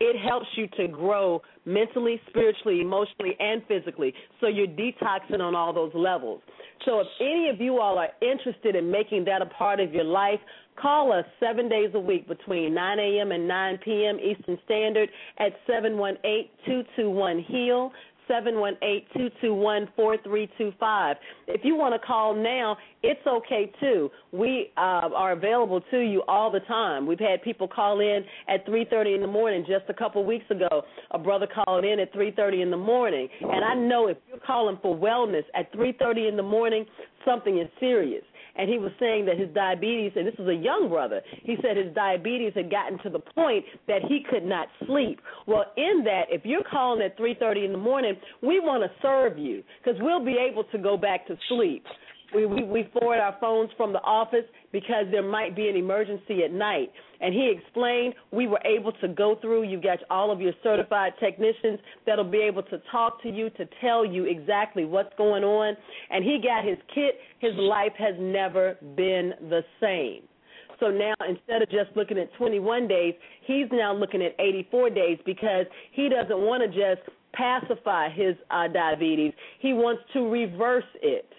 it 0.00 0.18
helps 0.18 0.46
you 0.56 0.66
to 0.78 0.88
grow 0.88 1.42
mentally, 1.66 2.20
spiritually, 2.28 2.80
emotionally, 2.80 3.36
and 3.38 3.62
physically. 3.68 4.14
So 4.40 4.48
you're 4.48 4.66
detoxing 4.66 5.40
on 5.40 5.54
all 5.54 5.72
those 5.72 5.92
levels. 5.94 6.40
So 6.86 7.00
if 7.00 7.06
any 7.20 7.50
of 7.50 7.60
you 7.60 7.78
all 7.78 7.98
are 7.98 8.08
interested 8.22 8.74
in 8.74 8.90
making 8.90 9.26
that 9.26 9.42
a 9.42 9.46
part 9.46 9.80
of 9.80 9.92
your 9.92 10.04
life, 10.04 10.40
call 10.80 11.12
us 11.12 11.26
seven 11.38 11.68
days 11.68 11.90
a 11.92 12.00
week 12.00 12.26
between 12.26 12.72
9 12.72 12.98
a.m. 12.98 13.32
and 13.32 13.46
9 13.46 13.78
p.m. 13.84 14.18
Eastern 14.18 14.58
Standard 14.64 15.10
at 15.38 15.52
718 15.66 16.48
221 16.64 17.44
HEAL. 17.48 17.92
718-221-4325. 18.30 21.14
If 21.48 21.64
you 21.64 21.74
want 21.76 22.00
to 22.00 22.06
call 22.06 22.34
now, 22.34 22.76
it's 23.02 23.26
okay 23.26 23.72
too. 23.80 24.10
We 24.32 24.70
uh, 24.76 25.08
are 25.14 25.32
available 25.32 25.80
to 25.90 25.98
you 25.98 26.22
all 26.28 26.50
the 26.50 26.60
time. 26.60 27.06
We've 27.06 27.18
had 27.18 27.42
people 27.42 27.66
call 27.66 28.00
in 28.00 28.24
at 28.48 28.66
3:30 28.66 29.14
in 29.16 29.22
the 29.22 29.26
morning. 29.26 29.64
Just 29.66 29.86
a 29.88 29.94
couple 29.94 30.22
weeks 30.24 30.48
ago, 30.50 30.84
a 31.10 31.18
brother 31.18 31.46
called 31.46 31.84
in 31.84 31.98
at 31.98 32.12
3:30 32.14 32.62
in 32.62 32.70
the 32.70 32.76
morning, 32.76 33.28
and 33.40 33.64
I 33.64 33.74
know 33.74 34.06
if 34.08 34.18
you're 34.28 34.38
calling 34.38 34.78
for 34.80 34.96
wellness 34.96 35.44
at 35.54 35.72
3:30 35.72 36.28
in 36.28 36.36
the 36.36 36.42
morning, 36.42 36.86
something 37.24 37.58
is 37.58 37.68
serious 37.80 38.22
and 38.56 38.68
he 38.68 38.78
was 38.78 38.92
saying 38.98 39.26
that 39.26 39.38
his 39.38 39.48
diabetes, 39.54 40.12
and 40.16 40.26
this 40.26 40.34
was 40.38 40.48
a 40.48 40.54
young 40.54 40.88
brother, 40.88 41.20
he 41.42 41.56
said 41.62 41.76
his 41.76 41.94
diabetes 41.94 42.52
had 42.54 42.70
gotten 42.70 42.98
to 43.00 43.10
the 43.10 43.18
point 43.18 43.64
that 43.86 44.02
he 44.08 44.24
could 44.28 44.44
not 44.44 44.68
sleep. 44.86 45.20
Well, 45.46 45.66
in 45.76 46.04
that, 46.04 46.24
if 46.30 46.44
you're 46.44 46.64
calling 46.64 47.02
at 47.02 47.16
3:30 47.18 47.64
in 47.64 47.72
the 47.72 47.78
morning, 47.78 48.14
we 48.42 48.60
want 48.60 48.82
to 48.82 48.90
serve 49.02 49.38
you 49.38 49.62
because 49.82 50.00
we'll 50.00 50.24
be 50.24 50.36
able 50.36 50.64
to 50.64 50.78
go 50.78 50.96
back 50.96 51.26
to 51.26 51.36
sleep. 51.48 51.84
We, 52.34 52.46
we 52.46 52.62
we 52.62 52.88
forward 52.98 53.18
our 53.18 53.36
phones 53.40 53.70
from 53.76 53.92
the 53.92 54.00
office 54.00 54.44
because 54.72 55.06
there 55.10 55.22
might 55.22 55.56
be 55.56 55.68
an 55.68 55.76
emergency 55.76 56.44
at 56.44 56.52
night. 56.52 56.90
And 57.20 57.34
he 57.34 57.52
explained 57.56 58.14
we 58.30 58.46
were 58.46 58.60
able 58.64 58.92
to 58.92 59.08
go 59.08 59.36
through. 59.40 59.64
You 59.64 59.80
got 59.80 59.98
all 60.10 60.30
of 60.30 60.40
your 60.40 60.52
certified 60.62 61.12
technicians 61.20 61.80
that'll 62.06 62.24
be 62.24 62.38
able 62.38 62.62
to 62.64 62.80
talk 62.90 63.22
to 63.22 63.28
you 63.28 63.50
to 63.50 63.68
tell 63.80 64.04
you 64.04 64.24
exactly 64.24 64.84
what's 64.84 65.12
going 65.18 65.44
on. 65.44 65.76
And 66.10 66.24
he 66.24 66.40
got 66.42 66.64
his 66.64 66.78
kit. 66.94 67.16
His 67.40 67.54
life 67.56 67.92
has 67.98 68.14
never 68.18 68.76
been 68.96 69.34
the 69.48 69.62
same. 69.80 70.22
So 70.78 70.90
now 70.90 71.14
instead 71.28 71.62
of 71.62 71.70
just 71.70 71.94
looking 71.94 72.18
at 72.18 72.32
21 72.34 72.88
days, 72.88 73.14
he's 73.46 73.66
now 73.70 73.94
looking 73.94 74.22
at 74.22 74.34
84 74.38 74.90
days 74.90 75.18
because 75.26 75.66
he 75.92 76.08
doesn't 76.08 76.38
want 76.38 76.62
to 76.62 76.68
just 76.68 77.06
pacify 77.32 78.08
his 78.08 78.34
uh, 78.50 78.66
diabetes. 78.68 79.32
He 79.60 79.74
wants 79.74 80.02
to 80.14 80.28
reverse 80.28 80.84
it 81.02 81.29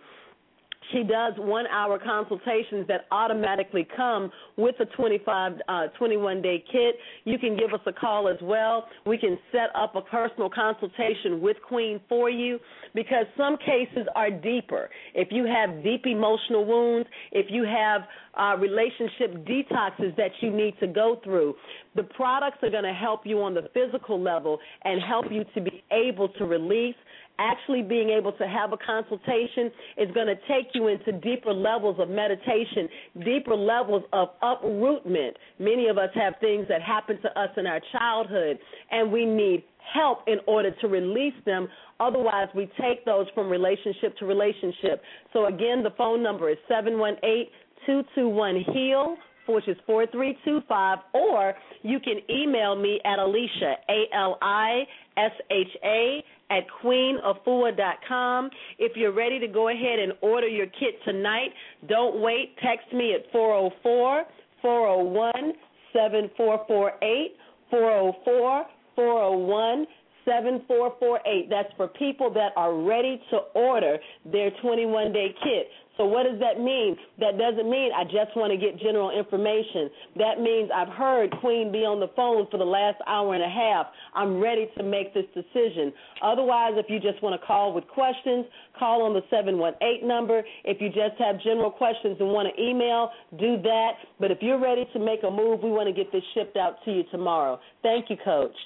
she 0.92 1.02
does 1.02 1.34
one 1.36 1.66
hour 1.66 1.98
consultations 1.98 2.86
that 2.88 3.06
automatically 3.10 3.86
come 3.96 4.30
with 4.56 4.74
a 4.80 4.86
25, 4.96 5.52
uh, 5.68 5.86
21 5.98 6.42
day 6.42 6.64
kit. 6.70 6.96
You 7.24 7.38
can 7.38 7.56
give 7.56 7.72
us 7.72 7.80
a 7.86 7.92
call 7.92 8.28
as 8.28 8.38
well. 8.42 8.86
We 9.06 9.18
can 9.18 9.38
set 9.52 9.70
up 9.74 9.94
a 9.96 10.02
personal 10.02 10.50
consultation 10.50 11.40
with 11.40 11.56
Queen 11.66 12.00
for 12.08 12.30
you 12.30 12.58
because 12.94 13.26
some 13.36 13.56
cases 13.58 14.06
are 14.14 14.30
deeper. 14.30 14.90
If 15.14 15.28
you 15.30 15.44
have 15.46 15.82
deep 15.82 16.06
emotional 16.06 16.64
wounds, 16.64 17.08
if 17.32 17.46
you 17.50 17.64
have 17.64 18.02
uh, 18.34 18.56
relationship 18.58 19.44
detoxes 19.46 20.16
that 20.16 20.30
you 20.40 20.50
need 20.50 20.78
to 20.80 20.86
go 20.86 21.20
through, 21.24 21.54
the 21.96 22.02
products 22.02 22.58
are 22.62 22.70
going 22.70 22.84
to 22.84 22.92
help 22.92 23.22
you 23.24 23.42
on 23.42 23.54
the 23.54 23.68
physical 23.74 24.20
level 24.20 24.58
and 24.84 25.02
help 25.02 25.26
you 25.30 25.44
to 25.54 25.60
be 25.60 25.82
able 25.90 26.28
to 26.28 26.44
release 26.44 26.94
actually 27.40 27.82
being 27.82 28.10
able 28.10 28.32
to 28.32 28.46
have 28.46 28.72
a 28.72 28.76
consultation 28.76 29.70
is 29.96 30.10
going 30.14 30.26
to 30.26 30.36
take 30.46 30.68
you 30.74 30.88
into 30.88 31.10
deeper 31.12 31.52
levels 31.52 31.96
of 31.98 32.08
meditation, 32.08 32.88
deeper 33.24 33.56
levels 33.56 34.04
of 34.12 34.28
uprootment. 34.42 35.36
Many 35.58 35.88
of 35.88 35.96
us 35.96 36.10
have 36.14 36.34
things 36.40 36.66
that 36.68 36.82
happen 36.82 37.20
to 37.22 37.40
us 37.40 37.48
in 37.56 37.66
our 37.66 37.80
childhood, 37.92 38.58
and 38.90 39.10
we 39.10 39.24
need 39.24 39.64
help 39.94 40.18
in 40.26 40.38
order 40.46 40.70
to 40.82 40.88
release 40.88 41.34
them. 41.46 41.66
Otherwise, 41.98 42.48
we 42.54 42.70
take 42.80 43.04
those 43.04 43.26
from 43.34 43.48
relationship 43.48 44.16
to 44.18 44.26
relationship. 44.26 45.02
So, 45.32 45.46
again, 45.46 45.82
the 45.82 45.92
phone 45.96 46.22
number 46.22 46.50
is 46.50 46.58
718 46.68 47.46
221 47.86 48.64
HEAL 48.74 49.16
which 49.52 49.68
is 49.68 49.76
4325, 49.86 50.98
or 51.14 51.54
you 51.82 52.00
can 52.00 52.18
email 52.30 52.76
me 52.76 53.00
at 53.04 53.18
Alicia, 53.18 53.74
A 53.88 54.04
L 54.14 54.38
I 54.42 54.84
S 55.16 55.32
H 55.50 55.76
A, 55.84 56.24
at 56.50 56.64
queenafua.com. 56.82 58.50
If 58.78 58.96
you're 58.96 59.12
ready 59.12 59.38
to 59.38 59.46
go 59.46 59.68
ahead 59.68 59.98
and 59.98 60.12
order 60.20 60.48
your 60.48 60.66
kit 60.66 61.02
tonight, 61.04 61.50
don't 61.88 62.20
wait. 62.20 62.56
Text 62.62 62.92
me 62.92 63.14
at 63.14 63.30
404 63.32 64.24
401 64.62 65.52
7448. 65.92 67.36
404 67.70 68.64
401 68.96 69.86
7448. 70.24 71.48
That's 71.48 71.72
for 71.76 71.88
people 71.88 72.32
that 72.34 72.52
are 72.56 72.74
ready 72.74 73.20
to 73.30 73.38
order 73.54 73.98
their 74.30 74.50
21 74.62 75.12
day 75.12 75.34
kit. 75.42 75.68
So, 76.00 76.06
what 76.06 76.24
does 76.24 76.40
that 76.40 76.58
mean? 76.58 76.96
That 77.18 77.36
doesn't 77.36 77.68
mean 77.68 77.92
I 77.92 78.04
just 78.04 78.32
want 78.32 78.48
to 78.50 78.56
get 78.56 78.80
general 78.80 79.12
information. 79.12 79.90
That 80.16 80.40
means 80.40 80.70
I've 80.74 80.88
heard 80.88 81.30
Queen 81.44 81.70
be 81.70 81.84
on 81.84 82.00
the 82.00 82.08
phone 82.16 82.48
for 82.50 82.56
the 82.56 82.64
last 82.64 82.96
hour 83.06 83.34
and 83.34 83.44
a 83.44 83.52
half. 83.52 83.84
I'm 84.14 84.40
ready 84.40 84.70
to 84.78 84.82
make 84.82 85.12
this 85.12 85.26
decision. 85.36 85.92
Otherwise, 86.22 86.80
if 86.80 86.88
you 86.88 87.00
just 87.00 87.22
want 87.22 87.38
to 87.38 87.46
call 87.46 87.74
with 87.74 87.86
questions, 87.88 88.46
call 88.78 89.02
on 89.02 89.12
the 89.12 89.20
718 89.28 90.08
number. 90.08 90.40
If 90.64 90.80
you 90.80 90.88
just 90.88 91.20
have 91.20 91.36
general 91.44 91.70
questions 91.70 92.16
and 92.18 92.32
want 92.32 92.48
to 92.48 92.56
email, 92.56 93.10
do 93.36 93.60
that. 93.60 94.00
But 94.18 94.30
if 94.30 94.38
you're 94.40 94.58
ready 94.58 94.88
to 94.94 94.98
make 94.98 95.20
a 95.22 95.30
move, 95.30 95.60
we 95.60 95.68
want 95.68 95.86
to 95.86 95.92
get 95.92 96.10
this 96.12 96.24
shipped 96.32 96.56
out 96.56 96.76
to 96.86 96.96
you 96.96 97.04
tomorrow. 97.12 97.60
Thank 97.82 98.08
you, 98.08 98.16
Coach. 98.24 98.56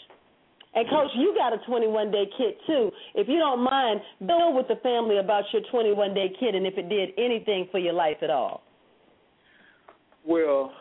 And 0.75 0.89
coach, 0.89 1.11
you 1.15 1.35
got 1.37 1.53
a 1.53 1.59
21 1.67 2.11
day 2.11 2.25
kit 2.37 2.59
too. 2.67 2.91
If 3.15 3.29
you 3.29 3.39
don't 3.39 3.63
mind, 3.63 4.01
build 4.27 4.57
with 4.57 4.67
the 4.69 4.77
family 4.83 5.19
about 5.19 5.45
your 5.53 5.63
21 5.71 6.15
day 6.15 6.33
kit 6.39 6.55
and 6.55 6.67
if 6.67 6.77
it 6.77 6.89
did 6.89 7.11
anything 7.17 7.69
for 7.71 7.79
your 7.79 7.93
life 7.93 8.17
at 8.23 8.31
all. 8.31 8.63
Well, 10.27 10.73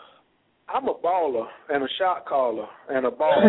I'm 0.69 0.87
a 0.87 0.93
baller 0.95 1.45
and 1.69 1.83
a 1.83 1.87
shot 1.99 2.25
caller 2.25 2.65
and 2.89 3.05
a 3.05 3.11
boss, 3.11 3.43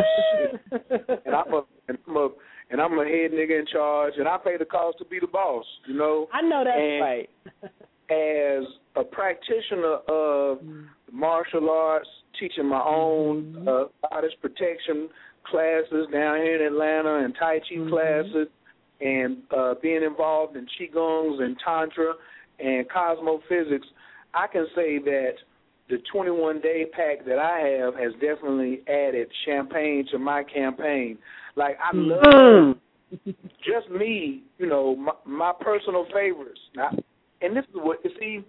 and 0.72 1.34
I'm 1.34 1.54
a 1.54 1.62
and 1.88 1.98
I'm 2.06 2.16
a 2.16 2.28
and 2.70 2.80
I'm 2.80 2.98
a 2.98 3.04
head 3.04 3.30
nigga 3.30 3.60
in 3.60 3.66
charge, 3.72 4.14
and 4.18 4.26
I 4.26 4.36
pay 4.38 4.56
the 4.58 4.64
cost 4.64 4.98
to 4.98 5.04
be 5.04 5.20
the 5.20 5.26
boss. 5.26 5.64
You 5.86 5.94
know. 5.94 6.28
I 6.32 6.42
know 6.42 6.64
that's 6.64 6.76
and 6.76 7.00
right. 7.00 7.30
as 8.10 8.64
a 8.96 9.04
practitioner 9.04 9.98
of 10.08 10.58
martial 11.12 11.70
arts, 11.70 12.08
teaching 12.38 12.66
my 12.66 12.82
own 12.82 13.54
Mm-hmm. 13.54 13.68
uh, 13.68 14.08
goddess 14.10 14.32
protection 14.40 15.08
classes 15.44 16.06
down 16.12 16.36
here 16.36 16.56
in 16.56 16.72
Atlanta 16.72 17.24
and 17.24 17.34
Tai 17.38 17.58
Chi 17.60 17.74
Mm-hmm. 17.76 17.88
classes, 17.90 18.48
and 19.00 19.38
uh, 19.56 19.74
being 19.82 20.02
involved 20.02 20.56
in 20.56 20.66
Qigongs 20.66 21.42
and 21.42 21.56
Tantra 21.64 22.14
and 22.58 22.88
Cosmophysics, 22.88 23.86
I 24.32 24.46
can 24.46 24.66
say 24.74 24.98
that 24.98 25.32
the 25.88 25.98
21 26.12 26.60
day 26.60 26.86
pack 26.92 27.26
that 27.26 27.38
I 27.38 27.58
have 27.58 27.94
has 27.96 28.12
definitely 28.14 28.80
added 28.88 29.28
champagne 29.44 30.06
to 30.12 30.18
my 30.18 30.42
campaign. 30.44 31.18
Like, 31.56 31.76
I 31.82 31.94
love 31.94 32.76
Mm-hmm. 33.14 33.30
just 33.58 33.90
me, 33.90 34.42
you 34.58 34.66
know, 34.66 34.96
my, 34.96 35.12
my 35.26 35.52
personal 35.60 36.06
favorites. 36.12 36.60
Now, 36.74 36.90
and 37.42 37.56
this 37.56 37.64
is 37.64 37.74
what 37.74 37.98
you 38.04 38.10
see. 38.18 38.44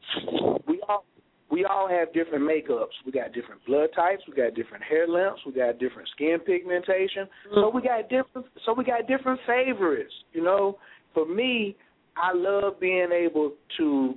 We 0.67 0.81
all 0.87 1.05
we 1.51 1.63
all 1.63 1.87
have 1.87 2.11
different 2.13 2.43
makeups. 2.43 2.95
We 3.05 3.11
got 3.11 3.33
different 3.33 3.63
blood 3.65 3.89
types. 3.95 4.23
We 4.27 4.33
got 4.33 4.55
different 4.55 4.83
hair 4.83 5.07
lengths. 5.07 5.41
We 5.45 5.53
got 5.53 5.77
different 5.77 6.09
skin 6.09 6.37
pigmentation. 6.45 7.27
So 7.53 7.69
we 7.69 7.81
got 7.81 8.09
different. 8.09 8.47
So 8.65 8.73
we 8.73 8.83
got 8.83 9.07
different 9.07 9.39
favorites. 9.45 10.13
You 10.33 10.43
know, 10.43 10.77
for 11.13 11.27
me, 11.27 11.75
I 12.17 12.33
love 12.33 12.79
being 12.79 13.09
able 13.11 13.53
to 13.77 14.15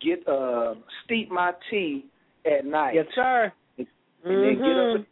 get 0.00 0.26
uh 0.28 0.74
steep 1.04 1.30
my 1.30 1.52
tea 1.70 2.06
at 2.46 2.64
night. 2.64 2.94
Yes, 2.94 3.06
sir. 3.14 3.52
And 3.78 3.86
then 4.24 4.58
get 4.58 4.76
up 4.76 5.06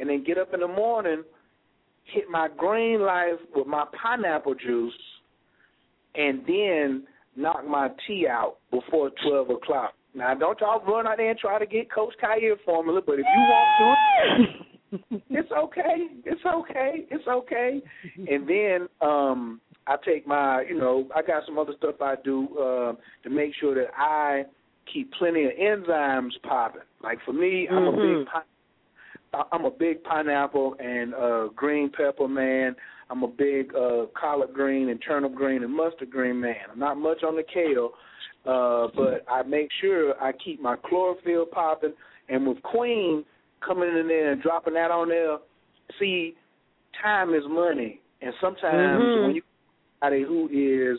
and 0.00 0.08
then 0.08 0.24
get 0.24 0.38
up 0.38 0.54
in 0.54 0.60
the 0.60 0.68
morning, 0.68 1.22
hit 2.04 2.24
my 2.30 2.48
green 2.56 3.00
life 3.02 3.38
with 3.54 3.66
my 3.66 3.84
pineapple 4.02 4.54
juice, 4.54 4.92
and 6.14 6.40
then 6.46 7.06
knock 7.36 7.66
my 7.66 7.88
tea 8.06 8.26
out 8.28 8.56
before 8.70 9.10
twelve 9.24 9.50
o'clock. 9.50 9.92
Now 10.14 10.34
don't 10.34 10.58
y'all 10.60 10.80
run 10.84 11.06
out 11.06 11.16
there 11.18 11.30
and 11.30 11.38
try 11.38 11.58
to 11.58 11.66
get 11.66 11.90
Coach 11.92 12.14
Khayr 12.22 12.56
formula, 12.64 13.00
but 13.04 13.18
if 13.20 13.26
you 13.34 13.42
want 13.42 13.68
to, 13.78 15.20
it's 15.30 15.52
okay. 15.52 16.08
It's 16.24 16.44
okay. 16.44 17.06
It's 17.10 17.26
okay. 17.28 17.80
And 18.30 18.48
then 18.48 18.88
um 19.00 19.60
I 19.86 19.96
take 20.04 20.26
my, 20.26 20.62
you 20.68 20.78
know, 20.78 21.08
I 21.16 21.22
got 21.22 21.44
some 21.46 21.58
other 21.58 21.72
stuff 21.78 21.96
I 22.00 22.14
do 22.22 22.48
uh, 22.58 22.92
to 23.24 23.30
make 23.30 23.52
sure 23.58 23.74
that 23.74 23.88
I 23.96 24.44
keep 24.92 25.12
plenty 25.14 25.44
of 25.46 25.52
enzymes 25.52 26.30
popping. 26.42 26.82
Like 27.02 27.18
for 27.24 27.32
me, 27.32 27.66
I'm 27.68 27.86
a 27.88 27.92
Mhm. 27.92 28.18
big 28.24 28.28
I- 29.32 29.44
I'm 29.52 29.64
a 29.64 29.70
big 29.70 30.02
pineapple 30.02 30.74
and 30.80 31.14
uh 31.14 31.48
green 31.54 31.88
pepper 31.90 32.26
man. 32.28 32.74
I'm 33.10 33.24
a 33.24 33.28
big 33.28 33.74
uh 33.74 34.06
collard 34.18 34.54
green 34.54 34.88
and 34.88 35.02
turnip 35.06 35.34
green 35.34 35.62
and 35.64 35.74
mustard 35.74 36.10
green 36.10 36.40
man. 36.40 36.54
I'm 36.72 36.78
not 36.78 36.96
much 36.96 37.22
on 37.24 37.36
the 37.36 37.42
kale, 37.42 37.90
uh, 38.46 38.88
but 38.96 39.24
I 39.28 39.42
make 39.42 39.68
sure 39.80 40.14
I 40.22 40.32
keep 40.32 40.60
my 40.60 40.76
chlorophyll 40.76 41.46
popping. 41.46 41.92
And 42.28 42.46
with 42.46 42.62
Queen 42.62 43.24
coming 43.66 43.88
in 43.88 44.06
there 44.06 44.32
and 44.32 44.40
dropping 44.40 44.74
that 44.74 44.90
on 44.90 45.08
there, 45.08 45.38
see, 45.98 46.34
time 47.02 47.34
is 47.34 47.42
money. 47.48 48.00
And 48.22 48.32
sometimes 48.40 49.02
Mhm. 49.02 49.22
when 49.22 49.34
you 49.34 49.42
somebody 50.00 50.22
who 50.22 50.48
is 50.50 50.98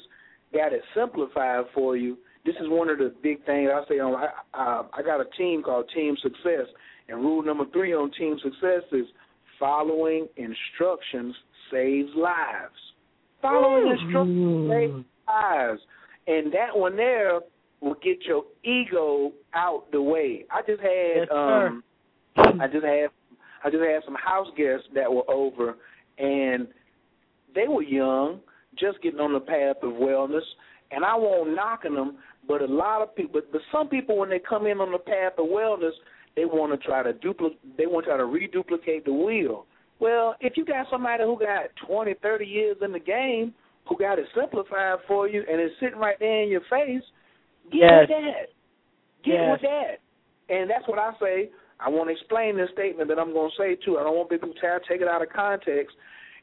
got 0.54 0.74
it 0.74 0.84
simplified 0.94 1.66
for 1.74 1.96
you, 1.96 2.18
this 2.46 2.56
is 2.58 2.68
one 2.68 2.90
of 2.90 2.98
the 2.98 3.14
big 3.22 3.44
things 3.46 3.72
I 3.72 3.86
say 3.88 4.00
on. 4.00 4.16
I, 4.16 4.30
I, 4.54 4.84
I 4.94 5.02
got 5.02 5.22
a 5.22 5.26
team 5.38 5.64
called 5.64 5.90
Team 5.90 6.18
Success, 6.18 6.68
and 7.08 7.20
rule 7.22 7.42
number 7.42 7.66
three 7.72 7.94
on 7.94 8.12
Team 8.12 8.38
Success 8.40 8.84
is 8.92 9.08
following 9.60 10.28
instructions 10.38 11.36
saves 11.72 12.10
lives. 12.16 12.76
Following 13.42 13.92
instructions 13.92 14.70
saves 14.70 15.06
lives, 15.28 15.82
and 16.28 16.54
that 16.54 16.76
one 16.78 16.96
there 16.96 17.40
will 17.82 17.96
get 18.04 18.24
your 18.26 18.44
ego 18.64 19.32
out 19.54 19.92
the 19.92 20.02
way. 20.02 20.46
I 20.52 20.62
just 20.62 20.82
had 20.82 21.16
Yes, 21.16 21.28
sir. 21.30 21.68
um, 21.68 21.84
I 22.38 22.68
just 22.68 22.86
had 22.86 23.08
I 23.64 23.70
just 23.70 23.84
had 23.84 24.04
some 24.06 24.16
house 24.16 24.48
guests 24.58 24.88
that 24.96 25.12
were 25.12 25.30
over, 25.30 25.76
and 26.18 26.68
they 27.54 27.68
were 27.68 27.84
young, 27.84 28.40
just 28.78 29.02
getting 29.02 29.20
on 29.20 29.34
the 29.34 29.40
path 29.40 29.78
of 29.84 29.94
wellness, 29.94 30.46
and 30.92 31.06
I 31.06 31.16
won't 31.16 31.56
knocking 31.56 31.96
them, 31.96 32.18
but 32.48 32.62
a 32.62 32.66
lot 32.66 33.02
of 33.02 33.16
people, 33.16 33.34
but, 33.34 33.52
but 33.52 33.62
some 33.72 33.88
people 33.88 34.18
when 34.18 34.30
they 34.30 34.40
come 34.40 34.66
in 34.66 34.80
on 34.80 34.92
the 34.92 34.98
path 34.98 35.34
of 35.38 35.46
wellness, 35.48 35.92
they 36.36 36.46
want 36.46 36.72
to 36.72 36.88
try 36.88 37.04
to 37.04 37.14
duplicate, 37.14 37.78
they 37.78 37.86
want 37.86 38.06
to 38.06 38.12
try 38.12 38.18
to 38.18 38.26
reduplicate 38.26 39.06
the 39.06 39.14
wheel. 39.14 39.66
Well, 40.02 40.36
if 40.42 40.58
you 40.58 40.66
got 40.66 40.88
somebody 40.90 41.24
who 41.24 41.38
got 41.38 41.68
twenty, 41.86 42.16
thirty 42.22 42.46
years 42.46 42.78
in 42.82 42.92
the 42.92 43.00
game, 43.00 43.54
who 43.88 43.96
got 43.98 44.18
it 44.18 44.26
simplified 44.36 44.98
for 45.08 45.30
you, 45.30 45.44
and 45.48 45.62
it's 45.62 45.76
sitting 45.80 46.00
right 46.00 46.18
there 46.20 46.42
in 46.42 46.50
your 46.50 46.62
face, 46.62 47.04
get 47.72 47.82
Yes. 47.82 48.10
with 48.10 48.10
that. 48.10 48.50
Get 49.24 49.34
Yes. 49.36 49.52
with 49.52 49.62
that. 49.62 50.00
And 50.50 50.70
that's 50.70 50.88
what 50.88 50.98
I 50.98 51.14
say. 51.20 51.52
I 51.80 51.90
want 51.90 52.10
to 52.10 52.14
explain 52.14 52.58
this 52.58 52.72
statement 52.72 53.10
that 53.10 53.20
I'm 53.20 53.32
going 53.32 53.52
to 53.52 53.58
say 53.58 53.76
too. 53.76 54.00
I 54.00 54.04
don't 54.04 54.18
want 54.18 54.30
people 54.30 54.52
to 54.52 54.80
take 54.88 55.02
it 55.02 55.08
out 55.08 55.22
of 55.22 55.30
context. 55.30 55.96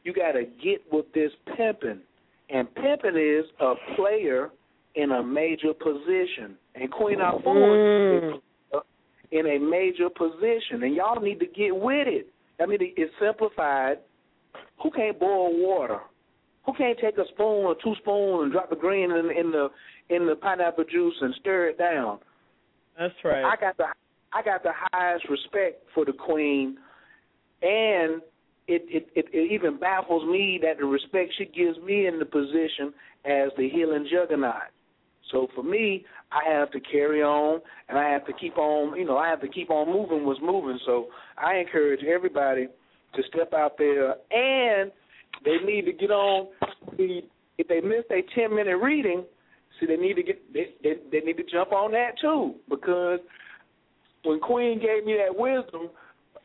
You 0.04 0.12
got 0.12 0.32
to 0.32 0.44
get 0.44 0.80
with 0.92 1.12
this 1.12 1.32
pimping, 1.56 2.00
and 2.50 2.72
pimping 2.76 3.16
is 3.16 3.44
a 3.58 3.74
player 3.96 4.50
in 4.94 5.10
a 5.10 5.22
major 5.22 5.74
position, 5.74 6.56
and 6.76 6.90
Queen 6.90 7.18
Afua 7.18 8.18
is 8.18 8.40
mm. 8.72 8.82
in 9.32 9.46
a 9.46 9.58
major 9.58 10.08
position, 10.08 10.84
and 10.84 10.94
y'all 10.94 11.20
need 11.20 11.40
to 11.40 11.46
get 11.46 11.74
with 11.74 12.06
it. 12.06 12.28
I 12.60 12.66
mean, 12.66 12.78
it's 12.80 13.12
simplified. 13.20 13.98
Who 14.82 14.90
can't 14.90 15.18
boil 15.18 15.56
water? 15.58 16.00
Who 16.66 16.72
can't 16.74 16.98
take 16.98 17.16
a 17.18 17.24
spoon 17.32 17.64
or 17.64 17.74
two 17.82 17.94
spoons 18.00 18.42
and 18.42 18.52
drop 18.52 18.70
the 18.70 18.76
green 18.76 19.10
in, 19.10 19.30
in 19.30 19.50
the 19.50 19.68
in 20.10 20.26
the 20.26 20.36
pineapple 20.36 20.84
juice 20.84 21.14
and 21.20 21.34
stir 21.40 21.68
it 21.68 21.78
down? 21.78 22.18
That's 22.98 23.14
right. 23.24 23.44
I 23.44 23.56
got 23.60 23.76
the 23.76 23.86
I 24.32 24.42
got 24.42 24.62
the 24.62 24.72
highest 24.92 25.28
respect 25.30 25.84
for 25.94 26.04
the 26.04 26.12
queen, 26.12 26.76
and 27.62 28.20
it, 28.66 28.82
it 28.88 29.08
it 29.14 29.26
it 29.32 29.52
even 29.52 29.78
baffles 29.78 30.28
me 30.30 30.60
that 30.62 30.78
the 30.78 30.84
respect 30.84 31.32
she 31.38 31.46
gives 31.46 31.78
me 31.78 32.06
in 32.06 32.18
the 32.18 32.26
position 32.26 32.92
as 33.24 33.50
the 33.56 33.68
healing 33.68 34.06
juggernaut. 34.10 34.70
So 35.30 35.48
for 35.54 35.62
me, 35.62 36.04
I 36.32 36.50
have 36.52 36.70
to 36.72 36.80
carry 36.80 37.22
on, 37.22 37.60
and 37.88 37.98
I 37.98 38.08
have 38.10 38.26
to 38.26 38.32
keep 38.32 38.58
on. 38.58 38.98
You 38.98 39.04
know, 39.04 39.16
I 39.16 39.28
have 39.28 39.40
to 39.42 39.48
keep 39.48 39.70
on 39.70 39.88
moving 39.88 40.24
what's 40.26 40.40
moving. 40.40 40.78
So 40.86 41.08
I 41.36 41.56
encourage 41.56 42.00
everybody 42.04 42.68
to 43.14 43.22
step 43.28 43.52
out 43.52 43.78
there, 43.78 44.16
and 44.30 44.90
they 45.44 45.56
need 45.64 45.86
to 45.86 45.92
get 45.92 46.10
on. 46.10 46.48
The, 46.96 47.20
if 47.58 47.68
they 47.68 47.80
miss 47.80 48.04
a 48.10 48.22
ten 48.34 48.54
minute 48.54 48.76
reading, 48.76 49.24
see, 49.78 49.86
they 49.86 49.96
need 49.96 50.14
to 50.14 50.22
get 50.22 50.52
they, 50.52 50.74
they 50.82 50.94
they 51.10 51.20
need 51.20 51.36
to 51.36 51.44
jump 51.44 51.72
on 51.72 51.92
that 51.92 52.12
too 52.20 52.54
because 52.68 53.20
when 54.24 54.40
Queen 54.40 54.78
gave 54.78 55.04
me 55.04 55.16
that 55.16 55.38
wisdom 55.38 55.90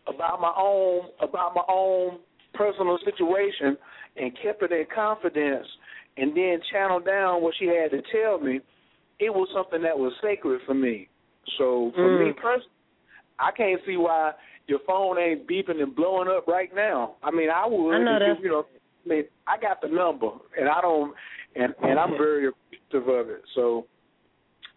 about 0.07 0.41
my 0.41 0.51
own 0.57 1.09
about 1.21 1.53
my 1.55 1.63
own 1.69 2.19
personal 2.53 2.97
situation 3.03 3.77
and 4.17 4.31
kept 4.41 4.61
it 4.61 4.71
in 4.71 4.85
confidence 4.93 5.67
and 6.17 6.35
then 6.35 6.59
channeled 6.71 7.05
down 7.05 7.41
what 7.41 7.53
she 7.57 7.65
had 7.65 7.89
to 7.91 8.01
tell 8.11 8.39
me, 8.39 8.59
it 9.19 9.33
was 9.33 9.47
something 9.53 9.81
that 9.81 9.97
was 9.97 10.13
sacred 10.21 10.61
for 10.65 10.73
me. 10.73 11.07
So 11.57 11.91
for 11.95 12.09
Mm. 12.09 12.19
me 12.19 12.33
personally, 12.33 12.69
I 13.39 13.51
can't 13.51 13.81
see 13.85 13.97
why 13.97 14.33
your 14.67 14.79
phone 14.79 15.17
ain't 15.17 15.47
beeping 15.47 15.81
and 15.81 15.95
blowing 15.95 16.27
up 16.27 16.47
right 16.47 16.73
now. 16.73 17.15
I 17.23 17.31
mean, 17.31 17.49
I 17.49 17.65
would 17.67 17.95
I 17.95 18.03
know 18.03 18.25
you, 18.25 18.43
you 18.43 18.49
know 18.49 18.65
I 19.05 19.09
mean, 19.09 19.23
I 19.47 19.57
got 19.57 19.81
the 19.81 19.89
number, 19.89 20.29
and 20.57 20.69
I 20.69 20.79
don't, 20.81 21.13
and 21.55 21.73
and 21.83 21.99
I'm 21.99 22.11
very 22.11 22.47
appreciative 22.47 23.09
of 23.09 23.29
it. 23.29 23.43
So 23.55 23.85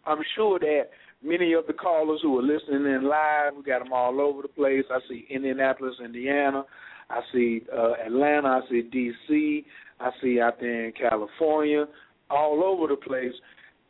I'm 0.04 0.22
sure 0.34 0.58
that 0.58 0.90
many 1.22 1.52
of 1.52 1.66
the 1.66 1.72
callers 1.72 2.20
who 2.22 2.38
are 2.38 2.42
listening 2.42 2.86
in 2.86 3.04
live, 3.04 3.54
we 3.56 3.62
got 3.62 3.82
them 3.82 3.92
all 3.92 4.20
over 4.20 4.42
the 4.42 4.48
place. 4.48 4.84
I 4.90 4.98
see 5.08 5.26
Indianapolis, 5.30 5.94
Indiana. 6.04 6.64
I 7.08 7.20
see 7.32 7.62
uh, 7.72 7.92
Atlanta. 8.04 8.48
I 8.48 8.60
see 8.68 8.82
D.C. 8.82 9.64
I 10.00 10.10
see 10.20 10.40
out 10.40 10.60
there 10.60 10.86
in 10.86 10.92
California, 10.92 11.86
all 12.30 12.62
over 12.64 12.88
the 12.88 12.96
place. 12.96 13.32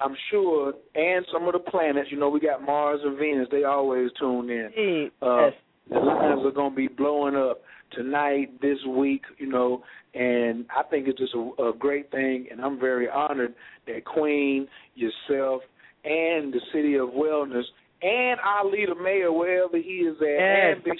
I'm 0.00 0.14
sure, 0.30 0.74
and 0.94 1.24
some 1.32 1.46
of 1.46 1.52
the 1.52 1.58
planets. 1.70 2.08
You 2.10 2.18
know, 2.18 2.28
we 2.28 2.40
got 2.40 2.62
Mars 2.62 3.00
and 3.04 3.18
Venus. 3.18 3.48
They 3.50 3.64
always 3.64 4.10
tune 4.18 4.50
in. 4.50 5.10
Uh, 5.22 5.46
yes. 5.46 5.52
The 5.90 5.98
lines 5.98 6.40
are 6.44 6.50
going 6.50 6.72
to 6.72 6.76
be 6.76 6.88
blowing 6.88 7.36
up 7.36 7.62
tonight, 7.92 8.60
this 8.60 8.78
week. 8.88 9.22
You 9.38 9.48
know, 9.48 9.82
and 10.14 10.66
I 10.76 10.82
think 10.82 11.08
it's 11.08 11.18
just 11.18 11.34
a, 11.34 11.62
a 11.62 11.72
great 11.78 12.10
thing, 12.10 12.46
and 12.50 12.60
I'm 12.60 12.78
very 12.78 13.08
honored 13.08 13.54
that 13.86 14.04
Queen, 14.04 14.66
yourself, 14.94 15.62
and 16.04 16.52
the 16.52 16.60
City 16.72 16.96
of 16.96 17.10
Wellness, 17.10 17.64
and 18.02 18.38
our 18.40 18.66
leader 18.70 18.94
mayor 18.94 19.32
wherever 19.32 19.76
he 19.76 20.04
is 20.04 20.16
at, 20.20 20.26
Yes. 20.28 20.74
and 20.76 20.84
Big 20.84 20.94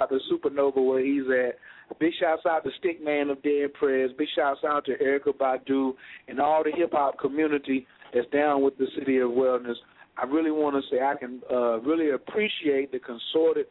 out 0.00 0.10
Supernova 0.32 0.84
where 0.84 1.04
he's 1.04 1.24
at. 1.28 1.56
Big 1.98 2.12
shouts 2.20 2.42
out 2.48 2.62
to 2.64 2.70
Stickman 2.80 3.30
of 3.30 3.42
Dead 3.42 3.74
Prez. 3.74 4.10
Big 4.16 4.28
shouts 4.36 4.60
out 4.66 4.84
to 4.86 4.92
Erykah 4.92 5.36
Badu 5.36 5.92
and 6.28 6.40
all 6.40 6.62
the 6.62 6.70
hip 6.74 6.90
hop 6.92 7.18
community 7.18 7.86
that's 8.12 8.28
down 8.30 8.62
with 8.62 8.76
the 8.78 8.86
City 8.98 9.18
of 9.18 9.30
Wellness. 9.30 9.74
I 10.16 10.24
really 10.24 10.50
want 10.50 10.76
to 10.76 10.82
say 10.90 11.02
I 11.02 11.14
can 11.14 11.40
uh, 11.50 11.80
really 11.80 12.10
appreciate 12.10 12.92
the 12.92 12.98
consorted 12.98 13.66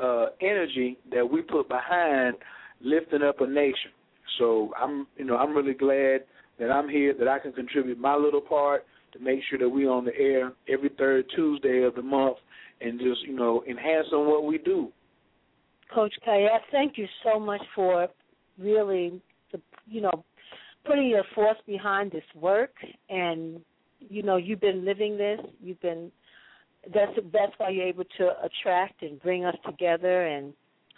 uh, 0.00 0.26
energy 0.40 0.98
that 1.12 1.28
we 1.28 1.42
put 1.42 1.68
behind 1.68 2.36
lifting 2.80 3.22
up 3.22 3.40
a 3.40 3.46
nation. 3.46 3.90
So 4.38 4.72
I'm, 4.80 5.06
you 5.16 5.24
know, 5.24 5.36
I'm 5.36 5.54
really 5.54 5.74
glad 5.74 6.20
that 6.58 6.70
I'm 6.70 6.88
here, 6.88 7.14
that 7.18 7.28
I 7.28 7.38
can 7.38 7.52
contribute 7.52 7.98
my 7.98 8.16
little 8.16 8.40
part 8.40 8.84
to 9.12 9.18
make 9.18 9.40
sure 9.50 9.58
that 9.58 9.68
we're 9.68 9.90
on 9.90 10.04
the 10.04 10.16
air 10.16 10.52
every 10.68 10.90
third 10.96 11.26
Tuesday 11.34 11.82
of 11.82 11.94
the 11.94 12.02
month 12.02 12.38
and 12.80 12.98
just, 12.98 13.22
you 13.22 13.34
know, 13.34 13.62
enhancing 13.68 14.26
what 14.26 14.44
we 14.44 14.58
do. 14.58 14.90
Coach 15.94 16.14
Khayr, 16.26 16.48
thank 16.70 16.96
you 16.96 17.06
so 17.22 17.38
much 17.38 17.60
for 17.74 18.08
really, 18.58 19.20
the, 19.52 19.60
you 19.86 20.00
know, 20.00 20.24
putting 20.86 21.08
your 21.08 21.24
force 21.34 21.58
behind 21.66 22.10
this 22.10 22.24
work. 22.34 22.74
And 23.10 23.60
you 24.08 24.22
know, 24.22 24.36
you've 24.36 24.60
been 24.60 24.84
living 24.84 25.16
this. 25.16 25.40
You've 25.62 25.80
been. 25.80 26.10
That's 26.92 27.12
that's 27.32 27.52
why 27.58 27.70
you're 27.70 27.86
able 27.86 28.04
to 28.18 28.30
attract 28.42 29.02
and 29.02 29.20
bring 29.22 29.44
us 29.44 29.56
together 29.64 30.26
and 30.26 30.52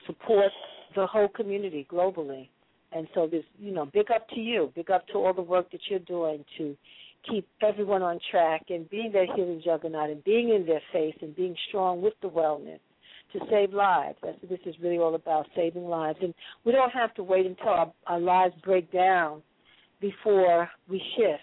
support 0.07 0.51
the 0.95 1.07
whole 1.07 1.29
community 1.29 1.87
globally. 1.91 2.49
And 2.93 3.09
so, 3.15 3.27
this, 3.27 3.45
you 3.59 3.73
know, 3.73 3.87
big 3.87 4.11
up 4.15 4.29
to 4.31 4.41
you. 4.41 4.73
Big 4.75 4.91
up 4.91 5.07
to 5.09 5.15
all 5.15 5.35
the 5.35 5.43
work 5.43 5.71
that 5.73 5.81
you're 5.91 5.99
doing 5.99 6.45
to 6.59 6.77
keep 7.29 7.47
everyone 7.63 8.03
on 8.03 8.19
track 8.31 8.63
and 8.69 8.89
being 8.91 9.11
that 9.13 9.27
healing 9.35 9.61
juggernaut 9.65 10.11
and 10.11 10.23
being 10.25 10.51
in 10.51 10.65
their 10.67 10.83
face 10.93 11.17
and 11.23 11.35
being 11.35 11.57
strong 11.69 12.03
with 12.03 12.15
the 12.23 12.29
wellness 12.29 12.79
to 13.33 13.41
save 13.51 13.73
lives. 13.73 14.17
That's 14.23 14.41
what 14.41 14.51
this 14.51 14.61
is 14.67 14.75
really 14.81 14.99
all 14.99 15.15
about, 15.15 15.47
saving 15.57 15.85
lives. 15.85 16.19
And 16.23 16.35
we 16.65 16.73
don't 16.73 16.93
have 16.93 17.13
to 17.15 17.23
wait 17.23 17.47
until 17.47 17.69
our, 17.69 17.93
our 18.07 18.21
lives 18.21 18.55
break 18.63 18.93
down 18.93 19.43
before 20.01 20.69
we 20.89 21.03
shift. 21.17 21.43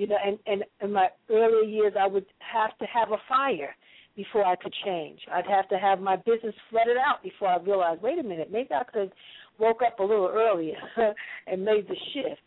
You 0.00 0.06
know, 0.06 0.16
and, 0.24 0.38
and 0.46 0.64
in 0.80 0.94
my 0.94 1.08
earlier 1.28 1.68
years, 1.68 1.92
I 2.00 2.06
would 2.06 2.24
have 2.38 2.70
to 2.78 2.86
have 2.86 3.12
a 3.12 3.18
fire 3.28 3.76
before 4.16 4.46
I 4.46 4.56
could 4.56 4.72
change. 4.82 5.20
I'd 5.30 5.44
have 5.46 5.68
to 5.68 5.76
have 5.76 6.00
my 6.00 6.16
business 6.16 6.54
flooded 6.70 6.96
out 6.96 7.22
before 7.22 7.48
I 7.48 7.58
realized, 7.58 8.00
wait 8.00 8.18
a 8.18 8.22
minute, 8.22 8.48
maybe 8.50 8.70
I 8.72 8.82
could 8.84 8.98
have 8.98 9.10
woke 9.58 9.82
up 9.86 10.00
a 10.00 10.02
little 10.02 10.30
earlier 10.32 10.78
and 11.46 11.62
made 11.62 11.86
the 11.86 11.96
shift. 12.14 12.40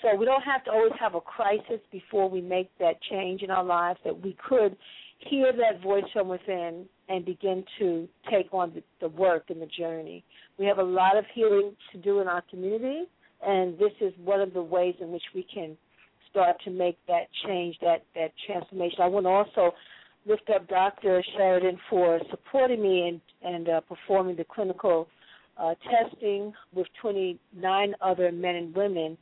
So 0.00 0.14
we 0.14 0.24
don't 0.24 0.42
have 0.42 0.62
to 0.66 0.70
always 0.70 0.92
have 1.00 1.16
a 1.16 1.20
crisis 1.20 1.80
before 1.90 2.30
we 2.30 2.40
make 2.40 2.70
that 2.78 3.02
change 3.10 3.42
in 3.42 3.50
our 3.50 3.64
lives, 3.64 3.98
that 4.04 4.22
we 4.22 4.36
could 4.48 4.76
hear 5.18 5.52
that 5.52 5.82
voice 5.82 6.04
from 6.12 6.28
within 6.28 6.86
and 7.08 7.24
begin 7.24 7.64
to 7.80 8.08
take 8.30 8.54
on 8.54 8.72
the, 8.72 8.84
the 9.00 9.08
work 9.08 9.46
and 9.48 9.60
the 9.60 9.66
journey. 9.66 10.22
We 10.60 10.66
have 10.66 10.78
a 10.78 10.84
lot 10.84 11.16
of 11.16 11.24
healing 11.34 11.72
to 11.90 11.98
do 11.98 12.20
in 12.20 12.28
our 12.28 12.44
community, 12.48 13.06
and 13.44 13.76
this 13.80 13.92
is 14.00 14.12
one 14.22 14.40
of 14.40 14.54
the 14.54 14.62
ways 14.62 14.94
in 15.00 15.10
which 15.10 15.24
we 15.34 15.44
can 15.52 15.76
start 16.30 16.56
to 16.64 16.70
make 16.70 16.98
that 17.08 17.28
change, 17.46 17.76
that, 17.82 18.04
that 18.14 18.32
transformation. 18.46 18.98
I 19.02 19.06
want 19.06 19.26
to 19.26 19.30
also 19.30 19.74
lift 20.26 20.48
up 20.54 20.68
Dr. 20.68 21.22
Sheridan 21.36 21.78
for 21.88 22.20
supporting 22.30 22.82
me 22.82 23.08
and, 23.08 23.20
and 23.42 23.68
uh, 23.68 23.80
performing 23.80 24.36
the 24.36 24.44
clinical 24.44 25.08
uh, 25.56 25.74
testing 25.90 26.52
with 26.74 26.86
29 27.00 27.94
other 28.00 28.32
men 28.32 28.56
and 28.56 28.74
women 28.74 29.16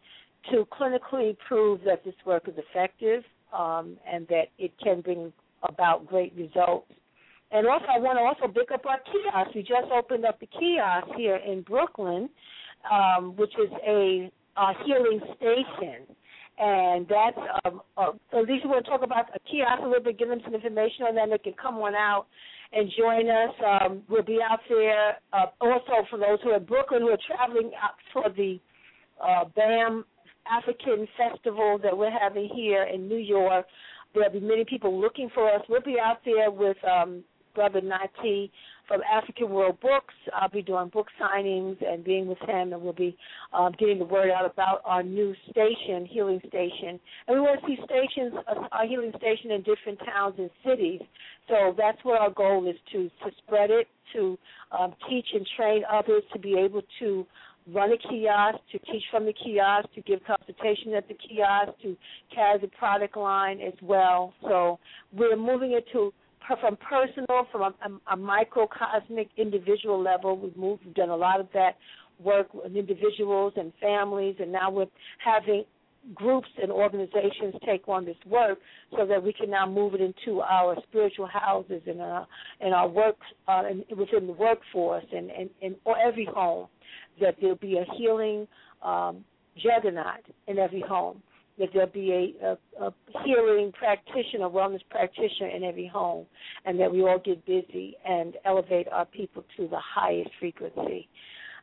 to 0.50 0.66
clinically 0.66 1.36
prove 1.46 1.80
that 1.84 2.04
this 2.04 2.14
work 2.24 2.48
is 2.48 2.54
effective 2.56 3.22
um, 3.52 3.96
and 4.10 4.26
that 4.28 4.46
it 4.58 4.72
can 4.82 5.00
bring 5.00 5.32
about 5.62 6.06
great 6.06 6.32
results. 6.36 6.90
And 7.50 7.66
also, 7.66 7.86
I 7.88 7.98
want 7.98 8.18
to 8.18 8.22
also 8.22 8.52
pick 8.52 8.70
up 8.72 8.84
our 8.86 8.98
kiosk. 8.98 9.54
We 9.54 9.62
just 9.62 9.90
opened 9.92 10.24
up 10.24 10.38
the 10.38 10.46
kiosk 10.46 11.08
here 11.16 11.36
in 11.36 11.62
Brooklyn, 11.62 12.28
um, 12.92 13.34
which 13.36 13.52
is 13.58 13.70
a, 13.86 14.30
a 14.56 14.72
healing 14.84 15.20
station. 15.36 16.14
And 16.60 17.06
that's, 17.08 17.38
um, 17.64 17.82
uh, 17.96 18.12
Alicia 18.32 18.66
will 18.66 18.82
talk 18.82 19.02
about 19.02 19.26
a 19.34 19.38
kiosk 19.48 19.80
a 19.80 19.86
little 19.86 20.02
bit, 20.02 20.18
give 20.18 20.28
them 20.28 20.40
some 20.44 20.54
information 20.54 21.04
on 21.06 21.14
that. 21.14 21.30
They 21.30 21.38
can 21.38 21.54
come 21.60 21.76
on 21.76 21.94
out 21.94 22.26
and 22.72 22.90
join 22.98 23.28
us. 23.28 23.54
Um, 23.64 24.02
we'll 24.08 24.24
be 24.24 24.38
out 24.42 24.60
there. 24.68 25.18
Uh, 25.32 25.46
also, 25.60 26.06
for 26.10 26.18
those 26.18 26.38
who 26.42 26.50
are 26.50 26.56
in 26.56 26.64
Brooklyn 26.64 27.02
who 27.02 27.10
are 27.10 27.18
traveling 27.26 27.70
out 27.80 27.94
for 28.12 28.28
the 28.36 28.58
uh, 29.24 29.44
BAM 29.54 30.04
African 30.50 31.06
Festival 31.16 31.78
that 31.82 31.96
we're 31.96 32.10
having 32.10 32.50
here 32.54 32.84
in 32.84 33.08
New 33.08 33.18
York, 33.18 33.66
there'll 34.14 34.32
be 34.32 34.40
many 34.40 34.64
people 34.64 35.00
looking 35.00 35.30
for 35.34 35.48
us. 35.48 35.62
We'll 35.68 35.82
be 35.82 35.96
out 36.02 36.18
there 36.24 36.50
with 36.50 36.76
um, 36.84 37.22
Brother 37.54 37.80
Nati 37.80 38.50
from 38.88 39.02
African 39.02 39.50
World 39.50 39.78
Books. 39.80 40.14
I'll 40.34 40.48
be 40.48 40.62
doing 40.62 40.88
book 40.88 41.06
signings 41.20 41.76
and 41.86 42.02
being 42.02 42.26
with 42.26 42.38
him, 42.40 42.72
and 42.72 42.82
we'll 42.82 42.94
be 42.94 43.16
um, 43.52 43.72
getting 43.78 43.98
the 43.98 44.04
word 44.06 44.30
out 44.30 44.50
about 44.50 44.80
our 44.84 45.02
new 45.02 45.34
station, 45.50 46.06
Healing 46.06 46.40
Station. 46.48 46.98
And 47.28 47.36
we 47.36 47.40
want 47.40 47.60
to 47.60 47.66
see 47.66 47.76
stations, 47.84 48.32
uh, 48.48 48.66
our 48.72 48.86
healing 48.86 49.12
station 49.18 49.52
in 49.52 49.62
different 49.62 49.98
towns 50.04 50.34
and 50.38 50.50
cities. 50.66 51.02
So 51.48 51.74
that's 51.76 51.98
what 52.02 52.20
our 52.20 52.30
goal 52.30 52.68
is 52.68 52.76
to 52.92 53.08
to 53.08 53.30
spread 53.44 53.70
it, 53.70 53.86
to 54.14 54.38
um, 54.76 54.94
teach 55.08 55.26
and 55.34 55.46
train 55.56 55.82
others 55.90 56.22
to 56.32 56.38
be 56.38 56.58
able 56.58 56.82
to 57.00 57.26
run 57.72 57.92
a 57.92 57.98
kiosk, 57.98 58.58
to 58.72 58.78
teach 58.90 59.02
from 59.10 59.26
the 59.26 59.32
kiosk, 59.32 59.92
to 59.94 60.00
give 60.02 60.20
consultation 60.24 60.94
at 60.94 61.06
the 61.08 61.14
kiosk, 61.14 61.72
to 61.82 61.96
carry 62.34 62.58
the 62.58 62.68
product 62.68 63.16
line 63.16 63.60
as 63.60 63.74
well. 63.82 64.32
So 64.42 64.78
we're 65.12 65.36
moving 65.36 65.72
it 65.72 65.84
to 65.92 66.12
from 66.56 66.76
personal, 66.76 67.46
from 67.50 67.62
a, 67.62 67.74
a, 67.84 68.14
a 68.14 68.16
microcosmic 68.16 69.28
individual 69.36 70.02
level. 70.02 70.38
We've 70.38 70.56
moved, 70.56 70.84
we've 70.84 70.94
done 70.94 71.10
a 71.10 71.16
lot 71.16 71.40
of 71.40 71.48
that 71.54 71.76
work 72.18 72.52
with 72.52 72.74
individuals 72.74 73.52
and 73.56 73.72
families, 73.80 74.36
and 74.40 74.50
now 74.50 74.70
we're 74.70 74.86
having 75.24 75.64
groups 76.14 76.48
and 76.62 76.70
organizations 76.70 77.54
take 77.66 77.86
on 77.88 78.04
this 78.04 78.16
work 78.26 78.58
so 78.96 79.04
that 79.06 79.22
we 79.22 79.32
can 79.32 79.50
now 79.50 79.68
move 79.68 79.94
it 79.94 80.00
into 80.00 80.40
our 80.40 80.76
spiritual 80.88 81.26
houses 81.26 81.82
and 81.86 82.00
our 82.00 82.26
and 82.60 82.72
our 82.72 82.88
work 82.88 83.16
uh, 83.46 83.62
and 83.68 83.84
within 83.98 84.26
the 84.26 84.32
workforce 84.32 85.04
and 85.12 85.30
and, 85.30 85.50
and 85.60 85.74
or 85.84 85.98
every 85.98 86.24
home 86.24 86.66
that 87.20 87.34
there'll 87.40 87.56
be 87.56 87.76
a 87.78 87.84
healing 87.96 88.46
um, 88.82 89.24
juggernaut 89.56 90.24
in 90.46 90.58
every 90.58 90.80
home 90.80 91.20
that 91.58 91.68
there'll 91.72 91.88
be 91.88 92.34
a, 92.42 92.46
a, 92.46 92.86
a 92.86 92.94
healing 93.24 93.72
practitioner, 93.72 94.46
a 94.46 94.50
wellness 94.50 94.80
practitioner 94.90 95.48
in 95.48 95.64
every 95.64 95.86
home, 95.86 96.26
and 96.64 96.78
that 96.80 96.90
we 96.90 97.02
all 97.02 97.18
get 97.18 97.44
busy 97.46 97.96
and 98.06 98.36
elevate 98.44 98.88
our 98.88 99.06
people 99.06 99.44
to 99.56 99.68
the 99.68 99.78
highest 99.78 100.30
frequency. 100.38 101.08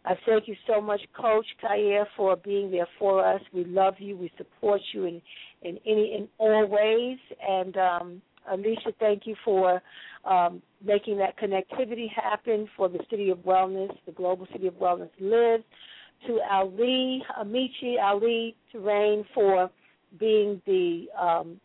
I 0.06 0.14
thank 0.26 0.48
you 0.48 0.56
so 0.68 0.80
much, 0.80 1.02
Coach 1.20 1.48
Khayr, 1.64 2.06
for 2.16 2.36
being 2.36 2.70
there 2.70 2.88
for 3.00 3.26
us. 3.26 3.42
We 3.52 3.66
love 3.66 3.96
you. 3.98 4.16
We 4.16 4.32
support 4.38 4.82
you 4.94 5.06
in 5.06 5.22
in 5.64 5.80
any 5.86 6.14
in 6.16 6.28
all 6.38 6.68
ways. 6.68 7.18
And 7.48 7.76
um, 7.78 8.22
Alicia, 8.52 8.94
thank 9.00 9.26
you 9.26 9.36
for 9.44 9.82
um, 10.24 10.62
making 10.86 11.18
that 11.18 11.40
connectivity 11.40 12.08
happen 12.12 12.70
for 12.78 12.88
the 12.88 13.00
City 13.10 13.30
of 13.32 13.40
Wellness, 13.40 13.96
the 14.06 14.12
Global 14.12 14.48
City 14.52 14.68
of 14.68 14.76
Wellness 14.76 15.10
lives. 15.20 15.64
To 16.28 16.40
Ali 16.50 17.22
Amici, 17.40 17.98
Ali 18.02 18.56
Terrain 18.72 19.26
for 19.34 19.70
being 20.20 20.62
the 20.66 21.08
um, 21.20 21.60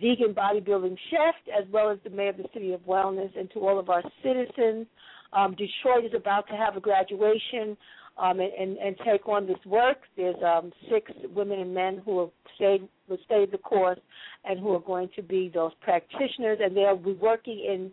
vegan 0.00 0.34
bodybuilding 0.34 0.96
chef 1.10 1.34
as 1.58 1.66
well 1.70 1.90
as 1.90 1.98
the 2.04 2.10
mayor 2.10 2.30
of 2.30 2.36
the 2.36 2.48
City 2.54 2.72
of 2.72 2.80
Wellness, 2.82 3.38
and 3.38 3.50
to 3.52 3.60
all 3.60 3.78
of 3.78 3.90
our 3.90 4.02
citizens. 4.22 4.86
Um, 5.32 5.52
Detroit 5.52 6.04
is 6.04 6.12
about 6.14 6.46
to 6.48 6.54
have 6.54 6.76
a 6.76 6.80
graduation 6.80 7.76
um, 8.18 8.40
and, 8.40 8.52
and, 8.52 8.76
and 8.78 8.96
take 9.04 9.26
on 9.28 9.46
this 9.46 9.56
work. 9.64 9.98
There's 10.16 10.36
um, 10.44 10.72
six 10.90 11.10
women 11.34 11.60
and 11.60 11.74
men 11.74 12.02
who 12.04 12.20
have 12.20 12.30
stayed 12.56 12.88
will 13.08 13.18
stay 13.24 13.46
the 13.50 13.58
course 13.58 13.98
and 14.44 14.60
who 14.60 14.74
are 14.74 14.80
going 14.80 15.08
to 15.16 15.22
be 15.22 15.50
those 15.52 15.72
practitioners, 15.80 16.58
and 16.62 16.76
they'll 16.76 16.96
be 16.96 17.12
working 17.12 17.58
in 17.58 17.90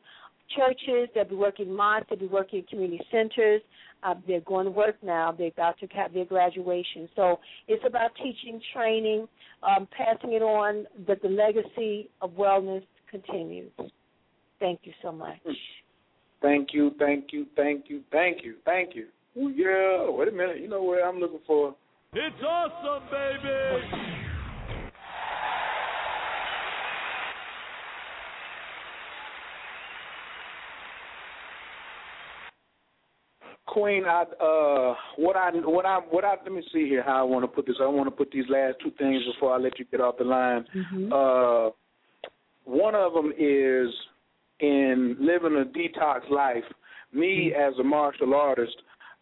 churches. 0.56 1.10
They'll 1.14 1.26
be 1.26 1.36
working 1.36 1.74
mosques. 1.74 2.08
They'll 2.10 2.20
be 2.20 2.28
working 2.28 2.60
in 2.60 2.66
community 2.66 3.02
centers. 3.12 3.62
Uh, 4.04 4.16
they're 4.28 4.42
going 4.42 4.66
to 4.66 4.72
work 4.72 4.96
now. 5.04 5.32
They're 5.32 5.48
about 5.48 5.78
to 5.80 5.88
have 5.88 6.14
their 6.14 6.26
graduation. 6.26 7.10
So 7.16 7.40
it's 7.68 7.84
about 7.86 8.12
teaching, 8.16 8.62
training, 8.74 9.28
um, 9.64 9.88
passing 9.96 10.34
it 10.34 10.42
on, 10.42 10.86
that 11.08 11.22
the 11.22 11.28
legacy 11.28 12.10
of 12.22 12.32
wellness 12.32 12.84
continues. 13.12 13.72
Thank 14.60 14.82
you 14.84 14.94
so 15.02 15.12
much. 15.12 15.38
Thank 16.42 16.70
you, 16.74 16.92
thank 16.98 17.34
you, 17.34 17.46
thank 17.56 17.86
you, 17.90 18.02
thank 18.12 18.44
you, 18.44 18.56
thank 18.64 18.96
you. 18.96 19.08
Ooh, 19.38 19.50
yeah, 19.50 20.10
wait 20.10 20.30
a 20.30 20.32
minute. 20.32 20.62
You 20.62 20.70
know 20.70 20.82
what 20.82 21.04
I'm 21.04 21.20
looking 21.20 21.40
for? 21.46 21.76
It's 22.14 22.42
awesome, 22.42 23.04
baby! 23.12 24.29
Queen, 33.72 34.04
I 34.06 34.24
uh, 34.42 34.96
what 35.18 35.36
I 35.36 35.52
what 35.52 35.86
I 35.86 36.00
what 36.10 36.26
I 36.26 36.36
let 36.44 36.52
me 36.52 36.64
see 36.74 36.88
here 36.88 37.04
how 37.04 37.20
I 37.20 37.24
want 37.24 37.44
to 37.44 37.48
put 37.48 37.66
this. 37.68 37.76
I 37.82 37.88
want 37.88 38.08
to 38.08 38.12
put 38.12 38.32
these 38.32 38.46
last 38.50 38.78
two 38.84 38.92
things 38.98 39.22
before 39.32 39.54
I 39.54 39.58
let 39.58 39.78
you 39.78 39.86
get 39.92 40.02
off 40.02 40.18
the 40.18 40.24
line. 40.24 40.66
Mm-hmm. 40.76 41.14
Uh, 41.14 41.70
one 42.66 42.96
of 42.96 43.14
them 43.14 43.32
is 43.38 43.90
in 44.60 45.16
living 45.20 45.56
a 45.58 45.66
detox 45.66 46.30
life. 46.30 46.64
Me 47.12 47.52
Mm-hmm. 47.52 47.74
as 47.74 47.80
a 47.80 47.84
martial 47.84 48.36
artist, 48.36 48.76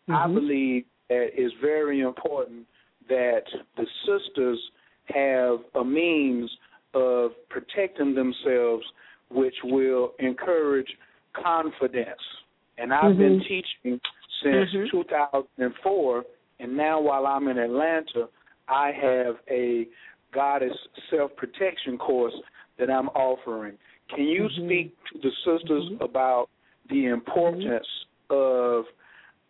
I 0.09 0.27
believe 0.27 0.83
that 1.09 1.27
it's 1.33 1.53
very 1.61 2.01
important 2.01 2.65
that 3.07 3.43
the 3.77 3.85
sisters 4.05 4.59
have 5.05 5.59
a 5.75 5.85
means 5.85 6.49
of 6.93 7.31
protecting 7.49 8.13
themselves, 8.13 8.83
which 9.29 9.55
will 9.63 10.11
encourage 10.19 10.87
confidence. 11.33 12.19
And 12.77 12.93
I've 12.93 13.17
been 13.17 13.39
Mhm. 13.39 13.47
teaching 13.47 14.01
since 14.41 14.71
Mhm. 14.71 14.89
2004, 14.89 16.25
and 16.59 16.75
now 16.75 16.99
while 16.99 17.25
I'm 17.25 17.47
in 17.47 17.57
Atlanta, 17.57 18.29
I 18.67 18.91
have 18.91 19.39
a 19.49 19.87
goddess 20.31 20.77
self 21.09 21.35
protection 21.35 21.97
course 21.97 22.35
that 22.77 22.89
I'm 22.89 23.09
offering. 23.09 23.77
Can 24.09 24.25
you 24.25 24.43
Mhm. 24.43 24.65
speak 24.65 25.03
to 25.05 25.17
the 25.19 25.31
sisters 25.43 25.91
about 26.01 26.49
the 26.89 27.07
importance 27.07 27.87
of 28.29 28.87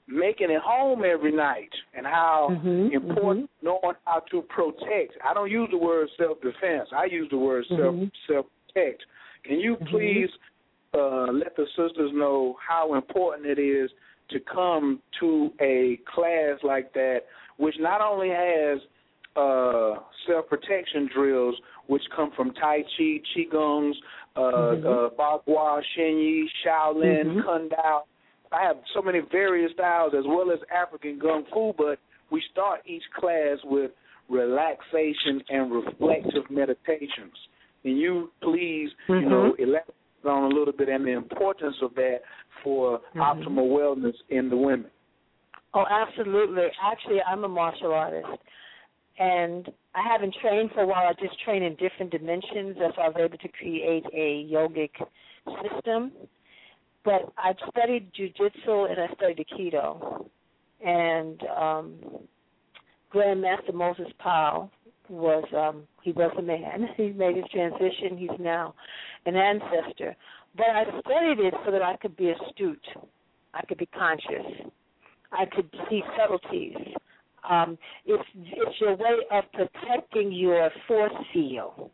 making 0.07 0.49
it 0.49 0.61
home 0.61 1.03
every 1.03 1.31
night 1.31 1.73
and 1.93 2.05
how 2.05 2.49
Mhm. 2.49 2.91
important 2.91 3.49
knowing 3.61 3.95
how 4.05 4.19
to 4.31 4.41
protect? 4.43 5.17
I 5.23 5.33
don't 5.33 5.51
use 5.51 5.69
the 5.69 5.77
word 5.77 6.09
self 6.11 6.39
defense. 6.41 6.91
I 6.93 7.05
use 7.05 7.29
the 7.29 7.37
word 7.37 7.65
self 7.67 7.95
self 8.27 8.45
protect. 8.67 9.05
Can 9.43 9.59
you 9.59 9.75
please 9.77 10.31
uh, 10.93 11.27
let 11.31 11.55
the 11.55 11.67
sisters 11.75 12.11
know 12.13 12.57
how 12.65 12.93
important 12.93 13.45
it 13.45 13.59
is 13.59 13.91
to 14.29 14.39
come 14.39 15.01
to 15.19 15.51
a 15.61 15.99
class 16.13 16.59
like 16.63 16.93
that, 16.93 17.21
which 17.57 17.75
not 17.79 18.01
only 18.01 18.29
has 18.29 18.79
uh, 19.35 19.99
self 20.25 20.47
protection 20.49 21.09
drills, 21.13 21.55
which 21.87 22.01
come 22.15 22.31
from 22.35 22.53
Tai 22.55 22.83
Chi, 22.97 23.21
Qigongs, 23.35 23.93
uh, 24.35 24.41
Mhm. 24.41 24.85
uh, 24.85 25.09
Bagua, 25.11 25.81
Xingyi, 25.95 26.49
Shaolin, 26.63 27.35
Mhm. 27.35 27.43
Kuntao. 27.43 28.03
I 28.51 28.63
have 28.63 28.77
so 28.93 29.01
many 29.01 29.19
various 29.19 29.71
styles 29.73 30.13
as 30.13 30.25
well 30.25 30.51
as 30.51 30.59
African 30.71 31.19
Kung 31.19 31.45
Fu, 31.45 31.73
but 31.77 31.99
we 32.29 32.41
start 32.51 32.81
each 32.85 33.03
class 33.11 33.63
with 33.63 33.91
relaxation 34.29 35.43
and 35.49 35.71
reflective 35.71 36.49
meditations. 36.49 37.35
Can 37.83 37.95
you 37.95 38.31
please, 38.41 38.91
you 39.07 39.15
Mhm. 39.15 39.29
know, 39.29 39.53
elaborate 39.53 39.95
on 40.27 40.51
a 40.51 40.55
little 40.55 40.73
bit 40.73 40.89
and 40.89 41.05
the 41.05 41.11
importance 41.11 41.75
of 41.81 41.93
that 41.95 42.21
for 42.63 42.99
Mhm. 43.15 43.21
optimal 43.21 43.69
wellness 43.69 44.15
in 44.29 44.49
the 44.49 44.57
women? 44.57 44.89
Oh, 45.73 45.85
absolutely. 45.89 46.71
Actually, 46.81 47.21
I'm 47.23 47.43
a 47.43 47.47
martial 47.47 47.93
artist. 47.93 48.41
And 49.19 49.73
I 49.95 50.01
haven't 50.01 50.35
trained 50.35 50.71
for 50.73 50.81
a 50.81 50.85
while. 50.85 51.07
I 51.07 51.13
just 51.13 51.39
train 51.39 51.63
in 51.63 51.75
different 51.75 52.11
dimensions. 52.11 52.77
That's 52.77 52.95
why 52.97 53.05
I 53.05 53.09
was 53.09 53.17
able 53.17 53.37
to 53.37 53.47
create 53.49 54.05
a 54.13 54.45
yogic 54.45 54.91
system. 55.63 56.11
But 57.03 57.31
I've 57.37 57.57
studied 57.71 58.13
jujitsu 58.13 58.91
and 58.91 58.99
I 58.99 59.13
studied 59.15 59.45
Aikido. 59.47 60.29
And 60.85 61.41
um, 61.47 62.27
Grandmaster 63.11 63.73
Moses 63.73 64.11
Powell 64.19 64.71
was 65.09 65.43
um, 65.55 65.83
he 66.01 66.11
was 66.11 66.31
a 66.37 66.41
man. 66.41 66.87
He 66.97 67.09
made 67.09 67.35
his 67.35 67.45
transition. 67.51 68.17
He's 68.17 68.39
now 68.39 68.73
an 69.25 69.35
ancestor. 69.35 70.15
But 70.55 70.67
I 70.67 70.83
studied 71.01 71.45
it 71.45 71.53
so 71.65 71.71
that 71.71 71.81
I 71.81 71.97
could 71.97 72.15
be 72.17 72.31
astute. 72.31 72.85
I 73.53 73.65
could 73.65 73.77
be 73.77 73.87
conscious. 73.87 74.71
I 75.31 75.45
could 75.45 75.69
see 75.89 76.01
subtleties. 76.17 76.75
Um, 77.49 77.77
it's 78.05 78.23
it's 78.35 78.81
your 78.81 78.95
way 78.95 79.17
of 79.31 79.43
protecting 79.53 80.31
your 80.31 80.69
force 80.87 81.13
field. 81.33 81.91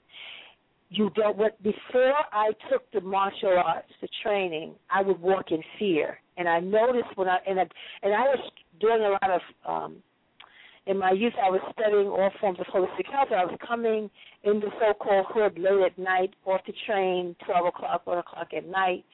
You 0.90 1.10
don't. 1.15 1.38
What 1.38 1.61
before 1.64 2.14
I 2.31 2.52
took 2.69 2.90
the 2.91 3.02
martial 3.02 3.61
arts, 3.64 3.91
the 4.02 4.07
training, 4.23 4.76
I 4.90 5.02
would 5.02 5.19
walk 5.19 5.52
in 5.52 5.61
fear, 5.80 6.19
and 6.38 6.48
I 6.48 6.60
noticed 6.60 7.15
when 7.15 7.27
I 7.27 7.38
and 7.48 7.60
I, 7.60 7.65
and 8.03 8.14
I 8.14 8.22
was 8.22 8.52
doing 8.80 9.02
a 9.02 9.10
lot 9.10 9.30
of. 9.30 9.41
Um, 9.68 9.98
in 10.85 10.97
my 10.97 11.11
youth, 11.11 11.34
I 11.41 11.49
was 11.49 11.61
studying 11.72 12.07
all 12.07 12.30
forms 12.41 12.60
of 12.60 12.65
holistic 12.68 13.11
health. 13.11 13.30
I 13.31 13.45
was 13.45 13.57
coming 13.65 14.10
in 14.43 14.60
the 14.60 14.69
so-called 14.80 15.27
hood 15.30 15.57
late 15.57 15.85
at 15.85 15.97
night, 15.97 16.34
off 16.45 16.61
the 16.68 16.73
train, 16.85 17.35
twelve 17.45 17.65
o'clock, 17.68 18.05
one 18.05 18.18
o'clock 18.18 18.49
at 18.55 18.68
night, 18.68 19.05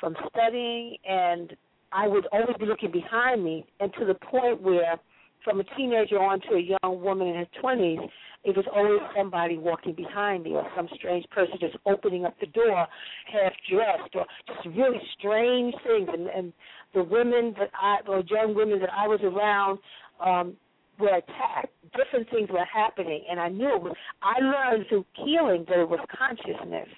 from 0.00 0.16
studying, 0.28 0.96
and 1.08 1.56
I 1.92 2.08
would 2.08 2.26
always 2.32 2.56
be 2.58 2.66
looking 2.66 2.90
behind 2.90 3.44
me, 3.44 3.64
and 3.78 3.92
to 3.98 4.04
the 4.04 4.14
point 4.14 4.60
where, 4.60 4.98
from 5.44 5.60
a 5.60 5.64
teenager 5.76 6.18
on 6.18 6.40
to 6.40 6.54
a 6.54 6.60
young 6.60 7.00
woman 7.02 7.28
in 7.28 7.36
her 7.36 7.46
twenties, 7.60 8.00
it 8.42 8.56
was 8.56 8.66
always 8.74 9.00
somebody 9.16 9.56
walking 9.56 9.94
behind 9.94 10.42
me, 10.42 10.50
or 10.50 10.66
some 10.76 10.88
strange 10.96 11.24
person 11.30 11.54
just 11.60 11.76
opening 11.86 12.24
up 12.24 12.34
the 12.40 12.46
door, 12.46 12.86
half 13.32 13.52
dressed, 13.70 14.14
or 14.14 14.26
just 14.48 14.76
really 14.76 15.00
strange 15.16 15.74
things. 15.86 16.08
And, 16.12 16.26
and 16.26 16.52
the 16.92 17.04
women 17.04 17.54
that 17.58 17.70
I, 17.80 17.98
or 18.08 18.22
young 18.28 18.54
women 18.54 18.80
that 18.80 18.92
I 18.92 19.06
was 19.06 19.20
around, 19.22 19.78
um, 20.20 20.56
were 20.98 21.16
attacked. 21.16 21.72
Different 21.96 22.28
things 22.30 22.48
were 22.50 22.64
happening, 22.64 23.24
and 23.30 23.38
I 23.38 23.48
knew 23.48 23.74
it 23.74 23.82
was. 23.82 23.94
I 24.22 24.40
learned 24.40 24.86
through 24.88 25.04
healing 25.14 25.64
that 25.68 25.78
it 25.78 25.88
was 25.88 26.00
consciousness. 26.16 26.88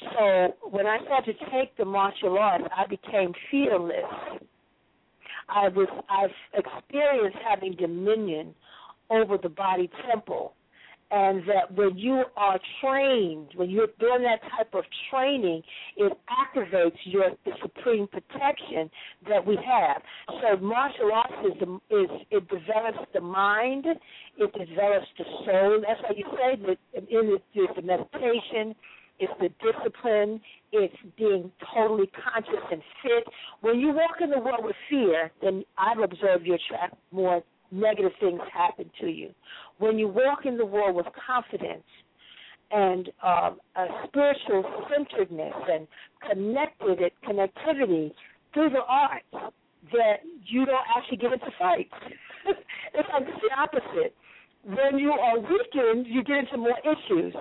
So 0.00 0.54
when 0.70 0.86
I 0.86 0.98
started 1.04 1.38
to 1.38 1.50
take 1.50 1.76
the 1.76 1.84
martial 1.84 2.38
arts, 2.38 2.64
I 2.74 2.86
became 2.86 3.32
fearless. 3.50 4.04
I 5.48 5.68
was 5.68 5.88
I've 6.08 6.30
experienced 6.54 7.38
having 7.46 7.74
dominion 7.74 8.54
over 9.10 9.36
the 9.36 9.48
body 9.48 9.90
temple. 10.08 10.54
And 11.12 11.42
that 11.48 11.74
when 11.74 11.98
you 11.98 12.22
are 12.36 12.60
trained, 12.80 13.48
when 13.56 13.68
you're 13.68 13.88
doing 13.98 14.22
that 14.22 14.40
type 14.56 14.72
of 14.74 14.84
training, 15.10 15.62
it 15.96 16.12
activates 16.30 16.98
your 17.04 17.30
the 17.44 17.52
supreme 17.62 18.06
protection 18.06 18.88
that 19.28 19.44
we 19.44 19.56
have. 19.56 20.02
So 20.40 20.62
martial 20.62 21.10
arts 21.12 21.32
is, 21.46 21.68
is 21.90 22.10
it 22.30 22.48
develops 22.48 23.10
the 23.12 23.20
mind, 23.20 23.86
it 23.86 24.52
develops 24.52 25.06
the 25.18 25.24
soul. 25.44 25.82
That's 25.86 26.00
why 26.02 26.14
you 26.16 26.26
say 26.36 26.62
that 26.66 27.08
in 27.08 27.38
it 27.54 27.70
the 27.74 27.82
meditation, 27.82 28.74
it's 29.18 29.32
the 29.38 29.50
discipline, 29.60 30.40
it's 30.72 30.94
being 31.18 31.52
totally 31.74 32.10
conscious 32.24 32.64
and 32.72 32.82
fit. 33.02 33.24
When 33.60 33.78
you 33.78 33.88
walk 33.88 34.16
in 34.22 34.30
the 34.30 34.38
world 34.38 34.64
with 34.64 34.76
fear, 34.88 35.30
then 35.42 35.64
I've 35.76 35.98
observed 35.98 36.46
you 36.46 36.54
attract 36.54 36.94
more 37.12 37.42
negative 37.70 38.12
things 38.20 38.40
happen 38.52 38.90
to 39.00 39.06
you. 39.06 39.30
When 39.78 39.98
you 39.98 40.08
walk 40.08 40.46
in 40.46 40.56
the 40.56 40.66
world 40.66 40.96
with 40.96 41.06
confidence 41.26 41.84
and 42.70 43.08
um, 43.22 43.58
a 43.76 43.86
spiritual 44.06 44.64
centeredness 44.90 45.54
and 45.70 45.86
connected 46.28 47.12
connectivity 47.26 48.12
through 48.54 48.70
the 48.70 48.82
arts, 48.86 49.52
that 49.92 50.20
you 50.46 50.66
don't 50.66 50.86
actually 50.96 51.16
get 51.16 51.32
into 51.32 51.50
fights. 51.58 51.90
it's 52.94 53.08
like 53.12 53.26
the 53.26 53.50
opposite. 53.56 54.14
When 54.64 54.98
you 54.98 55.12
are 55.12 55.38
weakened, 55.38 56.06
you 56.06 56.22
get 56.22 56.38
into 56.38 56.58
more 56.58 56.76
issues. 56.84 57.34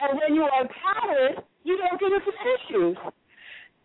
And 0.00 0.18
when 0.18 0.34
you 0.34 0.42
are 0.42 0.60
empowered, 0.60 1.42
you 1.64 1.78
don't 1.78 1.98
get 1.98 2.12
into 2.12 2.32
issues. 2.54 2.96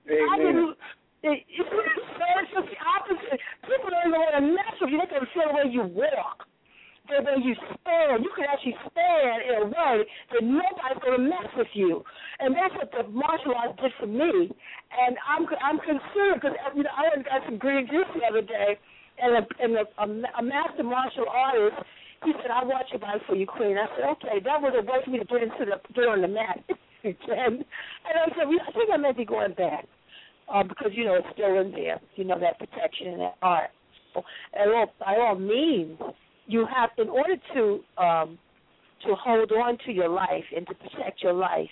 Amen. 0.07 0.27
I 0.31 0.37
didn't, 0.37 0.75
it, 1.23 1.39
it's 1.47 2.51
just 2.51 2.67
the 2.67 2.79
opposite. 2.83 3.39
People 3.63 3.89
don't 3.95 4.11
even 4.11 4.19
want 4.19 4.35
to 4.35 4.43
mess 4.43 4.75
with 4.83 4.91
you. 4.91 4.99
They 4.99 5.07
can 5.07 5.27
feel 5.31 5.47
the 5.47 5.55
way 5.55 5.67
you 5.71 5.87
walk, 5.87 6.43
the 7.07 7.23
way 7.23 7.39
you 7.39 7.55
stand. 7.55 8.27
You 8.27 8.31
can 8.35 8.43
actually 8.51 8.75
stand 8.91 9.39
in 9.47 9.53
a 9.63 9.65
way 9.71 10.03
that 10.03 10.43
nobody's 10.43 10.99
going 10.99 11.15
to 11.15 11.23
mess 11.23 11.47
with 11.55 11.71
you. 11.73 12.03
And 12.43 12.51
that's 12.51 12.75
what 12.75 12.91
the 12.91 13.07
martial 13.07 13.55
arts 13.55 13.79
did 13.79 13.95
for 13.95 14.11
me. 14.11 14.51
And 14.51 15.15
I'm 15.23 15.47
I'm 15.63 15.79
concerned 15.79 16.43
because 16.43 16.59
you 16.75 16.83
know, 16.83 16.91
I 16.91 17.15
and 17.15 17.23
got 17.23 17.47
some 17.47 17.55
green 17.55 17.87
juice 17.87 18.09
the 18.11 18.27
other 18.27 18.43
day, 18.43 18.75
and 19.23 19.39
a 19.39 19.43
and 19.63 19.71
a, 19.79 19.85
a, 20.03 20.07
a 20.39 20.43
master 20.43 20.83
martial 20.83 21.25
artist. 21.31 21.79
He 22.27 22.31
said, 22.43 22.51
"I 22.51 22.63
watch 22.67 22.91
your 22.91 22.99
body 22.99 23.23
for 23.27 23.35
you, 23.35 23.47
Queen." 23.47 23.79
I 23.79 23.87
said, 23.95 24.11
"Okay." 24.19 24.43
That 24.43 24.59
was 24.59 24.75
a 24.75 24.83
way 24.83 24.99
for 25.03 25.11
me 25.11 25.19
to 25.19 25.25
get 25.25 25.43
into 25.43 25.63
the 25.63 25.79
get 25.95 26.07
on 26.07 26.21
the 26.21 26.27
mat. 26.27 26.59
and 26.67 27.15
and 27.31 28.15
I 28.15 28.27
said, 28.35 28.47
I 28.47 28.71
think 28.71 28.91
I 28.91 28.97
might 28.97 29.17
be 29.17 29.25
going 29.25 29.55
back 29.55 29.87
uh, 30.51 30.63
because 30.63 30.91
you 30.93 31.05
know 31.05 31.15
it's 31.15 31.27
still 31.33 31.59
in 31.59 31.71
there. 31.71 31.99
You 32.15 32.25
know 32.25 32.39
that 32.39 32.59
protection 32.59 33.07
and 33.07 33.21
that 33.21 33.35
art. 33.41 33.69
And 34.53 34.71
all, 34.71 34.93
by 34.99 35.15
all 35.15 35.35
means, 35.35 35.97
you 36.47 36.67
have 36.73 36.91
in 36.97 37.09
order 37.09 37.35
to 37.55 38.03
um, 38.03 38.37
to 39.05 39.15
hold 39.15 39.51
on 39.51 39.77
to 39.85 39.91
your 39.91 40.09
life 40.09 40.43
and 40.55 40.65
to 40.67 40.73
protect 40.75 41.21
your 41.21 41.33
life, 41.33 41.69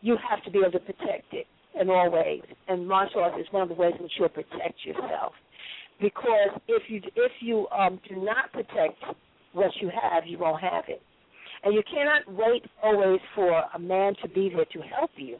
you 0.00 0.16
have 0.28 0.42
to 0.44 0.50
be 0.50 0.58
able 0.58 0.72
to 0.72 0.80
protect 0.80 1.32
it 1.32 1.46
in 1.80 1.88
all 1.88 2.10
ways. 2.10 2.42
And 2.68 2.86
martial 2.86 3.20
arts 3.20 3.36
is 3.40 3.46
one 3.50 3.62
of 3.62 3.68
the 3.68 3.74
ways 3.74 3.94
in 3.96 4.02
which 4.02 4.12
you'll 4.18 4.28
protect 4.28 4.84
yourself. 4.84 5.32
Because 6.00 6.58
if 6.66 6.82
you 6.88 7.00
if 7.16 7.32
you 7.40 7.68
um, 7.68 8.00
do 8.08 8.16
not 8.16 8.52
protect 8.52 9.02
what 9.52 9.70
you 9.80 9.90
have, 9.90 10.24
you 10.26 10.38
won't 10.38 10.62
have 10.62 10.84
it. 10.88 11.02
And 11.62 11.74
you 11.74 11.82
cannot 11.92 12.22
wait 12.32 12.64
always 12.82 13.20
for 13.34 13.62
a 13.74 13.78
man 13.78 14.14
to 14.22 14.28
be 14.28 14.50
there 14.54 14.64
to 14.64 14.80
help 14.80 15.10
you. 15.16 15.36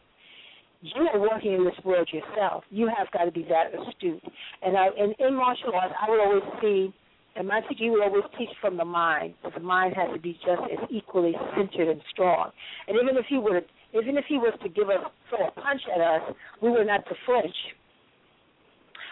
You 0.82 1.08
are 1.12 1.20
working 1.20 1.52
in 1.52 1.64
this 1.64 1.74
world 1.84 2.08
yourself. 2.10 2.64
You 2.70 2.88
have 2.88 3.10
got 3.12 3.24
to 3.24 3.30
be 3.30 3.46
that 3.50 3.72
astute. 3.74 4.22
And 4.62 4.78
I 4.78 4.86
and 4.98 5.14
in 5.18 5.34
martial 5.34 5.72
arts, 5.74 5.94
I 6.00 6.08
would 6.08 6.20
always 6.20 6.42
see, 6.62 6.94
and 7.36 7.46
my 7.46 7.60
teacher 7.68 7.90
would 7.90 8.02
always 8.02 8.24
teach 8.38 8.48
from 8.62 8.78
the 8.78 8.84
mind. 8.84 9.34
But 9.42 9.52
the 9.54 9.60
mind 9.60 9.94
has 9.96 10.08
to 10.14 10.20
be 10.20 10.32
just 10.44 10.62
as 10.72 10.88
equally 10.90 11.34
centered 11.54 11.88
and 11.88 12.00
strong. 12.10 12.50
And 12.88 12.96
even 12.96 13.18
if 13.18 13.26
he 13.28 13.36
would, 13.36 13.64
even 13.92 14.16
if 14.16 14.24
he 14.26 14.38
was 14.38 14.54
to 14.62 14.70
give 14.70 14.88
us 14.88 15.04
throw 15.28 15.48
a 15.48 15.50
punch 15.50 15.82
at 15.94 16.00
us, 16.00 16.34
we 16.62 16.70
were 16.70 16.84
not 16.84 17.04
to 17.08 17.14
flinch. 17.26 17.56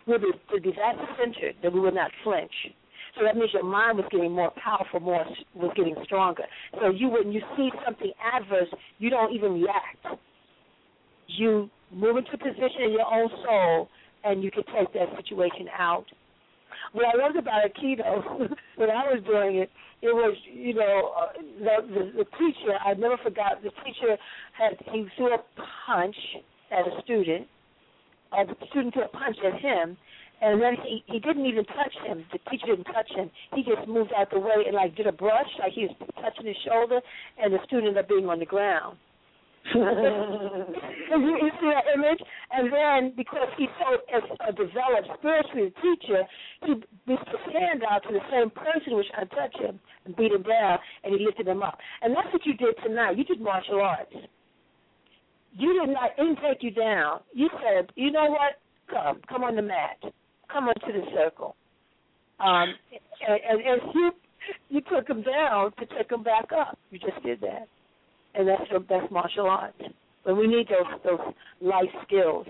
We 0.07 0.15
would 0.15 0.23
be, 0.23 0.33
to 0.55 0.61
be 0.63 0.73
that 0.73 0.97
centered 1.19 1.57
that 1.63 1.71
we 1.71 1.81
would 1.81 1.95
not 1.95 2.11
flinch. 2.25 2.53
So 3.19 3.25
that 3.25 3.37
means 3.37 3.51
your 3.53 3.65
mind 3.65 3.99
was 3.99 4.07
getting 4.11 4.33
more 4.33 4.53
powerful, 4.63 5.01
more 5.01 5.27
was 5.55 5.73
getting 5.77 5.97
stronger. 6.05 6.45
So 6.81 6.89
you 6.89 7.11
when 7.11 7.31
you 7.31 7.43
see 7.59 7.71
something 7.85 8.13
adverse, 8.33 8.69
you 8.99 9.11
don't 9.11 9.35
even 9.35 9.53
react. 9.53 10.19
You 11.29 11.71
move 11.93 12.17
into 12.17 12.33
a 12.33 12.39
position 12.39 12.83
in 12.85 12.93
your 12.93 13.07
own 13.07 13.29
soul, 13.45 13.89
and 14.25 14.43
you 14.43 14.51
can 14.51 14.65
take 14.75 14.93
that 14.95 15.09
situation 15.17 15.69
out. 15.79 16.05
What 16.93 17.07
I 17.07 17.23
loved 17.23 17.37
about 17.37 17.63
Aikido, 17.65 18.49
when 18.77 18.91
I 18.91 19.13
was 19.13 19.23
doing 19.27 19.57
it, 19.57 19.71
it 20.01 20.15
was 20.15 20.37
you 20.53 20.75
know 20.75 21.13
uh, 21.19 21.33
the, 21.59 21.87
the 21.89 22.03
the 22.19 22.25
teacher. 22.39 22.79
I 22.85 22.95
never 22.95 23.17
forgot 23.23 23.63
the 23.63 23.71
teacher 23.85 24.17
had 24.57 24.79
he 24.93 25.07
threw 25.17 25.35
a 25.35 25.39
punch 25.87 26.17
at 26.71 26.87
a 26.87 27.03
student. 27.03 27.47
Uh, 28.33 28.45
the 28.45 28.55
student 28.71 28.95
threw 28.95 29.05
a 29.05 29.09
punch 29.09 29.37
at 29.45 29.61
him, 29.61 29.97
and 30.41 30.63
then 30.63 30.77
he 30.85 31.03
he 31.07 31.19
didn't 31.19 31.47
even 31.47 31.65
touch 31.65 31.95
him. 32.07 32.25
The 32.33 32.39
teacher 32.51 32.67
didn't 32.67 32.85
touch 32.85 33.11
him. 33.15 33.31
He 33.55 33.63
just 33.63 33.89
moved 33.89 34.13
out 34.17 34.31
the 34.31 34.39
way 34.39 34.65
and 34.67 34.75
like 34.75 34.95
did 34.97 35.07
a 35.07 35.13
brush, 35.13 35.49
like 35.59 35.73
he 35.73 35.87
was 35.87 35.97
touching 36.23 36.47
his 36.47 36.57
shoulder, 36.67 37.01
and 37.43 37.53
the 37.53 37.59
student 37.67 37.89
ended 37.89 38.05
up 38.05 38.09
being 38.09 38.29
on 38.29 38.39
the 38.39 38.47
ground. 38.47 38.99
You, 39.75 41.39
you 41.43 41.51
see 41.61 41.71
that 41.71 41.85
image? 41.95 42.21
And 42.53 42.73
then 42.73 43.13
because 43.17 43.49
he's 43.57 43.69
so 43.79 43.99
uh, 44.15 44.51
developed 44.53 45.09
spiritually, 45.19 45.73
teacher, 45.83 46.23
he 46.65 46.73
reached 47.07 47.29
his 47.29 47.55
hand 47.55 47.83
out 47.89 48.03
to 48.05 48.13
the 48.13 48.25
same 48.31 48.51
person 48.51 48.97
which 48.97 49.11
I 49.17 49.25
touched 49.25 49.61
him 49.61 49.79
and 50.05 50.17
beat 50.17 50.33
him 50.33 50.43
down, 50.43 50.79
and 51.05 51.15
he 51.15 51.25
lifted 51.25 51.47
him 51.47 51.63
up. 51.63 51.79
And 52.03 52.15
that's 52.15 52.33
what 52.33 52.47
you 52.47 52.55
did 52.55 52.75
tonight. 52.85 53.19
You 53.19 53.25
did 53.25 53.41
martial 53.41 53.81
arts. 53.81 54.15
You 55.53 55.81
did 55.81 55.93
not 55.93 56.17
didn't 56.17 56.37
take 56.37 56.63
you 56.63 56.71
down. 56.71 57.21
You 57.33 57.49
said, 57.63 57.91
you 57.97 58.11
know 58.11 58.31
what? 58.31 58.61
Come, 58.89 59.21
come 59.29 59.45
on 59.45 59.57
the 59.57 59.63
mat 59.63 59.99
come 60.53 60.69
onto 60.69 60.93
the 60.93 61.05
circle. 61.15 61.57
Um, 62.41 62.75
and, 63.27 63.61
and 63.61 63.81
you 63.95 64.13
you 64.71 64.81
took 64.81 65.09
him 65.09 65.23
down 65.23 65.73
to 65.79 65.87
take 65.87 66.11
him 66.11 66.23
back 66.23 66.51
up. 66.59 66.79
You 66.91 66.99
just 66.99 67.23
did 67.25 67.41
that, 67.41 67.69
and 68.39 68.49
that's 68.49 68.71
your 68.71 68.81
best 68.81 69.11
martial 69.11 69.47
arts. 69.47 69.77
But 70.25 70.37
we 70.37 70.47
need 70.47 70.69
those 70.69 71.01
those 71.05 71.35
life 71.61 71.91
skills 72.07 72.47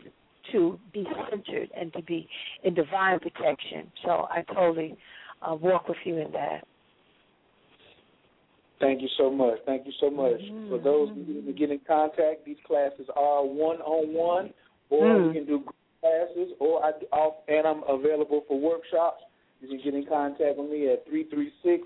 to 0.52 0.78
be 0.92 1.04
centered 1.30 1.70
and 1.76 1.92
to 1.94 2.02
be 2.02 2.28
in 2.62 2.74
divine 2.74 3.18
protection. 3.18 3.90
So 4.04 4.26
I 4.30 4.44
totally 4.54 4.96
uh, 5.42 5.54
walk 5.54 5.88
with 5.88 5.98
you 6.04 6.18
in 6.18 6.30
that. 6.32 6.66
Thank 8.80 9.02
you 9.02 9.08
so 9.18 9.30
much. 9.30 9.58
Thank 9.66 9.86
you 9.86 9.92
so 10.00 10.08
much. 10.08 10.40
Mm-hmm. 10.40 10.70
For 10.70 10.78
those 10.78 11.08
who 11.08 11.24
need 11.24 11.46
to 11.46 11.52
get 11.52 11.70
in 11.70 11.80
contact, 11.86 12.44
these 12.46 12.56
classes 12.66 13.06
are 13.16 13.44
one 13.44 13.78
on 13.78 14.14
one, 14.14 14.50
or 14.90 15.04
mm. 15.04 15.28
we 15.28 15.34
can 15.34 15.46
do 15.46 15.64
classes, 16.00 16.52
or 16.60 16.84
I 16.84 16.92
and 17.48 17.66
I'm 17.66 17.82
available 17.88 18.44
for 18.46 18.58
workshops. 18.58 19.22
You 19.60 19.68
can 19.68 19.80
get 19.82 19.94
in 19.94 20.06
contact 20.06 20.58
with 20.58 20.70
me 20.70 20.92
at 20.92 21.06
three 21.08 21.24
three 21.28 21.50
six 21.64 21.82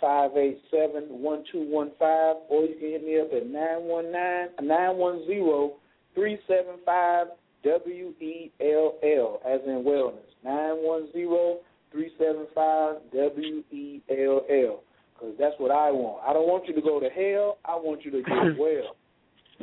five 0.00 0.30
eight 0.36 0.60
seven 0.70 1.04
one 1.08 1.44
two 1.50 1.62
one 1.62 1.92
five, 1.98 2.36
or 2.48 2.64
you 2.64 2.74
can 2.78 2.90
hit 2.90 3.04
me 3.04 3.20
up 3.20 3.32
at 3.32 3.46
nine 3.48 3.82
one 3.82 4.10
nine 4.12 4.48
nine 4.62 4.96
one 4.96 5.24
zero 5.26 5.74
three 6.14 6.38
seven 6.46 6.76
five 6.84 7.28
W 7.64 8.12
E 8.20 8.50
L 8.60 8.98
L, 9.02 9.40
as 9.46 9.60
in 9.66 9.84
wellness. 9.84 10.18
Nine 10.44 10.76
one 10.82 11.08
zero 11.12 11.58
three 11.92 12.10
seven 12.18 12.46
five 12.54 12.96
W 13.14 13.62
E 13.70 14.00
L 14.10 14.42
L, 14.50 14.82
because 15.14 15.34
that's 15.38 15.54
what 15.58 15.70
I 15.70 15.90
want. 15.90 16.22
I 16.26 16.32
don't 16.32 16.48
want 16.48 16.66
you 16.66 16.74
to 16.74 16.82
go 16.82 16.98
to 16.98 17.08
hell. 17.08 17.58
I 17.64 17.76
want 17.76 18.04
you 18.04 18.10
to 18.10 18.22
get 18.22 18.58
well. 18.58 18.96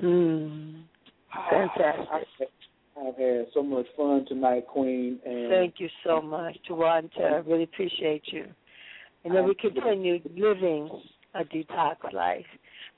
Mm. 0.01 0.84
Fantastic. 1.49 2.49
I've 2.97 3.15
had 3.15 3.47
so 3.53 3.64
much 3.64 3.85
fun 3.95 4.26
tonight, 4.27 4.68
Queen. 4.68 5.19
And 5.26 5.49
Thank 5.49 5.76
you 5.77 5.88
so 6.03 6.22
much, 6.22 6.57
Toronto. 6.68 7.22
I 7.22 7.38
really 7.49 7.64
appreciate 7.64 8.23
you. 8.27 8.45
And 9.26 9.36
then 9.36 9.46
we 9.46 9.56
continue 9.56 10.20
living 10.36 10.90
a 11.36 11.44
detox 11.44 11.98
life. 12.14 12.46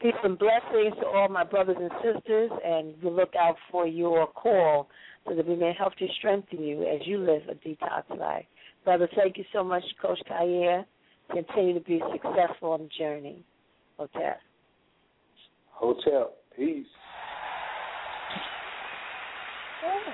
Peace 0.02 0.14
and 0.24 0.38
blessings 0.38 0.96
to 1.00 1.08
all 1.08 1.30
my 1.30 1.44
brothers 1.44 1.78
and 1.80 1.92
sisters, 2.04 2.52
and 2.66 2.94
we 3.04 3.10
look 3.10 3.34
out 3.40 3.56
for 3.72 3.86
your 3.86 4.28
call 4.28 4.88
so 5.28 5.36
that 5.36 5.48
we 5.48 5.56
may 5.56 5.74
help 5.78 5.96
to 5.98 6.08
strengthen 6.18 6.64
you 6.64 6.84
as 6.84 7.06
you 7.06 7.20
live 7.20 7.44
a 7.50 7.56
detox 7.56 8.18
life. 8.18 8.46
Brother, 8.84 9.08
thank 9.16 9.38
you 9.38 9.44
so 9.54 9.64
much, 9.64 9.84
Coach 10.02 10.20
Khayr. 10.30 10.86
Continue 11.32 11.76
to 11.76 11.82
be 11.82 12.02
successful 12.12 12.72
on 12.72 12.82
the 12.82 12.90
journey. 12.98 13.44
Hotep. 13.98 14.40
Hotep. 15.72 16.38
Peace. 16.56 16.86
Yeah. 19.84 20.14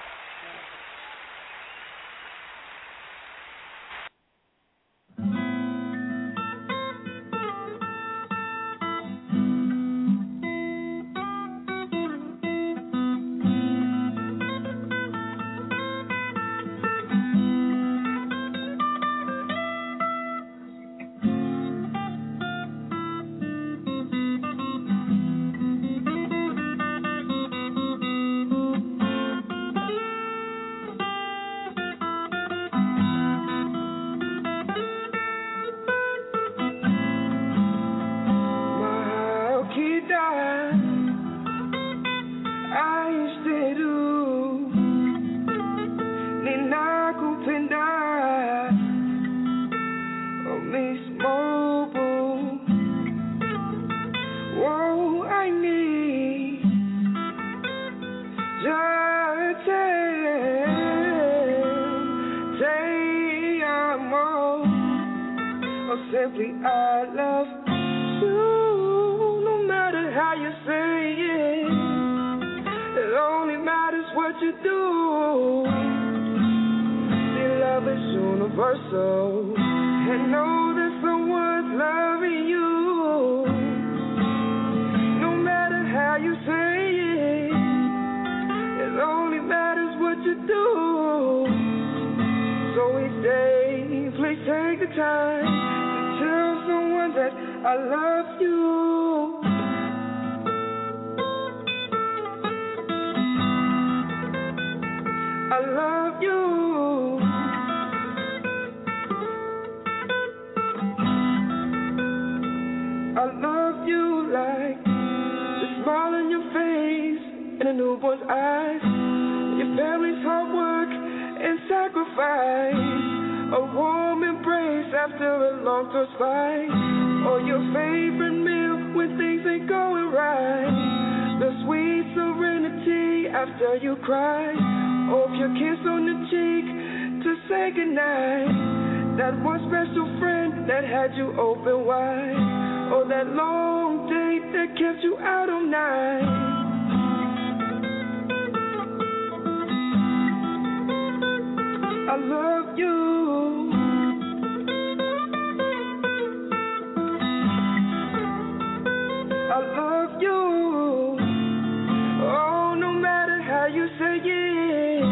Universal, 164.00 165.04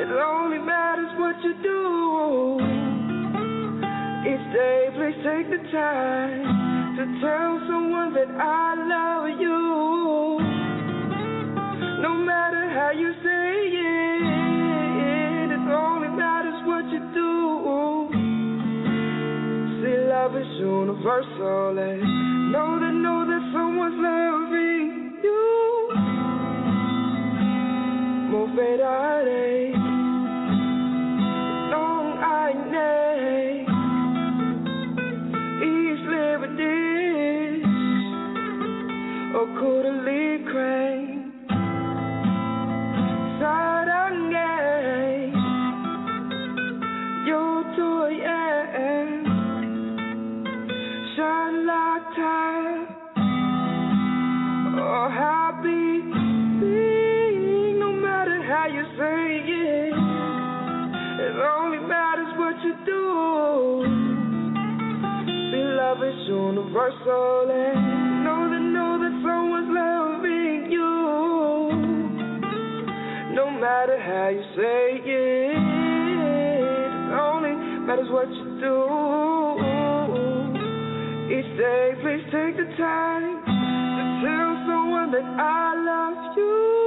and 0.00 0.10
know 7.94 8.12
that 8.14 8.30
I 8.40 8.74
love 8.74 9.40
you. 9.40 10.38
No 12.02 12.12
matter 12.14 12.68
how 12.70 12.90
you 12.92 13.12
say 13.22 13.68
it, 13.74 14.22
it 15.52 15.64
only 15.72 16.08
matters 16.08 16.60
what 16.66 16.84
you 16.92 17.00
do. 17.12 18.08
See, 19.80 19.96
love 20.08 20.36
is 20.36 20.50
universal, 20.60 21.78
and 21.78 22.02
know 23.02 23.24
that 23.26 23.42
someone's 23.52 23.98
loving 23.98 24.43
Moveré. 28.54 28.84
Long 29.24 29.63
universal 66.74 67.50
and 67.50 68.24
know 68.24 68.50
that 68.50 68.58
know 68.58 68.98
that 68.98 69.14
someone's 69.22 69.70
loving 69.70 70.72
you. 70.72 70.94
No 73.34 73.50
matter 73.50 73.96
how 74.00 74.28
you 74.30 74.42
say 74.56 74.98
it, 75.06 75.54
it 76.74 77.12
only 77.14 77.54
matters 77.86 78.10
what 78.10 78.28
you 78.28 78.58
do. 78.58 78.76
Each 81.30 81.56
day, 81.56 81.94
please 82.02 82.24
take 82.32 82.56
the 82.56 82.66
time 82.76 83.44
to 83.46 84.04
tell 84.26 84.52
someone 84.66 85.12
that 85.12 85.22
I 85.22 85.74
love 85.78 86.36
you. 86.36 86.83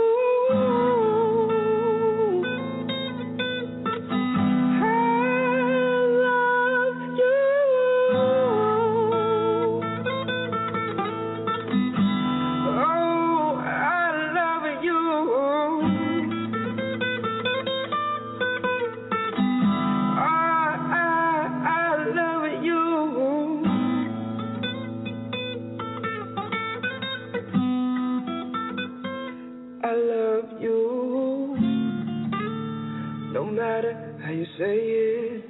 Say 34.57 34.77
it, 34.79 35.45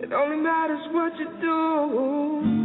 it 0.00 0.12
only 0.12 0.36
matters 0.36 0.86
what 0.92 1.12
you 1.18 1.26
do. 1.40 2.64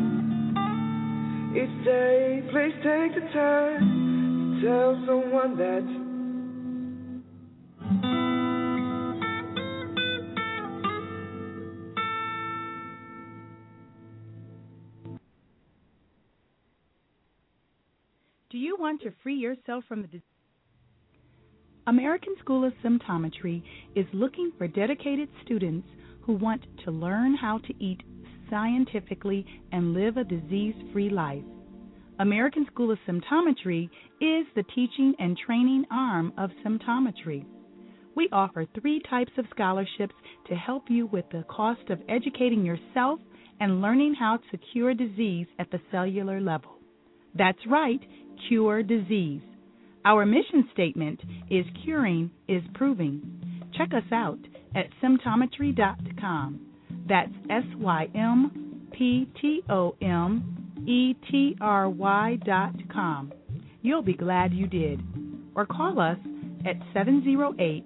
Each 1.55 1.85
day, 1.85 2.43
please 2.51 2.75
take 2.83 3.15
the 3.15 3.21
time 3.33 4.61
to 4.61 4.67
tell 4.67 4.93
someone 5.07 5.57
that. 5.57 5.85
Do 18.51 18.57
you 18.57 18.77
want 18.79 19.01
to 19.01 19.11
free 19.23 19.35
yourself 19.35 19.85
from 19.87 20.03
the? 20.03 20.21
American 21.90 22.36
School 22.40 22.64
of 22.66 22.74
Symptometry 22.86 23.64
is 23.95 24.06
looking 24.14 24.52
for 24.60 24.68
dedicated 24.68 25.28
students 25.44 25.88
who 26.22 26.34
want 26.34 26.61
to 26.86 26.91
learn 26.91 27.34
how 27.34 27.57
to 27.57 27.84
eat 27.84 27.99
scientifically 28.48 29.44
and 29.72 29.95
live 29.95 30.16
a 30.18 30.24
disease 30.24 30.76
free 30.94 31.10
life. 31.10 31.41
American 32.20 32.68
School 32.72 32.91
of 32.91 32.99
Symptometry 33.07 33.86
is 34.22 34.45
the 34.56 34.64
teaching 34.76 35.16
and 35.18 35.36
training 35.36 35.84
arm 35.90 36.32
of 36.38 36.52
symptometry. 36.64 37.44
We 38.16 38.30
offer 38.32 38.68
three 38.80 39.02
types 39.10 39.32
of 39.40 39.45
scholarships 39.49 40.14
to 40.48 40.53
help 40.53 40.84
you 40.90 41.07
with 41.07 41.26
the 41.32 41.44
cost 41.49 41.90
of 41.90 42.02
educating 42.07 42.64
yourself 42.64 43.20
and 43.60 43.82
learning 43.82 44.14
how 44.14 44.38
to 44.52 44.60
cure 44.74 44.94
disease 44.94 45.48
at 45.57 45.72
the 45.72 45.82
cellular 45.90 46.40
level. 46.40 46.78
That's 47.34 47.66
right, 47.68 47.99
cure 48.48 48.84
disease. 48.84 49.41
Our 50.05 50.26
mission 50.26 50.69
statement 50.73 51.19
is 51.49 51.65
curing 51.84 52.31
is 52.47 52.63
proving. 52.73 53.21
Check 53.77 53.89
us 53.93 54.09
out 54.11 54.39
at 54.76 54.88
symptometry.com. 55.03 56.59
That's 57.07 57.31
S 57.49 57.63
Y 57.77 58.07
M 58.15 58.88
P 58.93 59.27
T 59.41 59.61
O 59.69 59.95
M 60.01 60.84
E 60.88 61.15
T 61.30 61.55
R 61.59 61.89
Y 61.89 62.38
dot 62.45 62.76
com. 62.91 63.31
You'll 63.81 64.01
be 64.01 64.13
glad 64.13 64.53
you 64.53 64.67
did. 64.67 65.01
Or 65.55 65.65
call 65.65 65.99
us 65.99 66.17
at 66.65 66.76
708 66.93 67.85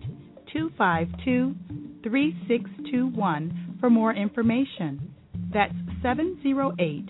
252 0.51 1.55
3621 2.03 3.77
for 3.79 3.89
more 3.89 4.13
information. 4.13 5.13
That's 5.53 5.73
708 6.01 7.07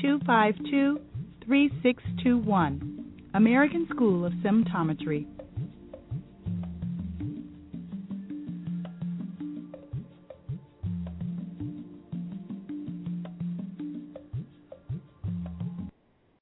252 0.00 1.00
3621. 1.44 2.95
American 3.36 3.86
School 3.90 4.24
of 4.24 4.32
Symptometry. 4.42 5.26